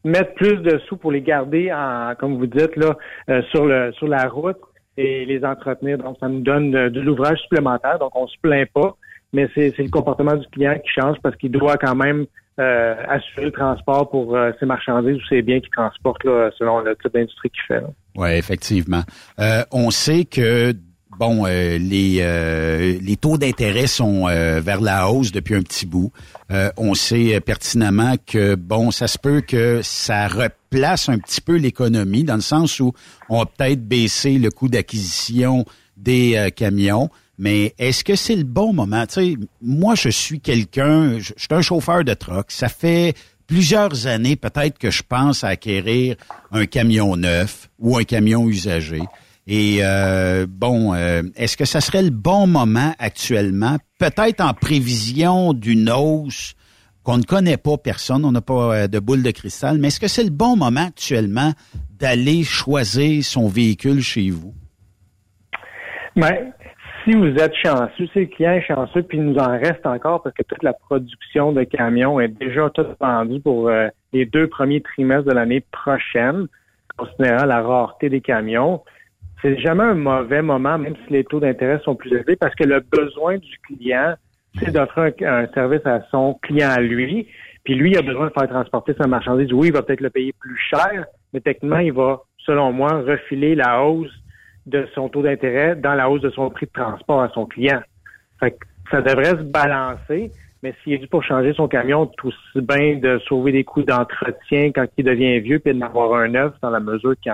mettre 0.04 0.34
plus 0.36 0.58
de 0.58 0.78
sous 0.88 0.98
pour 0.98 1.12
les 1.12 1.22
garder 1.22 1.72
en, 1.72 2.14
comme 2.20 2.38
vous 2.38 2.48
dites, 2.48 2.76
là, 2.76 2.98
euh, 3.30 3.42
sur 3.52 3.66
le 3.66 3.92
sur 3.94 4.08
la 4.08 4.28
route 4.28 4.60
et 4.98 5.26
les 5.26 5.44
entretenir. 5.44 5.98
Donc, 5.98 6.18
ça 6.20 6.28
nous 6.28 6.42
donne 6.42 6.76
euh, 6.76 6.90
de, 6.90 7.02
l'ouvrage 7.02 7.40
supplémentaire. 7.40 8.00
Donc, 8.00 8.16
on 8.16 8.28
se 8.28 8.38
plaint 8.42 8.70
pas, 8.72 8.96
mais 9.32 9.50
c'est 9.56 9.74
c'est 9.76 9.84
le 9.84 9.90
comportement 9.90 10.36
du 10.36 10.48
client 10.48 10.76
qui 10.76 10.90
change 10.90 11.18
parce 11.24 11.36
qu'il 11.38 11.52
doit 11.52 11.78
quand 11.78 11.96
même 11.96 12.26
euh, 12.60 12.96
assurer 13.08 13.46
le 13.46 13.52
transport 13.52 14.10
pour 14.10 14.36
euh, 14.36 14.52
ses 14.60 14.66
marchandises 14.66 15.16
ou 15.16 15.28
ses 15.28 15.42
biens 15.42 15.60
qu'il 15.60 15.70
transporte 15.70 16.24
là, 16.24 16.52
selon 16.58 16.80
le 16.80 16.96
type 16.96 17.14
d'industrie 17.14 17.50
qu'il 17.50 17.64
fait. 17.68 17.82
là. 17.82 17.90
Oui, 18.16 18.30
effectivement. 18.32 19.04
Euh, 19.40 19.64
on 19.72 19.90
sait 19.90 20.26
que 20.26 20.74
bon, 21.20 21.46
euh, 21.46 21.78
les 21.78 22.18
euh, 22.22 22.98
les 23.02 23.16
taux 23.16 23.38
d'intérêt 23.38 23.88
sont 23.88 24.28
euh, 24.28 24.60
vers 24.60 24.82
la 24.82 25.10
hausse 25.10 25.32
depuis 25.32 25.56
un 25.56 25.62
petit 25.62 25.86
bout. 25.86 26.12
Euh, 26.52 26.70
on 26.78 26.94
sait 26.94 27.36
euh, 27.36 27.40
pertinemment 27.40 28.16
que 28.26 28.56
bon, 28.56 28.92
ça 28.92 29.08
se 29.08 29.18
peut 29.18 29.42
que 29.42 29.82
ça 29.82 30.28
replace 30.28 31.10
un 31.10 31.18
petit 31.18 31.42
peu 31.42 31.56
l'économie 31.56 32.24
dans 32.24 32.36
le 32.36 32.42
sens 32.42 32.80
où 32.80 32.94
on 33.30 33.40
va 33.40 33.46
peut-être 33.46 33.88
baisser 33.88 34.38
le 34.38 34.52
coût 34.52 34.68
d'acquisition 34.68 35.66
des 35.98 36.36
euh, 36.36 36.50
camions. 36.50 37.10
Mais 37.38 37.74
est-ce 37.80 38.04
que 38.04 38.16
c'est 38.16 38.36
le 38.36 38.44
bon 38.44 38.74
moment? 38.74 39.06
Tu 39.08 39.14
sais, 39.14 39.36
moi, 39.62 39.96
je 39.96 40.10
suis 40.10 40.40
quelqu'un, 40.40 41.18
je, 41.20 41.34
suis 41.36 41.48
un 41.50 41.62
chauffeur 41.62 42.04
de 42.04 42.14
truck. 42.14 42.52
Ça 42.52 42.70
fait 42.70 43.16
plusieurs 43.48 44.08
années 44.08 44.36
peut-être 44.36 44.78
que 44.78 44.92
je 44.92 45.04
pense 45.08 45.44
à 45.44 45.50
acquérir 45.50 46.16
un 46.52 46.66
camion 46.66 47.16
neuf 47.16 47.70
ou 47.80 47.98
un 47.98 48.04
camion 48.04 48.48
usagé. 48.48 49.02
Et 49.46 49.80
euh, 49.82 50.46
bon, 50.48 50.94
euh, 50.94 51.24
est-ce 51.36 51.58
que 51.58 51.66
ça 51.66 51.82
serait 51.82 52.04
le 52.04 52.12
bon 52.12 52.48
moment 52.48 52.94
actuellement, 52.98 53.78
peut-être 54.00 54.42
en 54.42 54.54
prévision 54.54 55.54
d'une 55.54 55.90
hausse 55.90 56.54
qu'on 57.04 57.18
ne 57.18 57.24
connaît 57.24 57.58
pas 57.58 57.78
personne, 57.78 58.24
on 58.24 58.32
n'a 58.32 58.42
pas 58.42 58.76
euh, 58.76 58.88
de 58.88 59.00
boule 59.00 59.24
de 59.24 59.32
cristal, 59.32 59.78
mais 59.78 59.90
est-ce 59.90 60.00
que 60.00 60.08
c'est 60.08 60.24
le 60.24 60.30
bon 60.30 60.56
moment 60.56 60.88
actuellement 60.88 61.52
d'aller 62.00 62.44
choisir 62.44 63.24
son 63.26 63.50
véhicule 63.50 64.02
chez 64.02 64.30
vous? 64.30 64.54
Mais 66.16 66.54
si 67.04 67.14
vous 67.14 67.36
êtes 67.36 67.56
chanceux, 67.56 68.08
si 68.14 68.20
le 68.20 68.26
client 68.26 68.54
est 68.54 68.66
chanceux, 68.66 69.04
puis 69.04 69.18
il 69.18 69.26
nous 69.26 69.38
en 69.38 69.52
reste 69.52 69.86
encore 69.86 70.24
parce 70.24 70.36
que 70.36 70.44
toute 70.44 70.64
la 70.64 70.74
production 70.74 71.52
de 71.52 71.64
camions 71.64 72.20
est 72.20 72.30
déjà 72.30 72.70
toute 72.70 72.98
vendue 73.00 73.42
pour 73.42 73.70
euh, 73.70 73.88
les 74.14 74.26
deux 74.26 74.48
premiers 74.48 74.82
trimestres 74.82 75.26
de 75.26 75.34
l'année 75.34 75.62
prochaine, 75.72 76.48
considérant 76.98 77.46
la 77.46 77.62
rareté 77.62 78.10
des 78.10 78.22
camions, 78.22 78.82
c'est 79.42 79.60
jamais 79.60 79.84
un 79.84 79.96
mauvais 79.96 80.42
moment, 80.42 80.78
même 80.78 80.96
si 81.06 81.14
les 81.14 81.26
taux 81.26 81.40
d'intérêt 81.40 81.80
sont 81.84 81.96
plus 81.96 82.14
élevés, 82.14 82.38
parce 82.38 82.56
que 82.56 82.64
le 82.64 82.80
besoin 82.80 83.38
du 83.38 83.58
client, 83.68 84.14
c'est 84.58 84.72
d'offrir 84.72 85.12
un, 85.22 85.48
service 85.48 85.86
à 85.86 86.02
son 86.12 86.36
client 86.42 86.70
à 86.70 86.80
lui. 86.80 87.28
Puis 87.66 87.76
lui, 87.76 87.92
il 87.92 87.98
a 87.98 88.02
besoin 88.02 88.28
de 88.28 88.32
faire 88.32 88.48
transporter 88.48 88.94
sa 88.98 89.08
marchandise. 89.08 89.52
Oui, 89.52 89.68
il 89.68 89.74
va 89.74 89.82
peut-être 89.82 90.02
le 90.02 90.10
payer 90.10 90.34
plus 90.40 90.58
cher, 90.58 91.06
mais 91.34 91.42
techniquement, 91.42 91.80
il 91.80 91.92
va, 91.92 92.22
selon 92.46 92.72
moi, 92.72 93.02
refiler 93.02 93.56
la 93.56 93.84
hausse 93.84 94.14
de 94.66 94.88
son 94.96 95.10
taux 95.10 95.22
d'intérêt 95.22 95.76
dans 95.76 95.94
la 95.94 96.10
hausse 96.10 96.22
de 96.22 96.30
son 96.30 96.50
prix 96.50 96.66
de 96.66 96.72
transport 96.72 97.22
à 97.22 97.30
son 97.30 97.46
client. 97.46 97.82
Fait 98.40 98.52
que 98.52 98.66
ça 98.92 99.02
devrait 99.02 99.32
se 99.32 99.44
balancer, 99.44 100.32
mais 100.62 100.74
s'il 100.84 100.94
est 100.94 100.98
dû 101.00 101.08
pour 101.08 101.24
changer 101.24 101.54
son 101.54 101.68
camion, 101.68 102.06
tout 102.06 102.28
aussi 102.28 102.66
bien 102.66 102.98
de 102.98 103.20
sauver 103.28 103.52
des 103.52 103.64
coûts 103.64 103.84
d'entretien 103.84 104.72
quand 104.74 104.86
il 104.98 105.06
devient 105.06 105.40
vieux, 105.40 105.60
puis 105.60 105.74
d'en 105.74 105.86
avoir 105.86 106.14
un 106.20 106.30
neuf 106.30 106.54
dans 106.62 106.70
la 106.70 106.80
mesure 106.80 107.16
qu'il 107.22 107.34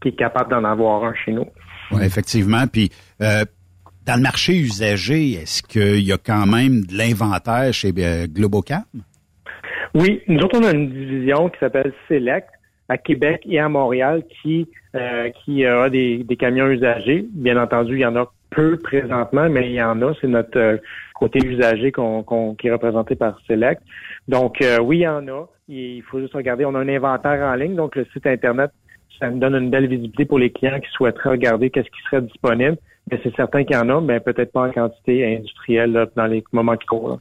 qu'il 0.00 0.12
est 0.12 0.16
capable 0.16 0.50
d'en 0.50 0.64
avoir 0.64 1.04
un 1.04 1.14
chez 1.14 1.32
nous. 1.32 1.46
Oui, 1.90 2.02
effectivement. 2.04 2.66
Puis 2.70 2.90
euh, 3.22 3.44
dans 4.06 4.16
le 4.16 4.22
marché 4.22 4.56
usagé, 4.56 5.32
est-ce 5.32 5.62
qu'il 5.62 6.04
y 6.04 6.12
a 6.12 6.18
quand 6.18 6.46
même 6.46 6.84
de 6.84 6.96
l'inventaire 6.96 7.72
chez 7.72 7.92
euh, 7.98 8.26
Globocam? 8.26 8.84
Oui, 9.94 10.20
nous 10.28 10.38
autres, 10.40 10.58
on 10.60 10.64
a 10.64 10.72
une 10.72 10.90
division 10.90 11.48
qui 11.48 11.58
s'appelle 11.58 11.92
Select 12.08 12.48
à 12.88 12.98
Québec 12.98 13.42
et 13.48 13.58
à 13.58 13.68
Montréal 13.68 14.22
qui 14.42 14.68
euh, 14.94 15.30
qui 15.44 15.64
a 15.66 15.90
des, 15.90 16.24
des 16.24 16.36
camions 16.36 16.68
usagés. 16.68 17.26
Bien 17.32 17.60
entendu, 17.62 17.94
il 17.94 18.00
y 18.00 18.06
en 18.06 18.16
a 18.16 18.30
peu 18.50 18.78
présentement, 18.78 19.48
mais 19.50 19.66
il 19.68 19.72
y 19.74 19.82
en 19.82 20.00
a. 20.02 20.12
C'est 20.20 20.28
notre 20.28 20.58
euh, 20.58 20.76
côté 21.14 21.38
usagé 21.44 21.92
qu'on, 21.92 22.22
qu'on- 22.22 22.54
qui 22.54 22.68
est 22.68 22.72
représenté 22.72 23.14
par 23.16 23.38
Select. 23.46 23.82
Donc, 24.28 24.62
euh, 24.62 24.78
oui, 24.80 24.98
il 24.98 25.00
y 25.02 25.08
en 25.08 25.26
a. 25.28 25.46
Il 25.68 26.02
faut 26.02 26.20
juste 26.20 26.34
regarder. 26.34 26.64
On 26.64 26.74
a 26.74 26.78
un 26.78 26.88
inventaire 26.88 27.42
en 27.42 27.54
ligne, 27.56 27.74
donc 27.74 27.96
le 27.96 28.06
site 28.12 28.26
Internet, 28.26 28.70
ça 29.18 29.28
nous 29.30 29.38
donne 29.38 29.56
une 29.56 29.70
belle 29.70 29.88
visibilité 29.88 30.24
pour 30.24 30.38
les 30.38 30.50
clients 30.50 30.78
qui 30.80 30.88
souhaiteraient 30.92 31.30
regarder 31.30 31.70
qu'est-ce 31.70 31.86
qui 31.90 32.02
serait 32.08 32.22
disponible. 32.22 32.76
Mais 33.10 33.20
c'est 33.22 33.34
certain 33.36 33.64
qu'il 33.64 33.76
y 33.76 33.78
en 33.78 33.88
a, 33.88 34.00
mais 34.00 34.20
peut-être 34.20 34.52
pas 34.52 34.62
en 34.68 34.70
quantité 34.72 35.36
industrielle 35.36 35.92
là, 35.92 36.06
dans 36.16 36.26
les 36.26 36.42
moments 36.52 36.76
qui 36.76 36.86
courent. 36.86 37.20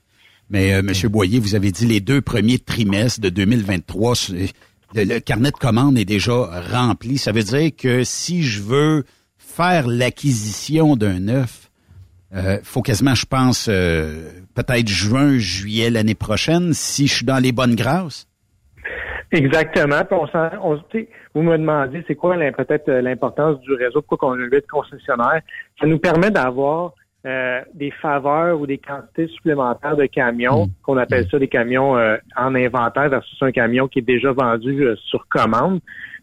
Mais 0.49 0.75
euh, 0.75 0.81
Monsieur 0.83 1.09
Boyer, 1.09 1.39
vous 1.39 1.55
avez 1.55 1.71
dit 1.71 1.87
les 1.87 1.99
deux 2.01 2.21
premiers 2.21 2.59
trimestres 2.59 3.19
de 3.21 3.29
2023, 3.29 4.15
c'est- 4.15 4.53
le, 4.93 5.19
carnet 5.19 5.51
de 5.51 5.57
commandes 5.57 5.97
est 5.97 6.05
déjà 6.05 6.33
rempli. 6.71 7.17
Ça 7.17 7.31
veut 7.31 7.43
dire 7.43 7.71
que 7.77 8.03
si 8.03 8.43
je 8.43 8.61
veux 8.61 9.03
faire 9.37 9.87
l'acquisition 9.87 10.95
d'un 10.95 11.19
neuf, 11.19 11.69
euh, 12.35 12.57
faut 12.63 12.81
quasiment, 12.81 13.15
je 13.15 13.25
pense, 13.25 13.67
euh, 13.69 14.29
peut-être 14.55 14.87
juin, 14.87 15.37
juillet 15.37 15.89
l'année 15.89 16.15
prochaine, 16.15 16.73
si 16.73 17.07
je 17.07 17.15
suis 17.15 17.25
dans 17.25 17.41
les 17.41 17.51
bonnes 17.51 17.75
grâces. 17.75 18.27
Exactement. 19.31 20.03
Puis 20.05 20.17
on 20.19 20.73
on- 20.73 20.81
vous 21.33 21.41
me 21.41 21.57
demandez 21.57 22.03
c'est 22.07 22.15
quoi 22.15 22.37
peut-être 22.55 22.87
euh, 22.87 23.01
l'importance 23.01 23.59
du 23.61 23.73
réseau, 23.73 24.01
pourquoi 24.01 24.29
on 24.29 24.33
a 24.33 24.45
huit 24.45 24.65
concessionnaires? 24.67 25.41
Ça 25.79 25.85
nous 25.85 25.99
permet 25.99 26.31
d'avoir 26.31 26.93
euh, 27.25 27.61
des 27.73 27.91
faveurs 27.91 28.59
ou 28.59 28.67
des 28.67 28.77
quantités 28.77 29.27
supplémentaires 29.27 29.95
de 29.95 30.05
camions, 30.05 30.67
qu'on 30.83 30.97
appelle 30.97 31.27
ça 31.29 31.39
des 31.39 31.47
camions 31.47 31.97
euh, 31.97 32.17
en 32.37 32.53
inventaire 32.55 33.09
versus 33.09 33.37
un 33.41 33.51
camion 33.51 33.87
qui 33.87 33.99
est 33.99 34.03
déjà 34.03 34.31
vendu 34.31 34.83
euh, 34.83 34.95
sur 34.97 35.27
commande. 35.27 35.79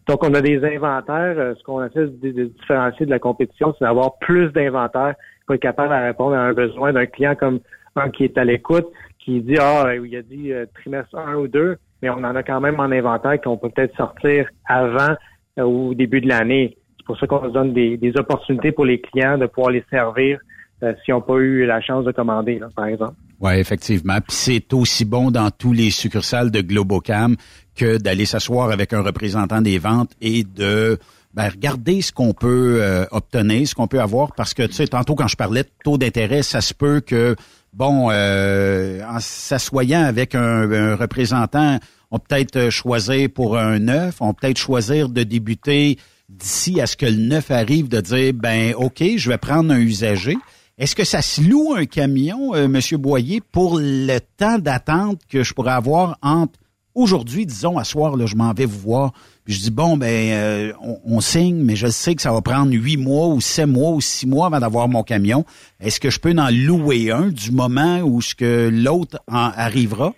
Donc, 0.07 0.25
on 0.25 0.35
a 0.35 0.41
des 0.41 0.65
inventaires. 0.65 1.39
euh, 1.39 1.55
ce 1.57 1.63
qu'on 1.63 1.85
essaie 1.85 2.07
de, 2.07 2.31
de 2.31 2.45
différencier 2.45 3.07
de 3.07 3.11
la 3.11 3.19
compétition, 3.19 3.75
c'est 3.79 3.85
d'avoir 3.85 4.19
plus 4.19 4.51
d'inventaires 4.53 5.15
pour 5.47 5.55
être 5.55 5.63
capable 5.63 5.91
de 5.91 6.07
répondre 6.07 6.35
à 6.35 6.41
un 6.41 6.53
besoin 6.53 6.93
d'un 6.93 7.07
client 7.07 7.35
comme 7.35 7.61
un 7.97 8.11
qui 8.11 8.25
est 8.25 8.39
à 8.39 8.45
l'écoute, 8.45 8.87
qui 9.19 9.41
dit 9.41 9.57
Ah, 9.59 9.87
euh, 9.87 10.07
il 10.07 10.17
a 10.17 10.23
dit 10.23 10.53
euh, 10.53 10.67
trimestre 10.75 11.17
1 11.17 11.35
ou 11.37 11.49
2, 11.49 11.77
mais 12.03 12.11
on 12.11 12.15
en 12.15 12.35
a 12.35 12.43
quand 12.43 12.61
même 12.61 12.81
en 12.81 12.91
inventaire 12.91 13.41
qu'on 13.41 13.57
peut 13.57 13.71
peut-être 13.71 13.97
sortir 13.97 14.49
avant 14.67 15.15
ou 15.59 15.91
au 15.91 15.95
début 15.95 16.21
de 16.21 16.29
l'année. 16.29 16.77
C'est 16.97 17.07
pour 17.07 17.19
ça 17.19 17.27
qu'on 17.27 17.45
se 17.45 17.51
donne 17.51 17.73
des, 17.73 17.97
des 17.97 18.17
opportunités 18.17 18.73
pour 18.73 18.87
les 18.87 19.01
clients 19.01 19.37
de 19.37 19.47
pouvoir 19.47 19.73
les 19.73 19.85
servir 19.91 20.39
euh, 20.83 20.93
s'ils 21.05 21.15
n'ont 21.15 21.21
pas 21.21 21.37
eu 21.37 21.65
la 21.67 21.81
chance 21.81 22.05
de 22.05 22.13
commander, 22.13 22.59
là, 22.59 22.69
par 22.75 22.87
exemple. 22.87 23.15
Oui, 23.41 23.55
effectivement. 23.55 24.21
Puis 24.21 24.37
c'est 24.37 24.73
aussi 24.73 25.05
bon 25.05 25.31
dans 25.31 25.51
tous 25.51 25.73
les 25.73 25.91
succursales 25.91 26.51
de 26.51 26.61
Globocam 26.61 27.37
que 27.75 27.99
d'aller 27.99 28.25
s'asseoir 28.25 28.71
avec 28.71 28.93
un 28.93 29.03
représentant 29.03 29.61
des 29.61 29.79
ventes 29.79 30.13
et 30.21 30.45
de 30.45 30.99
ben, 31.35 31.49
regarder 31.49 32.03
ce 32.03 32.13
qu'on 32.13 32.35
peut 32.35 32.79
euh, 32.81 33.07
obtenir, 33.11 33.67
ce 33.67 33.75
qu'on 33.75 33.87
peut 33.87 34.01
avoir, 34.01 34.33
parce 34.35 34.55
que 34.55 34.65
tu 34.65 34.75
sais, 34.75 34.87
tantôt 34.87 35.15
quand 35.15 35.29
je 35.29 35.37
parlais 35.37 35.63
de 35.63 35.71
taux 35.83 35.99
d'intérêt, 35.99 36.43
ça 36.43 36.61
se 36.61 36.75
peut 36.75 37.01
que 37.01 37.37
bon, 37.73 38.11
euh, 38.11 39.01
en 39.09 39.19
s'assoyant 39.19 40.03
avec 40.03 40.35
un, 40.35 40.95
représentant, 40.95 41.79
on 42.11 42.19
peut 42.19 42.37
être 42.37 42.69
choisir 42.69 43.31
pour 43.31 43.57
un 43.57 43.79
neuf, 43.79 44.17
on 44.21 44.35
peut 44.35 44.49
être 44.49 44.59
choisir 44.59 45.09
de 45.09 45.23
débuter 45.23 45.97
d'ici 46.29 46.81
à 46.81 46.87
ce 46.87 46.97
que 46.97 47.07
le 47.07 47.17
neuf 47.17 47.51
arrive, 47.51 47.89
de 47.89 48.01
dire 48.01 48.35
ben 48.35 48.75
ok, 48.77 49.03
je 49.17 49.29
vais 49.31 49.39
prendre 49.39 49.73
un 49.73 49.79
usager. 49.79 50.37
Est-ce 50.83 50.97
que 50.97 51.05
ça 51.05 51.23
se 51.23 51.41
loue 51.49 51.75
un 51.77 51.87
camion, 51.87 52.57
euh, 52.57 52.67
Monsieur 52.67 52.97
Boyer, 52.97 53.41
pour 53.53 53.79
le 53.79 54.19
temps 54.37 54.59
d'attente 54.59 55.21
que 55.31 55.45
je 55.45 55.55
pourrais 55.55 55.75
avoir 55.75 56.19
entre 56.23 56.59
aujourd'hui, 56.97 57.47
disons, 57.47 57.79
à 57.79 57.85
soir, 57.85 58.17
là, 58.17 58.27
je 58.27 58.35
m'en 58.35 58.53
vais 58.53 58.65
vous 58.65 58.81
voir, 58.81 59.13
puis 59.45 59.55
je 59.55 59.61
dis 59.61 59.71
bon 59.71 59.97
ben 59.97 60.33
euh, 60.33 60.73
on, 61.07 61.21
signe, 61.21 61.63
mais 61.63 61.77
je 61.77 61.87
sais 61.87 62.17
que 62.17 62.21
ça 62.21 62.33
va 62.33 62.41
prendre 62.41 62.73
huit 62.73 62.97
mois 62.97 63.29
ou 63.29 63.41
sept 63.41 63.69
mois 63.69 63.93
ou 63.93 64.01
six 64.01 64.27
mois 64.27 64.47
avant 64.47 64.59
d'avoir 64.59 64.89
mon 64.89 65.05
camion. 65.05 65.45
Est-ce 65.81 66.01
que 66.01 66.11
je 66.11 66.19
peux 66.19 66.35
en 66.37 66.49
louer 66.51 67.13
un 67.13 67.29
du 67.29 67.53
moment 67.53 68.01
où 68.01 68.21
ce 68.21 68.35
que 68.35 68.69
l'autre 68.69 69.21
en 69.29 69.53
arrivera? 69.55 70.15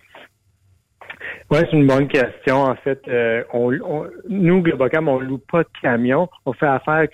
Oui, 1.50 1.58
c'est 1.60 1.76
une 1.76 1.86
bonne 1.86 2.08
question. 2.08 2.62
En 2.62 2.76
fait, 2.76 3.02
euh, 3.08 3.44
on, 3.52 3.70
nous, 4.30 4.62
Globocam, 4.62 5.08
on 5.08 5.18
loue 5.18 5.42
pas 5.52 5.62
de 5.62 5.68
camion. 5.82 6.26
On 6.46 6.54
fait 6.54 6.64
affaire 6.64 7.06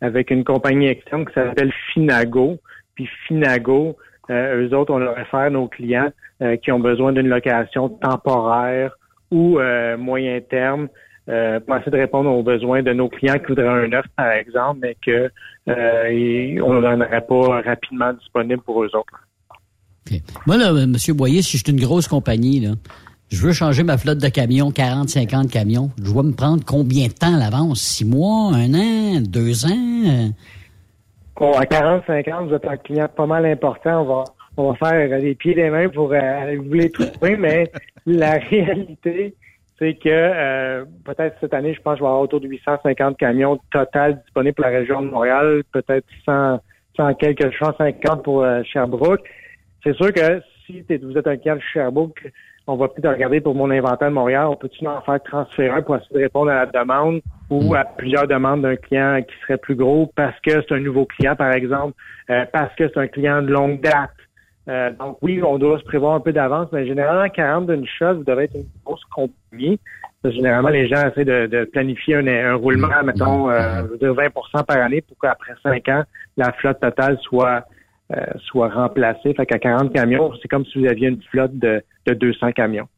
avec 0.00 0.30
une 0.30 0.44
compagnie 0.44 0.86
externe 0.86 1.26
qui 1.26 1.34
s'appelle 1.34 1.72
Finago. 1.92 2.60
Puis 2.94 3.08
Finago, 3.26 3.96
euh, 4.30 4.66
eux 4.66 4.74
autres, 4.74 4.92
on 4.92 4.98
leur 4.98 5.16
réfère 5.16 5.50
nos 5.50 5.68
clients 5.68 6.10
euh, 6.42 6.56
qui 6.56 6.72
ont 6.72 6.80
besoin 6.80 7.12
d'une 7.12 7.28
location 7.28 7.88
temporaire 7.88 8.96
ou 9.30 9.58
moyen 9.98 10.40
terme 10.40 10.88
euh, 11.28 11.58
pour 11.60 11.76
essayer 11.76 11.90
de 11.90 11.96
répondre 11.96 12.30
aux 12.30 12.42
besoins 12.42 12.82
de 12.82 12.92
nos 12.92 13.08
clients 13.08 13.38
qui 13.38 13.46
voudraient 13.46 13.66
un 13.66 13.92
œuf, 13.94 14.04
par 14.14 14.30
exemple, 14.30 14.80
mais 14.82 14.96
que 15.00 15.30
euh, 15.68 16.60
on 16.62 16.74
ne 16.74 16.80
donnerait 16.82 17.24
pas 17.26 17.62
rapidement 17.62 18.12
disponible 18.12 18.60
pour 18.60 18.84
eux 18.84 18.90
autres. 18.94 20.20
Moi, 20.46 20.58
là, 20.58 20.68
M. 20.68 20.94
Boyer, 21.14 21.40
si 21.40 21.56
je 21.56 21.64
suis 21.64 21.72
une 21.72 21.80
grosse 21.80 22.08
compagnie, 22.08 22.60
là, 22.60 22.72
je 23.30 23.40
veux 23.40 23.54
changer 23.54 23.84
ma 23.84 23.96
flotte 23.96 24.18
de 24.18 24.28
camions, 24.28 24.70
40, 24.70 25.08
50 25.08 25.50
camions. 25.50 25.90
Je 25.96 26.12
dois 26.12 26.22
me 26.22 26.32
prendre 26.32 26.62
combien 26.62 27.06
de 27.06 27.12
temps 27.12 27.34
à 27.34 27.38
l'avance? 27.38 27.80
Six 27.80 28.04
mois, 28.04 28.52
un 28.52 28.74
an, 28.74 29.20
deux 29.22 29.64
ans? 29.64 30.30
À 31.40 31.66
40, 31.66 32.04
50, 32.06 32.48
vous 32.48 32.54
êtes 32.54 32.66
un 32.66 32.76
client 32.76 33.08
pas 33.08 33.26
mal 33.26 33.44
important. 33.44 34.02
On 34.02 34.04
va, 34.04 34.24
on 34.56 34.72
va 34.72 34.76
faire 34.76 35.18
les 35.18 35.34
pieds 35.34 35.52
et 35.52 35.56
les 35.56 35.70
mains 35.70 35.88
pour 35.88 36.12
euh, 36.12 36.56
vous 36.64 36.74
les 36.74 36.90
trouver, 36.90 37.36
mais 37.36 37.70
la 38.06 38.32
réalité, 38.50 39.34
c'est 39.76 39.94
que 39.94 40.08
euh, 40.08 40.84
peut-être 41.04 41.36
cette 41.40 41.52
année, 41.52 41.74
je 41.74 41.82
pense 41.82 41.98
je 41.98 42.02
vais 42.04 42.06
avoir 42.06 42.22
autour 42.22 42.40
de 42.40 42.46
850 42.46 43.16
camions 43.18 43.58
total 43.72 44.22
disponibles 44.22 44.54
pour 44.54 44.64
la 44.64 44.70
région 44.70 45.02
de 45.02 45.08
Montréal, 45.08 45.62
peut-être 45.72 46.06
100, 46.24 46.60
100 46.96 47.14
quelques 47.14 47.52
150 47.52 48.22
pour 48.22 48.44
euh, 48.44 48.62
Sherbrooke. 48.62 49.28
C'est 49.82 49.96
sûr 49.96 50.12
que 50.12 50.40
si 50.66 50.84
vous 51.02 51.18
êtes 51.18 51.26
un 51.26 51.36
client 51.36 51.56
de 51.56 51.62
Sherbrooke, 51.72 52.30
on 52.66 52.76
va 52.76 52.88
peut-être 52.88 53.12
regarder 53.12 53.40
pour 53.40 53.54
mon 53.54 53.70
inventaire 53.70 54.08
de 54.08 54.14
Montréal, 54.14 54.46
on 54.48 54.56
peut-tu 54.56 54.86
en 54.86 55.00
faire 55.02 55.22
transférer 55.22 55.82
pour 55.82 55.96
essayer 55.96 56.14
de 56.14 56.22
répondre 56.22 56.50
à 56.50 56.64
la 56.64 56.66
demande 56.66 57.20
ou 57.50 57.74
à 57.74 57.84
plusieurs 57.84 58.26
demandes 58.26 58.62
d'un 58.62 58.76
client 58.76 59.20
qui 59.22 59.34
serait 59.42 59.58
plus 59.58 59.74
gros 59.74 60.10
parce 60.14 60.38
que 60.40 60.50
c'est 60.50 60.72
un 60.72 60.80
nouveau 60.80 61.04
client, 61.04 61.36
par 61.36 61.52
exemple, 61.52 61.94
euh, 62.30 62.44
parce 62.52 62.74
que 62.76 62.88
c'est 62.88 63.00
un 63.00 63.08
client 63.08 63.42
de 63.42 63.48
longue 63.48 63.80
date? 63.80 64.10
Euh, 64.66 64.90
donc 64.98 65.18
oui, 65.20 65.42
on 65.42 65.58
doit 65.58 65.78
se 65.78 65.84
prévoir 65.84 66.14
un 66.14 66.20
peu 66.20 66.32
d'avance, 66.32 66.68
mais 66.72 66.86
généralement, 66.86 67.28
40 67.28 67.66
d'une 67.66 67.86
chose, 67.86 68.16
vous 68.16 68.24
devez 68.24 68.44
être 68.44 68.54
une 68.54 68.64
grosse 68.82 69.04
compagnie. 69.14 69.78
Généralement, 70.24 70.70
les 70.70 70.88
gens 70.88 71.06
essaient 71.06 71.26
de, 71.26 71.64
planifier 71.70 72.16
un, 72.16 72.54
roulement, 72.54 72.88
mettons, 73.04 73.50
euh, 73.50 73.82
de 74.00 74.08
20% 74.10 74.64
par 74.64 74.78
année 74.78 75.02
pour 75.02 75.18
qu'après 75.20 75.52
5 75.62 75.86
ans, 75.90 76.04
la 76.38 76.50
flotte 76.52 76.80
totale 76.80 77.18
soit 77.20 77.66
soit 78.46 78.68
remplacée. 78.68 79.34
Fait 79.34 79.46
qu'à 79.46 79.58
40 79.58 79.92
camions, 79.92 80.32
c'est 80.40 80.48
comme 80.48 80.64
si 80.66 80.78
vous 80.78 80.86
aviez 80.86 81.08
une 81.08 81.22
flotte 81.22 81.56
de, 81.58 81.82
de 82.06 82.14
200 82.14 82.52
camions. 82.52 82.88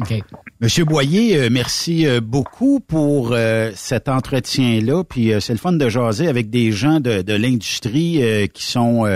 Okay. 0.00 0.22
Monsieur 0.60 0.84
Boyer, 0.84 1.48
merci 1.50 2.06
beaucoup 2.20 2.80
pour 2.80 3.36
cet 3.74 4.08
entretien-là. 4.08 5.04
Puis 5.04 5.32
c'est 5.40 5.52
le 5.52 5.58
fun 5.58 5.72
de 5.72 5.88
jaser 5.88 6.26
avec 6.26 6.50
des 6.50 6.72
gens 6.72 6.98
de, 6.98 7.22
de 7.22 7.34
l'industrie 7.34 8.48
qui 8.52 8.64
sont 8.64 9.06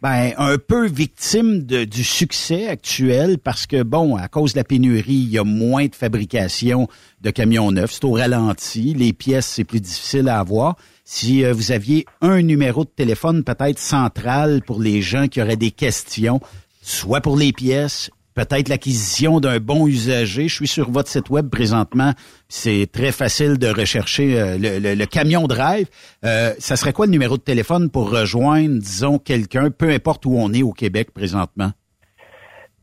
ben, 0.00 0.32
un 0.38 0.58
peu 0.58 0.86
victime 0.86 1.64
de, 1.64 1.84
du 1.84 2.04
succès 2.04 2.68
actuel 2.68 3.38
parce 3.38 3.66
que, 3.66 3.82
bon, 3.82 4.16
à 4.16 4.28
cause 4.28 4.52
de 4.52 4.58
la 4.58 4.64
pénurie, 4.64 5.02
il 5.12 5.30
y 5.30 5.38
a 5.38 5.44
moins 5.44 5.86
de 5.86 5.94
fabrication 5.94 6.88
de 7.20 7.30
camions 7.30 7.70
neufs. 7.70 7.92
C'est 7.92 8.04
au 8.04 8.12
ralenti. 8.12 8.94
Les 8.94 9.12
pièces, 9.12 9.46
c'est 9.46 9.64
plus 9.64 9.80
difficile 9.80 10.28
à 10.28 10.38
avoir. 10.38 10.76
Si 11.04 11.44
euh, 11.44 11.52
vous 11.52 11.72
aviez 11.72 12.04
un 12.20 12.42
numéro 12.42 12.84
de 12.84 12.90
téléphone 12.90 13.44
peut-être 13.44 13.78
central 13.78 14.62
pour 14.62 14.80
les 14.80 15.00
gens 15.00 15.26
qui 15.26 15.40
auraient 15.40 15.56
des 15.56 15.70
questions, 15.70 16.40
soit 16.82 17.20
pour 17.20 17.36
les 17.36 17.52
pièces, 17.52 18.10
peut-être 18.34 18.68
l'acquisition 18.68 19.40
d'un 19.40 19.58
bon 19.58 19.86
usager. 19.88 20.48
Je 20.48 20.54
suis 20.54 20.68
sur 20.68 20.90
votre 20.90 21.08
site 21.08 21.28
web 21.28 21.48
présentement. 21.50 22.12
C'est 22.48 22.86
très 22.92 23.10
facile 23.10 23.58
de 23.58 23.68
rechercher 23.68 24.40
euh, 24.40 24.56
le, 24.58 25.04
camion 25.06 25.46
drive. 25.46 25.88
Euh, 26.24 26.50
ça 26.58 26.76
serait 26.76 26.92
quoi 26.92 27.06
le 27.06 27.12
numéro 27.12 27.36
de 27.36 27.42
téléphone 27.42 27.90
pour 27.90 28.10
rejoindre, 28.10 28.78
disons, 28.78 29.18
quelqu'un, 29.18 29.70
peu 29.70 29.90
importe 29.90 30.24
où 30.26 30.36
on 30.36 30.52
est 30.52 30.62
au 30.62 30.72
Québec 30.72 31.10
présentement? 31.12 31.70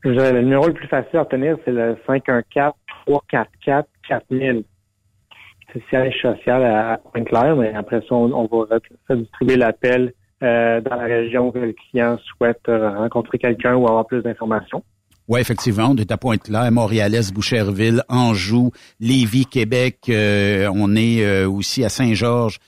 Le 0.03 0.41
numéro 0.41 0.68
le 0.68 0.74
plus 0.74 0.88
facile 0.88 1.18
à 1.18 1.22
obtenir, 1.22 1.57
c'est 1.64 1.72
le 1.72 1.98
514 2.06 2.74
344. 3.06 3.88
4000 4.07 4.64
le 5.76 5.82
siège 5.90 6.14
social 6.22 6.64
à 6.64 6.99
Pointe-Claire, 7.11 7.56
mais 7.56 7.73
après 7.73 8.02
ça, 8.07 8.15
on, 8.15 8.48
va 8.48 8.77
redistribuer 9.10 9.57
l'appel 9.57 10.14
euh, 10.41 10.82
dans 10.82 10.95
la 10.95 11.03
région 11.03 11.49
où 11.49 11.57
le 11.57 11.73
client 11.73 12.18
souhaite 12.26 12.61
euh, 12.68 12.98
rencontrer 12.98 13.38
quelqu'un 13.38 13.76
ou 13.76 13.88
avoir 13.88 14.06
plus 14.06 14.22
d'informations. 14.22 14.84
Oui, 15.27 15.40
effectivement, 15.41 15.88
on 15.90 15.95
est 15.95 16.11
à 16.11 16.18
Pointe-Claire, 16.18 16.72
Montréal-Est, 16.72 17.34
Boucherville, 17.34 18.03
Anjou, 18.10 18.72
Lévis, 18.99 19.48
Québec. 19.48 19.98
Euh, 20.10 20.69
on 20.73 20.95
est 20.95 21.45
aussi 21.45 21.84
à 21.84 21.90
Saint-Georges, 21.90 22.60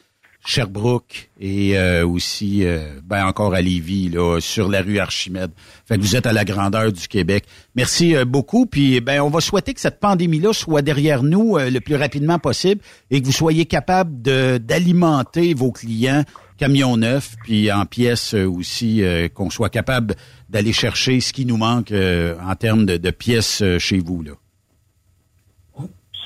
Sherbrooke 0.47 1.29
et 1.39 1.77
euh, 1.77 2.07
aussi 2.07 2.65
ben 3.03 3.25
encore 3.25 3.53
à 3.53 3.61
Lévis, 3.61 4.09
là, 4.09 4.39
sur 4.39 4.69
la 4.69 4.81
rue 4.81 4.99
Archimède. 4.99 5.51
Fait 5.85 5.97
que 5.97 6.01
vous 6.01 6.15
êtes 6.15 6.25
à 6.25 6.33
la 6.33 6.45
grandeur 6.45 6.91
du 6.91 7.07
Québec. 7.07 7.45
Merci 7.75 8.15
beaucoup. 8.25 8.65
Puis 8.65 9.01
ben 9.01 9.21
on 9.21 9.29
va 9.29 9.41
souhaiter 9.41 9.73
que 9.73 9.81
cette 9.81 9.99
pandémie-là 9.99 10.53
soit 10.53 10.81
derrière 10.81 11.23
nous 11.23 11.57
le 11.57 11.79
plus 11.79 11.95
rapidement 11.95 12.39
possible 12.39 12.81
et 13.11 13.21
que 13.21 13.25
vous 13.25 13.31
soyez 13.31 13.65
capable 13.65 14.21
d'alimenter 14.21 15.53
vos 15.53 15.71
clients 15.71 16.23
camions 16.57 16.97
neufs, 16.97 17.35
puis 17.43 17.71
en 17.71 17.85
pièces 17.85 18.33
aussi, 18.33 19.03
qu'on 19.35 19.49
soit 19.49 19.69
capable 19.69 20.15
d'aller 20.49 20.73
chercher 20.73 21.19
ce 21.19 21.33
qui 21.33 21.45
nous 21.45 21.57
manque 21.57 21.91
euh, 21.91 22.35
en 22.41 22.55
termes 22.55 22.85
de, 22.85 23.11
pièces 23.11 23.61
euh, 23.61 23.79
chez 23.79 23.99
vous. 23.99 24.23
Là. 24.23 24.31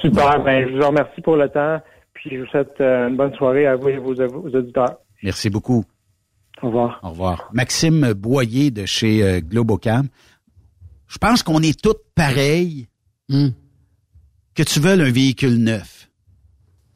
Super. 0.01 0.43
Ben, 0.43 0.67
je 0.69 0.77
vous 0.77 0.87
remercie 0.87 1.21
pour 1.21 1.35
le 1.35 1.49
temps. 1.49 1.79
Puis 2.21 2.37
je 2.37 2.41
vous 2.41 2.47
souhaite 2.47 2.79
euh, 2.79 3.09
une 3.09 3.17
bonne 3.17 3.33
soirée 3.35 3.65
à 3.65 3.75
vous 3.75 3.89
et 3.89 3.97
vos, 3.97 4.13
auditeurs. 4.13 4.97
Merci 5.23 5.49
beaucoup. 5.49 5.83
Au 6.61 6.67
revoir. 6.67 6.99
Au 7.03 7.09
revoir. 7.09 7.49
Maxime 7.53 8.13
Boyer 8.13 8.71
de 8.71 8.85
chez 8.85 9.41
Globocam. 9.41 10.07
Je 11.07 11.17
pense 11.17 11.43
qu'on 11.43 11.61
est 11.61 11.79
tous 11.79 11.95
pareils. 12.15 12.87
Hmm. 13.29 13.49
Que 14.53 14.63
tu 14.63 14.79
veuilles 14.79 15.01
un 15.01 15.11
véhicule 15.11 15.57
neuf, 15.57 16.09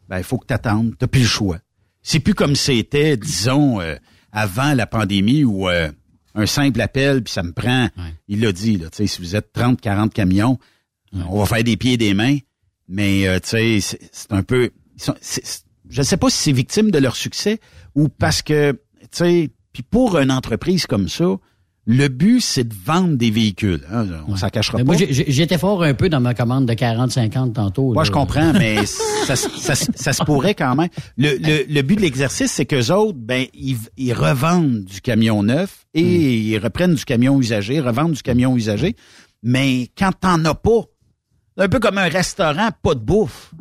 ben 0.10 0.18
il 0.18 0.24
faut 0.24 0.38
que 0.38 0.46
tu 0.46 0.54
attendes. 0.54 0.92
Tu 0.92 0.98
n'as 1.02 1.08
plus 1.08 1.22
le 1.22 1.28
choix. 1.28 1.58
C'est 2.02 2.20
plus 2.20 2.34
comme 2.34 2.56
c'était, 2.56 3.16
disons, 3.16 3.80
avant 4.32 4.74
la 4.74 4.86
pandémie 4.86 5.46
où 5.46 5.68
un 6.36 6.46
simple 6.46 6.82
appel, 6.82 7.24
puis 7.24 7.34
ça 7.34 7.44
me 7.44 7.54
prend, 7.54 7.88
il 8.28 8.42
l'a 8.42 8.52
dit, 8.52 8.78
là, 8.78 8.88
si 8.92 9.20
vous 9.20 9.36
êtes 9.36 9.54
30, 9.54 9.80
40 9.80 10.14
camions, 10.14 10.60
on 11.14 11.40
va 11.40 11.46
faire 11.46 11.64
des 11.64 11.78
pieds 11.78 11.94
et 11.94 11.98
des 11.98 12.14
mains, 12.14 12.38
mais 12.88 13.28
euh, 13.28 13.40
tu 13.40 13.82
sais, 13.82 13.98
c'est 14.12 14.32
un 14.32 14.44
peu... 14.44 14.70
je 14.98 16.00
ne 16.00 16.04
sais 16.04 16.18
pas 16.18 16.30
si 16.30 16.38
c'est 16.38 16.52
victime 16.52 16.92
de 16.92 17.00
leur 17.00 17.16
succès 17.16 17.60
ou 17.96 18.10
parce 18.10 18.42
que, 18.42 18.72
tu 19.02 19.08
sais, 19.12 19.50
puis 19.74 19.84
pour 19.84 20.18
une 20.18 20.32
entreprise 20.32 20.86
comme 20.86 21.10
ça, 21.10 21.38
le 21.88 22.08
but, 22.08 22.42
c'est 22.42 22.64
de 22.64 22.74
vendre 22.74 23.16
des 23.16 23.30
véhicules. 23.30 23.82
Hein, 23.92 24.08
on 24.28 24.36
s'en 24.36 24.50
cachera 24.50 24.80
pas. 24.80 24.84
Moi, 24.84 24.96
j'étais 24.98 25.58
fort 25.60 25.84
un 25.84 25.94
peu 25.94 26.10
dans 26.10 26.20
ma 26.20 26.34
commande 26.34 26.66
de 26.66 26.74
40-50 26.74 27.54
tantôt. 27.54 27.94
Moi, 27.94 28.04
je 28.04 28.12
comprends, 28.12 28.54
mais 28.54 28.86
ça, 28.86 29.36
ça, 29.36 29.76
ça, 29.76 30.14
se 30.14 30.24
pourrait 30.24 30.56
quand 30.56 30.76
même. 30.76 30.90
Le, 31.16 31.38
le, 31.38 31.72
le 31.72 31.82
but 31.84 31.96
de 31.96 32.02
l'exercice, 32.02 32.52
c'est 32.52 32.66
qu'eux 32.66 32.92
autres, 32.92 33.20
ben, 33.20 33.46
ils, 33.54 33.78
ils, 33.98 34.14
revendent 34.14 34.84
du 34.84 35.00
camion 35.00 35.44
neuf 35.44 35.86
et 35.94 36.02
hmm. 36.04 36.06
ils 36.06 36.58
reprennent 36.58 36.96
du 36.96 37.06
camion 37.06 37.40
usagé, 37.40 37.80
revendent 37.80 38.14
du 38.14 38.24
camion 38.24 38.56
usagé. 38.56 38.96
Mais 39.44 39.90
quand 39.96 40.12
t'en 40.20 40.44
as 40.46 40.56
pas, 40.56 40.86
un 41.58 41.70
peu 41.70 41.80
comme 41.80 42.00
un 42.00 42.10
restaurant, 42.10 42.70
pas 42.82 42.96
de 42.96 43.00
bouffe. 43.00 43.52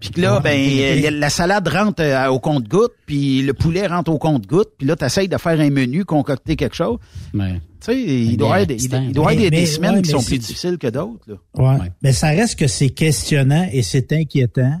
Puis 0.00 0.10
que 0.10 0.20
là, 0.20 0.40
ben, 0.40 0.58
euh, 0.58 1.10
la 1.10 1.30
salade 1.30 1.66
rentre 1.68 2.02
euh, 2.02 2.28
au 2.28 2.38
compte-goutte, 2.38 2.92
puis 3.06 3.42
le 3.42 3.54
poulet 3.54 3.86
rentre 3.86 4.10
au 4.10 4.18
compte-goutte, 4.18 4.72
puis 4.76 4.86
là, 4.86 4.96
tu 4.96 5.04
essayes 5.04 5.28
de 5.28 5.38
faire 5.38 5.58
un 5.58 5.70
menu, 5.70 6.04
concocter 6.04 6.56
quelque 6.56 6.76
chose. 6.76 6.98
Tu 7.32 7.38
sais, 7.80 8.02
il 8.02 8.36
doit 8.36 8.48
y 8.48 8.52
avoir 8.52 8.66
des, 8.66 8.84
il 8.84 8.88
doit 9.12 9.32
y 9.32 9.36
avoir 9.36 9.50
des, 9.50 9.66
semaines 9.66 10.02
qui 10.02 10.10
sont 10.10 10.22
plus 10.22 10.38
difficiles 10.38 10.76
que 10.78 10.88
d'autres. 10.88 11.38
Ouais. 11.54 11.76
Mais 12.02 12.12
ça 12.12 12.28
reste 12.28 12.58
que 12.58 12.66
c'est 12.66 12.90
questionnant 12.90 13.66
et 13.72 13.82
c'est 13.82 14.12
inquiétant 14.12 14.80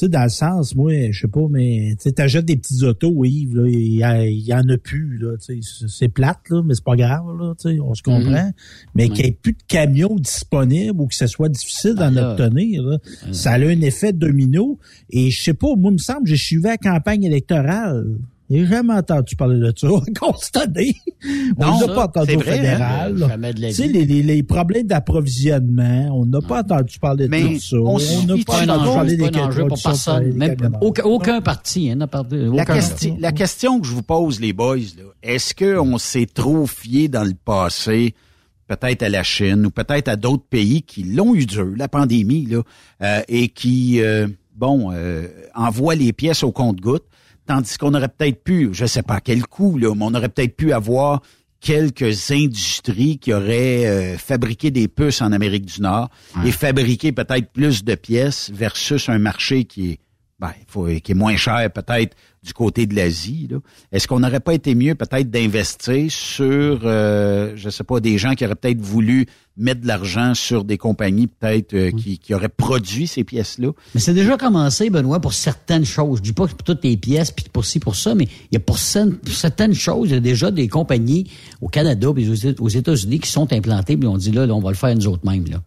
tu 0.00 0.06
sais, 0.06 0.08
dans 0.08 0.22
le 0.22 0.30
sens, 0.30 0.74
moi, 0.74 1.10
je 1.10 1.20
sais 1.20 1.28
pas, 1.28 1.46
mais 1.50 1.94
tu 2.00 2.10
t'achètes 2.10 2.46
des 2.46 2.56
petits 2.56 2.84
autos, 2.84 3.22
Yves, 3.22 3.54
là, 3.54 3.68
il 3.68 4.46
y, 4.46 4.54
en 4.54 4.66
a 4.66 4.78
plus, 4.78 5.18
là, 5.18 5.36
tu 5.36 5.62
sais, 5.62 5.86
c'est 5.88 6.08
plate, 6.08 6.38
là, 6.48 6.62
mais 6.64 6.74
c'est 6.74 6.84
pas 6.84 6.96
grave, 6.96 7.26
là, 7.38 7.54
tu 7.60 7.68
sais, 7.68 7.80
on 7.80 7.92
se 7.94 8.02
comprend. 8.02 8.46
Mhm. 8.46 8.52
Mais 8.94 9.08
qu'il 9.10 9.24
n'y 9.24 9.28
ait 9.28 9.38
plus 9.40 9.52
de 9.52 9.62
camions 9.68 10.16
disponibles 10.16 10.98
ou 10.98 11.06
que 11.06 11.14
ce 11.14 11.26
soit 11.26 11.50
difficile 11.50 11.96
d'en 11.96 12.16
ah, 12.16 12.30
obtenir, 12.30 12.82
là, 12.82 12.98
ça 13.30 13.52
a 13.52 13.58
un 13.58 13.80
effet 13.82 14.14
domino. 14.14 14.78
Et 15.10 15.30
je 15.30 15.42
sais 15.42 15.54
pas, 15.54 15.68
moi, 15.76 15.90
il 15.90 15.94
me 15.94 15.98
semble, 15.98 16.26
je 16.26 16.34
suis 16.34 16.66
à 16.66 16.70
la 16.70 16.76
campagne 16.78 17.24
électorale. 17.24 18.06
J'ai 18.50 18.66
jamais 18.66 18.94
entendu 18.94 19.36
parler 19.36 19.60
de 19.60 19.72
ça. 19.76 19.88
Constaté. 20.20 20.96
On 21.56 21.78
n'a 21.78 21.86
pas 21.86 22.04
entendu 22.06 22.34
au 22.34 22.40
hein? 22.40 22.42
fédéral. 22.42 23.38
Tu 23.54 23.72
sais, 23.72 23.86
les, 23.86 24.04
les, 24.04 24.22
les, 24.24 24.42
problèmes 24.42 24.88
d'approvisionnement, 24.88 26.10
on 26.12 26.26
n'a 26.26 26.40
pas 26.40 26.60
entendu 26.60 26.98
parler 26.98 27.28
de 27.28 27.54
tout 27.54 27.60
ça. 27.60 27.76
On 27.76 27.98
n'a 27.98 28.44
pas 28.44 28.62
entendu 28.62 28.84
parler 28.86 29.16
des 29.16 29.30
questions. 29.30 29.68
pour 29.68 29.80
personne. 29.80 30.32
Même, 30.32 30.56
aucun, 30.80 31.04
aucun 31.04 31.40
parti 31.40 31.90
hein, 31.90 31.94
n'a 31.94 32.08
parlé. 32.08 32.48
La, 32.52 32.64
question, 32.64 33.16
la 33.20 33.30
question 33.30 33.80
que 33.80 33.86
je 33.86 33.92
vous 33.92 34.02
pose, 34.02 34.40
les 34.40 34.52
boys, 34.52 34.78
est-ce 35.22 35.54
qu'on 35.54 35.98
s'est 35.98 36.26
trop 36.26 36.66
fié 36.66 37.06
dans 37.06 37.24
le 37.24 37.34
passé 37.34 38.14
peut-être 38.66 39.02
à 39.02 39.08
la 39.08 39.22
Chine 39.22 39.66
ou 39.66 39.70
peut-être 39.70 40.08
à 40.08 40.16
d'autres 40.16 40.46
pays 40.48 40.82
qui 40.82 41.02
l'ont 41.02 41.34
eu 41.34 41.44
dur, 41.44 41.72
la 41.76 41.88
pandémie, 41.88 42.46
là, 42.46 42.62
euh, 43.02 43.20
et 43.28 43.48
qui, 43.48 44.00
euh, 44.00 44.28
bon, 44.54 44.90
euh, 44.92 45.26
envoient 45.54 45.96
les 45.96 46.12
pièces 46.12 46.44
au 46.44 46.52
compte-gouttes 46.52 47.09
Tandis 47.50 47.78
qu'on 47.78 47.94
aurait 47.94 48.06
peut-être 48.06 48.44
pu, 48.44 48.68
je 48.70 48.86
sais 48.86 49.02
pas 49.02 49.14
à 49.14 49.20
quel 49.20 49.44
coût, 49.44 49.76
là, 49.76 49.92
mais 49.96 50.04
on 50.04 50.14
aurait 50.14 50.28
peut-être 50.28 50.54
pu 50.54 50.72
avoir 50.72 51.20
quelques 51.58 52.30
industries 52.30 53.18
qui 53.18 53.32
auraient 53.32 53.86
euh, 53.86 54.18
fabriqué 54.18 54.70
des 54.70 54.86
puces 54.86 55.20
en 55.20 55.32
Amérique 55.32 55.64
du 55.64 55.80
Nord 55.80 56.10
et 56.44 56.52
fabriqué 56.52 57.10
peut-être 57.10 57.50
plus 57.50 57.82
de 57.82 57.96
pièces 57.96 58.52
versus 58.54 59.08
un 59.08 59.18
marché 59.18 59.64
qui 59.64 59.90
est 59.90 59.98
ben, 60.38 60.52
faut, 60.68 60.86
qui 61.02 61.10
est 61.10 61.16
moins 61.16 61.34
cher 61.34 61.68
peut-être 61.72 62.16
du 62.42 62.54
côté 62.54 62.86
de 62.86 62.94
l'Asie. 62.94 63.48
Est-ce 63.92 64.08
qu'on 64.08 64.20
n'aurait 64.20 64.40
pas 64.40 64.54
été 64.54 64.74
mieux 64.74 64.94
peut-être 64.94 65.30
d'investir 65.30 66.10
sur, 66.10 66.80
euh, 66.84 67.52
je 67.54 67.68
sais 67.68 67.84
pas, 67.84 68.00
des 68.00 68.16
gens 68.16 68.34
qui 68.34 68.46
auraient 68.46 68.54
peut-être 68.54 68.80
voulu 68.80 69.26
mettre 69.58 69.82
de 69.82 69.86
l'argent 69.86 70.32
sur 70.32 70.64
des 70.64 70.78
compagnies 70.78 71.26
peut-être 71.26 71.74
euh, 71.74 71.90
qui, 71.90 72.18
qui, 72.18 72.32
auraient 72.32 72.48
produit 72.48 73.06
ces 73.06 73.24
pièces-là? 73.24 73.72
Mais 73.94 74.00
c'est 74.00 74.14
déjà 74.14 74.38
commencé, 74.38 74.88
Benoît, 74.88 75.20
pour 75.20 75.34
certaines 75.34 75.84
choses. 75.84 76.18
Je 76.18 76.22
dis 76.22 76.32
pas 76.32 76.46
que 76.46 76.52
pour 76.52 76.62
toutes 76.62 76.82
les 76.82 76.96
pièces, 76.96 77.30
puis 77.30 77.44
pour 77.52 77.66
ci, 77.66 77.78
pour 77.78 77.94
ça, 77.94 78.14
mais 78.14 78.24
il 78.24 78.54
y 78.54 78.56
a 78.56 78.60
pour, 78.60 78.78
certaines 78.78 79.74
choses, 79.74 80.08
il 80.08 80.14
y 80.14 80.16
a 80.16 80.20
déjà 80.20 80.50
des 80.50 80.68
compagnies 80.68 81.30
au 81.60 81.68
Canada 81.68 82.08
et 82.16 82.54
aux 82.58 82.68
États-Unis 82.68 83.20
qui 83.20 83.30
sont 83.30 83.52
implantées, 83.52 83.98
puis 83.98 84.08
on 84.08 84.16
dit 84.16 84.32
là, 84.32 84.46
on 84.46 84.60
va 84.60 84.70
le 84.70 84.76
faire 84.76 84.94
nous 84.94 85.08
autres 85.08 85.28
mêmes. 85.28 85.44
Là. 85.46 85.60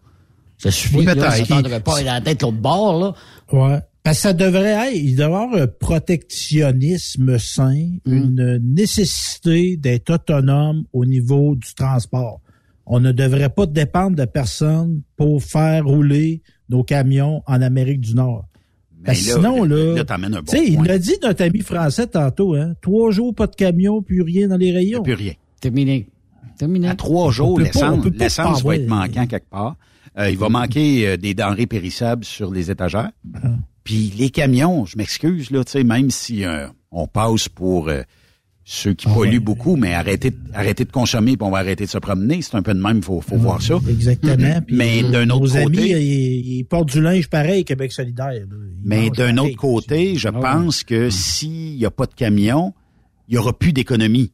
Ça 0.58 0.72
suffit, 0.72 0.96
oui, 0.96 1.04
là, 1.04 1.30
ça 1.30 1.62
ne 1.62 1.78
pas 1.78 2.02
la 2.02 2.20
tête 2.20 2.42
l'autre 2.42 2.56
bord. 2.56 2.98
Là. 2.98 3.14
Ouais. 3.52 3.80
Parce 4.04 4.18
ça 4.18 4.34
devrait 4.34 4.90
être, 4.90 4.94
il 4.94 5.16
devrait 5.16 5.42
avoir 5.42 5.62
un 5.62 5.66
protectionnisme 5.66 7.38
sain, 7.38 7.88
mm. 8.04 8.12
une 8.12 8.60
nécessité 8.62 9.78
d'être 9.78 10.10
autonome 10.10 10.84
au 10.92 11.06
niveau 11.06 11.56
du 11.56 11.74
transport. 11.74 12.42
On 12.84 13.00
ne 13.00 13.12
devrait 13.12 13.48
pas 13.48 13.64
dépendre 13.64 14.14
de 14.14 14.26
personne 14.26 15.00
pour 15.16 15.42
faire 15.42 15.86
rouler 15.86 16.42
nos 16.68 16.84
camions 16.84 17.42
en 17.46 17.62
Amérique 17.62 18.02
du 18.02 18.14
Nord. 18.14 18.44
Parce 19.06 19.18
sinon, 19.18 19.64
là, 19.64 19.94
là 19.94 20.04
bon 20.42 20.52
il 20.52 20.82
l'a 20.82 20.98
dit 20.98 21.16
notre 21.22 21.42
ami 21.42 21.60
français 21.60 22.06
tantôt, 22.06 22.54
hein, 22.54 22.74
trois 22.82 23.10
jours, 23.10 23.34
pas 23.34 23.46
de 23.46 23.54
camion, 23.54 24.02
plus 24.02 24.20
rien 24.20 24.48
dans 24.48 24.56
les 24.58 24.72
rayons. 24.72 25.02
Plus 25.02 25.14
rien. 25.14 25.32
Terminé. 25.60 26.08
Terminé. 26.58 26.88
À 26.88 26.94
trois 26.94 27.30
jours, 27.30 27.58
l'essence 27.58 28.62
va 28.62 28.76
être 28.76 28.86
manquant 28.86 29.26
quelque 29.26 29.48
part. 29.48 29.76
Euh, 30.18 30.30
il 30.30 30.36
va 30.36 30.50
manquer 30.50 31.08
euh, 31.08 31.16
des 31.16 31.34
denrées 31.34 31.66
périssables 31.66 32.24
sur 32.24 32.52
les 32.52 32.70
étagères. 32.70 33.10
Ah. 33.34 33.48
Puis 33.84 34.12
les 34.16 34.30
camions, 34.30 34.86
je 34.86 34.96
m'excuse, 34.96 35.50
là, 35.50 35.62
tu 35.62 35.72
sais, 35.72 35.84
même 35.84 36.10
si 36.10 36.44
euh, 36.44 36.66
on 36.90 37.06
passe 37.06 37.48
pour 37.50 37.88
euh, 37.88 38.02
ceux 38.64 38.94
qui 38.94 39.06
polluent 39.06 39.40
beaucoup, 39.40 39.76
mais 39.76 39.92
arrêtez, 39.92 40.32
arrêtez 40.54 40.86
de 40.86 40.90
consommer 40.90 41.36
puis 41.36 41.46
on 41.46 41.50
va 41.50 41.58
arrêter 41.58 41.84
de 41.84 41.90
se 41.90 41.98
promener. 41.98 42.40
C'est 42.40 42.56
un 42.56 42.62
peu 42.62 42.72
de 42.72 42.80
même, 42.80 43.02
faut, 43.02 43.20
faut 43.20 43.36
voir 43.36 43.60
ça. 43.60 43.78
Exactement. 43.86 44.60
mais 44.70 45.02
d'un 45.02 45.28
autre 45.28 45.52
côté, 45.52 45.94
amis, 45.94 46.02
ils, 46.02 46.64
portent 46.64 46.88
du 46.88 47.02
linge 47.02 47.28
pareil, 47.28 47.64
Québec 47.64 47.92
solidaire. 47.92 48.46
Mais 48.82 49.10
d'un 49.10 49.36
autre 49.36 49.56
côté, 49.56 50.16
je 50.16 50.28
ah 50.28 50.32
pense 50.32 50.82
que 50.82 51.10
s'il 51.10 51.76
n'y 51.76 51.84
a 51.84 51.90
pas 51.90 52.06
de 52.06 52.14
camions, 52.14 52.72
il 53.28 53.34
y 53.34 53.38
aura 53.38 53.56
plus 53.56 53.74
d'économie. 53.74 54.32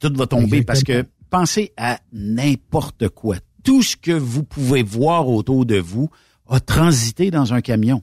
Tout 0.00 0.12
va 0.16 0.26
tomber 0.26 0.62
parce 0.62 0.82
que 0.82 1.04
pensez 1.30 1.72
à 1.76 2.00
n'importe 2.12 3.08
quoi. 3.08 3.36
Tout 3.62 3.82
ce 3.82 3.96
que 3.96 4.12
vous 4.12 4.42
pouvez 4.42 4.82
voir 4.82 5.28
autour 5.28 5.64
de 5.64 5.78
vous 5.78 6.10
a 6.48 6.58
transité 6.58 7.30
dans 7.30 7.54
un 7.54 7.60
camion. 7.60 8.02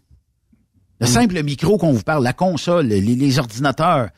Le 1.05 1.11
simple 1.11 1.43
micro 1.43 1.77
qu'on 1.77 1.91
vous 1.91 2.01
parle, 2.01 2.23
la 2.23 2.33
console, 2.33 2.87
les, 2.87 3.37
ordinateurs, 3.37 4.09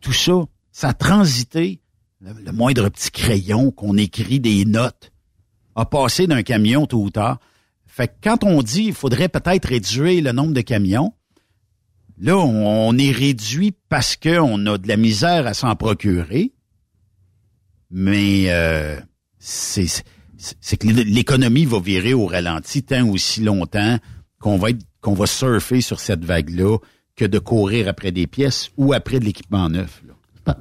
tout 0.00 0.12
ça, 0.12 0.44
ça 0.70 0.90
a 0.90 0.92
transité. 0.92 1.80
Le, 2.20 2.52
moindre 2.52 2.88
petit 2.88 3.10
crayon 3.10 3.72
qu'on 3.72 3.96
écrit 3.96 4.38
des 4.38 4.64
notes 4.64 5.10
a 5.74 5.84
passé 5.86 6.28
d'un 6.28 6.44
camion 6.44 6.86
tôt 6.86 7.02
ou 7.02 7.10
tard. 7.10 7.40
Fait 7.84 8.06
que 8.06 8.12
quand 8.22 8.44
on 8.44 8.62
dit 8.62 8.84
il 8.84 8.94
faudrait 8.94 9.28
peut-être 9.28 9.66
réduire 9.66 10.22
le 10.22 10.30
nombre 10.30 10.52
de 10.52 10.60
camions, 10.60 11.14
là, 12.16 12.36
on, 12.36 12.96
est 12.96 13.10
réduit 13.10 13.74
parce 13.88 14.14
qu'on 14.14 14.66
a 14.66 14.78
de 14.78 14.86
la 14.86 14.96
misère 14.96 15.48
à 15.48 15.54
s'en 15.54 15.74
procurer. 15.74 16.52
Mais 17.90 18.44
euh, 18.50 19.00
c'est 19.40 20.76
que 20.78 20.86
l'économie 20.86 21.64
va 21.64 21.80
virer 21.80 22.14
au 22.14 22.26
ralenti 22.26 22.84
tant 22.84 23.08
aussi 23.08 23.40
longtemps 23.40 23.98
qu'on 24.38 24.58
va 24.58 24.70
être 24.70 24.84
qu'on 25.00 25.14
va 25.14 25.26
surfer 25.26 25.80
sur 25.80 26.00
cette 26.00 26.24
vague-là 26.24 26.78
que 27.16 27.24
de 27.24 27.38
courir 27.38 27.88
après 27.88 28.12
des 28.12 28.26
pièces 28.26 28.70
ou 28.76 28.92
après 28.92 29.20
de 29.20 29.24
l'équipement 29.24 29.68
neuf. 29.68 30.02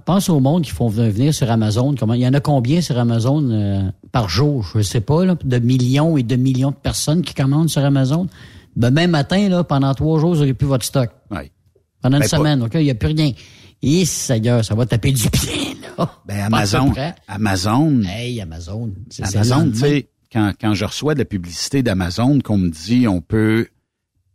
Pense 0.06 0.30
au 0.30 0.40
monde 0.40 0.64
qui 0.64 0.72
font 0.72 0.88
venir 0.88 1.34
sur 1.34 1.50
Amazon. 1.50 1.96
Comment, 1.98 2.14
il 2.14 2.22
y 2.22 2.28
en 2.28 2.34
a 2.34 2.40
combien 2.40 2.82
sur 2.82 2.98
Amazon 2.98 3.50
euh, 3.50 3.82
par 4.12 4.30
jour? 4.30 4.64
Je 4.74 4.80
ne 4.80 4.84
sais 4.84 5.02
pas, 5.02 5.26
là, 5.26 5.36
de 5.42 5.60
millions 5.60 6.18
et 6.18 6.24
de 6.24 6.36
millions 6.36 6.72
de 6.72 6.76
personnes 6.76 7.22
qui 7.22 7.34
commandent 7.34 7.70
sur 7.70 7.84
Amazon. 7.84 8.28
Même 8.76 9.12
matin, 9.12 9.50
là, 9.50 9.64
pendant 9.64 9.94
trois 9.94 10.20
jours, 10.20 10.34
vous 10.34 10.40
n'aurez 10.42 10.54
plus 10.54 10.68
votre 10.68 10.86
stock. 10.86 11.10
Pendant 12.02 12.18
une 12.18 12.22
ben, 12.22 12.28
semaine, 12.28 12.64
OK, 12.64 12.72
il 12.76 12.84
n'y 12.84 12.92
a 12.92 12.96
plus 12.96 13.08
rien. 13.08 13.32
Et 13.82 14.06
Seigneur, 14.06 14.64
ça 14.64 14.76
va 14.76 14.86
taper 14.86 15.12
du 15.12 15.30
pied, 15.30 15.78
là. 15.98 16.10
Ben, 16.26 16.40
Amazon. 16.42 16.94
Amazon. 17.28 18.02
Hey, 18.04 18.42
Amazon. 18.42 18.92
Amazon, 19.22 19.72
tu 19.72 19.80
sais, 19.80 20.10
quand, 20.32 20.54
quand 20.60 20.74
je 20.74 20.86
reçois 20.86 21.14
de 21.14 21.20
la 21.20 21.26
publicité 21.26 21.84
d'Amazon 21.84 22.40
qu'on 22.40 22.58
me 22.58 22.70
dit 22.70 23.08
on 23.08 23.22
peut 23.22 23.68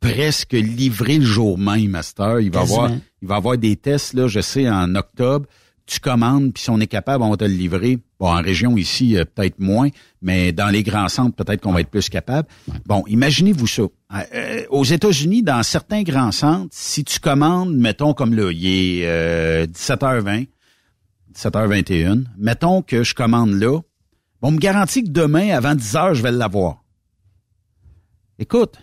presque 0.05 0.53
livré 0.53 1.19
le 1.19 1.25
jour 1.25 1.59
même, 1.59 1.89
Master. 1.89 2.41
Il 2.41 2.51
va 2.51 2.61
avoir, 2.61 2.91
il 3.23 3.29
va 3.29 3.37
avoir 3.37 3.59
des 3.59 3.77
tests, 3.77 4.15
là, 4.15 4.29
je 4.29 4.41
sais, 4.41 4.69
en 4.69 4.95
octobre. 4.95 5.47
Tu 5.87 6.01
commandes, 6.01 6.55
puis 6.55 6.63
si 6.63 6.71
on 6.71 6.81
est 6.81 6.87
capable, 6.87 7.23
on 7.25 7.31
va 7.31 7.37
te 7.37 7.45
le 7.45 7.53
livrer. 7.53 7.99
Bon, 8.19 8.29
en 8.29 8.41
région 8.41 8.77
ici, 8.79 9.19
euh, 9.19 9.25
peut-être 9.27 9.59
moins, 9.59 9.91
mais 10.23 10.51
dans 10.51 10.69
les 10.69 10.83
grands 10.83 11.09
centres, 11.09 11.37
peut-être 11.37 11.61
qu'on 11.61 11.73
va 11.73 11.83
être 11.83 11.91
plus 11.91 12.09
capable. 12.09 12.49
Bon, 12.87 13.05
imaginez-vous 13.07 13.67
ça. 13.67 13.83
Euh, 13.83 13.89
euh, 14.35 14.63
aux 14.71 14.85
États-Unis, 14.85 15.43
dans 15.43 15.63
certains 15.63 16.03
grands 16.03 16.33
centres, 16.33 16.71
si 16.71 17.05
tu 17.05 17.21
commandes, 17.21 17.77
mettons 17.77 18.15
comme 18.15 18.33
là, 18.35 18.51
il 18.51 18.67
est 18.67 19.67
17h20, 19.67 20.47
17h21, 21.37 22.25
mettons 22.39 22.81
que 22.81 23.03
je 23.03 23.13
commande 23.13 23.53
là, 23.53 23.81
on 24.41 24.53
me 24.53 24.59
garantit 24.59 25.05
que 25.05 25.11
demain, 25.11 25.51
avant 25.55 25.75
10h, 25.75 26.15
je 26.15 26.23
vais 26.23 26.33
l'avoir. 26.33 26.83
Écoute, 28.39 28.79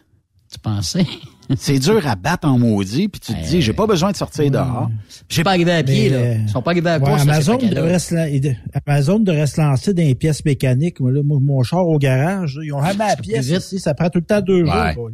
tu 0.52 0.60
pensais? 0.60 1.06
c'est 1.58 1.80
dur 1.80 2.06
à 2.08 2.16
battre 2.16 2.48
en 2.48 2.58
maudit, 2.58 3.08
puis 3.08 3.20
tu 3.20 3.34
te 3.34 3.48
dis, 3.48 3.62
j'ai 3.62 3.74
pas 3.74 3.88
besoin 3.88 4.12
de 4.12 4.18
sortir 4.18 4.50
dehors. 4.50 4.90
J'ai 5.30 5.44
pas 5.44 5.52
arrivé 5.52 5.72
à 5.72 5.84
pied, 5.84 6.10
là. 6.10 6.36
Ils 6.36 6.50
sont 6.50 6.62
pas 6.62 6.72
arrivés 6.72 6.90
à 6.90 7.00
quoi, 7.00 7.20
Amazon, 7.20 7.58
devrait 7.58 8.00
se, 8.00 8.16
Amazon 8.86 9.20
devrait 9.20 9.48
se 9.48 9.60
lancer 9.60 9.94
dans 9.94 10.04
les 10.04 10.16
pièces 10.16 10.44
mécaniques. 10.46 11.00
Moi, 11.00 11.12
là, 11.12 11.22
mon 11.24 11.64
char 11.64 11.88
au 11.88 11.98
garage, 11.98 12.60
ils 12.64 12.74
ont 12.74 12.84
jamais 12.84 13.08
la 13.08 13.16
pièce 13.22 13.50
ici, 13.50 13.80
ça 13.80 13.94
prend 13.94 14.10
tout 14.10 14.20
le 14.20 14.26
temps 14.26 14.42
deux 14.42 14.66
jours. 14.66 15.10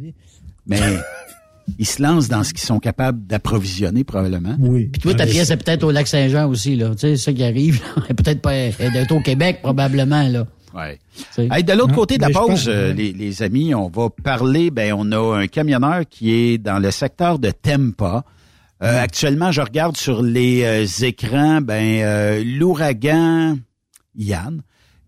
Mais 0.66 0.80
ils 1.78 1.86
se 1.86 2.02
lancent 2.02 2.28
dans 2.28 2.44
ce 2.44 2.52
qu'ils 2.52 2.66
sont 2.66 2.78
capables 2.78 3.26
d'approvisionner, 3.26 4.04
probablement. 4.04 4.56
Oui. 4.58 4.86
Puis 4.86 5.00
toi, 5.00 5.14
ta 5.14 5.26
pièce 5.26 5.50
est 5.50 5.56
peut-être 5.56 5.84
au 5.84 5.90
Lac-Saint-Jean 5.90 6.48
aussi, 6.48 6.76
là. 6.76 6.90
Tu 6.90 6.98
sais, 6.98 7.16
ça 7.16 7.32
qui 7.32 7.44
arrive. 7.44 7.80
peut-être 8.08 8.40
pas 8.40 8.70
d'être 8.70 9.12
au 9.12 9.20
Québec, 9.20 9.60
probablement, 9.62 10.26
là. 10.28 10.46
Ouais. 10.74 10.98
de 11.36 11.72
l'autre 11.72 11.94
côté 11.94 12.18
de 12.18 12.22
la 12.22 12.30
pause, 12.30 12.68
euh, 12.68 12.92
les, 12.92 13.42
amis, 13.42 13.74
on 13.74 13.88
va 13.88 14.10
parler, 14.10 14.70
ben, 14.70 14.94
on 14.96 15.12
a 15.12 15.38
un 15.38 15.46
camionneur 15.46 16.02
qui 16.08 16.32
est 16.32 16.58
dans 16.58 16.78
le 16.78 16.90
secteur 16.90 17.38
de 17.38 17.50
Tempa. 17.50 18.24
Euh, 18.82 19.02
actuellement, 19.02 19.50
je 19.50 19.60
regarde 19.60 19.96
sur 19.96 20.22
les 20.22 20.62
euh, 20.64 21.04
écrans, 21.04 21.60
ben, 21.60 22.44
l'ouragan 22.44 23.56
Yann, 24.14 24.62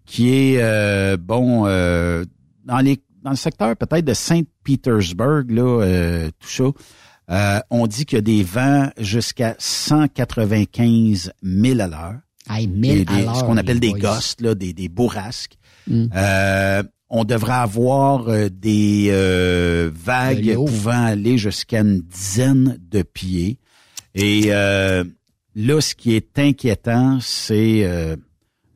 qui 0.07 0.35
est, 0.35 1.17
bon, 1.19 1.65
dans 1.65 2.79
les 2.79 3.01
dans 3.23 3.31
le 3.31 3.37
secteur 3.37 3.77
peut-être 3.77 4.05
de 4.05 4.15
Saint-Petersburg, 4.15 5.51
là, 5.51 5.83
euh, 5.83 6.31
tout 6.39 6.49
ça, 6.49 6.65
euh, 7.31 7.61
on 7.71 7.87
dit 7.87 8.07
qu'il 8.07 8.17
y 8.17 8.19
a 8.19 8.23
des 8.23 8.43
vents 8.43 8.91
jusqu'à 8.99 9.55
195 9.59 11.33
000 11.43 11.81
à 11.81 11.87
l'heure. 11.87 12.21
Hey, 12.49 12.67
1000 12.67 13.05
à 13.09 13.21
l'heure. 13.21 13.37
Ce 13.37 13.45
qu'on 13.45 13.57
appelle 13.57 13.81
des 13.81 13.91
boys. 13.91 14.17
gusts, 14.17 14.41
là, 14.41 14.55
des, 14.55 14.73
des 14.73 14.89
bourrasques. 14.89 15.57
Mm. 15.87 16.07
Euh, 16.15 16.83
on 17.09 17.25
devrait 17.25 17.53
avoir 17.55 18.29
euh, 18.29 18.49
des 18.49 19.09
euh, 19.11 19.91
vagues 19.93 20.55
pouvant 20.55 21.05
aller 21.07 21.39
jusqu'à 21.39 21.81
une 21.81 22.01
dizaine 22.01 22.79
de 22.91 23.03
pieds. 23.03 23.59
Et 24.15 24.45
euh, 24.49 25.05
là, 25.55 25.81
ce 25.81 25.95
qui 25.95 26.15
est 26.15 26.39
inquiétant, 26.39 27.19
c'est 27.21 27.85
euh, 27.85 28.17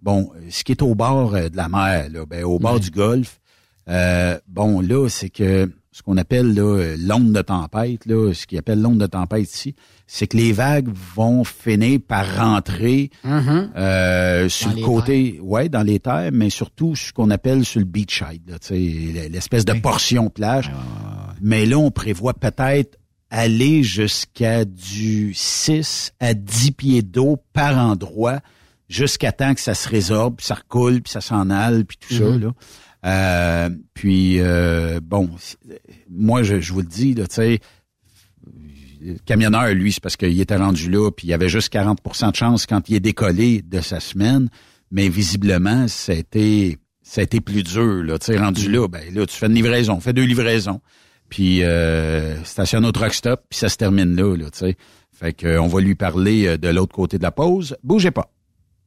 bon, 0.03 0.31
ce 0.51 0.65
qui 0.65 0.73
est 0.73 0.83
au 0.83 0.95
bord 0.95 1.35
euh, 1.35 1.49
de 1.49 1.57
la 1.57 1.69
mer, 1.69 2.09
là, 2.11 2.27
ben, 2.27 2.45
au 2.45 2.59
bord 2.59 2.81
du 2.81 2.91
golfe. 2.91 3.41
euh, 3.89 4.39
bon, 4.49 4.81
là, 4.81 5.09
c'est 5.09 5.31
que 5.31 5.71
ce 5.97 6.03
qu'on 6.03 6.17
appelle 6.17 6.53
là, 6.55 6.63
euh, 6.63 6.97
l'onde 6.99 7.33
de 7.33 7.41
tempête, 7.41 8.05
là, 8.07 8.33
ce 8.35 8.49
qu'ils 8.49 8.59
appelle 8.59 8.83
l'onde 8.83 8.99
de 8.99 9.07
tempête 9.07 9.45
ici, 9.49 9.77
c'est 10.09 10.27
que 10.27 10.37
les 10.37 10.51
vagues 10.53 10.89
vont 11.15 11.45
finir 11.45 12.01
par 12.07 12.37
rentrer 12.37 13.11
Mhm. 13.23 13.71
euh, 13.77 14.49
sur 14.49 14.71
Dans 14.71 14.75
le 14.77 14.83
côté, 14.83 15.39
ouais, 15.41 15.69
dans 15.69 15.85
les 15.85 16.01
terres, 16.01 16.31
mais 16.33 16.51
surtout 16.51 16.97
ce 16.97 17.13
qu'on 17.13 17.31
appelle 17.31 17.65
sur 17.65 17.79
le 17.79 17.87
beachside, 17.87 18.43
là, 18.49 18.59
tu 18.59 18.67
sais, 18.67 19.29
l'espèce 19.29 19.65
de 19.65 19.73
portion 19.75 20.31
plage. 20.31 20.69
Mais 21.41 21.65
là, 21.65 21.79
on 21.79 21.93
prévoit 21.93 22.35
peut-être 22.35 22.99
aller 23.31 23.85
jusqu'à 23.85 24.65
du 24.65 25.33
6 25.33 26.13
à 26.19 26.35
10 26.35 26.73
pieds 26.73 27.03
d'eau 27.03 27.39
par 27.53 27.79
endroit, 27.79 28.41
jusqu'à 28.89 29.31
temps 29.31 29.55
que 29.55 29.61
ça 29.61 29.75
se 29.75 29.89
résorbe, 29.89 30.37
puis 30.39 30.47
ça 30.47 30.55
recoule, 30.57 31.03
puis 31.03 31.13
ça 31.13 31.21
s'en 31.21 31.51
aille, 31.51 31.85
puis 31.85 31.97
tout 32.01 32.15
ça, 32.15 32.25
Mhm. 32.25 32.41
là. 32.41 32.53
Euh, 33.05 33.71
puis, 33.93 34.41
euh, 34.41 35.01
bon, 35.03 35.31
moi, 36.11 36.43
je, 36.43 36.61
je 36.61 36.73
vous 36.73 36.81
le 36.81 36.87
dis, 36.87 37.15
tu 37.15 37.25
sais, 37.29 37.61
le 39.05 39.17
camionneur, 39.27 39.69
lui, 39.75 39.93
c'est 39.93 40.03
parce 40.03 40.17
qu'il 40.17 40.41
était 40.41 40.57
rendu 40.57 40.91
là, 40.91 41.11
puis 41.11 41.29
il 41.29 41.33
avait 41.33 41.49
juste 41.49 41.73
40% 41.73 42.31
de 42.31 42.37
chance 42.37 42.67
quand 42.67 42.89
il 42.89 42.97
est 42.97 43.01
décollé 43.01 43.63
de 43.63 43.81
sa 43.81 44.01
semaine. 44.01 44.49
Mais 44.91 45.09
visiblement, 45.09 45.87
été, 46.09 46.79
ça 47.03 47.21
a 47.21 47.25
été 47.25 47.41
plus 47.41 47.63
dur. 47.63 48.03
Là. 48.03 48.19
Tu 48.19 48.27
sais, 48.27 48.39
rendu 48.39 48.71
là, 48.71 48.89
ben 48.89 49.03
là, 49.13 49.27
tu 49.27 49.37
fais 49.37 49.47
une 49.47 49.55
livraison, 49.55 50.01
fais 50.01 50.13
deux 50.13 50.25
livraisons, 50.25 50.81
puis 51.29 51.63
euh, 51.63 52.43
stationne 52.45 52.87
au 52.87 52.93
truck 52.93 53.13
stop, 53.13 53.43
puis 53.49 53.59
ça 53.59 53.69
se 53.69 53.77
termine 53.77 54.15
là. 54.17 54.37
là 54.37 54.51
tu 54.51 54.59
sais. 54.59 54.77
Fait 55.13 55.33
que, 55.33 55.59
on 55.59 55.67
va 55.67 55.81
lui 55.81 55.95
parler 55.95 56.47
euh, 56.47 56.59
de 56.59 56.69
l'autre 56.69 56.95
côté 56.95 57.19
de 57.19 57.23
la 57.23 57.31
pause. 57.31 57.77
Bougez 57.83 58.11
pas. 58.11 58.31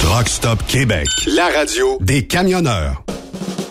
Truck 0.00 0.28
Stop 0.28 0.58
Québec, 0.66 1.08
la 1.34 1.48
radio 1.48 1.96
des 2.02 2.26
camionneurs. 2.26 3.02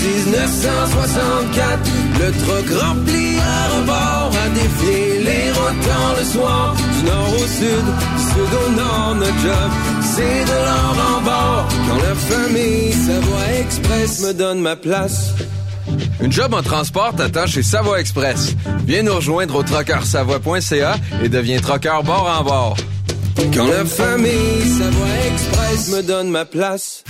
1964. 0.00 1.90
Le 2.20 2.30
truck 2.42 2.82
rempli 2.82 3.38
à 3.38 3.68
rebord 3.76 4.30
a 4.44 4.48
défié 4.50 5.20
les 5.24 5.50
routes 5.52 5.88
le 6.18 6.24
soir. 6.24 6.74
Du 6.76 7.06
nord 7.06 7.32
au 7.34 7.46
sud, 7.46 7.86
du 8.16 8.22
sud 8.22 8.52
au 8.66 8.70
nord, 8.72 9.14
notre 9.16 9.38
job, 9.40 9.70
c'est 10.14 10.44
de 10.44 10.58
l'or 10.66 10.96
en 11.16 11.20
bord. 11.22 11.68
Quand 11.88 12.02
la 12.08 12.14
famille 12.14 12.92
Savoie 12.92 13.52
Express 13.60 14.20
me 14.22 14.32
donne 14.34 14.60
ma 14.60 14.76
place. 14.76 15.32
Une 16.20 16.32
job 16.32 16.52
en 16.52 16.62
transport 16.62 17.14
t'attend 17.14 17.46
chez 17.46 17.62
Savoie 17.62 18.00
Express. 18.00 18.54
Viens 18.84 19.02
nous 19.02 19.14
rejoindre 19.14 19.56
au 19.56 19.62
trockeursavoie.ca 19.62 20.96
et 21.22 21.28
deviens 21.28 21.60
trockeur 21.60 22.02
bord 22.02 22.28
en 22.38 22.44
bord. 22.44 22.76
Quand 23.54 23.68
la 23.68 23.84
famille 23.84 24.66
Savoie 24.78 25.06
Express 25.32 25.90
me 25.90 26.02
donne 26.02 26.28
ma 26.30 26.44
place. 26.44 27.04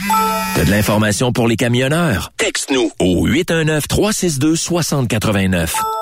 T'as 0.55 0.65
de 0.65 0.71
l'information 0.71 1.33
pour 1.33 1.49
les 1.49 1.57
camionneurs? 1.57 2.31
Texte-nous 2.37 2.91
au 3.01 3.27
819-362-6089. 3.27 5.71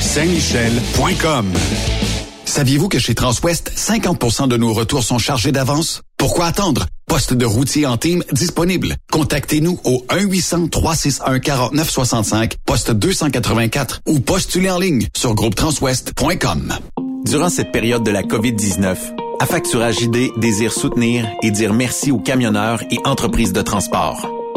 Saint-Michel.com. 0.00 1.52
Saviez-vous 2.44 2.88
que 2.88 2.98
chez 2.98 3.14
Transwest, 3.14 3.70
50% 3.76 4.48
de 4.48 4.56
nos 4.56 4.72
retours 4.72 5.02
sont 5.02 5.18
chargés 5.18 5.52
d'avance? 5.52 6.00
Pourquoi 6.16 6.46
attendre? 6.46 6.86
Poste 7.06 7.34
de 7.34 7.44
routier 7.44 7.86
en 7.86 7.96
team 7.96 8.24
disponible. 8.32 8.96
Contactez-nous 9.12 9.78
au 9.84 10.04
1-800-361-4965, 10.10 12.54
poste 12.64 12.92
284 12.92 14.02
ou 14.06 14.20
postulez 14.20 14.70
en 14.70 14.78
ligne 14.78 15.08
sur 15.16 15.34
groupetranswest.com. 15.34 16.74
Durant 17.24 17.48
cette 17.48 17.72
période 17.72 18.04
de 18.04 18.10
la 18.10 18.22
COVID-19, 18.22 18.96
Affacturage 19.38 20.00
ID 20.00 20.32
désire 20.38 20.72
soutenir 20.72 21.28
et 21.42 21.50
dire 21.50 21.74
merci 21.74 22.10
aux 22.10 22.18
camionneurs 22.18 22.82
et 22.90 22.98
entreprises 23.04 23.52
de 23.52 23.62
transport. 23.62 24.35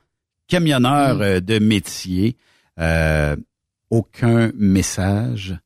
camionneur 0.48 1.20
euh, 1.20 1.39
de 1.39 1.60
métier, 1.60 2.36
euh, 2.81 3.36
aucun 3.90 4.51
message, 4.56 5.56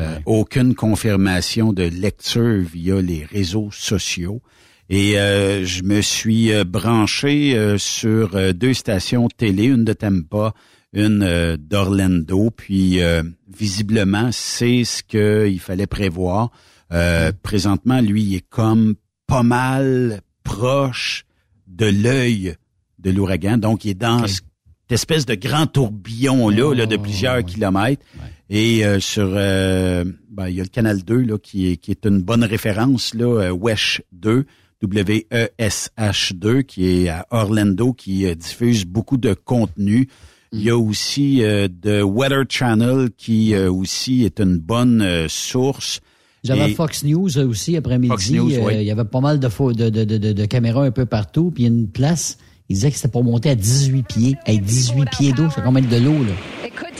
euh, 0.00 0.18
aucune 0.26 0.74
confirmation 0.74 1.72
de 1.72 1.84
lecture 1.84 2.60
via 2.60 3.00
les 3.00 3.24
réseaux 3.24 3.70
sociaux. 3.70 4.42
Et 4.90 5.20
euh, 5.20 5.64
je 5.64 5.84
me 5.84 6.00
suis 6.00 6.50
branché 6.64 7.56
euh, 7.56 7.78
sur 7.78 8.52
deux 8.52 8.74
stations 8.74 9.28
télé, 9.28 9.66
une 9.66 9.84
de 9.84 9.92
Tampa, 9.92 10.54
une 10.92 11.56
d'Orlando. 11.56 12.50
Puis 12.50 13.00
euh, 13.00 13.22
visiblement, 13.46 14.30
c'est 14.32 14.82
ce 14.82 15.04
qu'il 15.04 15.60
fallait 15.60 15.86
prévoir. 15.86 16.50
Euh, 16.92 17.32
Présentement, 17.42 18.00
lui, 18.00 18.22
il 18.22 18.34
est 18.36 18.48
comme 18.48 18.94
pas 19.26 19.42
mal 19.42 20.20
proche 20.42 21.24
de 21.66 21.86
l'œil 21.86 22.54
de 22.98 23.10
l'ouragan. 23.10 23.58
Donc, 23.58 23.84
il 23.84 23.90
est 23.90 23.94
dans 23.94 24.26
cette 24.26 24.44
espèce 24.90 25.26
de 25.26 25.34
grand 25.34 25.66
tourbillon-là 25.66 26.74
là, 26.74 26.86
de 26.86 26.96
plusieurs 26.96 27.44
kilomètres. 27.44 28.04
Et 28.50 28.84
euh, 28.84 28.98
sur, 28.98 29.28
euh, 29.34 30.04
ben, 30.30 30.48
il 30.48 30.56
y 30.56 30.60
a 30.60 30.62
le 30.62 30.70
canal 30.70 31.02
2 31.02 31.18
là, 31.18 31.38
qui, 31.38 31.70
est, 31.70 31.76
qui 31.76 31.90
est 31.90 32.06
une 32.06 32.22
bonne 32.22 32.44
référence, 32.44 33.14
là, 33.14 33.52
WESH 33.52 34.00
2, 34.12 34.46
W-E-S-H 34.80 36.32
2, 36.34 36.62
qui 36.62 36.86
est 36.86 37.08
à 37.08 37.26
Orlando, 37.30 37.92
qui 37.92 38.34
diffuse 38.34 38.86
beaucoup 38.86 39.18
de 39.18 39.34
contenu. 39.34 40.08
Il 40.50 40.62
y 40.62 40.70
a 40.70 40.78
aussi 40.78 41.42
euh, 41.42 41.68
The 41.68 42.02
Weather 42.02 42.44
Channel, 42.48 43.10
qui 43.16 43.54
euh, 43.54 43.70
aussi 43.70 44.24
est 44.24 44.40
une 44.40 44.58
bonne 44.58 45.02
euh, 45.02 45.28
source. 45.28 46.00
J'avais 46.44 46.68
Fox 46.74 47.04
News 47.04 47.38
aussi 47.38 47.76
après-midi. 47.76 48.08
Fox 48.10 48.30
News, 48.30 48.52
Euh, 48.52 48.66
oui. 48.66 48.74
Il 48.76 48.84
y 48.84 48.90
avait 48.90 49.04
pas 49.04 49.20
mal 49.20 49.40
de, 49.40 49.48
de, 49.48 49.90
de, 49.90 50.04
de, 50.04 50.18
de- 50.18 50.32
de 50.32 50.44
caméras 50.46 50.84
un 50.84 50.90
peu 50.90 51.04
partout. 51.06 51.50
Puis 51.50 51.64
il 51.64 51.66
y 51.66 51.68
a 51.70 51.74
une 51.74 51.88
place, 51.88 52.38
il 52.68 52.74
disait 52.74 52.90
que 52.90 52.96
c'était 52.96 53.08
pour 53.08 53.24
monter 53.24 53.50
à 53.50 53.54
18 53.54 54.02
pieds. 54.02 54.36
Hey, 54.44 54.58
18 54.58 55.08
pieds 55.10 55.32
d'eau, 55.32 55.48
c'est 55.54 55.62
combien 55.62 55.82
de 55.82 55.96
l'eau, 55.96 56.22
là? 56.24 56.32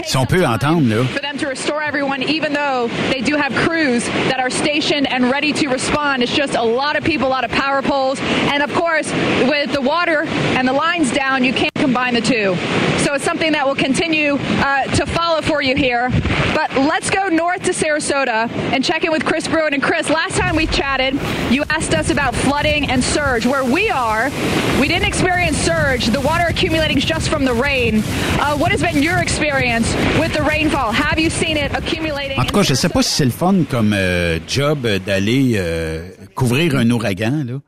Si 0.04 0.16
on 0.16 0.24
peut 0.24 0.46
entendre, 0.46 0.88
là. 0.88 1.04
for 1.12 1.20
them 1.20 1.36
to 1.36 1.46
restore 1.46 1.82
everyone, 1.82 2.22
even 2.22 2.54
though 2.54 2.88
they 3.12 3.20
do 3.20 3.36
have 3.36 3.52
crews 3.54 4.06
that 4.30 4.40
are 4.40 4.48
stationed 4.48 5.06
and 5.12 5.30
ready 5.30 5.52
to 5.52 5.68
respond. 5.68 6.22
It's 6.22 6.34
just 6.34 6.54
a 6.54 6.62
lot 6.62 6.96
of 6.96 7.04
people, 7.04 7.28
a 7.28 7.28
lot 7.28 7.44
of 7.44 7.50
power 7.50 7.82
poles. 7.82 8.18
And 8.50 8.62
of 8.62 8.72
course, 8.74 9.12
with 9.46 9.72
the 9.72 9.82
water 9.82 10.24
and 10.56 10.66
the 10.66 10.72
lines 10.72 11.12
down, 11.12 11.44
you 11.44 11.52
can't 11.52 11.74
combine 11.74 12.14
the 12.14 12.22
two. 12.22 12.56
So 13.04 13.14
it's 13.14 13.24
something 13.24 13.52
that 13.52 13.66
will 13.66 13.74
continue 13.74 14.38
uh, 14.38 14.84
to 14.96 15.04
follow 15.04 15.42
for 15.42 15.60
you 15.60 15.76
here. 15.76 16.08
But 16.54 16.74
let's 16.76 17.10
go 17.10 17.28
north 17.28 17.62
to 17.64 17.72
Sarasota 17.72 18.50
and 18.72 18.82
check 18.82 19.04
in 19.04 19.12
with 19.12 19.24
Chris 19.26 19.46
Bruin. 19.46 19.74
And 19.74 19.82
Chris, 19.82 20.08
last 20.08 20.36
time 20.36 20.56
we 20.56 20.66
chatted, 20.66 21.14
you 21.52 21.64
asked 21.68 21.94
us 21.94 22.08
about 22.10 22.34
flooding 22.34 22.90
and 22.90 23.04
surge. 23.04 23.46
Where 23.46 23.64
we 23.64 23.90
are, 23.90 24.30
we 24.80 24.88
didn't 24.88 25.06
experience 25.06 25.57
surge. 25.58 26.10
The 26.10 26.20
water 26.20 26.46
accumulating 26.48 26.98
just 26.98 27.28
from 27.28 27.44
the 27.44 27.52
rain. 27.52 28.02
Uh, 28.40 28.56
what 28.56 28.70
has 28.70 28.80
been 28.80 29.02
your 29.02 29.18
experience 29.18 29.86
with 30.20 30.32
the 30.32 30.42
rainfall? 30.42 30.92
Have 30.92 31.18
you 31.18 31.30
seen 31.30 31.56
it 31.56 31.74
accumulating? 31.74 32.38
En 32.38 32.44
tout 32.44 32.54
cas, 32.54 32.62
je 32.62 32.74
sais 32.74 32.88
pas 32.88 33.02
si 33.02 33.10
c'est 33.10 33.24
le 33.24 33.30
fun 33.30 33.64
comme 33.68 33.92
euh, 33.92 34.38
job 34.46 34.86
d'aller 35.04 35.54
euh, 35.56 36.08
couvrir 36.34 36.76
un 36.76 36.90
ouragan, 36.90 37.44
là. 37.46 37.60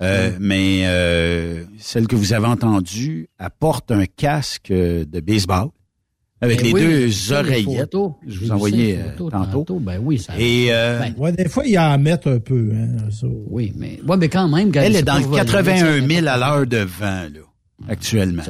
Euh, 0.00 0.30
Mais 0.38 0.82
euh, 0.84 1.64
celle 1.80 2.06
que 2.06 2.14
vous 2.14 2.32
avez 2.32 2.46
entendue 2.46 3.28
apporte 3.38 3.90
un 3.90 4.04
casque 4.06 4.70
de 4.70 5.20
baseball 5.20 5.70
avec 6.40 6.58
Ben 6.58 6.66
les 6.66 6.72
oui, 6.72 6.80
deux 6.80 7.04
les 7.06 7.32
oreillettes. 7.32 7.96
Je 8.26 8.38
vous 8.40 8.50
envoyais 8.52 8.98
euh, 8.98 9.10
photos 9.16 9.32
tantôt. 9.52 9.78
Ben 9.80 9.98
oui, 10.02 10.18
ça. 10.18 10.34
Et 10.38 10.68
euh, 10.70 11.00
Ben, 11.00 11.14
Ouais, 11.18 11.32
des 11.32 11.48
fois, 11.48 11.66
ils 11.66 11.78
en 11.78 11.98
mettent 11.98 12.26
un 12.26 12.38
peu. 12.38 12.70
Hein, 12.74 13.10
ça. 13.10 13.26
Oui, 13.48 13.72
mais, 13.76 13.98
ouais, 14.06 14.16
mais 14.16 14.28
quand 14.28 14.48
même, 14.48 14.70
quand 14.72 14.80
elle 14.80 14.96
est 14.96 15.02
dans 15.02 15.14
pour 15.20 15.22
le 15.22 15.26
voler, 15.36 15.44
81 15.44 16.00
c'est- 16.08 16.14
000 16.20 16.26
à 16.28 16.36
l'heure 16.36 16.66
de 16.66 16.76
vent 16.78 17.22
là, 17.34 17.40
actuellement. 17.88 18.42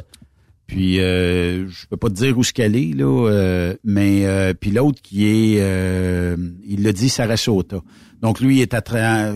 Puis 0.67 1.01
euh, 1.01 1.67
je 1.69 1.87
peux 1.87 1.97
pas 1.97 2.09
te 2.11 2.15
dire 2.15 2.37
où 2.37 2.45
ce 2.45 2.53
qu'elle 2.53 2.77
est 2.77 2.95
là, 2.95 3.27
euh, 3.31 3.75
mais 3.85 4.27
euh, 4.27 4.53
puis 4.53 4.71
l'autre 4.71 5.01
qui 5.01 5.25
est, 5.25 5.61
euh, 5.61 6.37
il 6.67 6.83
l'a 6.83 6.93
dit 6.93 7.09
Sarasota. 7.09 7.79
Donc 8.21 8.41
lui 8.41 8.59
il 8.59 8.61
est 8.61 8.75
à 8.75 8.83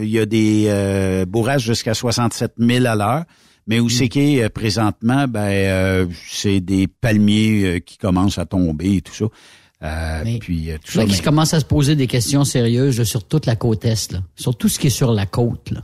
il 0.02 0.10
y 0.10 0.18
a 0.18 0.26
des 0.26 1.24
bourrages 1.26 1.64
jusqu'à 1.64 1.94
67 1.94 2.52
000 2.58 2.84
à 2.84 2.94
l'heure. 2.96 3.24
Mais 3.66 3.80
où 3.80 3.88
c'est 3.88 4.08
qu'il 4.08 4.38
est 4.38 4.48
présentement, 4.48 5.28
ben 5.28 6.08
c'est 6.28 6.60
des 6.60 6.88
palmiers 6.88 7.82
qui 7.86 7.96
commencent 7.96 8.38
à 8.38 8.46
tomber 8.46 8.96
et 8.96 9.00
tout 9.00 9.14
ça. 9.14 9.26
Euh, 9.82 10.38
puis 10.38 10.70
tout 10.84 10.98
là, 10.98 11.08
ça, 11.08 11.22
commence 11.22 11.54
à 11.54 11.60
se 11.60 11.64
poser 11.64 11.96
des 11.96 12.06
questions 12.06 12.44
sérieuses 12.44 13.02
sur 13.02 13.24
toute 13.24 13.46
la 13.46 13.56
côte 13.56 13.84
est, 13.84 14.12
là. 14.12 14.20
sur 14.36 14.56
tout 14.56 14.68
ce 14.68 14.78
qui 14.78 14.86
est 14.86 14.90
sur 14.90 15.12
la 15.12 15.26
côte. 15.26 15.72
Là. 15.72 15.80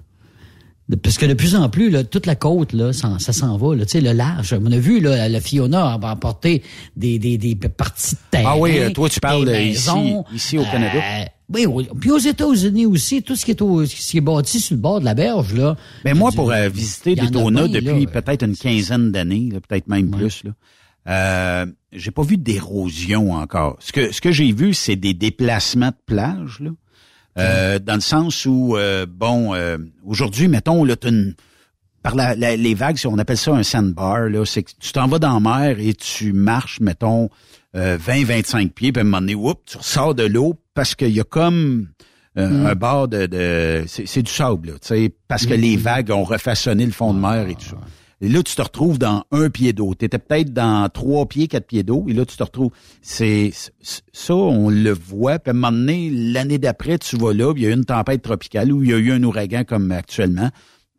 Parce 1.02 1.18
que 1.18 1.26
de 1.26 1.34
plus 1.34 1.54
en 1.56 1.68
plus, 1.68 1.90
là, 1.90 2.04
toute 2.04 2.26
la 2.26 2.36
côte, 2.36 2.72
là, 2.72 2.92
ça, 2.92 3.18
s'en 3.18 3.56
va. 3.56 3.74
Là, 3.74 3.84
le 3.94 4.12
large. 4.12 4.56
On 4.58 4.72
a 4.72 4.78
vu 4.78 5.00
là, 5.00 5.28
la 5.28 5.40
Fiona 5.40 5.96
emporter 5.96 6.62
des, 6.96 7.18
des, 7.18 7.36
des 7.38 7.54
parties 7.56 8.14
de 8.14 8.20
terre. 8.30 8.48
Ah 8.48 8.56
oui, 8.56 8.92
toi 8.92 9.08
tu 9.08 9.20
parles 9.20 9.50
ici, 9.50 9.90
ici 10.32 10.58
au 10.58 10.64
Canada. 10.64 10.98
Euh, 10.98 11.24
oui, 11.50 11.88
puis 12.00 12.10
aux 12.10 12.18
États-Unis 12.18 12.86
aussi, 12.86 13.22
tout 13.22 13.34
ce 13.34 13.44
qui 13.44 13.52
est 13.52 13.62
au, 13.62 13.86
ce 13.86 13.94
qui 13.94 14.18
est 14.18 14.22
bâti 14.22 14.60
sur 14.60 14.76
le 14.76 14.82
bord 14.82 15.00
de 15.00 15.04
la 15.04 15.14
berge, 15.14 15.54
là. 15.54 15.76
Mais 16.04 16.14
moi, 16.14 16.30
pour 16.32 16.52
euh, 16.52 16.68
visiter 16.68 17.14
Daytona 17.14 17.68
depuis 17.68 18.06
peut-être 18.06 18.44
une 18.44 18.56
quinzaine 18.56 19.12
d'années, 19.12 19.50
peut-être 19.66 19.88
même 19.88 20.10
plus, 20.10 20.44
là, 20.44 20.50
euh, 21.08 21.66
j'ai 21.92 22.10
pas 22.10 22.22
vu 22.22 22.36
d'érosion 22.36 23.32
encore. 23.32 23.76
Ce 23.80 23.92
que 23.92 24.12
ce 24.12 24.20
que 24.20 24.30
j'ai 24.30 24.52
vu, 24.52 24.74
c'est 24.74 24.96
des 24.96 25.14
déplacements 25.14 25.88
de 25.88 25.96
plage, 26.06 26.60
là. 26.60 26.70
Euh, 27.38 27.78
dans 27.78 27.94
le 27.94 28.00
sens 28.00 28.46
où, 28.46 28.76
euh, 28.76 29.06
bon, 29.08 29.54
euh, 29.54 29.78
aujourd'hui, 30.04 30.48
mettons, 30.48 30.84
là, 30.84 30.96
une, 31.04 31.34
par 32.02 32.14
la, 32.14 32.34
les 32.34 32.74
vagues, 32.74 32.98
on 33.04 33.18
appelle 33.18 33.36
ça 33.36 33.52
un 33.52 33.62
sandbar, 33.62 34.28
là, 34.28 34.44
c'est 34.44 34.62
que 34.62 34.72
tu 34.78 34.92
t'en 34.92 35.06
vas 35.06 35.18
dans 35.18 35.34
la 35.34 35.40
mer 35.40 35.78
et 35.78 35.94
tu 35.94 36.32
marches, 36.32 36.80
mettons, 36.80 37.28
20-25 37.74 38.70
pieds, 38.70 38.92
puis 38.92 39.00
à 39.00 39.02
un 39.02 39.04
moment 39.04 39.20
donné, 39.20 39.34
oups, 39.34 39.60
tu 39.66 39.76
ressors 39.76 40.14
de 40.14 40.24
l'eau 40.24 40.54
parce 40.78 40.94
qu'il 40.94 41.10
y 41.10 41.18
a 41.18 41.24
comme 41.24 41.88
mm. 42.36 42.66
un 42.66 42.74
bord 42.76 43.08
de... 43.08 43.26
de 43.26 43.84
c'est 43.88 44.22
du 44.22 44.30
sable, 44.30 44.74
tu 44.74 44.86
sais, 44.86 45.12
parce 45.26 45.44
que 45.44 45.54
les 45.54 45.76
vagues 45.76 46.12
ont 46.12 46.22
refaçonné 46.22 46.86
le 46.86 46.92
fond 46.92 47.12
de 47.12 47.18
mer 47.18 47.48
et 47.48 47.56
tout 47.56 47.70
ça. 47.70 47.78
Et 48.20 48.28
là, 48.28 48.44
tu 48.44 48.54
te 48.54 48.62
retrouves 48.62 48.96
dans 48.96 49.24
un 49.32 49.50
pied 49.50 49.72
d'eau. 49.72 49.96
Tu 49.98 50.04
étais 50.04 50.20
peut-être 50.20 50.52
dans 50.52 50.88
trois 50.88 51.26
pieds, 51.26 51.48
quatre 51.48 51.66
pieds 51.66 51.82
d'eau. 51.82 52.04
Et 52.06 52.12
là, 52.12 52.24
tu 52.24 52.36
te 52.36 52.42
retrouves. 52.44 52.70
C'est 53.02 53.50
ça, 53.80 54.34
on 54.34 54.70
le 54.70 54.92
voit. 54.92 55.40
Puis 55.40 55.50
à 55.50 55.52
un 55.52 55.54
moment 55.54 55.72
donné, 55.72 56.10
l'année 56.10 56.58
d'après, 56.58 56.98
tu 56.98 57.16
vas 57.16 57.32
là, 57.32 57.52
il 57.56 57.62
y 57.62 57.66
a 57.66 57.70
eu 57.70 57.74
une 57.74 57.84
tempête 57.84 58.22
tropicale 58.22 58.72
ou 58.72 58.84
il 58.84 58.90
y 58.90 58.94
a 58.94 58.98
eu 58.98 59.10
un 59.10 59.22
ouragan 59.24 59.64
comme 59.64 59.90
actuellement. 59.90 60.50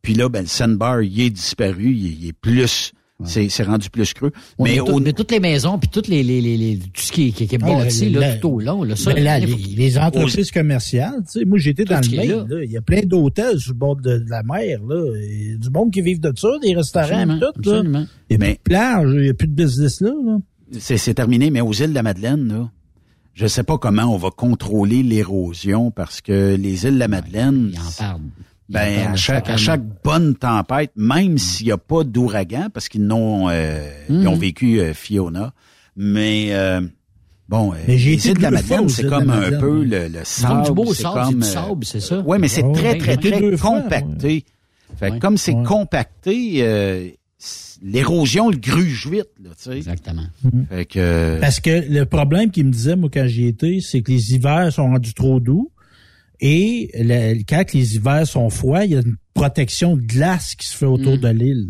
Puis 0.01 0.13
là, 0.13 0.27
ben, 0.27 0.41
le 0.41 0.47
sandbar, 0.47 1.01
il 1.03 1.21
est 1.21 1.29
disparu. 1.29 1.93
il 1.93 2.27
est 2.27 2.33
plus 2.33 2.91
c'est 3.25 3.63
rendu 3.63 3.89
plus 3.89 4.13
creux. 4.13 4.31
mais, 4.59 4.79
toutes 5.13 5.31
les 5.31 5.39
maisons, 5.39 5.77
puis 5.77 5.89
toutes 5.89 6.07
les, 6.07 6.23
les, 6.23 6.39
les, 6.41 6.77
tout 6.77 7.01
ce 7.01 7.11
qui, 7.11 7.33
qui, 7.33 7.43
est 7.43 7.57
bâti 7.57 8.09
là, 8.09 8.35
tout 8.35 8.49
au 8.49 8.59
long. 8.59 8.83
Là, 8.83 8.95
ça, 8.95 9.13
là, 9.13 9.39
les, 9.39 9.97
entreprises 9.97 10.51
commerciales, 10.51 11.21
tu 11.31 11.39
sais, 11.39 11.45
moi 11.45 11.57
j'étais 11.57 11.83
dans 11.83 11.99
le 11.99 12.15
Maine, 12.15 12.47
là. 12.47 12.63
il 12.63 12.71
y 12.71 12.77
a 12.77 12.81
plein 12.81 13.01
d'hôtels 13.01 13.59
sur 13.59 13.73
le 13.73 13.77
bord 13.77 13.95
de, 13.97 14.23
la 14.27 14.43
mer. 14.43 14.79
Là. 14.87 15.13
Il 15.21 15.51
y 15.51 15.53
a 15.53 15.57
du 15.57 15.69
monde 15.69 15.91
qui 15.91 16.01
vivent 16.01 16.21
de 16.21 16.31
ça, 16.35 16.49
des 16.61 16.73
restaurants, 16.73 17.39
tout. 17.61 17.69
Là. 17.69 18.05
Il 18.29 18.37
n'y 18.37 18.43
a 18.43 18.47
plus 18.47 18.53
de 18.53 18.59
plage, 18.63 19.09
il 19.13 19.21
n'y 19.21 19.29
a 19.29 19.33
plus 19.33 19.47
de 19.47 19.53
business 19.53 20.01
là. 20.01 20.11
là. 20.25 20.37
C'est 20.79 21.13
terminé, 21.13 21.49
mais 21.49 21.61
aux 21.61 21.73
îles 21.73 21.89
de 21.89 21.95
la 21.95 22.03
Madeleine, 22.03 22.47
là, 22.47 22.71
je 23.33 23.47
sais 23.47 23.63
pas 23.63 23.77
comment 23.77 24.03
on 24.03 24.17
va 24.17 24.29
contrôler 24.31 25.01
l'érosion 25.01 25.91
parce 25.91 26.21
que 26.21 26.55
les 26.55 26.85
îles 26.85 26.95
de 26.95 26.99
la 26.99 27.07
Madeleine... 27.07 27.71
ils 27.73 27.79
en 27.79 27.91
parlent. 27.97 28.21
Ben, 28.69 29.13
à 29.13 29.15
chaque, 29.15 29.49
à 29.49 29.57
chaque 29.57 29.81
bonne 30.03 30.35
tempête, 30.35 30.91
même 30.95 31.33
mm. 31.33 31.37
s'il 31.39 31.65
n'y 31.67 31.71
a 31.71 31.77
pas 31.77 32.03
d'ouragan, 32.03 32.67
parce 32.71 32.87
qu'ils 32.87 33.05
n'ont 33.05 33.49
euh, 33.49 33.89
ils 34.09 34.27
ont 34.27 34.35
mm. 34.35 34.39
vécu 34.39 34.79
euh, 34.79 34.93
Fiona, 34.93 35.53
mais 35.95 36.49
euh, 36.51 36.81
bon, 37.47 37.73
mais 37.87 37.97
j'ai 37.97 38.13
été 38.13 38.35
de 38.35 38.41
la 38.41 38.51
Madeleine, 38.51 38.87
c'est 38.87 39.07
comme 39.07 39.31
un 39.31 39.59
peu 39.59 39.83
le, 39.83 40.07
le 40.07 40.19
sable. 40.23 40.65
du 40.65 40.71
beau 40.71 40.93
sable, 40.93 41.43
c'est 41.43 41.51
sable, 41.51 41.85
c'est 41.85 41.99
ça? 41.99 42.21
Oui, 42.23 42.37
mais 42.39 42.47
c'est 42.47 42.71
très, 42.73 42.97
très, 42.97 43.17
très, 43.17 43.57
compacté. 43.57 44.45
Fait 44.97 45.19
comme 45.19 45.37
c'est 45.37 45.63
compacté, 45.63 46.63
l'érosion 47.81 48.49
le 48.49 48.57
gruge 48.57 49.07
vite, 49.07 49.29
là, 49.43 49.49
tu 49.57 49.63
sais. 49.63 49.77
Exactement. 49.77 50.25
Mm-hmm. 50.45 50.67
Fait 50.67 50.85
que... 50.85 51.37
Parce 51.39 51.59
que 51.59 51.89
le 51.89 52.05
problème 52.05 52.51
qu'il 52.51 52.65
me 52.65 52.71
disait, 52.71 52.95
moi, 52.95 53.09
quand 53.11 53.25
j'y 53.27 53.47
étais, 53.47 53.79
c'est 53.81 54.01
que 54.01 54.11
les 54.11 54.33
hivers 54.33 54.71
sont 54.73 54.83
rendus 54.83 55.13
trop 55.13 55.39
doux. 55.39 55.71
Et 56.39 56.91
le, 56.93 57.41
quand 57.47 57.73
les 57.73 57.95
hivers 57.95 58.25
sont 58.25 58.49
froids, 58.49 58.85
il 58.85 58.91
y 58.91 58.95
a 58.95 59.01
une 59.01 59.17
protection 59.33 59.97
de 59.97 60.01
glace 60.01 60.55
qui 60.55 60.67
se 60.67 60.75
fait 60.75 60.85
autour 60.85 61.15
mm. 61.15 61.19
de 61.19 61.27
l'île. 61.29 61.69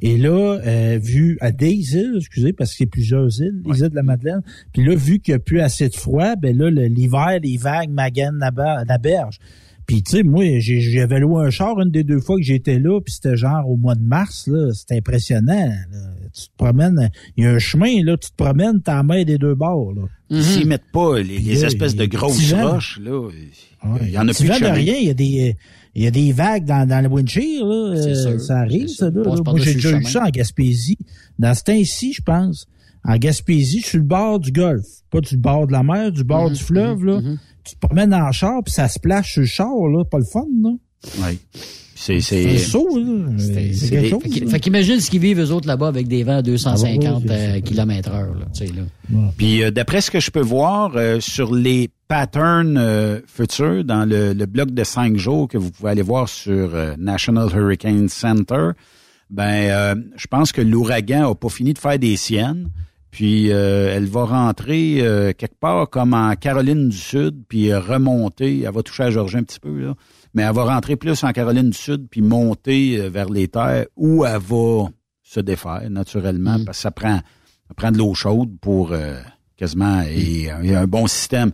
Et 0.00 0.16
là, 0.16 0.58
euh, 0.66 0.98
vu 1.00 1.38
à 1.40 1.52
des 1.52 1.94
îles, 1.94 2.16
excusez, 2.16 2.52
parce 2.52 2.74
qu'il 2.74 2.86
y 2.86 2.88
a 2.88 2.90
plusieurs 2.90 3.40
îles, 3.40 3.62
les 3.64 3.80
îles 3.80 3.90
de 3.90 3.94
la 3.94 4.02
Madeleine, 4.02 4.42
puis 4.72 4.84
là, 4.84 4.96
vu 4.96 5.20
qu'il 5.20 5.32
n'y 5.32 5.36
a 5.36 5.38
plus 5.38 5.60
assez 5.60 5.88
de 5.88 5.94
froid, 5.94 6.34
ben 6.34 6.56
là, 6.56 6.70
l'hiver, 6.70 7.38
les 7.40 7.56
vagues 7.56 7.90
maganent 7.90 8.38
la, 8.38 8.84
la 8.86 8.98
berge. 8.98 9.38
Puis 9.92 10.02
tu 10.02 10.10
sais, 10.10 10.22
moi, 10.22 10.42
j'avais 10.58 11.20
loué 11.20 11.44
un 11.44 11.50
char 11.50 11.78
une 11.78 11.90
des 11.90 12.02
deux 12.02 12.18
fois 12.18 12.36
que 12.36 12.42
j'étais 12.42 12.78
là, 12.78 12.98
puis 13.02 13.12
c'était 13.12 13.36
genre 13.36 13.68
au 13.68 13.76
mois 13.76 13.94
de 13.94 14.00
mars, 14.00 14.46
là, 14.46 14.72
c'était 14.72 14.96
impressionnant. 14.96 15.70
Tu 16.32 16.44
te 16.44 16.56
promènes, 16.56 17.10
il 17.36 17.44
y 17.44 17.46
a 17.46 17.50
un 17.50 17.58
chemin, 17.58 18.02
là, 18.02 18.16
tu 18.16 18.30
te 18.30 18.34
promènes, 18.34 18.80
t'en 18.80 19.04
mets 19.04 19.26
des 19.26 19.36
deux 19.36 19.54
bords. 19.54 19.92
Là. 19.92 20.40
S'ils 20.40 20.66
mettent 20.66 20.90
pas 20.94 21.20
les, 21.20 21.62
espèces 21.66 21.94
de 21.94 22.06
grosses 22.06 22.54
roches, 22.54 23.00
là, 23.04 23.28
il 24.00 24.08
y 24.08 24.16
en 24.16 24.26
a 24.26 24.32
plus 24.32 24.48
de, 24.48 24.64
de 24.64 24.72
rien, 24.72 24.94
il 24.98 25.08
y 25.08 25.10
a 25.10 25.14
des 25.14 25.56
il 25.94 26.04
y 26.04 26.06
a 26.06 26.10
des 26.10 26.32
vagues 26.32 26.64
dans, 26.64 26.88
dans 26.88 27.02
le 27.02 27.08
windshield, 27.08 27.66
là. 27.66 27.92
Euh, 27.94 28.38
ça 28.38 28.60
arrive, 28.60 28.88
ça, 28.88 29.10
là. 29.10 29.22
Moi, 29.44 29.60
j'ai 29.60 29.74
déjà 29.74 29.92
eu 29.98 30.04
ça 30.04 30.24
en 30.24 30.30
Gaspésie. 30.30 30.96
Dans 31.38 31.54
ce 31.54 31.64
temps-ci, 31.64 32.14
je 32.14 32.22
pense. 32.22 32.66
En 33.04 33.16
Gaspésie, 33.16 33.80
sur 33.80 33.98
le 33.98 34.04
bord 34.04 34.38
du 34.38 34.52
golfe. 34.52 34.86
Pas 35.10 35.20
du 35.20 35.36
bord 35.36 35.66
de 35.66 35.72
la 35.72 35.82
mer, 35.82 36.12
du 36.12 36.24
bord 36.24 36.50
mm-hmm. 36.50 36.56
du 36.56 36.62
fleuve, 36.62 37.04
là. 37.04 37.20
Mm-hmm 37.20 37.38
tu 37.64 37.74
te 37.74 37.86
promènes 37.86 38.10
dans 38.10 38.26
le 38.26 38.32
char, 38.32 38.62
puis 38.64 38.72
ça 38.72 38.88
se 38.88 38.98
plache 38.98 39.32
sur 39.32 39.42
le 39.42 39.46
char, 39.46 39.68
là. 39.68 40.04
Pas 40.04 40.18
le 40.18 40.24
fun, 40.24 40.46
non? 40.54 40.78
Oui. 41.18 41.38
C'est 41.94 42.20
c'est 42.20 42.42
là. 42.42 44.48
Fait 44.48 44.58
qu'imagine 44.58 44.98
ce 44.98 45.08
qu'ils 45.08 45.20
vivent 45.20 45.40
eux 45.40 45.52
autres 45.52 45.68
là-bas 45.68 45.86
avec 45.86 46.08
des 46.08 46.24
vents 46.24 46.38
à 46.38 46.42
250 46.42 47.24
km 47.62 48.10
heure 48.10 48.34
là, 48.34 48.46
tu 48.52 48.66
sais 48.66 48.72
là. 48.72 48.82
Puis 49.36 49.62
euh, 49.62 49.70
d'après 49.70 50.00
ce 50.00 50.10
que 50.10 50.18
je 50.18 50.32
peux 50.32 50.40
voir 50.40 50.96
euh, 50.96 51.20
sur 51.20 51.54
les 51.54 51.90
patterns 52.08 52.76
euh, 52.76 53.20
futurs 53.26 53.84
dans 53.84 54.04
le, 54.04 54.32
le, 54.32 54.46
bloc 54.46 54.72
de 54.72 54.82
cinq 54.82 55.16
jours 55.16 55.46
que 55.46 55.58
vous 55.58 55.70
pouvez 55.70 55.90
aller 55.90 56.02
voir 56.02 56.28
sur 56.28 56.72
National 56.98 57.48
Hurricane 57.54 58.08
Center, 58.08 58.70
ben 59.30 59.94
je 60.16 60.26
pense 60.26 60.50
que 60.50 60.60
l'ouragan 60.60 61.30
a 61.30 61.34
pas 61.36 61.50
fini 61.50 61.72
de 61.72 61.78
faire 61.78 62.00
des 62.00 62.16
siennes. 62.16 62.68
Puis 63.12 63.48
elle 63.48 64.06
va 64.06 64.24
rentrer 64.24 65.34
quelque 65.38 65.58
part 65.60 65.88
comme 65.90 66.14
en 66.14 66.34
Caroline 66.34 66.88
du 66.88 66.96
Sud, 66.96 67.44
puis 67.46 67.72
remonter. 67.72 68.62
Elle 68.62 68.72
va 68.72 68.82
toucher 68.82 69.04
à 69.04 69.10
Georgia 69.10 69.38
un 69.38 69.42
petit 69.42 69.60
peu 69.60 69.78
là 69.78 69.94
mais 70.34 70.42
elle 70.42 70.54
va 70.54 70.64
rentrer 70.64 70.96
plus 70.96 71.22
en 71.24 71.32
Caroline 71.32 71.70
du 71.70 71.78
Sud 71.78 72.08
puis 72.10 72.22
monter 72.22 72.98
euh, 72.98 73.08
vers 73.08 73.28
les 73.28 73.48
terres 73.48 73.86
où 73.96 74.24
elle 74.24 74.40
va 74.40 74.88
se 75.22 75.40
défaire 75.40 75.88
naturellement 75.90 76.58
mm. 76.58 76.64
parce 76.64 76.78
que 76.78 76.82
ça 76.82 76.90
prend, 76.90 77.20
ça 77.68 77.74
prend 77.76 77.90
de 77.90 77.98
l'eau 77.98 78.14
chaude 78.14 78.58
pour 78.60 78.92
euh, 78.92 79.20
quasiment 79.56 80.02
et, 80.02 80.50
il 80.62 80.70
y 80.70 80.74
a 80.74 80.80
un 80.80 80.86
bon 80.86 81.06
système 81.06 81.52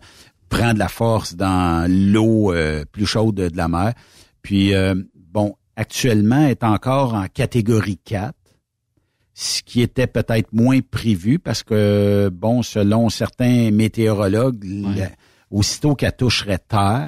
prend 0.49 0.73
de 0.73 0.79
la 0.79 0.87
force 0.87 1.35
dans 1.35 1.89
l'eau 1.89 2.53
euh, 2.53 2.83
plus 2.91 3.05
chaude 3.05 3.35
de, 3.35 3.55
la 3.55 3.67
mer. 3.67 3.93
Puis 4.41 4.73
bon, 5.13 5.53
actuellement 5.75 6.47
est 6.47 6.63
encore 6.63 7.13
en 7.13 7.27
catégorie 7.27 7.99
4 8.03 8.33
ce 9.41 9.63
qui 9.63 9.81
était 9.81 10.05
peut-être 10.05 10.51
moins 10.51 10.81
prévu 10.81 11.39
parce 11.39 11.63
que, 11.63 12.29
bon, 12.29 12.61
selon 12.61 13.07
certains 13.07 13.71
météorologues, 13.71 14.65
aussitôt 15.49 15.95
qu'elle 15.95 16.15
toucherait 16.15 16.57
terre, 16.57 17.07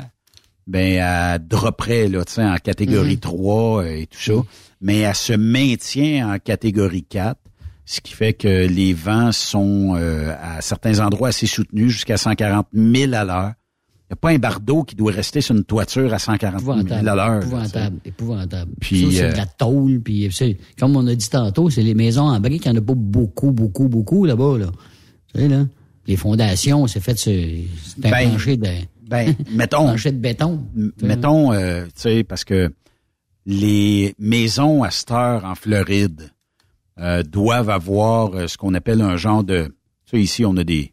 ben 0.66 0.94
elle 0.94 1.46
dropperait 1.46 2.08
là, 2.08 2.24
en 2.38 2.56
catégorie 2.56 3.20
3 3.20 3.84
mhm. 3.84 3.90
et 3.90 4.08
tout 4.08 4.18
ça, 4.18 4.34
mais 4.80 5.00
elle 5.00 5.14
se 5.16 5.34
maintient 5.34 6.34
en 6.34 6.40
catégorie 6.40 7.04
4, 7.04 7.38
ce 7.84 8.00
qui 8.00 8.14
fait 8.14 8.32
que 8.32 8.66
les 8.66 8.94
vents 8.94 9.34
sont 9.34 9.96
euh, 9.98 10.34
à 10.42 10.62
certains 10.62 11.00
endroits 11.00 11.30
assez 11.30 11.48
soutenus, 11.48 11.92
jusqu'à 11.92 12.16
140 12.16 12.68
000 12.74 13.14
à 13.14 13.26
l'heure. 13.26 13.52
Il 14.12 14.16
n'y 14.16 14.18
a 14.18 14.20
pas 14.20 14.30
un 14.32 14.40
bardeau 14.40 14.84
qui 14.84 14.96
doit 14.96 15.14
rester 15.14 15.40
sur 15.40 15.56
une 15.56 15.64
toiture 15.64 16.14
à 16.14 16.20
140 16.20 16.62
000 16.62 16.80
à 16.90 17.16
l'heure. 17.16 17.44
Épouvantable, 17.44 17.98
épouvantable. 18.04 18.72
Puis, 18.82 19.14
c'est 19.14 19.32
de 19.32 19.38
la 19.38 19.44
euh, 19.44 19.46
tôle, 19.58 20.02
puis 20.02 20.30
comme 20.78 20.98
on 20.98 21.08
a 21.08 21.16
dit 21.16 21.30
tantôt, 21.30 21.70
c'est 21.70 21.82
les 21.82 21.94
maisons 21.94 22.28
en 22.28 22.38
briques, 22.42 22.66
il 22.66 22.74
n'y 22.74 22.78
en 22.78 22.82
a 22.82 22.86
pas 22.86 22.94
beaucoup, 22.94 23.52
beaucoup, 23.52 23.88
beaucoup 23.88 24.26
là-bas. 24.26 24.58
Là. 24.58 24.66
Tu 25.34 25.40
sais, 25.40 25.48
là. 25.48 25.66
Les 26.08 26.18
fondations, 26.18 26.88
c'est 26.88 27.00
fait 27.00 27.18
sur 27.18 27.32
un 27.32 28.10
ben, 28.10 28.10
plancher 28.10 28.58
de 28.58 28.68
ben, 29.08 29.34
mettons. 29.52 29.94
de 29.94 30.10
béton. 30.12 30.60
Mettons, 31.02 31.54
euh, 31.54 31.86
tu 31.86 31.92
sais, 31.96 32.24
parce 32.26 32.44
que 32.44 32.74
les 33.46 34.14
maisons 34.20 34.84
à 34.84 34.92
cette 34.92 35.12
heure 35.12 35.46
en 35.46 35.56
Floride 35.56 36.32
euh, 37.00 37.24
doivent 37.24 37.70
avoir 37.70 38.34
euh, 38.34 38.48
ce 38.48 38.58
qu'on 38.58 38.74
appelle 38.74 39.02
un 39.02 39.16
genre 39.16 39.44
de. 39.44 39.74
Tu 40.06 40.18
sais, 40.18 40.22
ici, 40.22 40.46
on 40.46 40.58
a 40.58 40.64
des. 40.64 40.92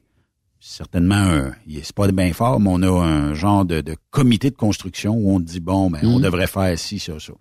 Certainement, 0.70 1.50
c'est 1.82 1.94
pas 1.94 2.12
bien 2.12 2.34
fort, 2.34 2.60
mais 2.60 2.68
on 2.70 2.82
a 2.82 3.02
un 3.02 3.32
genre 3.32 3.64
de, 3.64 3.82
comité 4.10 4.50
de 4.50 4.54
construction 4.54 5.14
où 5.14 5.34
on 5.34 5.40
dit 5.40 5.60
bon, 5.60 5.90
ben, 5.90 6.00
on 6.02 6.18
mhm. 6.18 6.22
devrait 6.22 6.46
faire 6.46 6.78
ci, 6.78 6.98
ça, 6.98 7.18
ça. 7.18 7.32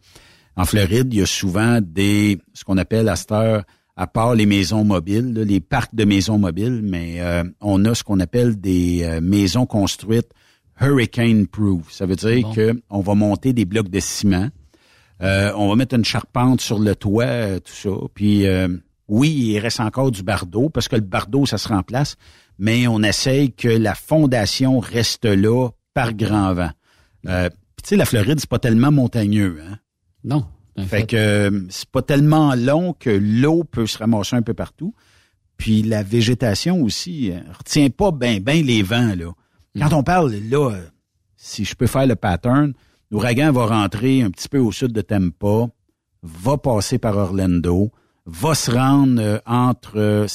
En 0.55 0.63
Floride, 0.63 1.13
il 1.13 1.19
y 1.19 1.21
a 1.21 1.25
souvent 1.25 1.79
des 1.81 2.39
ce 2.53 2.63
qu'on 2.63 2.77
appelle 2.77 3.09
à 3.09 3.17
cette 3.17 3.33
heure 3.33 3.63
à 3.97 4.07
part 4.07 4.33
les 4.33 4.45
maisons 4.45 4.85
mobiles, 4.85 5.33
les 5.33 5.59
parcs 5.59 5.93
de 5.93 6.05
maisons 6.05 6.37
mobiles, 6.37 6.79
mais 6.81 7.19
euh, 7.19 7.43
on 7.59 7.83
a 7.83 7.93
ce 7.95 8.03
qu'on 8.03 8.21
appelle 8.21 8.61
des 8.61 9.01
euh, 9.03 9.19
maisons 9.19 9.65
construites 9.65 10.29
hurricane 10.79 11.47
proof. 11.47 11.91
Ça 11.91 12.05
veut 12.05 12.15
dire 12.15 12.49
que 12.55 12.81
on 12.89 13.01
va 13.01 13.13
monter 13.13 13.51
des 13.51 13.65
blocs 13.65 13.89
de 13.89 13.99
ciment, 13.99 14.47
euh, 15.21 15.51
on 15.57 15.67
va 15.67 15.75
mettre 15.75 15.95
une 15.95 16.05
charpente 16.05 16.61
sur 16.61 16.79
le 16.79 16.95
toit, 16.95 17.59
tout 17.59 17.73
ça. 17.73 17.89
Puis 18.13 18.45
oui, 19.09 19.29
il 19.29 19.59
reste 19.59 19.79
encore 19.79 20.11
du 20.11 20.23
bardeau 20.23 20.69
parce 20.69 20.87
que 20.87 20.95
le 20.95 21.01
bardeau 21.01 21.45
ça 21.45 21.57
se 21.57 21.67
remplace, 21.67 22.15
mais 22.59 22.87
on 22.87 23.01
essaye 23.03 23.51
que 23.51 23.67
la 23.67 23.95
fondation 23.95 24.79
reste 24.79 25.25
là 25.25 25.69
par 25.93 26.13
grand 26.13 26.53
vent. 26.53 26.71
tu 27.23 27.29
sais, 27.83 27.95
la 27.95 28.05
Floride 28.05 28.39
c'est 28.39 28.49
pas 28.49 28.59
tellement 28.59 28.91
montagneux, 28.91 29.59
hein? 29.67 29.77
Non. 30.23 30.45
Fait, 30.85 31.07
que 31.07 31.15
euh, 31.15 31.61
c'est 31.69 31.89
pas 31.89 32.03
tellement 32.03 32.53
long 32.53 32.93
que 32.93 33.09
l'eau 33.09 33.63
peut 33.63 33.87
se 33.87 33.97
ramasser 33.97 34.35
un 34.35 34.43
peu 34.43 34.53
partout. 34.53 34.93
Puis 35.57 35.81
la 35.81 36.03
végétation 36.03 36.83
aussi 36.83 37.31
euh, 37.31 37.39
retient 37.57 37.89
pas 37.89 38.11
bien 38.11 38.39
ben 38.39 38.63
les 38.63 38.83
vents 38.83 39.15
là. 39.15 39.31
Quand 39.79 39.93
on 39.93 40.03
parle 40.03 40.33
là, 40.33 40.71
euh, 40.71 40.85
si 41.35 41.65
je 41.65 41.75
peux 41.75 41.87
faire 41.87 42.05
le 42.05 42.15
pattern, 42.15 42.73
l'ouragan 43.09 43.51
va 43.51 43.65
rentrer 43.65 44.21
un 44.21 44.29
petit 44.29 44.49
peu 44.49 44.59
au 44.59 44.71
sud 44.71 44.91
de 44.91 45.01
Tampa, 45.01 45.67
va 46.21 46.57
passer 46.57 46.99
par 46.99 47.17
Orlando, 47.17 47.91
va 48.25 48.53
se 48.53 48.71
rendre 48.71 49.41
entre 49.45 50.25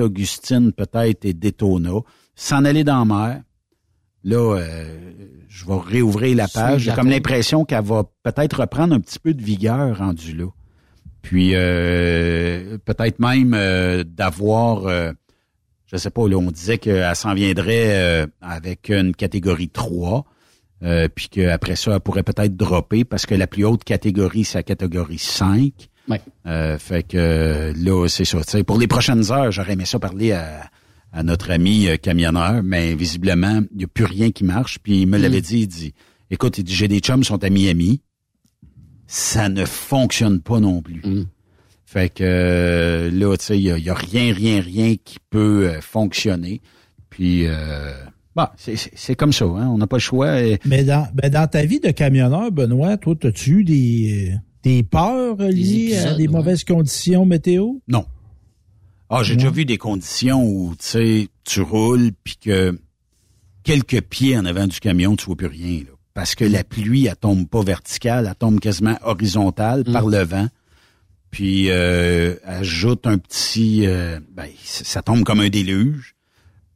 Sainte-Augustine 0.00 0.72
peut-être 0.72 1.24
et 1.24 1.32
Daytona, 1.32 2.00
s'en 2.34 2.64
aller 2.64 2.84
dans 2.84 3.00
la 3.00 3.04
mer, 3.04 3.42
Là, 4.22 4.56
euh, 4.56 5.10
je 5.48 5.64
vais 5.64 5.78
réouvrir 5.78 6.36
la 6.36 6.46
page. 6.46 6.82
J'ai 6.82 6.92
comme 6.92 7.08
l'impression 7.08 7.64
qu'elle 7.64 7.84
va 7.84 8.04
peut-être 8.22 8.60
reprendre 8.60 8.94
un 8.94 9.00
petit 9.00 9.18
peu 9.18 9.32
de 9.32 9.42
vigueur 9.42 9.98
rendu 9.98 10.36
là. 10.36 10.46
Puis 11.22 11.52
euh, 11.54 12.78
peut-être 12.84 13.18
même 13.18 13.54
euh, 13.54 14.04
d'avoir, 14.04 14.82
je 15.86 15.96
sais 15.96 16.10
pas, 16.10 16.28
là, 16.28 16.36
on 16.36 16.50
disait 16.50 16.78
qu'elle 16.78 17.16
s'en 17.16 17.34
viendrait 17.34 18.28
avec 18.40 18.90
une 18.90 19.14
catégorie 19.14 19.70
3, 19.70 20.26
puis 21.14 21.28
qu'après 21.30 21.76
ça, 21.76 21.94
elle 21.94 22.00
pourrait 22.00 22.22
peut-être 22.22 22.56
dropper 22.56 23.04
parce 23.04 23.24
que 23.24 23.34
la 23.34 23.46
plus 23.46 23.64
haute 23.64 23.84
catégorie, 23.84 24.44
c'est 24.44 24.58
la 24.58 24.62
catégorie 24.64 25.18
5. 25.18 25.89
Ouais. 26.10 26.78
fait 26.78 27.06
que 27.06 27.72
là, 27.76 28.08
c'est 28.08 28.24
ça. 28.24 28.40
pour 28.64 28.78
les 28.78 28.88
prochaines 28.88 29.30
heures, 29.30 29.52
j'aurais 29.52 29.74
aimé 29.74 29.84
ça 29.84 29.98
parler 29.98 30.32
à 30.32 30.70
à 31.12 31.22
notre 31.22 31.50
ami 31.50 31.88
euh, 31.88 31.96
camionneur, 31.96 32.62
mais 32.62 32.94
visiblement, 32.94 33.62
il 33.72 33.78
n'y 33.78 33.84
a 33.84 33.88
plus 33.88 34.04
rien 34.04 34.30
qui 34.30 34.44
marche. 34.44 34.78
Puis 34.78 35.02
il 35.02 35.06
me 35.06 35.18
l'avait 35.18 35.38
mm. 35.38 35.42
dit, 35.42 35.60
il 35.60 35.66
dit, 35.66 35.94
écoute, 36.30 36.58
il 36.58 36.64
dit, 36.64 36.74
j'ai 36.74 36.88
des 36.88 37.00
chums 37.00 37.20
qui 37.20 37.26
sont 37.26 37.42
à 37.42 37.50
Miami. 37.50 38.00
Ça 39.06 39.48
ne 39.48 39.64
fonctionne 39.64 40.40
pas 40.40 40.60
non 40.60 40.82
plus. 40.82 41.02
Mm. 41.04 41.24
Fait 41.84 42.08
que 42.08 42.22
euh, 42.22 43.10
là, 43.10 43.36
tu 43.36 43.44
sais, 43.44 43.58
il 43.58 43.74
n'y 43.74 43.90
a, 43.90 43.94
rien, 43.94 44.32
rien, 44.32 44.60
rien 44.60 44.94
qui 45.04 45.18
peut 45.30 45.68
euh, 45.68 45.80
fonctionner. 45.80 46.60
Puis, 47.08 47.46
euh, 47.46 47.92
bah, 48.36 48.54
c'est 48.56 49.16
comme 49.16 49.32
ça, 49.32 49.44
hein, 49.46 49.66
on 49.68 49.78
n'a 49.78 49.88
pas 49.88 49.96
le 49.96 50.00
choix. 50.00 50.36
Mais 50.64 50.84
dans, 50.84 51.08
ben 51.12 51.28
dans 51.28 51.48
ta 51.48 51.64
vie 51.64 51.80
de 51.80 51.90
camionneur, 51.90 52.52
Benoît, 52.52 52.96
toi, 52.96 53.16
as-tu 53.24 53.58
eu 53.58 53.64
des, 53.64 54.34
des 54.62 54.82
peurs 54.82 55.36
liées 55.36 55.96
à 55.96 56.14
des 56.14 56.28
mauvaises 56.28 56.64
conditions 56.64 57.24
météo? 57.24 57.74
Non. 57.88 58.04
Ah, 59.08 59.22
j'ai 59.22 59.36
déjà 59.36 59.50
vu 59.50 59.64
des 59.64 59.78
conditions 59.78 60.44
où, 60.44 60.74
tu 60.78 60.86
sais, 60.86 61.28
tu 61.44 61.60
roules 61.62 62.12
puis 62.22 62.36
que 62.36 62.78
quelques 63.64 64.02
pieds 64.02 64.36
en 64.36 64.44
avant 64.44 64.66
du 64.66 64.78
camion, 64.78 65.16
tu 65.16 65.26
vois 65.26 65.36
plus 65.36 65.46
rien, 65.46 65.80
là. 65.80 65.90
Parce 66.14 66.34
que 66.34 66.44
la 66.44 66.64
pluie, 66.64 67.06
elle 67.06 67.16
tombe 67.16 67.48
pas 67.48 67.62
verticale, 67.62 68.26
elle 68.28 68.34
tombe 68.34 68.60
quasiment 68.60 68.98
horizontale 69.02 69.84
par 69.84 70.06
mm. 70.06 70.10
le 70.10 70.22
vent. 70.24 70.48
Puis 71.30 71.70
euh, 71.70 72.34
ajoute 72.44 73.06
un 73.06 73.18
petit, 73.18 73.86
euh, 73.86 74.18
ben, 74.32 74.48
ça 74.64 75.02
tombe 75.02 75.22
comme 75.22 75.40
un 75.40 75.48
déluge. 75.48 76.16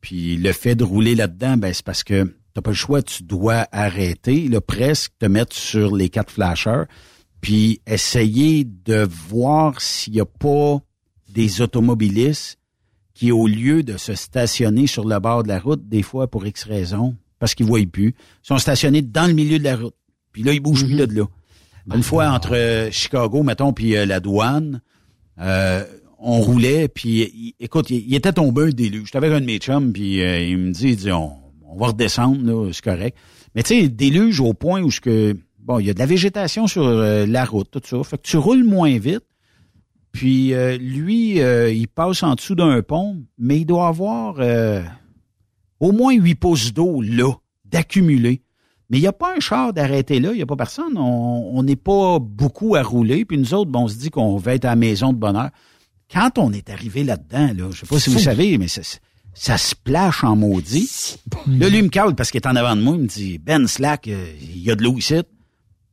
Puis 0.01 0.37
le 0.37 0.53
fait 0.53 0.77
de 0.77 0.85
rouler 0.85 1.15
là-dedans, 1.15 1.57
ben 1.57 1.73
c'est 1.73 1.85
parce 1.85 2.05
que 2.05 2.37
t'as 2.55 2.63
pas 2.63 2.71
le 2.71 2.77
choix, 2.77 3.03
tu 3.03 3.25
dois 3.25 3.67
arrêter, 3.73 4.49
là, 4.49 4.61
presque 4.61 5.13
te 5.19 5.27
mettre 5.27 5.57
sur 5.57 5.97
les 5.97 6.09
quatre 6.09 6.31
flashers, 6.31 6.85
puis 7.45 7.83
essayer 7.87 8.65
de 8.65 9.07
voir 9.29 9.79
s'il 9.83 10.15
y 10.15 10.21
a 10.21 10.25
pas 10.25 10.79
des 11.29 11.61
automobilistes 11.61 12.59
qui, 13.13 13.33
au 13.33 13.47
lieu 13.47 13.83
de 13.83 13.99
se 13.99 14.15
stationner 14.15 14.87
sur 14.87 15.07
le 15.07 15.19
bord 15.19 15.43
de 15.43 15.49
la 15.49 15.61
route, 15.61 15.87
des 15.87 16.01
fois 16.01 16.27
pour 16.27 16.47
X 16.47 16.65
raisons, 16.65 17.17
parce 17.39 17.55
qu'ils 17.55 17.67
ne 17.67 17.69
voient 17.69 17.85
plus, 17.85 18.15
sont 18.43 18.57
stationnés 18.57 19.03
dans 19.03 19.27
le 19.27 19.35
milieu 19.35 19.59
de 19.59 19.65
la 19.65 19.77
route. 19.77 19.95
Puis 20.33 20.43
là, 20.43 20.55
ils 20.55 20.61
bougent 20.61 20.87
plus 20.87 20.95
mhm. 20.95 21.05
de 21.07 21.15
là. 21.17 21.27
Une 21.95 22.03
fois 22.03 22.31
entre 22.31 22.57
euh, 22.57 22.91
Chicago, 22.91 23.43
mettons, 23.43 23.75
puis 23.75 23.95
euh, 23.95 24.07
la 24.07 24.21
douane, 24.21 24.81
euh, 25.39 25.85
on 26.19 26.41
roulait, 26.41 26.89
puis 26.89 27.55
écoute, 27.61 27.91
il, 27.91 28.15
était 28.15 28.33
tombé 28.33 28.63
un 28.63 28.71
déluge. 28.71 29.09
J'étais 29.09 29.19
avec 29.19 29.33
un 29.33 29.43
de 29.43 29.47
mes 29.47 29.59
chums, 29.59 29.93
puis 29.93 30.15
il 30.15 30.57
me 30.57 30.73
dit, 30.73 30.89
il 30.89 30.97
dit 30.97 31.13
on, 31.13 31.37
va 31.77 31.89
redescendre, 31.89 32.43
là, 32.43 32.71
c'est 32.73 32.83
correct. 32.83 33.19
Mais 33.55 33.63
tu 33.63 33.83
sais, 33.83 33.89
déluge 33.91 34.41
au 34.41 34.55
point 34.55 34.81
où 34.81 34.91
ce 34.91 35.03
que 35.03 35.37
bon, 35.65 35.81
il 35.81 35.87
y 35.87 35.91
a 35.91 35.95
de 35.95 35.99
la 35.99 36.07
végétation 36.07 36.67
sur 36.67 36.87
la 36.87 37.45
route, 37.45 37.71
tout 37.71 37.81
ça. 37.85 38.03
Fait 38.05 38.19
que 38.19 38.23
tu 38.23 38.37
roules 38.37 38.65
moins 38.65 38.99
vite, 38.99 39.25
puis 40.15 40.55
euh, 40.55 40.79
lui, 40.79 41.43
euh, 41.43 41.73
il 41.73 41.89
passe 41.89 42.23
en 42.23 42.37
dessous 42.37 42.55
d'un 42.55 42.81
pont, 42.83 43.17
mais 43.37 43.59
il 43.59 43.65
doit 43.65 43.89
avoir 43.89 44.37
euh, 44.39 44.81
au 45.81 45.91
moins 45.91 46.15
huit 46.15 46.37
pouces 46.37 46.73
d'eau 46.73 47.03
là, 47.03 47.33
d'accumuler. 47.65 48.41
Mais 48.89 48.99
il 48.99 49.01
n'y 49.01 49.09
a 49.09 49.13
pas 49.13 49.35
un 49.37 49.41
char 49.41 49.73
d'arrêter 49.73 50.21
là, 50.21 50.31
il 50.31 50.37
n'y 50.37 50.43
a 50.43 50.47
pas 50.47 50.55
personne. 50.55 50.97
On 50.97 51.61
n'est 51.65 51.75
pas 51.75 52.21
beaucoup 52.21 52.77
à 52.77 52.83
rouler. 52.83 53.25
Puis 53.25 53.39
nous 53.39 53.55
autres, 53.55 53.73
bon, 53.73 53.81
on 53.81 53.89
se 53.89 53.97
dit 53.97 54.11
qu'on 54.11 54.37
va 54.37 54.55
être 54.55 54.67
à 54.67 54.69
la 54.69 54.77
maison 54.77 55.13
de 55.13 55.19
bonheur. 55.19 55.51
Quand 56.13 56.39
on 56.39 56.53
est 56.53 56.71
arrivé 56.71 57.03
là-dedans, 57.03 57.51
là, 57.57 57.71
je 57.73 57.81
sais 57.81 57.87
pas 57.87 57.99
si 57.99 58.11
vous 58.11 58.21
savez, 58.21 58.57
mais 58.57 58.69
ça, 58.69 58.83
ça 59.33 59.59
splash 59.59 60.23
en 60.23 60.37
maudit. 60.37 61.17
Là, 61.49 61.69
lui 61.69 61.83
me 61.83 61.89
cale 61.89 62.15
parce 62.15 62.31
qu'il 62.31 62.41
est 62.41 62.47
en 62.47 62.55
avant 62.55 62.77
de 62.77 62.83
moi. 62.83 62.95
Il 62.95 63.03
me 63.03 63.09
dit, 63.09 63.39
Ben, 63.39 63.67
slack, 63.67 64.07
il 64.07 64.63
y 64.63 64.71
a 64.71 64.77
de 64.77 64.85
l'eau 64.85 64.97
ici. 64.97 65.15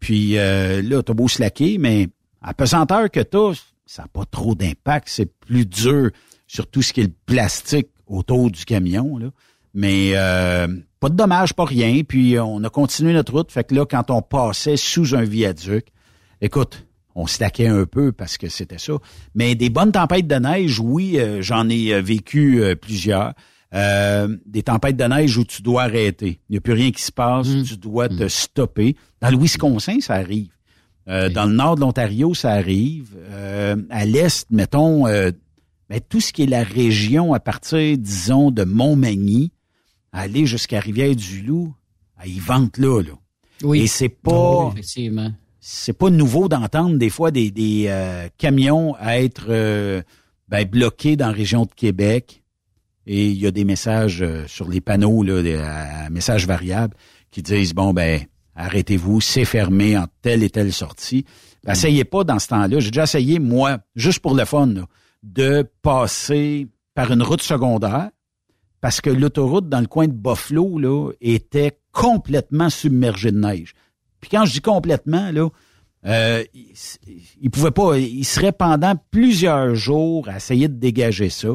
Puis 0.01 0.33
là, 0.33 1.01
t'as 1.01 1.13
beau 1.13 1.29
slacker, 1.29 1.77
mais 1.77 2.09
à 2.41 2.53
pesanteur 2.53 3.09
que 3.09 3.21
t'as, 3.21 3.53
ça 3.85 4.01
n'a 4.01 4.07
pas 4.09 4.25
trop 4.25 4.55
d'impact. 4.55 5.07
C'est 5.09 5.31
plus 5.39 5.65
dur 5.65 6.09
sur 6.47 6.67
tout 6.67 6.81
ce 6.81 6.91
qui 6.91 7.01
est 7.01 7.05
le 7.05 7.13
plastique 7.25 7.87
autour 8.07 8.51
du 8.51 8.65
camion. 8.65 9.17
Là. 9.17 9.27
Mais 9.73 10.11
euh, 10.15 10.67
pas 10.99 11.09
de 11.09 11.15
dommages, 11.15 11.53
pas 11.53 11.65
rien. 11.65 12.01
Puis 12.07 12.37
on 12.39 12.63
a 12.63 12.69
continué 12.69 13.13
notre 13.13 13.33
route. 13.33 13.51
Fait 13.51 13.63
que 13.63 13.75
là, 13.75 13.85
quand 13.85 14.11
on 14.11 14.21
passait 14.21 14.77
sous 14.77 15.15
un 15.15 15.23
viaduc, 15.23 15.87
écoute, 16.41 16.85
on 17.15 17.27
se 17.27 17.39
taquait 17.39 17.67
un 17.67 17.85
peu 17.85 18.11
parce 18.11 18.37
que 18.37 18.49
c'était 18.49 18.77
ça. 18.77 18.93
Mais 19.35 19.55
des 19.55 19.69
bonnes 19.69 19.91
tempêtes 19.91 20.27
de 20.27 20.35
neige, 20.35 20.79
oui, 20.79 21.19
euh, 21.19 21.41
j'en 21.41 21.69
ai 21.69 21.93
euh, 21.93 22.01
vécu 22.01 22.63
plusieurs. 23.71 24.27
des 24.45 24.63
tempêtes 24.63 24.97
de 24.97 25.03
neige 25.03 25.37
où 25.37 25.45
tu 25.45 25.61
dois 25.61 25.83
arrêter. 25.83 26.39
Il 26.49 26.53
n'y 26.53 26.57
a 26.57 26.61
plus 26.61 26.73
rien 26.73 26.91
qui 26.91 27.01
se 27.01 27.11
passe, 27.11 27.47
mmh. 27.47 27.63
tu 27.63 27.77
dois 27.77 28.09
te 28.09 28.23
mmh. 28.23 28.29
stopper. 28.29 28.95
Dans 29.21 29.29
le 29.29 29.37
Wisconsin, 29.37 29.99
ça 29.99 30.15
arrive. 30.15 30.49
Euh, 31.07 31.29
dans 31.29 31.45
le 31.45 31.53
nord 31.53 31.75
de 31.75 31.81
l'Ontario, 31.81 32.33
ça 32.33 32.51
arrive. 32.51 33.15
Euh, 33.31 33.75
à 33.89 34.05
l'est, 34.05 34.49
mettons, 34.51 35.07
euh, 35.07 35.31
ben, 35.89 35.99
tout 36.07 36.21
ce 36.21 36.31
qui 36.31 36.43
est 36.43 36.47
la 36.47 36.63
région 36.63 37.33
à 37.33 37.39
partir, 37.39 37.97
disons, 37.97 38.51
de 38.51 38.63
Montmagny, 38.63 39.51
aller 40.11 40.45
jusqu'à 40.45 40.79
Rivière-du-Loup, 40.79 41.73
ah, 42.17 42.27
ils 42.27 42.41
ventent 42.41 42.77
là, 42.77 43.01
là. 43.01 43.13
Oui. 43.63 43.81
Et 43.81 43.87
c'est 43.87 44.09
pas... 44.09 44.69
effectivement. 44.71 45.31
C'est 45.59 45.93
pas 45.93 46.09
nouveau 46.09 46.47
d'entendre 46.47 46.97
des 46.97 47.11
fois 47.11 47.29
des, 47.29 47.51
des 47.51 47.87
camions 48.39 48.97
être 48.97 50.03
ben, 50.47 50.67
bloqués 50.67 51.15
dans 51.15 51.27
la 51.27 51.33
région 51.33 51.65
de 51.65 51.71
Québec. 51.75 52.40
Et 53.07 53.27
il 53.29 53.37
y 53.37 53.47
a 53.47 53.51
des 53.51 53.65
messages 53.65 54.23
sur 54.47 54.67
les 54.69 54.81
panneaux, 54.81 55.23
là, 55.23 55.41
des 55.41 55.61
messages 56.11 56.45
variables, 56.45 56.95
qui 57.31 57.41
disent, 57.41 57.73
bon, 57.73 57.93
ben 57.93 58.21
arrêtez-vous, 58.55 59.21
c'est 59.21 59.45
fermé 59.45 59.97
en 59.97 60.05
telle 60.21 60.43
et 60.43 60.49
telle 60.49 60.71
sortie. 60.71 61.25
Ben, 61.63 61.73
essayez 61.73 62.03
pas 62.03 62.23
dans 62.23 62.39
ce 62.39 62.47
temps-là. 62.47 62.79
J'ai 62.79 62.91
déjà 62.91 63.03
essayé, 63.03 63.39
moi, 63.39 63.79
juste 63.95 64.19
pour 64.19 64.35
le 64.35 64.45
fun, 64.45 64.73
de 65.23 65.67
passer 65.81 66.67
par 66.93 67.11
une 67.11 67.23
route 67.23 67.41
secondaire 67.41 68.09
parce 68.81 68.99
que 68.99 69.09
l'autoroute 69.09 69.69
dans 69.69 69.79
le 69.79 69.87
coin 69.87 70.07
de 70.07 70.13
Buffalo 70.13 70.79
là, 70.79 71.11
était 71.21 71.79
complètement 71.91 72.69
submergée 72.69 73.31
de 73.31 73.39
neige. 73.39 73.73
Puis 74.19 74.29
quand 74.29 74.45
je 74.45 74.53
dis 74.53 74.61
complètement, 74.61 75.31
là, 75.31 75.49
euh, 76.05 76.43
il, 77.39 77.51
pouvait 77.51 77.71
pas, 77.71 77.97
il 77.97 78.25
serait 78.25 78.51
pendant 78.51 78.95
plusieurs 79.11 79.75
jours 79.75 80.27
à 80.29 80.37
essayer 80.37 80.67
de 80.67 80.73
dégager 80.73 81.29
ça, 81.29 81.49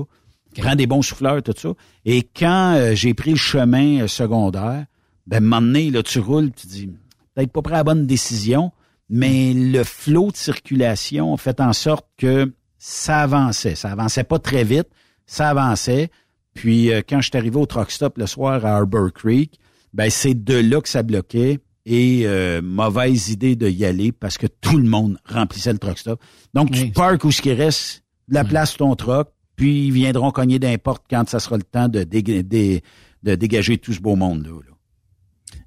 prendre 0.60 0.76
des 0.76 0.86
bons 0.86 1.02
souffleurs, 1.02 1.42
tout 1.42 1.54
ça. 1.56 1.70
Et 2.04 2.22
quand 2.22 2.74
euh, 2.76 2.94
j'ai 2.94 3.14
pris 3.14 3.30
le 3.30 3.36
chemin 3.36 4.02
euh, 4.02 4.08
secondaire, 4.08 4.86
ben, 5.26 5.38
un 5.38 5.60
moment 5.60 5.90
là, 5.92 6.02
tu 6.02 6.20
roules, 6.20 6.52
tu 6.52 6.66
dis, 6.66 6.90
peut-être 7.34 7.52
pas 7.52 7.62
prêt 7.62 7.74
à 7.74 7.78
la 7.78 7.84
bonne 7.84 8.06
décision, 8.06 8.72
mais 9.08 9.52
le 9.54 9.84
flot 9.84 10.30
de 10.30 10.36
circulation 10.36 11.36
fait 11.36 11.60
en 11.60 11.72
sorte 11.72 12.06
que 12.16 12.52
ça 12.78 13.22
avançait. 13.22 13.74
Ça 13.74 13.90
avançait 13.90 14.24
pas 14.24 14.38
très 14.38 14.64
vite, 14.64 14.88
ça 15.26 15.50
avançait. 15.50 16.10
Puis 16.54 16.92
euh, 16.92 17.02
quand 17.06 17.20
je 17.20 17.28
suis 17.28 17.38
arrivé 17.38 17.56
au 17.56 17.66
truck 17.66 17.90
stop 17.90 18.18
le 18.18 18.26
soir 18.26 18.64
à 18.64 18.76
Harbor 18.76 19.12
Creek, 19.12 19.58
ben 19.92 20.10
c'est 20.10 20.34
de 20.34 20.54
là 20.54 20.80
que 20.80 20.88
ça 20.88 21.02
bloquait 21.02 21.58
et 21.84 22.22
euh, 22.24 22.60
mauvaise 22.62 23.30
idée 23.30 23.54
de 23.56 23.68
y 23.68 23.84
aller 23.84 24.12
parce 24.12 24.38
que 24.38 24.46
tout 24.46 24.76
le 24.76 24.88
monde 24.88 25.18
remplissait 25.24 25.72
le 25.72 25.78
truck 25.78 25.98
stop. 25.98 26.20
Donc 26.52 26.72
tu 26.72 26.90
parques 26.90 27.24
où 27.24 27.30
ce 27.30 27.40
qui 27.40 27.52
reste 27.52 28.02
de 28.28 28.34
la 28.34 28.44
place 28.44 28.70
sur 28.70 28.78
ton 28.78 28.96
troc, 28.96 29.28
puis 29.56 29.86
ils 29.86 29.92
viendront 29.92 30.30
cogner 30.30 30.58
d'importe 30.58 31.04
quand 31.08 31.28
ça 31.28 31.40
sera 31.40 31.56
le 31.56 31.62
temps 31.62 31.88
de, 31.88 32.04
de 32.04 33.34
dégager 33.34 33.78
tout 33.78 33.92
ce 33.92 34.00
beau 34.00 34.14
monde-là. 34.14 34.52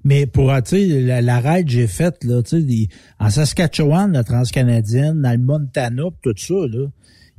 Mais 0.02 0.26
pour, 0.26 0.50
tu 0.62 0.70
sais, 0.70 1.00
la, 1.00 1.20
la 1.20 1.40
raid 1.40 1.66
que 1.66 1.72
j'ai 1.72 1.86
faite, 1.86 2.24
là, 2.24 2.42
tu 2.42 2.60
sais, 2.62 2.88
en 3.18 3.28
Saskatchewan, 3.28 4.12
la 4.12 4.24
transcanadienne, 4.24 5.20
dans 5.20 5.32
le 5.32 5.44
Montana, 5.44 6.04
tout 6.22 6.34
ça, 6.36 6.54
là, 6.54 6.86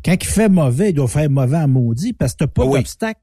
quand 0.03 0.13
il 0.13 0.27
fait 0.27 0.49
mauvais, 0.49 0.89
il 0.89 0.93
doit 0.93 1.07
faire 1.07 1.29
mauvais 1.29 1.57
en 1.57 1.67
maudit 1.67 2.13
parce 2.13 2.33
que 2.33 2.39
t'as 2.39 2.47
pas 2.47 2.65
d'obstacle 2.65 3.21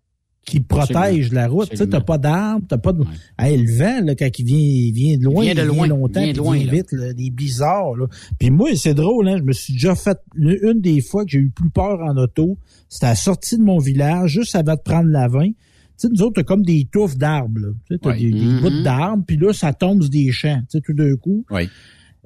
qui 0.48 0.60
protège 0.60 1.32
la 1.32 1.46
route. 1.46 1.68
Tu 1.70 1.76
sais, 1.76 1.86
t'as 1.86 2.00
pas 2.00 2.18
d'arbre, 2.18 2.64
t'as 2.68 2.78
pas 2.78 2.92
de... 2.92 3.04
Hey, 3.38 3.56
le 3.62 3.70
vent, 3.72 4.04
là, 4.04 4.14
quand 4.14 4.28
il 4.38 4.44
vient, 4.44 4.58
il 4.58 4.92
vient 4.92 5.18
de 5.18 5.24
loin, 5.24 5.44
il 5.44 5.52
vient, 5.52 5.62
de 5.62 5.68
loin, 5.68 5.86
longtemps, 5.86 6.20
il 6.20 6.32
vient, 6.32 6.72
vite, 6.72 6.92
là, 6.92 7.12
des 7.12 7.30
blizzards, 7.30 7.96
là. 7.96 8.06
Puis 8.38 8.50
moi, 8.50 8.74
c'est 8.74 8.94
drôle, 8.94 9.28
hein, 9.28 9.36
je 9.38 9.42
me 9.42 9.52
suis 9.52 9.74
déjà 9.74 9.94
fait, 9.94 10.18
une 10.36 10.80
des 10.80 11.00
fois 11.00 11.24
que 11.24 11.30
j'ai 11.30 11.38
eu 11.38 11.50
plus 11.50 11.70
peur 11.70 12.00
en 12.00 12.16
auto, 12.16 12.58
c'était 12.88 13.06
à 13.06 13.10
la 13.10 13.14
sortie 13.14 13.58
de 13.58 13.62
mon 13.62 13.78
village, 13.78 14.32
juste 14.32 14.54
avant 14.54 14.74
de 14.74 14.80
prendre 14.80 15.08
la 15.08 15.28
20. 15.28 15.48
Tu 15.48 15.54
sais, 15.96 16.08
nous 16.08 16.22
autres, 16.22 16.34
t'as 16.36 16.44
comme 16.44 16.62
des 16.62 16.88
touffes 16.90 17.16
d'arbres. 17.16 17.74
Tu 17.86 17.98
sais, 18.02 18.18
des, 18.18 18.30
mm-hmm. 18.30 18.60
bouts 18.60 18.82
d'arbres, 18.82 19.24
puis 19.26 19.36
là, 19.36 19.52
ça 19.52 19.72
tombe 19.72 20.02
sur 20.02 20.10
des 20.10 20.30
champs, 20.32 20.60
tu 20.70 20.78
sais, 20.78 20.80
tout 20.80 20.94
d'un 20.94 21.14
coup. 21.16 21.44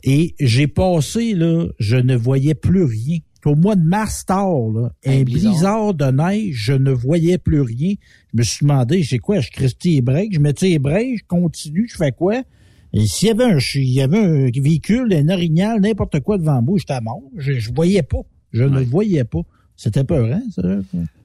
Et 0.05 0.35
j'ai 0.41 0.67
passé, 0.67 1.35
là, 1.35 1.67
je 1.79 1.97
ne 1.97 2.17
voyais 2.17 2.55
plus 2.55 2.85
rien 2.85 3.19
au 3.47 3.55
mois 3.55 3.77
de 3.77 3.85
mars 3.85 4.25
tard, 4.25 4.71
là, 4.75 4.93
un, 5.05 5.23
blizzard. 5.23 5.95
de 5.95 6.05
neige, 6.11 6.55
je 6.55 6.73
ne 6.73 6.91
voyais 6.93 7.39
plus 7.39 7.61
rien. 7.61 7.95
Je 8.33 8.39
me 8.39 8.43
suis 8.43 8.67
demandé, 8.67 9.03
j'ai 9.03 9.19
quoi, 9.19 9.41
je 9.41 9.51
cristille 9.51 9.97
les 9.97 10.01
breaks, 10.01 10.35
je 10.35 10.41
mettais 10.41 10.69
les 10.69 10.79
breaks, 10.79 11.19
je 11.19 11.25
continue, 11.27 11.89
je 11.89 11.97
fais 11.97 12.13
quoi? 12.13 12.43
Et 12.93 13.07
s'il 13.07 13.29
y 13.29 13.31
avait 13.31 13.45
un, 13.45 13.59
il 13.75 13.91
y 13.91 14.03
avait 14.03 14.19
un 14.19 14.51
véhicule, 14.51 15.13
un 15.15 15.29
orignal, 15.29 15.81
n'importe 15.81 16.21
quoi 16.21 16.39
devant 16.39 16.61
moi, 16.61 16.79
j'étais 16.79 17.01
mort. 17.01 17.23
Je, 17.37 17.55
je 17.55 17.73
voyais 17.73 18.03
pas. 18.03 18.21
Je 18.53 18.65
ne 18.65 18.81
voyais 18.81 19.25
pas. 19.25 19.41
C'était 19.77 20.05
peur, 20.05 20.27
hein, 20.31 20.43
ça? 20.55 20.63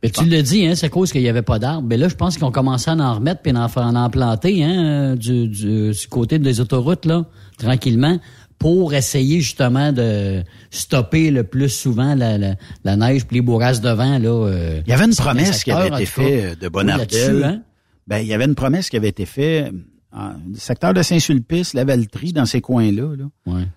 Mais 0.02 0.10
tu 0.10 0.26
le 0.26 0.41
dis, 0.41 0.65
hein, 0.65 0.73
c'est 0.73 0.89
cause 0.89 1.11
qu'il 1.11 1.22
n'y 1.22 1.30
avait 1.30 1.41
pas 1.41 1.60
d'arbres. 1.60 1.85
Mais 1.88 1.98
là, 1.98 2.07
je 2.07 2.15
pense 2.15 2.38
qu'ils 2.38 2.45
ont 2.45 2.52
commencé 2.52 2.89
à 2.89 2.95
en 2.95 3.15
remettre 3.15 3.41
puis 3.41 3.52
en, 3.52 3.65
en, 3.65 3.95
en 3.95 4.10
planter, 4.10 4.64
hein, 4.64 5.15
du, 5.15 5.48
du, 5.49 5.91
du 5.91 6.07
côté 6.10 6.39
des 6.39 6.61
autoroutes, 6.61 7.06
là, 7.06 7.26
tranquillement 7.57 8.18
pour 8.59 8.93
essayer 8.93 9.39
justement 9.39 9.91
de 9.91 10.43
stopper 10.71 11.31
le 11.31 11.43
plus 11.43 11.69
souvent 11.69 12.15
la, 12.15 12.38
la, 12.38 12.95
neige 12.95 13.25
puis 13.25 13.35
les 13.35 13.41
bourrasques 13.41 13.84
de 13.84 13.89
vent. 13.89 14.17
Là, 14.17 14.29
euh, 14.29 14.81
il 14.85 14.89
y 14.89 14.93
avait 14.93 15.05
une 15.05 15.15
promesse 15.15 15.63
qui 15.63 15.71
avait 15.71 15.89
été 15.89 16.05
faite 16.05 16.59
de 16.59 16.67
Bonardel. 16.67 17.43
Hein? 17.43 17.61
Ben, 18.07 18.19
il 18.19 18.27
y 18.27 18.34
avait 18.34 18.45
une 18.45 18.55
promesse 18.55 18.89
qui 18.89 18.97
avait 18.97 19.09
été 19.09 19.25
faite 19.25 19.71
dans 20.11 20.35
le 20.49 20.57
secteur 20.57 20.93
de 20.93 21.01
Saint-Sulpice, 21.01 21.73
la 21.73 21.84
Valtrie, 21.84 22.34
dans 22.34 22.45
ces 22.45 22.61
coins-là. 22.61 23.15
Là. 23.15 23.25
Ouais. 23.45 23.67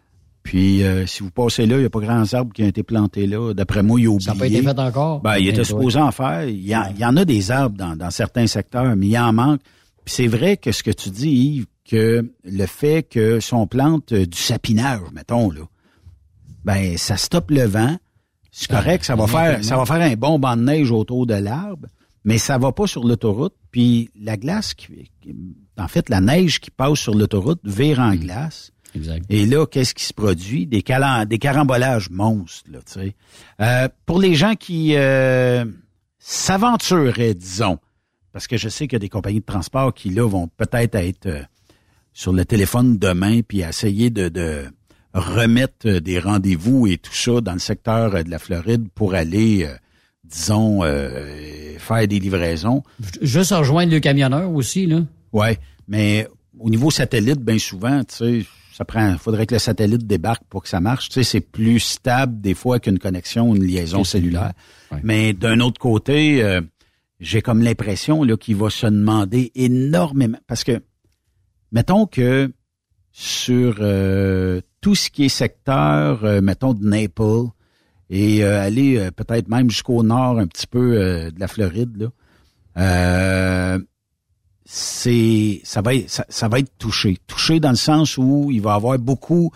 Puis, 0.43 0.83
euh, 0.83 1.07
si 1.07 1.23
vous 1.23 1.31
passez 1.31 1.67
là, 1.67 1.77
il 1.77 1.81
n'y 1.81 1.87
a 1.87 1.91
pas 1.91 2.01
grands 2.01 2.33
arbres 2.33 2.53
qui 2.55 2.63
ont 2.63 2.69
été 2.69 2.83
plantés 2.83 3.27
là. 3.27 3.53
D'après 3.53 3.83
moi, 3.83 4.01
il 4.01 4.05
y 4.05 4.07
a 4.07 4.11
oublié. 4.11 4.25
Ça 4.25 4.33
n'a 4.33 4.39
pas 4.39 4.47
été 4.47 4.63
fait 4.63 4.79
encore? 4.79 5.21
Ben, 5.21 5.37
il 5.37 5.49
était 5.49 5.65
supposé 5.65 5.99
en 5.99 6.13
faire. 6.13 6.45
Il 6.45 6.57
y, 6.57 6.73
il 6.73 6.99
y, 6.99 7.05
en 7.05 7.17
a 7.17 7.25
des 7.25 7.51
arbres 7.51 7.77
dans, 7.77 7.95
dans 7.95 8.11
certains 8.11 8.47
secteurs, 8.47 8.97
mais 8.97 9.09
il 9.09 9.19
en 9.19 9.33
manque. 9.33 9.61
Puis 10.05 10.15
c'est 10.15 10.27
vrai 10.27 10.57
que 10.57 10.73
ce 10.73 10.83
que 10.83 10.91
tu 10.91 11.11
dis, 11.11 11.29
Yves, 11.29 11.67
que 11.91 12.31
le 12.45 12.67
fait 12.67 13.03
que 13.03 13.41
son 13.41 13.67
plante 13.67 14.15
du 14.15 14.39
sapinage, 14.39 15.11
mettons, 15.13 15.51
là, 15.51 15.63
ben, 16.65 16.97
ça 16.97 17.17
stoppe 17.17 17.51
le 17.51 17.65
vent. 17.65 17.97
C'est 18.53 18.71
correct, 18.71 19.05
ça 19.05 19.17
va 19.17 19.27
faire, 19.27 19.65
ça 19.65 19.77
va 19.77 19.87
faire 19.87 20.01
un 20.01 20.15
bon 20.15 20.39
banc 20.39 20.57
de 20.57 20.63
neige 20.63 20.91
autour 20.91 21.27
de 21.27 21.35
l'arbre, 21.35 21.89
mais 22.25 22.39
ça 22.39 22.59
va 22.59 22.73
pas 22.73 22.87
sur 22.87 23.05
l'autoroute. 23.05 23.55
Puis 23.71 24.11
la 24.21 24.37
glace, 24.37 24.75
qui, 24.75 25.11
en 25.77 25.89
fait, 25.89 26.09
la 26.09 26.21
neige 26.21 26.61
qui 26.61 26.71
passe 26.71 26.99
sur 26.99 27.15
l'autoroute 27.15 27.61
vire 27.65 27.99
en 27.99 28.15
glace. 28.15 28.73
Exact. 28.95 29.25
Et 29.29 29.47
là, 29.47 29.67
qu'est-ce 29.67 29.95
qui 29.95 30.05
se 30.05 30.13
produit? 30.13 30.67
Des, 30.67 30.83
des 31.27 31.39
carambolages 31.39 32.11
monstres, 32.11 32.71
là, 32.71 32.81
tu 32.85 32.93
sais. 32.93 33.17
Euh, 33.61 33.89
pour 34.07 34.19
les 34.19 34.35
gens 34.35 34.55
qui 34.55 34.97
euh, 34.97 35.65
s'aventuraient, 36.19 37.35
disons, 37.35 37.79
parce 38.33 38.47
que 38.47 38.57
je 38.57 38.69
sais 38.69 38.87
qu'il 38.87 38.95
y 38.95 38.97
a 38.97 39.01
des 39.01 39.09
compagnies 39.09 39.41
de 39.41 39.45
transport 39.45 39.95
qui, 39.95 40.11
là, 40.11 40.29
vont 40.29 40.49
peut-être 40.49 40.97
être, 40.97 41.27
euh, 41.27 41.43
sur 42.13 42.33
le 42.33 42.45
téléphone 42.45 42.99
demain 42.99 43.41
puis 43.47 43.61
essayer 43.61 44.11
de, 44.11 44.29
de 44.29 44.65
remettre 45.15 45.87
euh, 45.87 46.01
des 46.01 46.19
rendez-vous 46.19 46.87
et 46.87 46.97
tout 46.97 47.15
ça 47.15 47.41
dans 47.41 47.53
le 47.53 47.59
secteur 47.59 48.15
euh, 48.15 48.23
de 48.23 48.31
la 48.31 48.39
Floride 48.39 48.89
pour 48.95 49.15
aller, 49.15 49.65
euh, 49.65 49.75
disons, 50.25 50.83
faire 50.83 52.07
des 52.07 52.21
livraisons. 52.21 52.83
Juste 53.21 53.53
rejoindre 53.53 53.93
le 53.93 54.01
camionneur 54.01 54.51
aussi, 54.51 54.87
là. 54.87 55.01
Ouais, 55.33 55.59
mais 55.89 56.29
au 56.59 56.71
niveau 56.71 56.91
satellite, 56.91 57.41
bien 57.41 57.59
souvent, 57.59 58.05
tu 58.05 58.15
sais, 58.15 58.47
ça 58.73 58.85
prend, 58.85 59.17
faudrait 59.19 59.47
que 59.47 59.55
le 59.55 59.59
satellite 59.59 60.07
débarque 60.07 60.45
pour 60.49 60.63
que 60.63 60.69
ça 60.69 60.81
marche. 60.81 61.09
Tu 61.09 61.15
sais, 61.15 61.23
c'est 61.25 61.41
plus 61.41 61.81
stable 61.81 62.41
des 62.41 62.55
fois 62.55 62.79
qu'une 62.79 62.99
connexion, 62.99 63.55
une 63.55 63.65
liaison 63.65 64.05
cellulaire. 64.05 64.53
Mais 65.03 65.33
d'un 65.33 65.61
autre 65.61 65.81
côté, 65.81 66.61
j'ai 67.19 67.43
comme 67.43 67.63
l'impression 67.63 68.23
là 68.23 68.37
qu'il 68.37 68.57
va 68.57 68.71
se 68.71 68.87
demander 68.87 69.51
énormément 69.55 70.39
parce 70.47 70.65
que 70.65 70.81
mettons 71.73 72.07
que 72.07 72.53
sur 73.13 73.77
euh, 73.81 74.61
tout 74.81 74.95
ce 74.95 75.11
qui 75.11 75.25
est 75.25 75.29
secteur, 75.29 76.25
euh, 76.25 76.41
mettons, 76.41 76.75
de 76.75 76.85
Naples, 76.85 77.51
et 78.09 78.45
euh, 78.45 78.61
aller 78.61 79.11
peut-être 79.15 79.49
même 79.49 79.71
jusqu'au 79.71 80.03
nord 80.03 80.39
un 80.39 80.47
petit 80.47 80.67
peu 80.67 81.31
de 81.31 81.39
la 81.39 81.47
Floride, 81.47 82.11
là, 82.77 83.79
c'est 84.65 85.61
ça 85.65 85.81
va 85.81 85.95
être, 85.95 86.25
ça, 86.29 86.49
va 86.49 86.59
être 86.59 86.77
touché. 86.79 87.19
Touché 87.27 87.61
dans 87.61 87.71
le 87.71 87.77
sens 87.77 88.17
où 88.19 88.51
il 88.51 88.61
va 88.61 88.73
y 88.73 88.77
avoir 88.77 88.99
beaucoup 88.99 89.53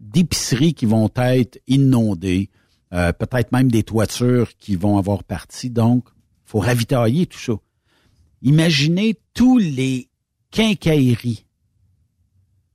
d'épiceries 0.00 0.74
qui 0.74 0.86
vont 0.86 1.10
être 1.16 1.60
inondées, 1.66 2.50
peut-être 2.90 3.52
même 3.52 3.70
des 3.70 3.82
toitures 3.82 4.56
qui 4.58 4.76
vont 4.76 4.98
avoir 4.98 5.24
parti. 5.24 5.70
Donc, 5.70 6.04
faut 6.44 6.60
ravitailler 6.60 7.26
tout 7.26 7.38
ça. 7.38 7.54
Imaginez 8.42 9.16
tous 9.34 9.58
les 9.58 10.08
quincailleries 10.52 11.44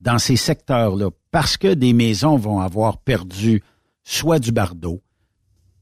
dans 0.02 0.20
ces 0.20 0.36
secteurs-là 0.36 1.10
parce 1.32 1.56
que 1.56 1.74
des 1.74 1.94
maisons 1.94 2.36
vont 2.36 2.60
avoir 2.60 2.98
perdu 2.98 3.64
soit 4.04 4.40
du 4.40 4.52
bardeau. 4.52 5.02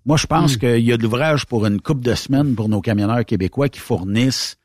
Moi, 0.06 0.18
je 0.18 0.28
pense 0.28 0.56
hmm. 0.56 0.60
qu'il 0.60 0.86
y 0.86 0.94
a 0.94 0.98
de 0.98 1.04
l'ouvrage 1.04 1.46
pour 1.48 1.66
une 1.66 1.82
coupe 1.82 2.02
de 2.02 2.14
semaines 2.14 2.54
pour 2.54 2.70
nos 2.70 2.82
camionneurs 2.82 3.26
québécois 3.26 3.70
qui 3.70 3.80
fournissent 3.80 4.58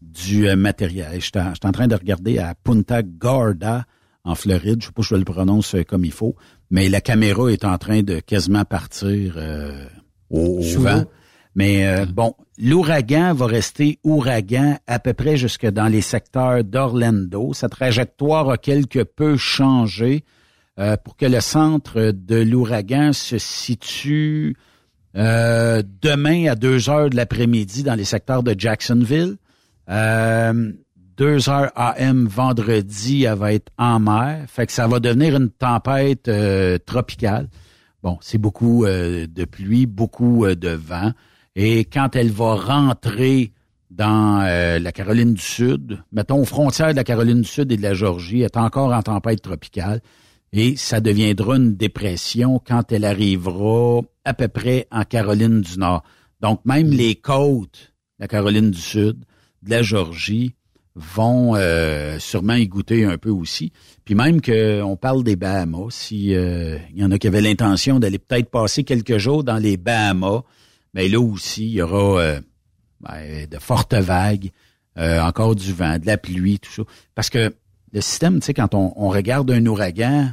du 0.00 0.48
euh, 0.48 0.56
matériel. 0.56 1.20
Je 1.20 1.26
suis 1.26 1.32
en 1.36 1.72
train 1.72 1.86
de 1.86 1.94
regarder 1.94 2.38
à 2.38 2.54
Punta 2.54 3.02
Gorda, 3.02 3.84
en 4.24 4.34
Floride. 4.34 4.80
Je 4.80 4.86
sais 4.86 4.92
pas 4.92 5.02
si 5.02 5.08
je 5.08 5.14
le 5.16 5.24
prononce 5.24 5.74
euh, 5.74 5.84
comme 5.84 6.04
il 6.04 6.12
faut, 6.12 6.34
mais 6.70 6.88
la 6.88 7.00
caméra 7.00 7.50
est 7.50 7.64
en 7.64 7.76
train 7.78 8.02
de 8.02 8.20
quasiment 8.20 8.64
partir 8.64 9.34
euh, 9.36 9.86
au, 10.30 10.60
vent. 10.60 11.04
Mais 11.56 11.86
euh, 11.86 12.04
bon, 12.04 12.34
l'ouragan 12.58 13.32
va 13.32 13.46
rester 13.46 13.98
ouragan 14.04 14.76
à 14.86 14.98
peu 14.98 15.14
près 15.14 15.38
jusque 15.38 15.66
dans 15.66 15.88
les 15.88 16.02
secteurs 16.02 16.62
d'Orlando. 16.62 17.54
Sa 17.54 17.70
trajectoire 17.70 18.50
a 18.50 18.58
quelque 18.58 19.02
peu 19.02 19.38
changé 19.38 20.22
euh, 20.78 20.98
pour 20.98 21.16
que 21.16 21.24
le 21.24 21.40
centre 21.40 22.12
de 22.12 22.36
l'ouragan 22.36 23.14
se 23.14 23.38
situe 23.38 24.54
euh, 25.16 25.82
demain 26.02 26.48
à 26.48 26.56
2 26.56 26.90
heures 26.90 27.08
de 27.08 27.16
l'après-midi 27.16 27.82
dans 27.82 27.94
les 27.94 28.04
secteurs 28.04 28.42
de 28.42 28.54
Jacksonville. 28.56 29.38
2 29.88 31.48
heures 31.48 31.72
AM 31.74 32.26
vendredi, 32.26 33.24
elle 33.24 33.38
va 33.38 33.54
être 33.54 33.72
en 33.78 33.98
mer. 33.98 34.44
Fait 34.46 34.66
que 34.66 34.72
ça 34.72 34.86
va 34.86 35.00
devenir 35.00 35.34
une 35.34 35.48
tempête 35.48 36.30
tropicale. 36.84 37.48
Bon, 38.02 38.18
c'est 38.20 38.36
beaucoup 38.36 38.84
de 38.84 39.44
pluie, 39.46 39.86
beaucoup 39.86 40.44
de 40.54 40.68
vent. 40.68 41.12
Et 41.58 41.86
quand 41.86 42.14
elle 42.14 42.30
va 42.30 42.54
rentrer 42.54 43.50
dans 43.90 44.42
euh, 44.42 44.78
la 44.78 44.92
Caroline 44.92 45.32
du 45.32 45.42
Sud, 45.42 45.98
mettons 46.12 46.42
aux 46.42 46.44
frontières 46.44 46.90
de 46.90 46.96
la 46.96 47.04
Caroline 47.04 47.40
du 47.40 47.48
Sud 47.48 47.72
et 47.72 47.78
de 47.78 47.82
la 47.82 47.94
Georgie, 47.94 48.40
elle 48.40 48.46
est 48.46 48.58
encore 48.58 48.92
en 48.92 49.00
tempête 49.00 49.40
tropicale 49.40 50.02
et 50.52 50.76
ça 50.76 51.00
deviendra 51.00 51.56
une 51.56 51.74
dépression 51.74 52.60
quand 52.64 52.92
elle 52.92 53.06
arrivera 53.06 54.02
à 54.26 54.34
peu 54.34 54.48
près 54.48 54.86
en 54.92 55.04
Caroline 55.04 55.62
du 55.62 55.78
Nord. 55.78 56.04
Donc 56.42 56.60
même 56.66 56.90
les 56.90 57.14
côtes 57.14 57.94
de 58.18 58.24
la 58.24 58.28
Caroline 58.28 58.70
du 58.70 58.80
Sud, 58.80 59.24
de 59.62 59.70
la 59.70 59.80
Georgie, 59.80 60.54
vont 60.94 61.54
euh, 61.56 62.18
sûrement 62.18 62.54
y 62.54 62.68
goûter 62.68 63.06
un 63.06 63.16
peu 63.16 63.30
aussi. 63.30 63.72
Puis 64.04 64.14
même 64.14 64.42
qu'on 64.42 64.96
parle 64.96 65.24
des 65.24 65.36
Bahamas, 65.36 65.90
si 65.90 66.34
euh, 66.34 66.78
il 66.94 67.00
y 67.00 67.04
en 67.04 67.10
a 67.12 67.18
qui 67.18 67.28
avaient 67.28 67.40
l'intention 67.40 67.98
d'aller 67.98 68.18
peut-être 68.18 68.50
passer 68.50 68.84
quelques 68.84 69.16
jours 69.16 69.42
dans 69.42 69.58
les 69.58 69.78
Bahamas, 69.78 70.42
mais 70.96 71.08
là 71.08 71.20
aussi, 71.20 71.66
il 71.66 71.72
y 71.72 71.82
aura 71.82 72.22
euh, 72.22 72.40
ben, 73.00 73.46
de 73.46 73.58
fortes 73.58 73.92
vagues, 73.92 74.50
euh, 74.96 75.20
encore 75.20 75.54
du 75.54 75.74
vent, 75.74 75.98
de 75.98 76.06
la 76.06 76.16
pluie, 76.16 76.58
tout 76.58 76.72
ça. 76.72 76.82
Parce 77.14 77.28
que 77.28 77.54
le 77.92 78.00
système, 78.00 78.40
tu 78.40 78.46
sais, 78.46 78.54
quand 78.54 78.74
on, 78.74 79.08
regarde 79.10 79.50
un 79.50 79.64
ouragan, 79.66 80.32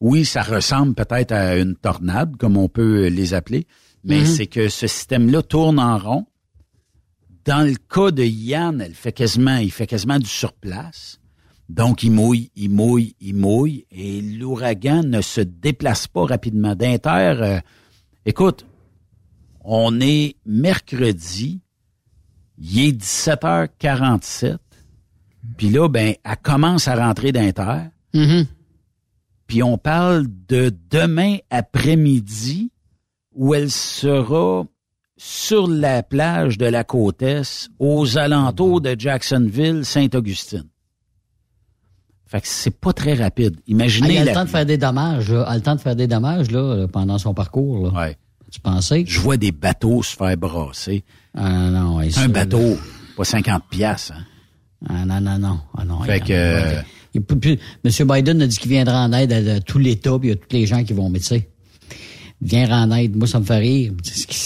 oui, 0.00 0.24
ça 0.24 0.42
ressemble 0.42 0.96
peut-être 0.96 1.30
à 1.30 1.56
une 1.58 1.76
tornade, 1.76 2.36
comme 2.38 2.56
on 2.56 2.68
peut 2.68 3.06
les 3.06 3.34
appeler, 3.34 3.68
mais 4.02 4.22
mm-hmm. 4.22 4.36
c'est 4.36 4.46
que 4.48 4.68
ce 4.68 4.88
système-là 4.88 5.42
tourne 5.42 5.78
en 5.78 5.96
rond. 5.96 6.26
Dans 7.44 7.64
le 7.64 7.76
cas 7.76 8.10
de 8.10 8.24
Yann, 8.24 8.80
elle 8.80 8.94
fait 8.94 9.12
quasiment, 9.12 9.58
il 9.58 9.70
fait 9.70 9.86
quasiment 9.86 10.18
du 10.18 10.26
surplace. 10.26 11.20
Donc, 11.68 12.02
il 12.02 12.10
mouille, 12.10 12.50
il 12.56 12.70
mouille, 12.70 13.14
il 13.20 13.36
mouille, 13.36 13.86
et 13.92 14.20
l'ouragan 14.20 15.04
ne 15.04 15.20
se 15.20 15.40
déplace 15.40 16.08
pas 16.08 16.24
rapidement. 16.24 16.74
D'Inter, 16.74 17.36
euh, 17.40 17.60
écoute, 18.26 18.66
On 19.64 20.00
est 20.00 20.36
mercredi, 20.44 21.60
il 22.58 22.78
est 22.80 22.92
17h47. 22.92 24.58
Puis 25.56 25.70
là, 25.70 25.88
ben, 25.88 26.14
elle 26.22 26.36
commence 26.42 26.86
à 26.86 26.96
rentrer 26.96 27.32
d'inter. 27.32 27.88
Mm-hmm. 28.12 28.46
Puis 29.46 29.62
on 29.62 29.78
parle 29.78 30.26
de 30.48 30.72
demain 30.90 31.36
après-midi 31.50 32.70
où 33.34 33.54
elle 33.54 33.70
sera 33.70 34.64
sur 35.16 35.66
la 35.66 36.02
plage 36.02 36.58
de 36.58 36.66
la 36.66 36.84
côte 36.84 37.22
Est, 37.22 37.68
aux 37.78 38.18
alentours 38.18 38.80
de 38.80 38.96
Jacksonville, 38.98 39.84
Saint-Augustine. 39.84 40.68
Fait 42.26 42.40
que 42.40 42.48
c'est 42.48 42.78
pas 42.78 42.92
très 42.92 43.14
rapide. 43.14 43.60
Imaginez. 43.66 44.18
Ah, 44.18 44.22
il 44.22 44.28
a 44.28 44.32
le 44.32 44.32
temps 44.32 44.44
de 44.44 44.50
faire 44.50 44.66
des 44.66 44.78
dommages, 44.78 45.30
là. 45.30 45.42
a 45.44 45.54
le 45.54 45.62
temps 45.62 45.76
de 45.76 45.80
faire 45.80 45.94
des 45.94 46.06
dommages 46.06 46.50
là, 46.50 46.86
pendant 46.88 47.18
son 47.18 47.32
parcours. 47.32 47.86
Là. 47.86 47.92
Ouais. 47.92 48.16
Tu 48.54 48.60
pensais? 48.60 49.02
Je 49.04 49.18
vois 49.18 49.36
des 49.36 49.50
bateaux 49.50 50.04
se 50.04 50.14
faire 50.14 50.36
brasser. 50.36 51.02
Ah 51.36 51.70
non, 51.70 51.96
ouais, 51.96 52.10
ça, 52.10 52.20
Un 52.20 52.28
là. 52.28 52.32
bateau, 52.44 52.78
pas 53.16 53.24
50 53.24 53.64
piastres. 53.68 54.12
Hein. 54.12 54.24
Ah 54.88 55.04
non, 55.04 55.20
non, 55.20 55.38
non. 55.40 55.58
Ah, 55.76 55.84
non 55.84 56.00
Fait 56.02 56.18
il- 56.18 56.24
que, 56.24 56.32
euh, 56.32 56.80
il 57.14 57.22
M. 57.84 58.08
Biden 58.08 58.42
a 58.42 58.46
dit 58.46 58.56
qu'il 58.56 58.70
viendra 58.70 59.04
en 59.04 59.12
aide 59.12 59.32
à, 59.32 59.54
à 59.56 59.60
tout 59.60 59.78
l'État, 59.78 60.16
puis 60.20 60.28
il 60.28 60.30
y 60.30 60.34
a 60.34 60.36
tous 60.36 60.52
les 60.56 60.66
gens 60.66 60.84
qui 60.84 60.92
vont, 60.92 61.08
mais 61.10 61.18
tu 61.18 61.24
sais, 61.26 61.48
viendra 62.40 62.82
en 62.84 62.92
aide. 62.92 63.16
Moi, 63.16 63.26
ça 63.26 63.40
me 63.40 63.44
fait 63.44 63.58
rire. 63.58 63.92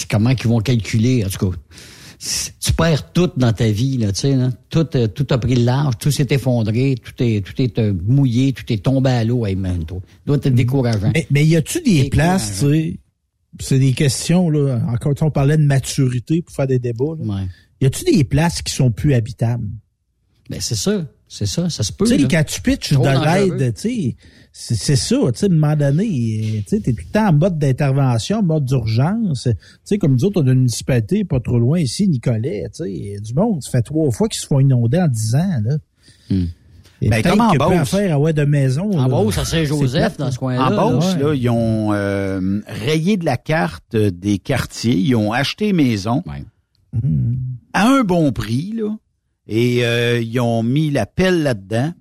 Comment 0.09 0.33
qu'ils 0.33 0.49
vont 0.49 0.59
calculer, 0.59 1.23
en 1.23 1.29
tout 1.29 1.51
cas. 1.51 1.57
Tu 2.59 2.73
perds 2.73 3.11
tout 3.13 3.29
dans 3.37 3.53
ta 3.53 3.69
vie, 3.69 3.97
là, 3.97 4.11
tu 4.11 4.21
sais, 4.21 4.35
là. 4.35 4.49
Tout, 4.71 4.87
euh, 4.95 5.07
tout 5.07 5.27
a 5.29 5.37
pris 5.37 5.53
le 5.55 5.65
large, 5.65 5.99
tout 5.99 6.09
s'est 6.09 6.27
effondré, 6.31 6.95
tout 7.01 7.13
est, 7.23 7.45
tout 7.45 7.61
est 7.61 7.77
euh, 7.77 7.93
mouillé, 8.07 8.53
tout 8.53 8.65
est 8.73 8.83
tombé 8.83 9.11
à 9.11 9.23
l'eau, 9.23 9.45
hey, 9.45 9.55
man, 9.55 9.85
toi. 9.85 9.99
doit 10.25 10.37
être 10.37 10.49
décourageant. 10.55 11.11
Mais, 11.13 11.27
mais 11.29 11.45
y 11.45 11.55
a-tu 11.55 11.79
des 11.81 12.09
places, 12.09 12.59
tu 12.59 12.71
sais, 12.71 12.99
c'est 13.59 13.79
des 13.79 13.93
questions, 13.93 14.49
là, 14.49 14.81
encore, 14.87 15.13
on 15.21 15.31
parlait 15.31 15.57
de 15.57 15.63
maturité 15.63 16.41
pour 16.41 16.55
faire 16.55 16.67
des 16.67 16.79
débats, 16.79 17.15
là. 17.19 17.45
Y 17.81 17.85
a-tu 17.85 18.03
des 18.03 18.23
places 18.23 18.61
qui 18.61 18.73
sont 18.73 18.91
plus 18.91 19.13
habitables? 19.13 19.69
Ben, 20.49 20.59
c'est 20.59 20.75
ça. 20.75 21.07
C'est 21.31 21.45
ça, 21.45 21.69
ça 21.69 21.83
se 21.83 21.93
peut. 21.93 22.05
Tu 22.05 22.19
sais, 22.19 22.27
quand 22.27 22.43
tu 22.43 22.59
pitches 22.59 22.93
de 22.93 22.95
Trop 22.95 23.05
l'aide, 23.05 23.75
tu 23.75 23.81
sais, 23.81 24.15
c'est 24.51 24.95
ça, 24.95 25.15
tu 25.31 25.39
sais, 25.39 25.45
à 25.45 25.49
un 25.49 25.53
moment 25.53 25.75
donné, 25.75 26.07
tu 26.07 26.63
sais, 26.65 26.79
t'es 26.79 26.91
tout 26.91 27.03
le 27.05 27.11
temps 27.11 27.27
en 27.27 27.33
mode 27.33 27.59
d'intervention, 27.59 28.39
en 28.39 28.43
mode 28.43 28.65
d'urgence. 28.65 29.43
Tu 29.43 29.51
sais, 29.83 29.97
comme 29.99 30.13
nous 30.13 30.25
autres, 30.25 30.41
on 30.41 30.47
a 30.47 30.51
une 30.51 30.61
municipalité 30.61 31.23
pas 31.25 31.39
trop 31.39 31.59
loin 31.59 31.79
ici, 31.79 32.07
Nicolet, 32.07 32.63
tu 32.75 32.83
sais, 32.83 33.19
du 33.21 33.35
monde, 33.35 33.61
ça 33.61 33.69
fait 33.69 33.83
trois 33.83 34.09
fois 34.09 34.27
qu'ils 34.27 34.41
se 34.41 34.47
font 34.47 34.59
inonder 34.59 34.99
en 34.99 35.07
dix 35.07 35.35
ans, 35.35 35.61
là. 35.63 35.77
Et 37.01 37.09
Ben, 37.09 37.21
comme 37.21 37.41
en 37.41 37.53
Beauce. 37.53 37.89
faire 37.89 38.19
ouais, 38.19 38.33
de 38.33 38.43
maison. 38.43 38.91
En 38.91 39.03
là. 39.03 39.07
Beauce, 39.07 39.37
à 39.37 39.45
Saint-Joseph, 39.45 40.17
dans 40.17 40.31
ce 40.31 40.39
coin-là. 40.39 40.67
En 40.67 40.75
Beauce, 40.91 41.15
ouais. 41.15 41.23
là, 41.23 41.33
ils 41.33 41.49
ont 41.49 41.93
euh, 41.93 42.59
rayé 42.67 43.17
de 43.17 43.25
la 43.25 43.37
carte 43.37 43.95
des 43.95 44.37
quartiers, 44.37 44.95
ils 44.95 45.15
ont 45.15 45.31
acheté 45.31 45.71
maison 45.73 46.23
à 47.73 47.87
un 47.87 48.03
bon 48.03 48.31
prix, 48.31 48.73
là, 48.75 48.95
et 49.47 49.85
euh, 49.85 50.19
ils 50.19 50.39
ont 50.39 50.63
mis 50.63 50.89
la 50.91 51.05
pelle 51.05 51.43
là-dedans. 51.43 51.93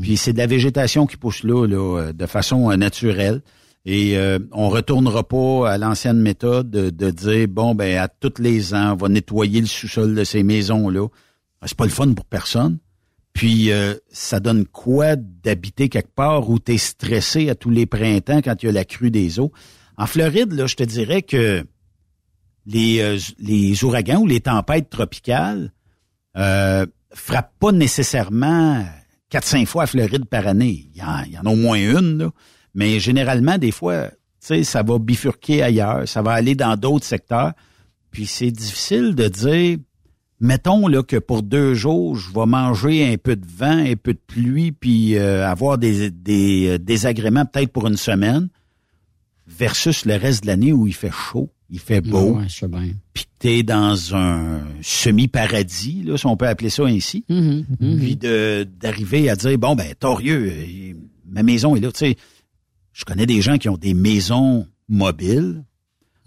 Puis 0.00 0.16
c'est 0.16 0.32
de 0.32 0.38
la 0.38 0.46
végétation 0.46 1.06
qui 1.06 1.16
pousse 1.16 1.44
là, 1.44 1.66
là 1.66 2.12
de 2.12 2.26
façon 2.26 2.70
euh, 2.70 2.76
naturelle. 2.76 3.42
Et 3.84 4.16
euh, 4.16 4.38
on 4.52 4.68
retournera 4.68 5.26
pas 5.26 5.70
à 5.70 5.76
l'ancienne 5.76 6.20
méthode 6.20 6.70
de, 6.70 6.90
de 6.90 7.10
dire 7.10 7.48
bon 7.48 7.74
ben 7.74 7.98
à 7.98 8.08
tous 8.08 8.40
les 8.40 8.74
ans 8.74 8.92
on 8.92 8.96
va 8.96 9.08
nettoyer 9.08 9.60
le 9.60 9.66
sous-sol 9.66 10.14
de 10.14 10.24
ces 10.24 10.44
maisons 10.44 10.88
là. 10.88 11.08
C'est 11.64 11.76
pas 11.76 11.84
le 11.84 11.90
fun 11.90 12.12
pour 12.12 12.24
personne. 12.24 12.78
Puis 13.32 13.70
euh, 13.70 13.94
ça 14.10 14.40
donne 14.40 14.66
quoi 14.66 15.16
d'habiter 15.16 15.88
quelque 15.88 16.14
part 16.14 16.48
où 16.50 16.58
tu 16.58 16.74
es 16.74 16.78
stressé 16.78 17.48
à 17.48 17.54
tous 17.54 17.70
les 17.70 17.86
printemps 17.86 18.42
quand 18.42 18.62
il 18.62 18.66
y 18.66 18.68
a 18.68 18.72
la 18.72 18.84
crue 18.84 19.10
des 19.10 19.40
eaux? 19.40 19.52
En 19.96 20.06
Floride, 20.06 20.52
là, 20.52 20.66
je 20.66 20.76
te 20.76 20.82
dirais 20.82 21.22
que 21.22 21.64
les, 22.66 23.00
euh, 23.00 23.18
les 23.38 23.84
ouragans 23.84 24.20
ou 24.20 24.26
les 24.26 24.40
tempêtes 24.40 24.90
tropicales 24.90 25.72
euh, 26.36 26.86
frappent 27.12 27.58
pas 27.58 27.72
nécessairement 27.72 28.84
4-5 29.32 29.66
fois 29.66 29.84
à 29.84 29.86
Floride 29.86 30.26
par 30.26 30.46
année. 30.46 30.90
Il 30.94 31.00
y 31.00 31.38
en, 31.38 31.46
a 31.46 31.50
au 31.50 31.56
moins 31.56 31.78
une, 31.78 32.18
là. 32.18 32.30
mais 32.74 33.00
généralement, 33.00 33.58
des 33.58 33.72
fois, 33.72 34.10
ça 34.40 34.82
va 34.82 34.98
bifurquer 34.98 35.62
ailleurs, 35.62 36.06
ça 36.06 36.22
va 36.22 36.32
aller 36.32 36.54
dans 36.54 36.76
d'autres 36.76 37.06
secteurs. 37.06 37.52
Puis 38.10 38.26
c'est 38.26 38.50
difficile 38.50 39.14
de 39.14 39.28
dire, 39.28 39.78
mettons 40.42 40.88
là 40.88 41.02
que 41.02 41.16
pour 41.16 41.42
deux 41.42 41.72
jours, 41.72 42.16
je 42.16 42.30
vais 42.32 42.44
manger 42.46 43.10
un 43.10 43.16
peu 43.16 43.36
de 43.36 43.46
vent, 43.46 43.78
un 43.78 43.94
peu 43.96 44.12
de 44.12 44.20
pluie, 44.26 44.72
puis 44.72 45.16
euh, 45.16 45.48
avoir 45.48 45.78
des, 45.78 46.10
des 46.10 46.66
euh, 46.68 46.78
désagréments 46.78 47.46
peut-être 47.46 47.72
pour 47.72 47.86
une 47.86 47.96
semaine, 47.96 48.48
versus 49.46 50.04
le 50.04 50.16
reste 50.16 50.42
de 50.42 50.48
l'année 50.48 50.72
où 50.72 50.86
il 50.86 50.94
fait 50.94 51.10
chaud, 51.12 51.50
il 51.70 51.78
fait 51.78 52.00
beau, 52.00 52.36
Ouais, 52.36 52.48
je 52.48 52.58
sais 52.58 52.68
bien. 52.68 52.90
puis 53.14 53.24
t'es 53.38 53.62
dans 53.62 54.14
un 54.14 54.60
semi-paradis, 54.82 56.02
là, 56.04 56.16
si 56.16 56.26
on 56.26 56.36
peut 56.36 56.48
appeler 56.48 56.70
ça 56.70 56.84
ainsi. 56.84 57.24
Mhm. 57.28 57.64
Puis 57.98 58.16
de 58.16 58.64
d'arriver 58.80 59.30
à 59.30 59.36
dire 59.36 59.56
bon 59.58 59.74
ben 59.74 59.94
torieux, 59.98 60.52
euh, 60.52 60.92
ma 61.30 61.42
maison 61.42 61.74
est 61.76 61.80
là. 61.80 61.90
Tu 61.92 61.98
sais, 61.98 62.16
je 62.92 63.04
connais 63.04 63.26
des 63.26 63.40
gens 63.40 63.58
qui 63.58 63.68
ont 63.68 63.76
des 63.78 63.94
maisons 63.94 64.66
mobiles. 64.88 65.64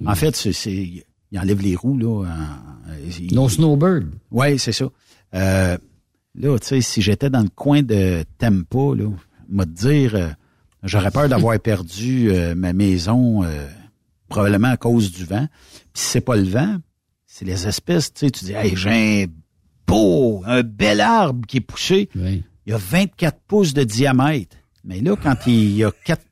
En 0.05 0.15
fait, 0.15 0.35
c'est 0.35 1.05
ils 1.35 1.39
enlèvent 1.39 1.61
les 1.61 1.75
roues 1.75 1.97
là. 1.97 2.23
en- 2.25 2.91
euh, 2.91 3.09
Nos 3.31 3.49
snowbirds. 3.49 4.07
Ouais, 4.31 4.57
c'est 4.57 4.71
ça. 4.71 4.85
Euh, 5.33 5.77
là, 6.35 6.59
tu 6.59 6.67
sais, 6.67 6.81
si 6.81 7.01
j'étais 7.01 7.29
dans 7.29 7.41
le 7.41 7.49
coin 7.49 7.81
de 7.83 8.23
Tempa, 8.37 8.95
là, 8.95 9.09
m'a 9.49 9.65
dire, 9.65 10.15
euh, 10.15 10.29
j'aurais 10.83 11.11
peur 11.11 11.27
d'avoir 11.29 11.59
perdu 11.59 12.29
euh, 12.31 12.55
ma 12.55 12.73
maison, 12.73 13.43
probablement 14.29 14.69
à 14.69 14.77
cause 14.77 15.11
du 15.11 15.25
vent. 15.25 15.47
Puis 15.93 16.03
si 16.03 16.09
c'est 16.11 16.21
pas 16.21 16.35
le 16.35 16.43
vent, 16.43 16.77
c'est 17.25 17.45
les 17.45 17.67
espèces, 17.67 18.13
tu 18.13 18.21
sais, 18.25 18.31
tu 18.31 18.45
dis, 18.45 18.53
hey, 18.53 18.75
j'ai 18.75 19.23
un 19.23 19.25
beau, 19.87 20.41
un 20.45 20.63
bel 20.63 21.01
arbre 21.01 21.45
qui 21.47 21.57
est 21.57 21.61
poussé. 21.61 22.09
Il 22.65 22.71
y 22.71 22.73
a 22.73 22.77
24 22.77 23.39
pouces 23.47 23.73
de 23.73 23.83
diamètre. 23.83 24.55
Mais 24.83 25.01
là, 25.01 25.15
quand 25.21 25.35
il 25.47 25.75
y 25.75 25.83
a 25.83 25.91
quatre, 26.05 26.25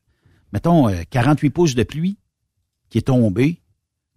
mettons, 0.53 0.87
euh, 0.87 1.01
48 1.09 1.49
pouces 1.49 1.75
de 1.75 1.83
pluie 1.83 2.17
qui 2.89 2.99
est 2.99 3.03
tombée, 3.07 3.59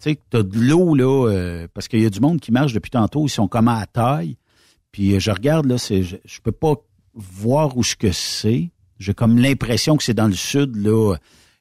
tu 0.03 0.11
sais, 0.11 0.21
t'as 0.31 0.43
de 0.43 0.59
l'eau, 0.59 0.95
là, 0.95 1.29
euh, 1.31 1.69
parce 1.73 1.89
qu'il 1.89 2.01
y 2.03 2.07
a 2.07 2.11
du 2.11 2.21
monde 2.21 2.41
qui 2.41 2.53
marche 2.53 2.73
depuis 2.73 2.91
tantôt, 2.91 3.27
ils 3.27 3.31
sont 3.31 3.49
comme 3.49 3.69
à 3.69 3.85
taille. 3.87 4.37
Puis 4.93 5.15
euh, 5.15 5.19
je 5.21 5.31
regarde, 5.31 5.67
là, 5.67 5.79
c'est, 5.79 6.03
je, 6.03 6.17
je 6.25 6.41
peux 6.41 6.53
pas 6.53 6.75
voir 7.15 7.77
où 7.77 7.83
ce 7.85 7.97
que 7.97 8.13
c'est. 8.13 8.71
J'ai 8.99 9.15
comme 9.15 9.39
l'impression 9.39 9.97
que 9.97 10.03
c'est 10.03 10.15
dans 10.15 10.27
le 10.29 10.35
sud, 10.35 10.77
là, 10.77 11.17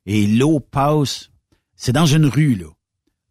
et 0.05 0.27
l'eau 0.27 0.59
passe. 0.59 1.29
C'est 1.75 1.91
dans 1.93 2.05
une 2.05 2.25
rue, 2.25 2.55
là. 2.55 2.67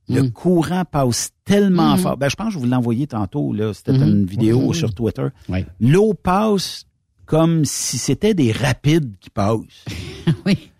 Le 0.07 0.29
courant 0.29 0.85
passe 0.85 1.31
tellement 1.47 1.93
Mhm. 1.97 1.99
fort. 2.03 2.17
Ben, 2.19 2.29
je 2.29 2.37
pense 2.37 2.49
que 2.49 2.53
je 2.55 2.59
vous 2.59 2.67
l'ai 2.67 2.75
envoyé 2.77 3.07
tantôt, 3.07 3.55
là. 3.55 3.73
C'était 3.73 3.93
Mhm. 3.93 4.03
une 4.09 4.27
vidéo 4.27 4.61
Mhm. 4.69 4.75
sur 4.75 4.95
Twitter. 4.95 5.29
Ouais. 5.49 5.65
L'eau 5.81 6.13
passe 6.13 6.85
comme 7.25 7.65
si 7.65 7.97
c'était 7.97 8.35
des 8.35 8.53
rapides 8.53 9.15
qui 9.19 9.31
passent. 9.31 9.85
oui. 10.47 10.57
Tu 10.57 10.71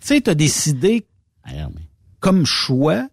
sais, 0.00 0.20
tu 0.20 0.28
as 0.28 0.34
décidé, 0.34 1.06
comme 2.20 2.44
choix, 2.44 3.08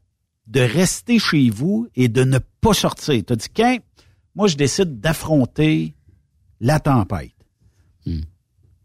de 0.56 0.61
rester 0.61 1.19
chez 1.19 1.49
vous 1.49 1.88
et 1.95 2.07
de 2.07 2.23
ne 2.23 2.40
pas 2.61 2.73
sortir. 2.73 3.22
Tu 3.26 3.34
as 3.34 3.36
dit, 3.36 3.49
qu'un, 3.53 3.77
moi, 4.36 4.48
je 4.48 4.56
décide 4.56 5.02
d'affronter 5.02 5.94
la 6.61 6.80
tempête. 6.80 7.32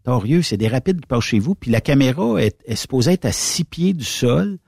Torieux, 0.03 0.43
c'est 0.43 0.57
des 0.57 0.67
rapides 0.67 1.01
qui 1.01 1.07
passent 1.07 1.25
chez 1.25 1.39
vous, 1.39 1.55
puis 1.55 1.71
la 1.71 1.81
caméra 1.81 2.43
est, 2.43 2.59
est 2.65 2.75
supposée 2.75 3.13
être 3.13 3.27
à 3.27 3.33
six 3.33 3.65
pieds 3.65 3.93
du 3.93 4.05
sol, 4.05 4.59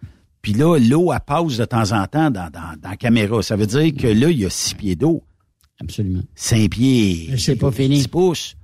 puis 0.43 0.53
là, 0.53 0.79
l'eau, 0.79 1.13
elle 1.13 1.21
passe 1.21 1.57
de 1.57 1.65
temps 1.65 1.93
en 1.93 2.07
temps 2.07 2.31
dans, 2.31 2.51
dans, 2.51 2.77
dans 2.81 2.91
la 2.91 2.97
caméra. 2.97 3.43
Ça 3.43 3.57
veut 3.57 3.67
dire 3.67 3.95
que 3.95 4.07
là, 4.07 4.31
il 4.31 4.39
y 4.39 4.45
a 4.45 4.51
six 4.51 4.75
pieds 4.75 4.95
d'eau. 4.95 5.25
Absolument. 5.81 6.23
Cinq 6.37 6.71
pieds. 6.71 7.35
C'est 7.39 7.57
pas 7.57 7.73
fini. 7.73 7.97
10 7.97 8.09
pouces. 8.09 8.57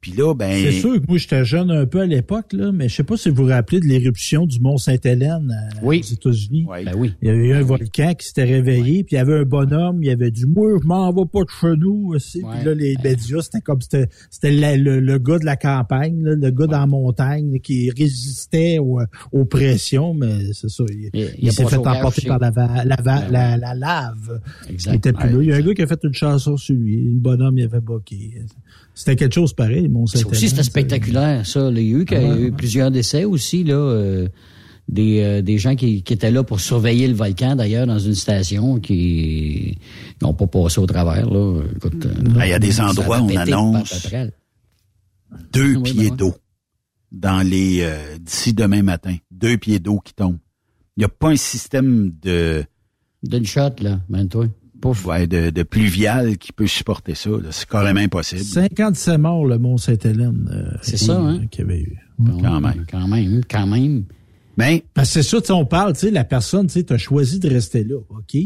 Puis 0.00 0.12
là, 0.12 0.34
ben... 0.34 0.50
C'est 0.50 0.72
sûr 0.72 1.00
que 1.00 1.06
moi, 1.06 1.18
j'étais 1.18 1.44
jeune 1.44 1.70
un 1.70 1.84
peu 1.84 2.00
à 2.00 2.06
l'époque, 2.06 2.52
là, 2.54 2.72
mais 2.72 2.88
je 2.88 2.94
sais 2.96 3.04
pas 3.04 3.16
si 3.18 3.28
vous 3.28 3.42
vous 3.44 3.48
rappelez 3.50 3.80
de 3.80 3.84
l'éruption 3.86 4.46
du 4.46 4.58
Mont 4.58 4.78
Sainte-Hélène 4.78 5.54
euh, 5.82 5.86
aux 6.00 6.12
États-Unis. 6.14 6.64
Ben 6.86 6.94
oui. 6.96 7.12
Il 7.20 7.28
y 7.28 7.30
avait 7.30 7.48
eu 7.48 7.52
un 7.52 7.62
volcan 7.62 8.14
qui 8.14 8.26
s'était 8.26 8.44
réveillé, 8.44 9.04
puis 9.04 9.16
il 9.16 9.18
y 9.18 9.20
avait 9.20 9.38
un 9.40 9.44
bonhomme, 9.44 10.02
il 10.02 10.06
y 10.06 10.10
avait 10.10 10.30
du 10.30 10.46
Moi, 10.46 10.78
je 10.82 10.86
m'en 10.86 11.12
vais 11.12 11.28
pas 11.30 11.40
de 11.44 11.50
chez 11.60 11.76
nous 11.78 12.12
aussi. 12.14 12.40
Puis 12.56 12.64
là, 12.64 12.74
les 12.74 12.96
médias, 13.04 13.42
c'était 13.42 13.60
comme 13.60 13.80
c'était 13.82 14.08
c'était 14.30 14.52
la- 14.52 14.76
le, 14.76 15.00
le 15.00 15.18
gars 15.18 15.38
de 15.38 15.44
la 15.44 15.56
campagne, 15.56 16.22
là, 16.22 16.34
le 16.34 16.50
gars 16.50 16.66
dans 16.66 16.80
la 16.80 16.86
montagne 16.86 17.58
qui 17.60 17.90
résistait 17.90 18.78
aux, 18.78 19.00
aux 19.32 19.44
pressions, 19.44 20.14
mais 20.14 20.52
c'est 20.54 20.70
ça. 20.70 20.84
Il, 20.88 21.10
il 21.38 21.52
s'est 21.52 21.64
fait 21.66 21.76
emporter 21.98 22.22
par 22.26 22.38
la, 22.38 22.50
va- 22.50 22.84
la, 22.84 22.96
va- 22.96 23.20
Ouais, 23.20 23.30
la, 23.30 23.56
la 23.58 23.74
lave. 23.74 24.40
Exact. 24.70 24.92
Il 24.92 24.96
était 24.96 25.12
plus 25.12 25.24
Ouais, 25.28 25.32
là. 25.34 25.42
Il 25.42 25.48
y 25.48 25.52
a 25.52 25.56
un 25.56 25.60
gars 25.60 25.74
qui 25.74 25.82
a 25.82 25.86
fait 25.86 26.00
une 26.04 26.14
chanson 26.14 26.56
sur 26.56 26.74
lui. 26.74 27.04
Le 27.12 27.18
bonhomme, 27.20 27.58
il 27.58 27.64
avait 27.64 27.80
boqué. 27.80 28.30
C'était 28.94 29.16
quelque 29.16 29.34
chose 29.34 29.52
pareil, 29.54 29.88
mon 29.88 30.06
Ça 30.06 30.26
aussi, 30.26 30.48
c'était 30.48 30.62
spectaculaire, 30.62 31.46
ça. 31.46 31.70
Il 31.70 31.76
y 31.78 31.94
a 31.94 31.98
eu, 31.98 32.04
il 32.10 32.12
y 32.12 32.16
a 32.16 32.38
eu 32.38 32.52
plusieurs 32.52 32.90
décès 32.90 33.24
aussi, 33.24 33.64
là. 33.64 33.74
euh, 33.74 34.28
des, 34.88 35.20
euh, 35.22 35.40
des 35.42 35.56
gens 35.58 35.76
qui, 35.76 36.02
qui 36.02 36.12
étaient 36.12 36.30
là 36.32 36.42
pour 36.42 36.60
surveiller 36.60 37.06
le 37.06 37.14
volcan, 37.14 37.54
d'ailleurs, 37.54 37.86
dans 37.86 37.98
une 37.98 38.14
station, 38.14 38.80
qui 38.80 39.78
n'ont 40.20 40.34
pas 40.34 40.46
passé 40.48 40.80
au 40.80 40.86
travers, 40.86 41.30
là. 41.30 41.62
Écoute, 41.76 42.04
euh, 42.06 42.14
Ah, 42.38 42.46
Il 42.46 42.50
y 42.50 42.52
a 42.52 42.58
des 42.58 42.80
endroits 42.80 43.20
où 43.20 43.30
on 43.30 43.36
annonce 43.36 44.08
deux 45.52 45.76
Oui, 45.76 45.76
ben 45.76 45.82
pieds 45.82 46.10
ouais. 46.10 46.16
d'eau 46.16 46.34
dans 47.12 47.46
les 47.46 47.82
euh, 47.82 48.18
d'ici 48.18 48.52
demain 48.52 48.82
matin. 48.82 49.16
Deux 49.30 49.56
pieds 49.56 49.78
d'eau 49.78 50.00
qui 50.00 50.12
tombent. 50.12 50.38
Il 50.96 51.00
n'y 51.00 51.04
a 51.04 51.08
pas 51.08 51.28
un 51.30 51.36
système 51.36 52.12
de 52.22 52.64
D'une 53.22 53.46
shot, 53.46 53.70
là, 53.80 54.00
ben 54.08 54.26
toi. 54.28 54.46
Pouf. 54.80 55.04
Ouais, 55.06 55.26
de, 55.26 55.50
de 55.50 55.62
pluvial 55.62 56.38
qui 56.38 56.52
peut 56.52 56.66
supporter 56.66 57.14
ça. 57.14 57.30
C'est 57.50 57.68
carrément 57.68 58.00
impossible. 58.00 58.42
57 58.42 59.18
morts, 59.18 59.44
le 59.46 59.58
Mont-Sainte-Hélène. 59.58 60.48
Euh, 60.52 60.76
c'est 60.82 60.96
ça, 60.96 61.18
hein? 61.18 61.46
Qu'il 61.46 61.64
y 61.66 61.68
avait 61.68 61.80
eu. 61.82 61.98
Quand 62.42 62.60
même. 62.60 62.84
Quand 62.90 63.08
même, 63.08 63.40
quand 63.50 63.66
même. 63.66 64.04
Mais 64.56 64.84
Parce 64.94 65.14
que 65.14 65.22
c'est 65.22 65.44
ça, 65.46 65.54
on 65.54 65.64
parle, 65.64 65.94
tu 65.94 66.00
sais, 66.00 66.10
la 66.10 66.24
personne, 66.24 66.66
tu 66.66 66.74
sais, 66.80 66.92
as 66.92 66.98
choisi 66.98 67.38
de 67.38 67.48
rester 67.48 67.82
là, 67.84 67.96
OK? 68.10 68.36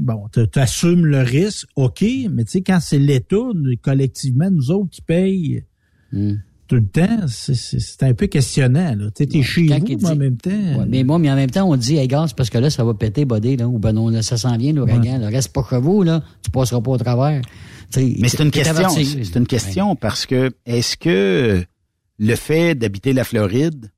Bon, 0.00 0.24
tu 0.32 0.58
assumes 0.58 1.04
le 1.04 1.18
risque, 1.18 1.66
OK, 1.76 2.04
mais 2.30 2.44
tu 2.44 2.52
sais, 2.52 2.60
quand 2.62 2.78
c'est 2.80 2.98
l'État, 2.98 3.36
collectivement, 3.82 4.50
nous 4.50 4.70
autres 4.70 4.90
qui 4.90 5.02
payent 5.02 5.64
Hmm. 6.10 6.36
Tout 6.68 6.76
le 6.76 6.86
temps, 6.86 7.26
c'est 7.26 8.02
un 8.02 8.14
peu 8.14 8.26
questionnant, 8.26 8.94
là. 8.94 9.06
Tu 9.06 9.24
sais, 9.24 9.26
t'es 9.26 9.42
chez 9.42 9.66
vous, 9.66 9.84
mais 9.86 10.06
en 10.06 10.16
même 10.16 10.36
temps... 10.36 10.50
Ouais, 10.50 10.86
mais 10.86 11.02
moi, 11.02 11.18
mais 11.18 11.30
en 11.30 11.34
même 11.34 11.50
temps, 11.50 11.68
on 11.68 11.76
dit, 11.76 11.96
hey, 11.96 12.06
gars, 12.06 12.26
c'est 12.28 12.36
parce 12.36 12.50
que 12.50 12.58
là, 12.58 12.68
ça 12.68 12.84
va 12.84 12.92
péter, 12.92 13.24
bodé, 13.24 13.56
là, 13.56 13.66
ou 13.66 13.78
ben 13.78 13.92
non, 13.92 14.10
là, 14.10 14.20
ça 14.20 14.36
s'en 14.36 14.56
vient, 14.56 14.72
l'ouragan, 14.74 15.18
là, 15.18 15.28
reste 15.28 15.52
pas 15.52 15.66
chez 15.68 15.78
vous, 15.78 16.02
là, 16.02 16.22
tu 16.42 16.50
passeras 16.50 16.80
pas 16.82 16.90
au 16.90 16.98
travers. 16.98 17.40
T'sais, 17.90 18.16
mais 18.20 18.28
c'est 18.28 18.42
une 18.42 18.50
question, 18.50 18.90
c'est 18.90 19.36
une 19.36 19.46
question 19.46 19.96
parce 19.96 20.26
que 20.26 20.50
est-ce 20.66 20.98
que 20.98 21.64
le 22.18 22.34
fait 22.34 22.74
d'habiter 22.74 23.14
la 23.14 23.24
Floride 23.24 23.90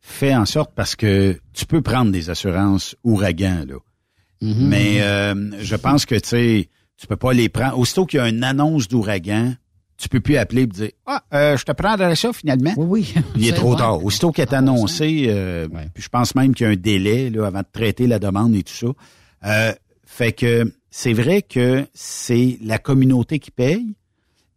fait 0.00 0.34
en 0.34 0.46
sorte 0.46 0.72
parce 0.74 0.94
que 0.94 1.38
tu 1.52 1.66
peux 1.66 1.82
prendre 1.82 2.12
des 2.12 2.30
assurances 2.30 2.96
ouragan 3.04 3.64
là. 3.66 3.76
Mhm. 4.40 4.68
Mais 4.68 5.00
euh, 5.00 5.34
je 5.60 5.76
pense 5.76 6.06
que 6.06 6.16
tu 6.16 6.28
sais, 6.28 6.68
tu 6.96 7.06
peux 7.06 7.16
pas 7.16 7.32
les 7.32 7.48
prendre 7.48 7.78
aussitôt 7.78 8.06
qu'il 8.06 8.18
y 8.18 8.20
a 8.20 8.28
une 8.28 8.44
annonce 8.44 8.88
d'ouragan, 8.88 9.54
tu 10.02 10.08
peux 10.08 10.20
plus 10.20 10.36
appeler 10.36 10.62
et 10.62 10.66
dire 10.66 10.90
ah 11.06 11.22
euh, 11.32 11.56
je 11.56 11.64
te 11.64 11.70
prendrai 11.70 12.16
ça 12.16 12.32
finalement. 12.32 12.72
Oui 12.76 13.14
oui. 13.14 13.14
Il 13.36 13.48
est 13.48 13.52
trop 13.52 13.76
tard. 13.76 14.04
Aussitôt 14.04 14.32
qu'il 14.32 14.42
est 14.42 14.52
annoncé, 14.52 15.26
euh, 15.28 15.68
puis 15.94 16.02
je 16.02 16.08
pense 16.08 16.34
même 16.34 16.54
qu'il 16.54 16.66
y 16.66 16.68
a 16.68 16.72
un 16.72 16.76
délai 16.76 17.30
là, 17.30 17.46
avant 17.46 17.60
de 17.60 17.66
traiter 17.72 18.08
la 18.08 18.18
demande 18.18 18.54
et 18.56 18.64
tout 18.64 18.74
ça. 18.74 18.88
Euh, 19.44 19.72
fait 20.04 20.32
que 20.32 20.72
c'est 20.90 21.12
vrai 21.12 21.42
que 21.42 21.86
c'est 21.94 22.58
la 22.62 22.78
communauté 22.78 23.38
qui 23.38 23.52
paye. 23.52 23.94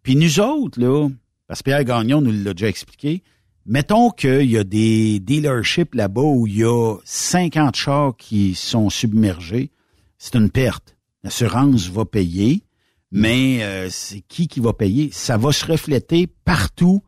Puis 0.02 0.16
nous 0.16 0.40
autres, 0.40 0.80
là, 0.82 1.08
parce 1.48 1.62
que 1.62 1.66
Pierre 1.66 1.84
Gagnon 1.84 2.22
nous 2.22 2.32
l'a 2.32 2.54
déjà 2.54 2.68
expliqué, 2.68 3.22
mettons 3.68 4.10
qu'il 4.10 4.50
y 4.50 4.58
a 4.58 4.64
des 4.64 5.20
dealerships 5.20 5.94
là-bas 5.94 6.22
où 6.22 6.48
il 6.48 6.58
y 6.58 6.64
a 6.64 6.98
50 7.06 7.76
chars 7.76 8.18
qui 8.18 8.56
sont 8.56 8.90
submergés, 8.90 9.70
c'est 10.18 10.36
une 10.36 10.50
perte. 10.50 10.96
L'assurance 11.24 11.88
va 11.90 12.04
payer, 12.04 12.64
mais 13.16 13.64
euh, 13.64 13.88
c'est 13.90 14.22
qui 14.22 14.48
qui 14.48 14.60
va 14.60 14.74
payer? 14.74 15.10
Ça 15.12 15.38
va 15.38 15.52
se 15.52 15.66
refléter 15.66 16.28
partout 16.46 17.02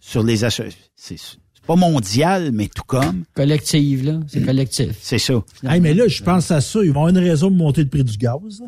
sur 0.00 0.22
les 0.22 0.44
assurances. 0.44 0.74
C'est 0.96 1.16
c'est 1.18 1.66
pas 1.66 1.76
mondial, 1.76 2.50
mais 2.52 2.68
tout 2.68 2.82
comme. 2.86 3.22
Collective, 3.34 4.04
là. 4.04 4.18
C'est 4.26 4.42
collectif. 4.44 4.96
C'est 5.00 5.18
ça. 5.18 5.34
Hey, 5.64 5.80
mais 5.80 5.94
là, 5.94 6.08
je 6.08 6.20
pense 6.22 6.50
à 6.50 6.60
ça. 6.60 6.80
Ils 6.82 6.88
vont 6.92 7.04
avoir 7.06 7.08
une 7.10 7.18
raison 7.18 7.50
de 7.52 7.56
monter 7.56 7.82
le 7.84 7.88
prix 7.88 8.02
du 8.02 8.16
gaz. 8.18 8.62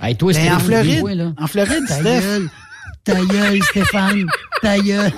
Hey, 0.00 0.16
toi, 0.16 0.32
Mais 0.32 0.38
c'était 0.40 0.54
en 0.54 0.58
Floride, 0.60 1.04
là. 1.08 1.34
en 1.36 1.46
Floride, 1.46 1.84
Ta 1.86 2.00
Steph. 2.00 2.20
gueule. 2.20 2.50
Ta 3.04 3.24
gueule, 3.26 3.62
Stéphane. 3.62 4.26
Ta 4.62 4.78
gueule. 4.78 5.12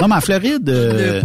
Non, 0.00 0.08
mais 0.08 0.14
en 0.16 0.20
Floride, 0.20 0.68
euh, 0.68 1.22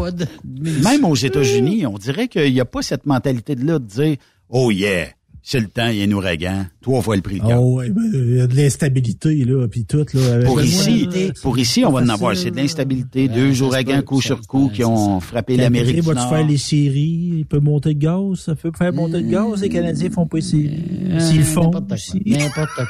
même 0.84 1.04
aux 1.06 1.16
États-Unis, 1.16 1.88
on 1.88 1.98
dirait 1.98 2.28
qu'il 2.28 2.54
n'y 2.54 2.60
a 2.60 2.66
pas 2.66 2.84
cette 2.84 3.06
mentalité-là 3.08 3.80
de 3.80 3.86
dire 3.86 4.18
Oh 4.50 4.70
yeah, 4.70 5.08
c'est 5.50 5.62
le 5.62 5.68
temps, 5.68 5.88
il 5.88 5.96
y 6.00 6.02
a 6.02 6.06
un 6.06 6.12
ouragan, 6.12 6.66
trois 6.82 7.02
fois 7.02 7.16
le 7.16 7.22
prix 7.22 7.40
de 7.40 7.48
gaz. 7.48 7.58
Oh, 7.58 7.78
ouais, 7.78 7.90
ben, 7.90 8.04
il 8.14 8.36
y 8.36 8.42
a 8.42 8.48
de 8.48 8.54
l'instabilité, 8.54 9.46
là, 9.46 9.66
puis 9.70 9.86
tout, 9.86 10.06
là. 10.14 10.44
Pour 10.44 10.62
ici, 10.62 11.08
pour 11.42 11.58
ici, 11.58 11.86
on 11.86 11.92
va 11.94 12.02
en 12.02 12.10
avoir. 12.10 12.36
C'est 12.36 12.52
de 12.52 12.58
l'instabilité. 12.58 13.30
Deux 13.30 13.62
ouragans 13.62 14.02
coup 14.02 14.22
sur 14.22 14.42
coup 14.42 14.70
qui 14.74 14.84
ont 14.84 15.22
frappé 15.22 15.56
l'Amérique 15.56 16.02
du 16.02 16.08
Nord? 16.10 16.30
faire 16.30 16.46
les 16.46 16.58
séries? 16.58 17.32
Il 17.38 17.46
peut 17.46 17.62
monter 17.62 17.94
le 17.94 17.96
gaz? 17.96 18.40
Ça 18.40 18.56
peut 18.56 18.72
faire 18.78 18.92
monter 18.92 19.22
le 19.22 19.30
gaz? 19.30 19.62
Les 19.62 19.70
Canadiens 19.70 20.10
font 20.10 20.28
pas 20.28 20.36
les 20.38 20.44
séries. 20.44 20.84
Euh, 21.12 21.20
S'ils 21.22 21.38
le 21.38 21.44
font. 21.46 21.72
N'importe 21.72 21.96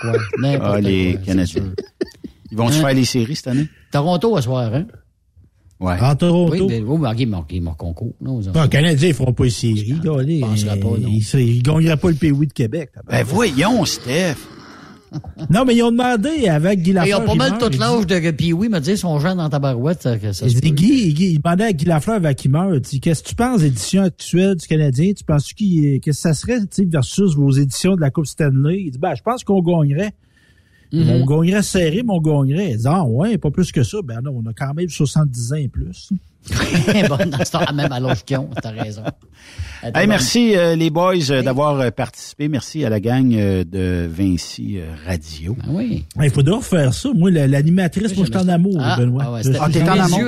quoi. 0.02 0.14
N'importe 0.40 0.66
quoi. 0.66 0.78
Ah, 0.78 0.82
les 0.82 1.20
Canadiens. 1.24 1.74
Ils 2.52 2.58
vont-tu 2.58 2.78
Hein? 2.78 2.82
faire 2.82 2.94
les 2.96 3.06
séries 3.06 3.36
cette 3.36 3.48
année? 3.50 3.68
Toronto 3.92 4.36
à 4.36 4.42
soir, 4.42 4.74
hein? 4.74 4.88
Ouais. 5.80 5.96
En 6.02 6.16
Toronto. 6.16 6.54
Oui, 6.54 6.62
mais, 6.68 6.84
oh, 6.88 6.98
ok, 7.40 7.52
mais 7.52 7.72
concours. 7.78 8.16
Non, 8.20 8.40
Non, 8.40 8.64
les 8.64 8.70
Canadiens, 8.70 9.10
ils 9.10 9.14
feront 9.14 9.34
pas 9.34 9.46
non. 10.98 11.08
Ils, 11.08 11.40
ils 11.40 11.62
gagneraient 11.62 11.98
pas 11.98 12.10
le 12.10 12.16
pays 12.16 12.32
de 12.32 12.54
Québec. 12.54 12.90
Ben 13.08 13.24
voyons, 13.24 13.86
Steph. 13.86 14.38
Non, 15.50 15.64
mais 15.66 15.76
ils 15.76 15.84
ont 15.84 15.92
demandé 15.92 16.48
avec 16.50 16.82
Guy 16.82 16.90
Ils 16.90 16.94
Lafleur. 16.94 17.22
ont 17.22 17.26
pas 17.26 17.32
il 17.34 17.38
mal 17.38 17.50
meurt, 17.52 17.62
tout 17.62 17.70
il 17.72 17.80
l'âge 17.80 18.08
de 18.08 18.32
Puis 18.32 18.54
oui, 18.54 18.68
me 18.70 18.80
dit, 18.80 18.92
ils 18.92 18.98
sont 18.98 19.20
jeunes 19.20 19.38
dans 19.38 19.50
ta 19.50 19.60
barouette. 19.60 20.02
Ça, 20.02 20.18
que 20.18 20.32
ça 20.34 20.46
Il 20.46 20.52
se 20.52 20.60
dit. 20.60 20.72
Guy, 20.72 21.14
Guy, 21.14 21.26
il 21.34 21.42
demandait 21.42 21.64
à 21.66 21.74
Guy 21.74 21.86
Lafleur 21.86 22.20
meure, 22.50 22.76
il 22.76 22.82
dit, 22.82 23.00
qu'est-ce 23.00 23.24
que 23.24 23.30
tu 23.30 23.36
penses 23.36 23.62
des 23.62 23.68
éditions 23.68 24.04
actuelles 24.04 24.56
du 24.56 24.68
Canadien? 24.68 25.14
Tu 25.14 25.24
penses 25.24 25.54
qu'il, 25.54 26.02
qu'est-ce 26.02 26.18
que 26.18 26.22
ça 26.22 26.34
serait, 26.34 26.60
tu 26.60 26.68
sais, 26.72 26.86
versus 26.86 27.36
vos 27.36 27.52
éditions 27.52 27.96
de 27.96 28.02
la 28.02 28.10
Coupe 28.10 28.26
Stanley? 28.26 28.84
Il 28.86 28.92
dit, 28.92 28.98
ben, 29.00 29.16
je 29.16 29.22
pense 29.24 29.44
qu'on 29.44 29.62
gagnerait. 29.62 30.14
On 30.94 31.26
gagnerait 31.26 31.64
serré, 31.64 32.02
mais 32.06 32.14
on 32.14 32.22
gagnerait. 32.22 32.78
Ah 32.86 33.04
ouais, 33.06 33.38
pas 33.38 33.52
plus 33.52 33.72
que 33.72 33.84
ça. 33.84 33.98
Ben 34.04 34.22
non, 34.24 34.42
on 34.44 34.50
a 34.50 34.54
quand 34.54 34.74
même 34.74 34.90
70 34.90 35.54
ans 35.54 35.56
et 35.58 35.68
plus. 35.68 36.10
bon, 37.10 37.18
dans 37.30 37.44
ce 37.44 37.52
temps, 37.52 37.74
même 37.74 37.92
à 37.92 38.00
ont, 38.00 38.50
t'as 38.62 38.72
raison. 38.72 39.04
Attends, 39.84 40.00
Hey, 40.00 40.08
merci 40.08 40.56
euh, 40.56 40.76
les 40.78 40.90
boys 40.90 41.16
euh, 41.30 41.42
d'avoir 41.44 41.78
euh, 41.80 41.92
participé. 41.92 42.48
Merci 42.48 42.86
à 42.86 42.90
la 42.90 43.02
gang 43.02 43.34
euh, 43.34 43.66
de 43.66 44.08
Vinci 44.10 44.78
euh, 44.80 44.86
Radio. 45.06 45.58
Ben 45.62 45.74
oui. 45.74 46.06
Il 46.24 46.30
faudrait 46.30 46.56
refaire 46.56 46.94
ça. 46.94 47.10
Moi, 47.14 47.32
la- 47.32 47.48
l'animatrice, 47.48 48.16
moi, 48.16 48.26
je 48.26 48.32
suis 48.32 48.42
en 48.42 48.48
amour, 48.48 48.78
Ah, 48.80 48.96
Benoît. 48.98 49.24
ah 49.28 49.34
ouais, 49.34 49.42
Ah, 49.60 49.70
t'es 49.70 49.84
en 49.84 50.00
amour. 50.00 50.20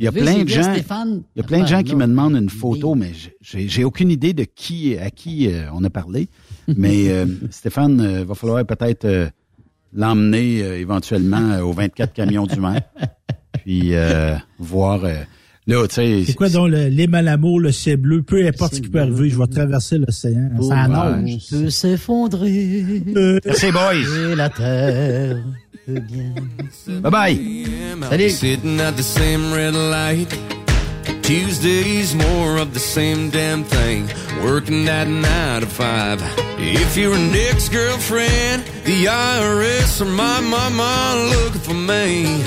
Il 0.00 0.04
y 0.04 0.08
a 0.08 0.12
plein 0.12 0.42
de 0.42 0.48
gens. 0.48 0.74
Il 0.74 1.38
y 1.38 1.40
a 1.40 1.44
plein 1.44 1.62
de 1.62 1.68
gens 1.68 1.82
qui 1.84 1.94
me 1.94 2.06
demandent 2.08 2.34
une 2.36 2.50
photo, 2.50 2.96
mais 2.96 3.12
j'ai 3.40 3.68
j'ai 3.68 3.84
aucune 3.84 4.10
idée 4.10 4.32
de 4.32 4.44
qui 4.44 4.98
à 4.98 5.10
qui 5.10 5.48
euh, 5.48 5.66
on 5.72 5.84
a 5.84 5.90
parlé. 5.90 6.28
Mais 6.66 7.08
euh, 7.08 7.24
Stéphane, 7.50 8.00
euh, 8.00 8.24
va 8.24 8.34
falloir 8.34 8.64
peut-être 8.66 9.04
euh, 9.04 9.28
l'emmener 9.94 10.62
euh, 10.62 10.78
éventuellement 10.78 11.50
euh, 11.52 11.60
aux 11.62 11.72
24 11.72 12.12
camions 12.12 12.46
du 12.46 12.60
maire. 12.60 12.82
Puis 13.64 13.94
euh, 13.94 14.34
voir. 14.58 15.04
euh, 15.04 15.14
là, 15.66 15.86
tu 15.88 15.94
sais. 15.96 16.22
C'est 16.26 16.34
quoi 16.34 16.48
donc 16.48 16.70
le, 16.70 16.88
les 16.88 17.06
malamours, 17.06 17.60
le 17.60 17.72
ciel 17.72 17.96
bleu, 17.98 18.22
peu 18.22 18.46
importe 18.46 18.74
ce 18.76 18.80
qui 18.80 18.88
peut 18.88 19.00
arriver, 19.00 19.28
je 19.30 19.38
vais 19.38 19.46
traverser 19.46 19.98
l'océan. 19.98 20.50
Ça 20.62 20.82
Ouais. 20.82 20.88
nage. 20.88 21.38
On 21.52 21.56
peut 21.56 21.70
s'effondrer. 21.70 23.02
Merci, 23.44 23.70
boys. 23.72 23.94
Et 24.32 24.34
la 24.36 24.48
terre 24.48 25.42
peut 25.86 26.00
bien. 26.00 26.34
Bye 27.00 27.10
bye. 27.10 27.66
Salut. 28.08 28.30
Tuesdays, 31.28 32.14
more 32.14 32.56
of 32.56 32.72
the 32.72 32.80
same 32.80 33.28
damn 33.28 33.62
thing. 33.62 34.08
Working 34.42 34.86
that 34.86 35.06
nine 35.06 35.60
to 35.60 35.66
five. 35.66 36.22
If 36.56 36.96
you're 36.96 37.12
an 37.12 37.34
ex-girlfriend, 37.34 38.62
the 38.86 39.04
IRS 39.04 40.00
or 40.00 40.06
my 40.06 40.40
mama 40.40 41.28
looking 41.36 41.60
for 41.60 41.74
me. 41.74 42.42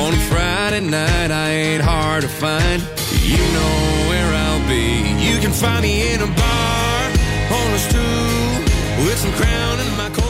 On 0.00 0.14
a 0.14 0.22
Friday 0.32 0.80
night, 0.80 1.30
I 1.30 1.50
ain't 1.50 1.82
hard 1.82 2.22
to 2.22 2.28
find. 2.28 2.80
You 3.20 3.36
know 3.36 3.76
where 4.08 4.32
I'll 4.44 4.66
be. 4.66 4.86
You 5.22 5.38
can 5.38 5.52
find 5.52 5.82
me 5.82 6.14
in 6.14 6.22
a 6.22 6.26
bar, 6.26 7.04
on 7.52 7.74
a 7.74 7.80
stool, 7.80 9.04
with 9.04 9.18
some 9.18 9.32
crown 9.32 9.78
in 9.78 9.96
my 9.98 10.08
cold 10.08 10.29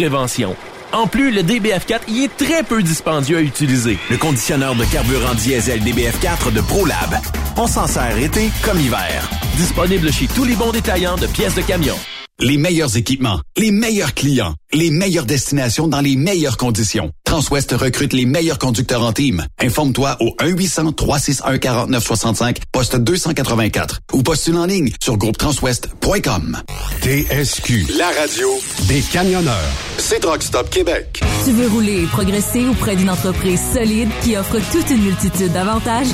prévention. 0.00 0.56
En 0.92 1.06
plus, 1.06 1.30
le 1.30 1.42
DBF4 1.42 2.08
y 2.08 2.24
est 2.24 2.34
très 2.34 2.62
peu 2.62 2.82
dispendieux 2.82 3.36
à 3.36 3.42
utiliser. 3.42 3.98
Le 4.08 4.16
conditionneur 4.16 4.74
de 4.74 4.84
carburant 4.86 5.34
diesel 5.34 5.80
DBF4 5.82 6.54
de 6.54 6.62
ProLab. 6.62 7.16
On 7.58 7.66
s'en 7.66 7.86
sert 7.86 8.16
été 8.16 8.50
comme 8.62 8.80
hiver. 8.80 9.28
Disponible 9.58 10.10
chez 10.10 10.26
tous 10.26 10.44
les 10.44 10.54
bons 10.54 10.72
détaillants 10.72 11.16
de 11.16 11.26
pièces 11.26 11.54
de 11.54 11.60
camion. 11.60 11.96
Les 12.38 12.56
meilleurs 12.56 12.96
équipements, 12.96 13.42
les 13.58 13.72
meilleurs 13.72 14.14
clients, 14.14 14.54
Les 14.72 14.92
meilleures 14.92 15.26
destinations 15.26 15.88
dans 15.88 16.00
les 16.00 16.14
meilleures 16.14 16.56
conditions. 16.56 17.10
Transwest 17.24 17.72
recrute 17.72 18.12
les 18.12 18.24
meilleurs 18.24 18.60
conducteurs 18.60 19.02
en 19.02 19.12
team. 19.12 19.44
Informe-toi 19.60 20.16
au 20.20 20.36
1-800-361-4965, 20.40 22.58
poste 22.70 22.94
284 22.94 23.98
ou 24.12 24.22
postule 24.22 24.56
en 24.56 24.66
ligne 24.66 24.92
sur 25.02 25.16
groupetranswest.com. 25.16 26.58
TSQ, 27.02 27.86
la 27.98 28.10
radio 28.10 28.48
des 28.86 29.00
camionneurs. 29.00 29.72
C'est 29.98 30.20
Truck 30.20 30.40
Stop 30.42 30.70
Québec. 30.70 31.20
Tu 31.44 31.50
veux 31.50 31.66
rouler 31.68 32.02
et 32.02 32.06
progresser 32.06 32.68
auprès 32.68 32.94
d'une 32.94 33.10
entreprise 33.10 33.60
solide 33.72 34.08
qui 34.22 34.36
offre 34.36 34.58
toute 34.70 34.88
une 34.90 35.02
multitude 35.02 35.52
d'avantages? 35.52 36.06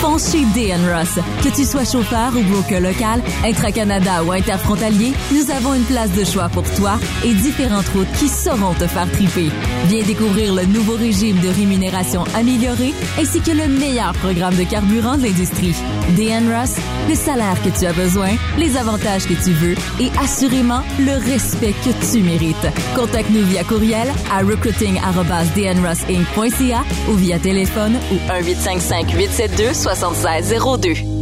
Fonce 0.00 0.32
chez 0.32 0.44
DN 0.54 0.80
Ross. 0.92 1.18
Que 1.42 1.48
tu 1.54 1.64
sois 1.64 1.84
chauffeur 1.84 2.32
ou 2.36 2.42
broker 2.42 2.80
local, 2.80 3.22
intra-Canada 3.44 4.24
ou 4.24 4.32
interfrontalier, 4.32 5.12
nous 5.32 5.50
avons 5.50 5.72
une 5.74 5.84
place 5.84 6.10
de 6.12 6.24
choix 6.24 6.48
pour 6.48 6.64
toi 6.74 6.98
et 7.24 7.32
différentes 7.32 7.88
qui 8.18 8.28
sauront 8.28 8.74
te 8.74 8.86
faire 8.86 9.10
triper. 9.12 9.48
Viens 9.86 10.04
découvrir 10.04 10.54
le 10.54 10.66
nouveau 10.66 10.96
régime 10.96 11.40
de 11.40 11.48
rémunération 11.48 12.24
amélioré 12.34 12.92
ainsi 13.18 13.40
que 13.40 13.50
le 13.50 13.66
meilleur 13.68 14.12
programme 14.14 14.56
de 14.56 14.64
carburant 14.64 15.16
de 15.16 15.22
l'industrie. 15.24 15.74
DN 16.16 16.52
Ross, 16.52 16.76
le 17.08 17.14
salaire 17.14 17.62
que 17.62 17.68
tu 17.70 17.86
as 17.86 17.92
besoin, 17.92 18.30
les 18.58 18.76
avantages 18.76 19.26
que 19.26 19.34
tu 19.34 19.52
veux 19.52 19.76
et 20.00 20.10
assurément 20.20 20.82
le 20.98 21.12
respect 21.30 21.74
que 21.84 21.90
tu 22.10 22.22
mérites. 22.22 22.66
Contacte-nous 22.94 23.44
via 23.46 23.62
courriel 23.64 24.08
à 24.32 24.38
recruiting@dnrossinc.ca 24.40 26.84
ou 27.10 27.14
via 27.14 27.38
téléphone 27.38 27.96
au 28.10 28.14
1855 28.14 29.12
872 29.12 29.74
7602. 29.74 31.21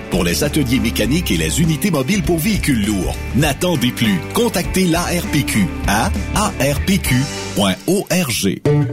pour 0.11 0.23
les 0.23 0.43
ateliers 0.43 0.79
mécaniques 0.79 1.31
et 1.31 1.37
les 1.37 1.61
unités 1.61 1.89
mobiles 1.89 2.21
pour 2.21 2.37
véhicules 2.37 2.85
lourds. 2.85 3.15
N'attendez 3.35 3.91
plus. 3.91 4.19
Contactez 4.33 4.85
l'ARPQ 4.85 5.65
à 5.87 6.11
arpq.org. 6.35 7.01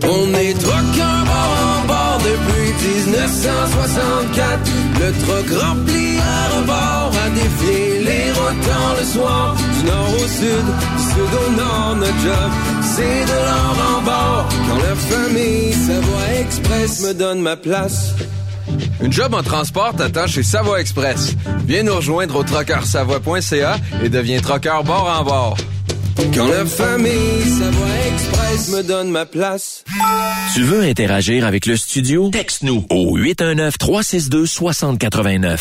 On 0.02 0.34
est 0.34 0.54
en 1.02 1.86
bord 1.86 2.18
depuis 2.24 2.68
1964. 3.04 4.70
Le 5.00 5.12
truck 5.24 5.62
rempli 5.62 6.18
à 6.18 6.48
rebord 6.56 7.12
a 7.24 7.30
défié 7.30 8.00
les 8.04 8.32
routants 8.32 8.94
le 8.98 9.04
soir. 9.04 9.56
Du 9.56 9.86
nord 9.86 10.10
au 10.14 10.26
sud, 10.26 10.66
du 10.96 11.02
sud 11.02 11.32
au 11.46 11.50
nord, 11.56 11.96
notre 11.96 12.20
job, 12.20 12.50
c'est 12.94 13.24
de 13.24 13.38
l'or 13.46 13.76
en 13.96 14.02
bord. 14.02 14.48
Quand 14.68 14.78
la 14.88 14.94
famille 14.94 15.72
Savoie 15.72 16.40
Express 16.40 17.02
me 17.02 17.12
donne 17.14 17.40
ma 17.40 17.56
place. 17.56 18.14
Une 19.00 19.12
job 19.12 19.34
en 19.34 19.42
transport 19.42 19.94
t'attend 19.96 20.26
chez 20.26 20.42
Savoie 20.42 20.80
Express. 20.80 21.34
Viens 21.66 21.82
nous 21.84 21.94
rejoindre 21.94 22.36
au 22.36 22.42
trockeursavoie.ca 22.42 23.76
et 24.02 24.08
deviens 24.08 24.40
trockeur 24.40 24.82
bord 24.84 25.08
en 25.20 25.24
bord. 25.24 25.56
Quand 26.34 26.48
la 26.48 26.64
famille 26.66 27.44
Savoie 27.44 27.86
Express 28.12 28.70
me 28.70 28.82
donne 28.82 29.08
ma 29.10 29.24
place. 29.24 29.84
Tu 30.54 30.62
veux 30.62 30.82
interagir 30.82 31.46
avec 31.46 31.64
le 31.66 31.76
studio? 31.76 32.30
Texte-nous 32.30 32.84
au 32.90 33.16
819-362-6089. 33.18 35.60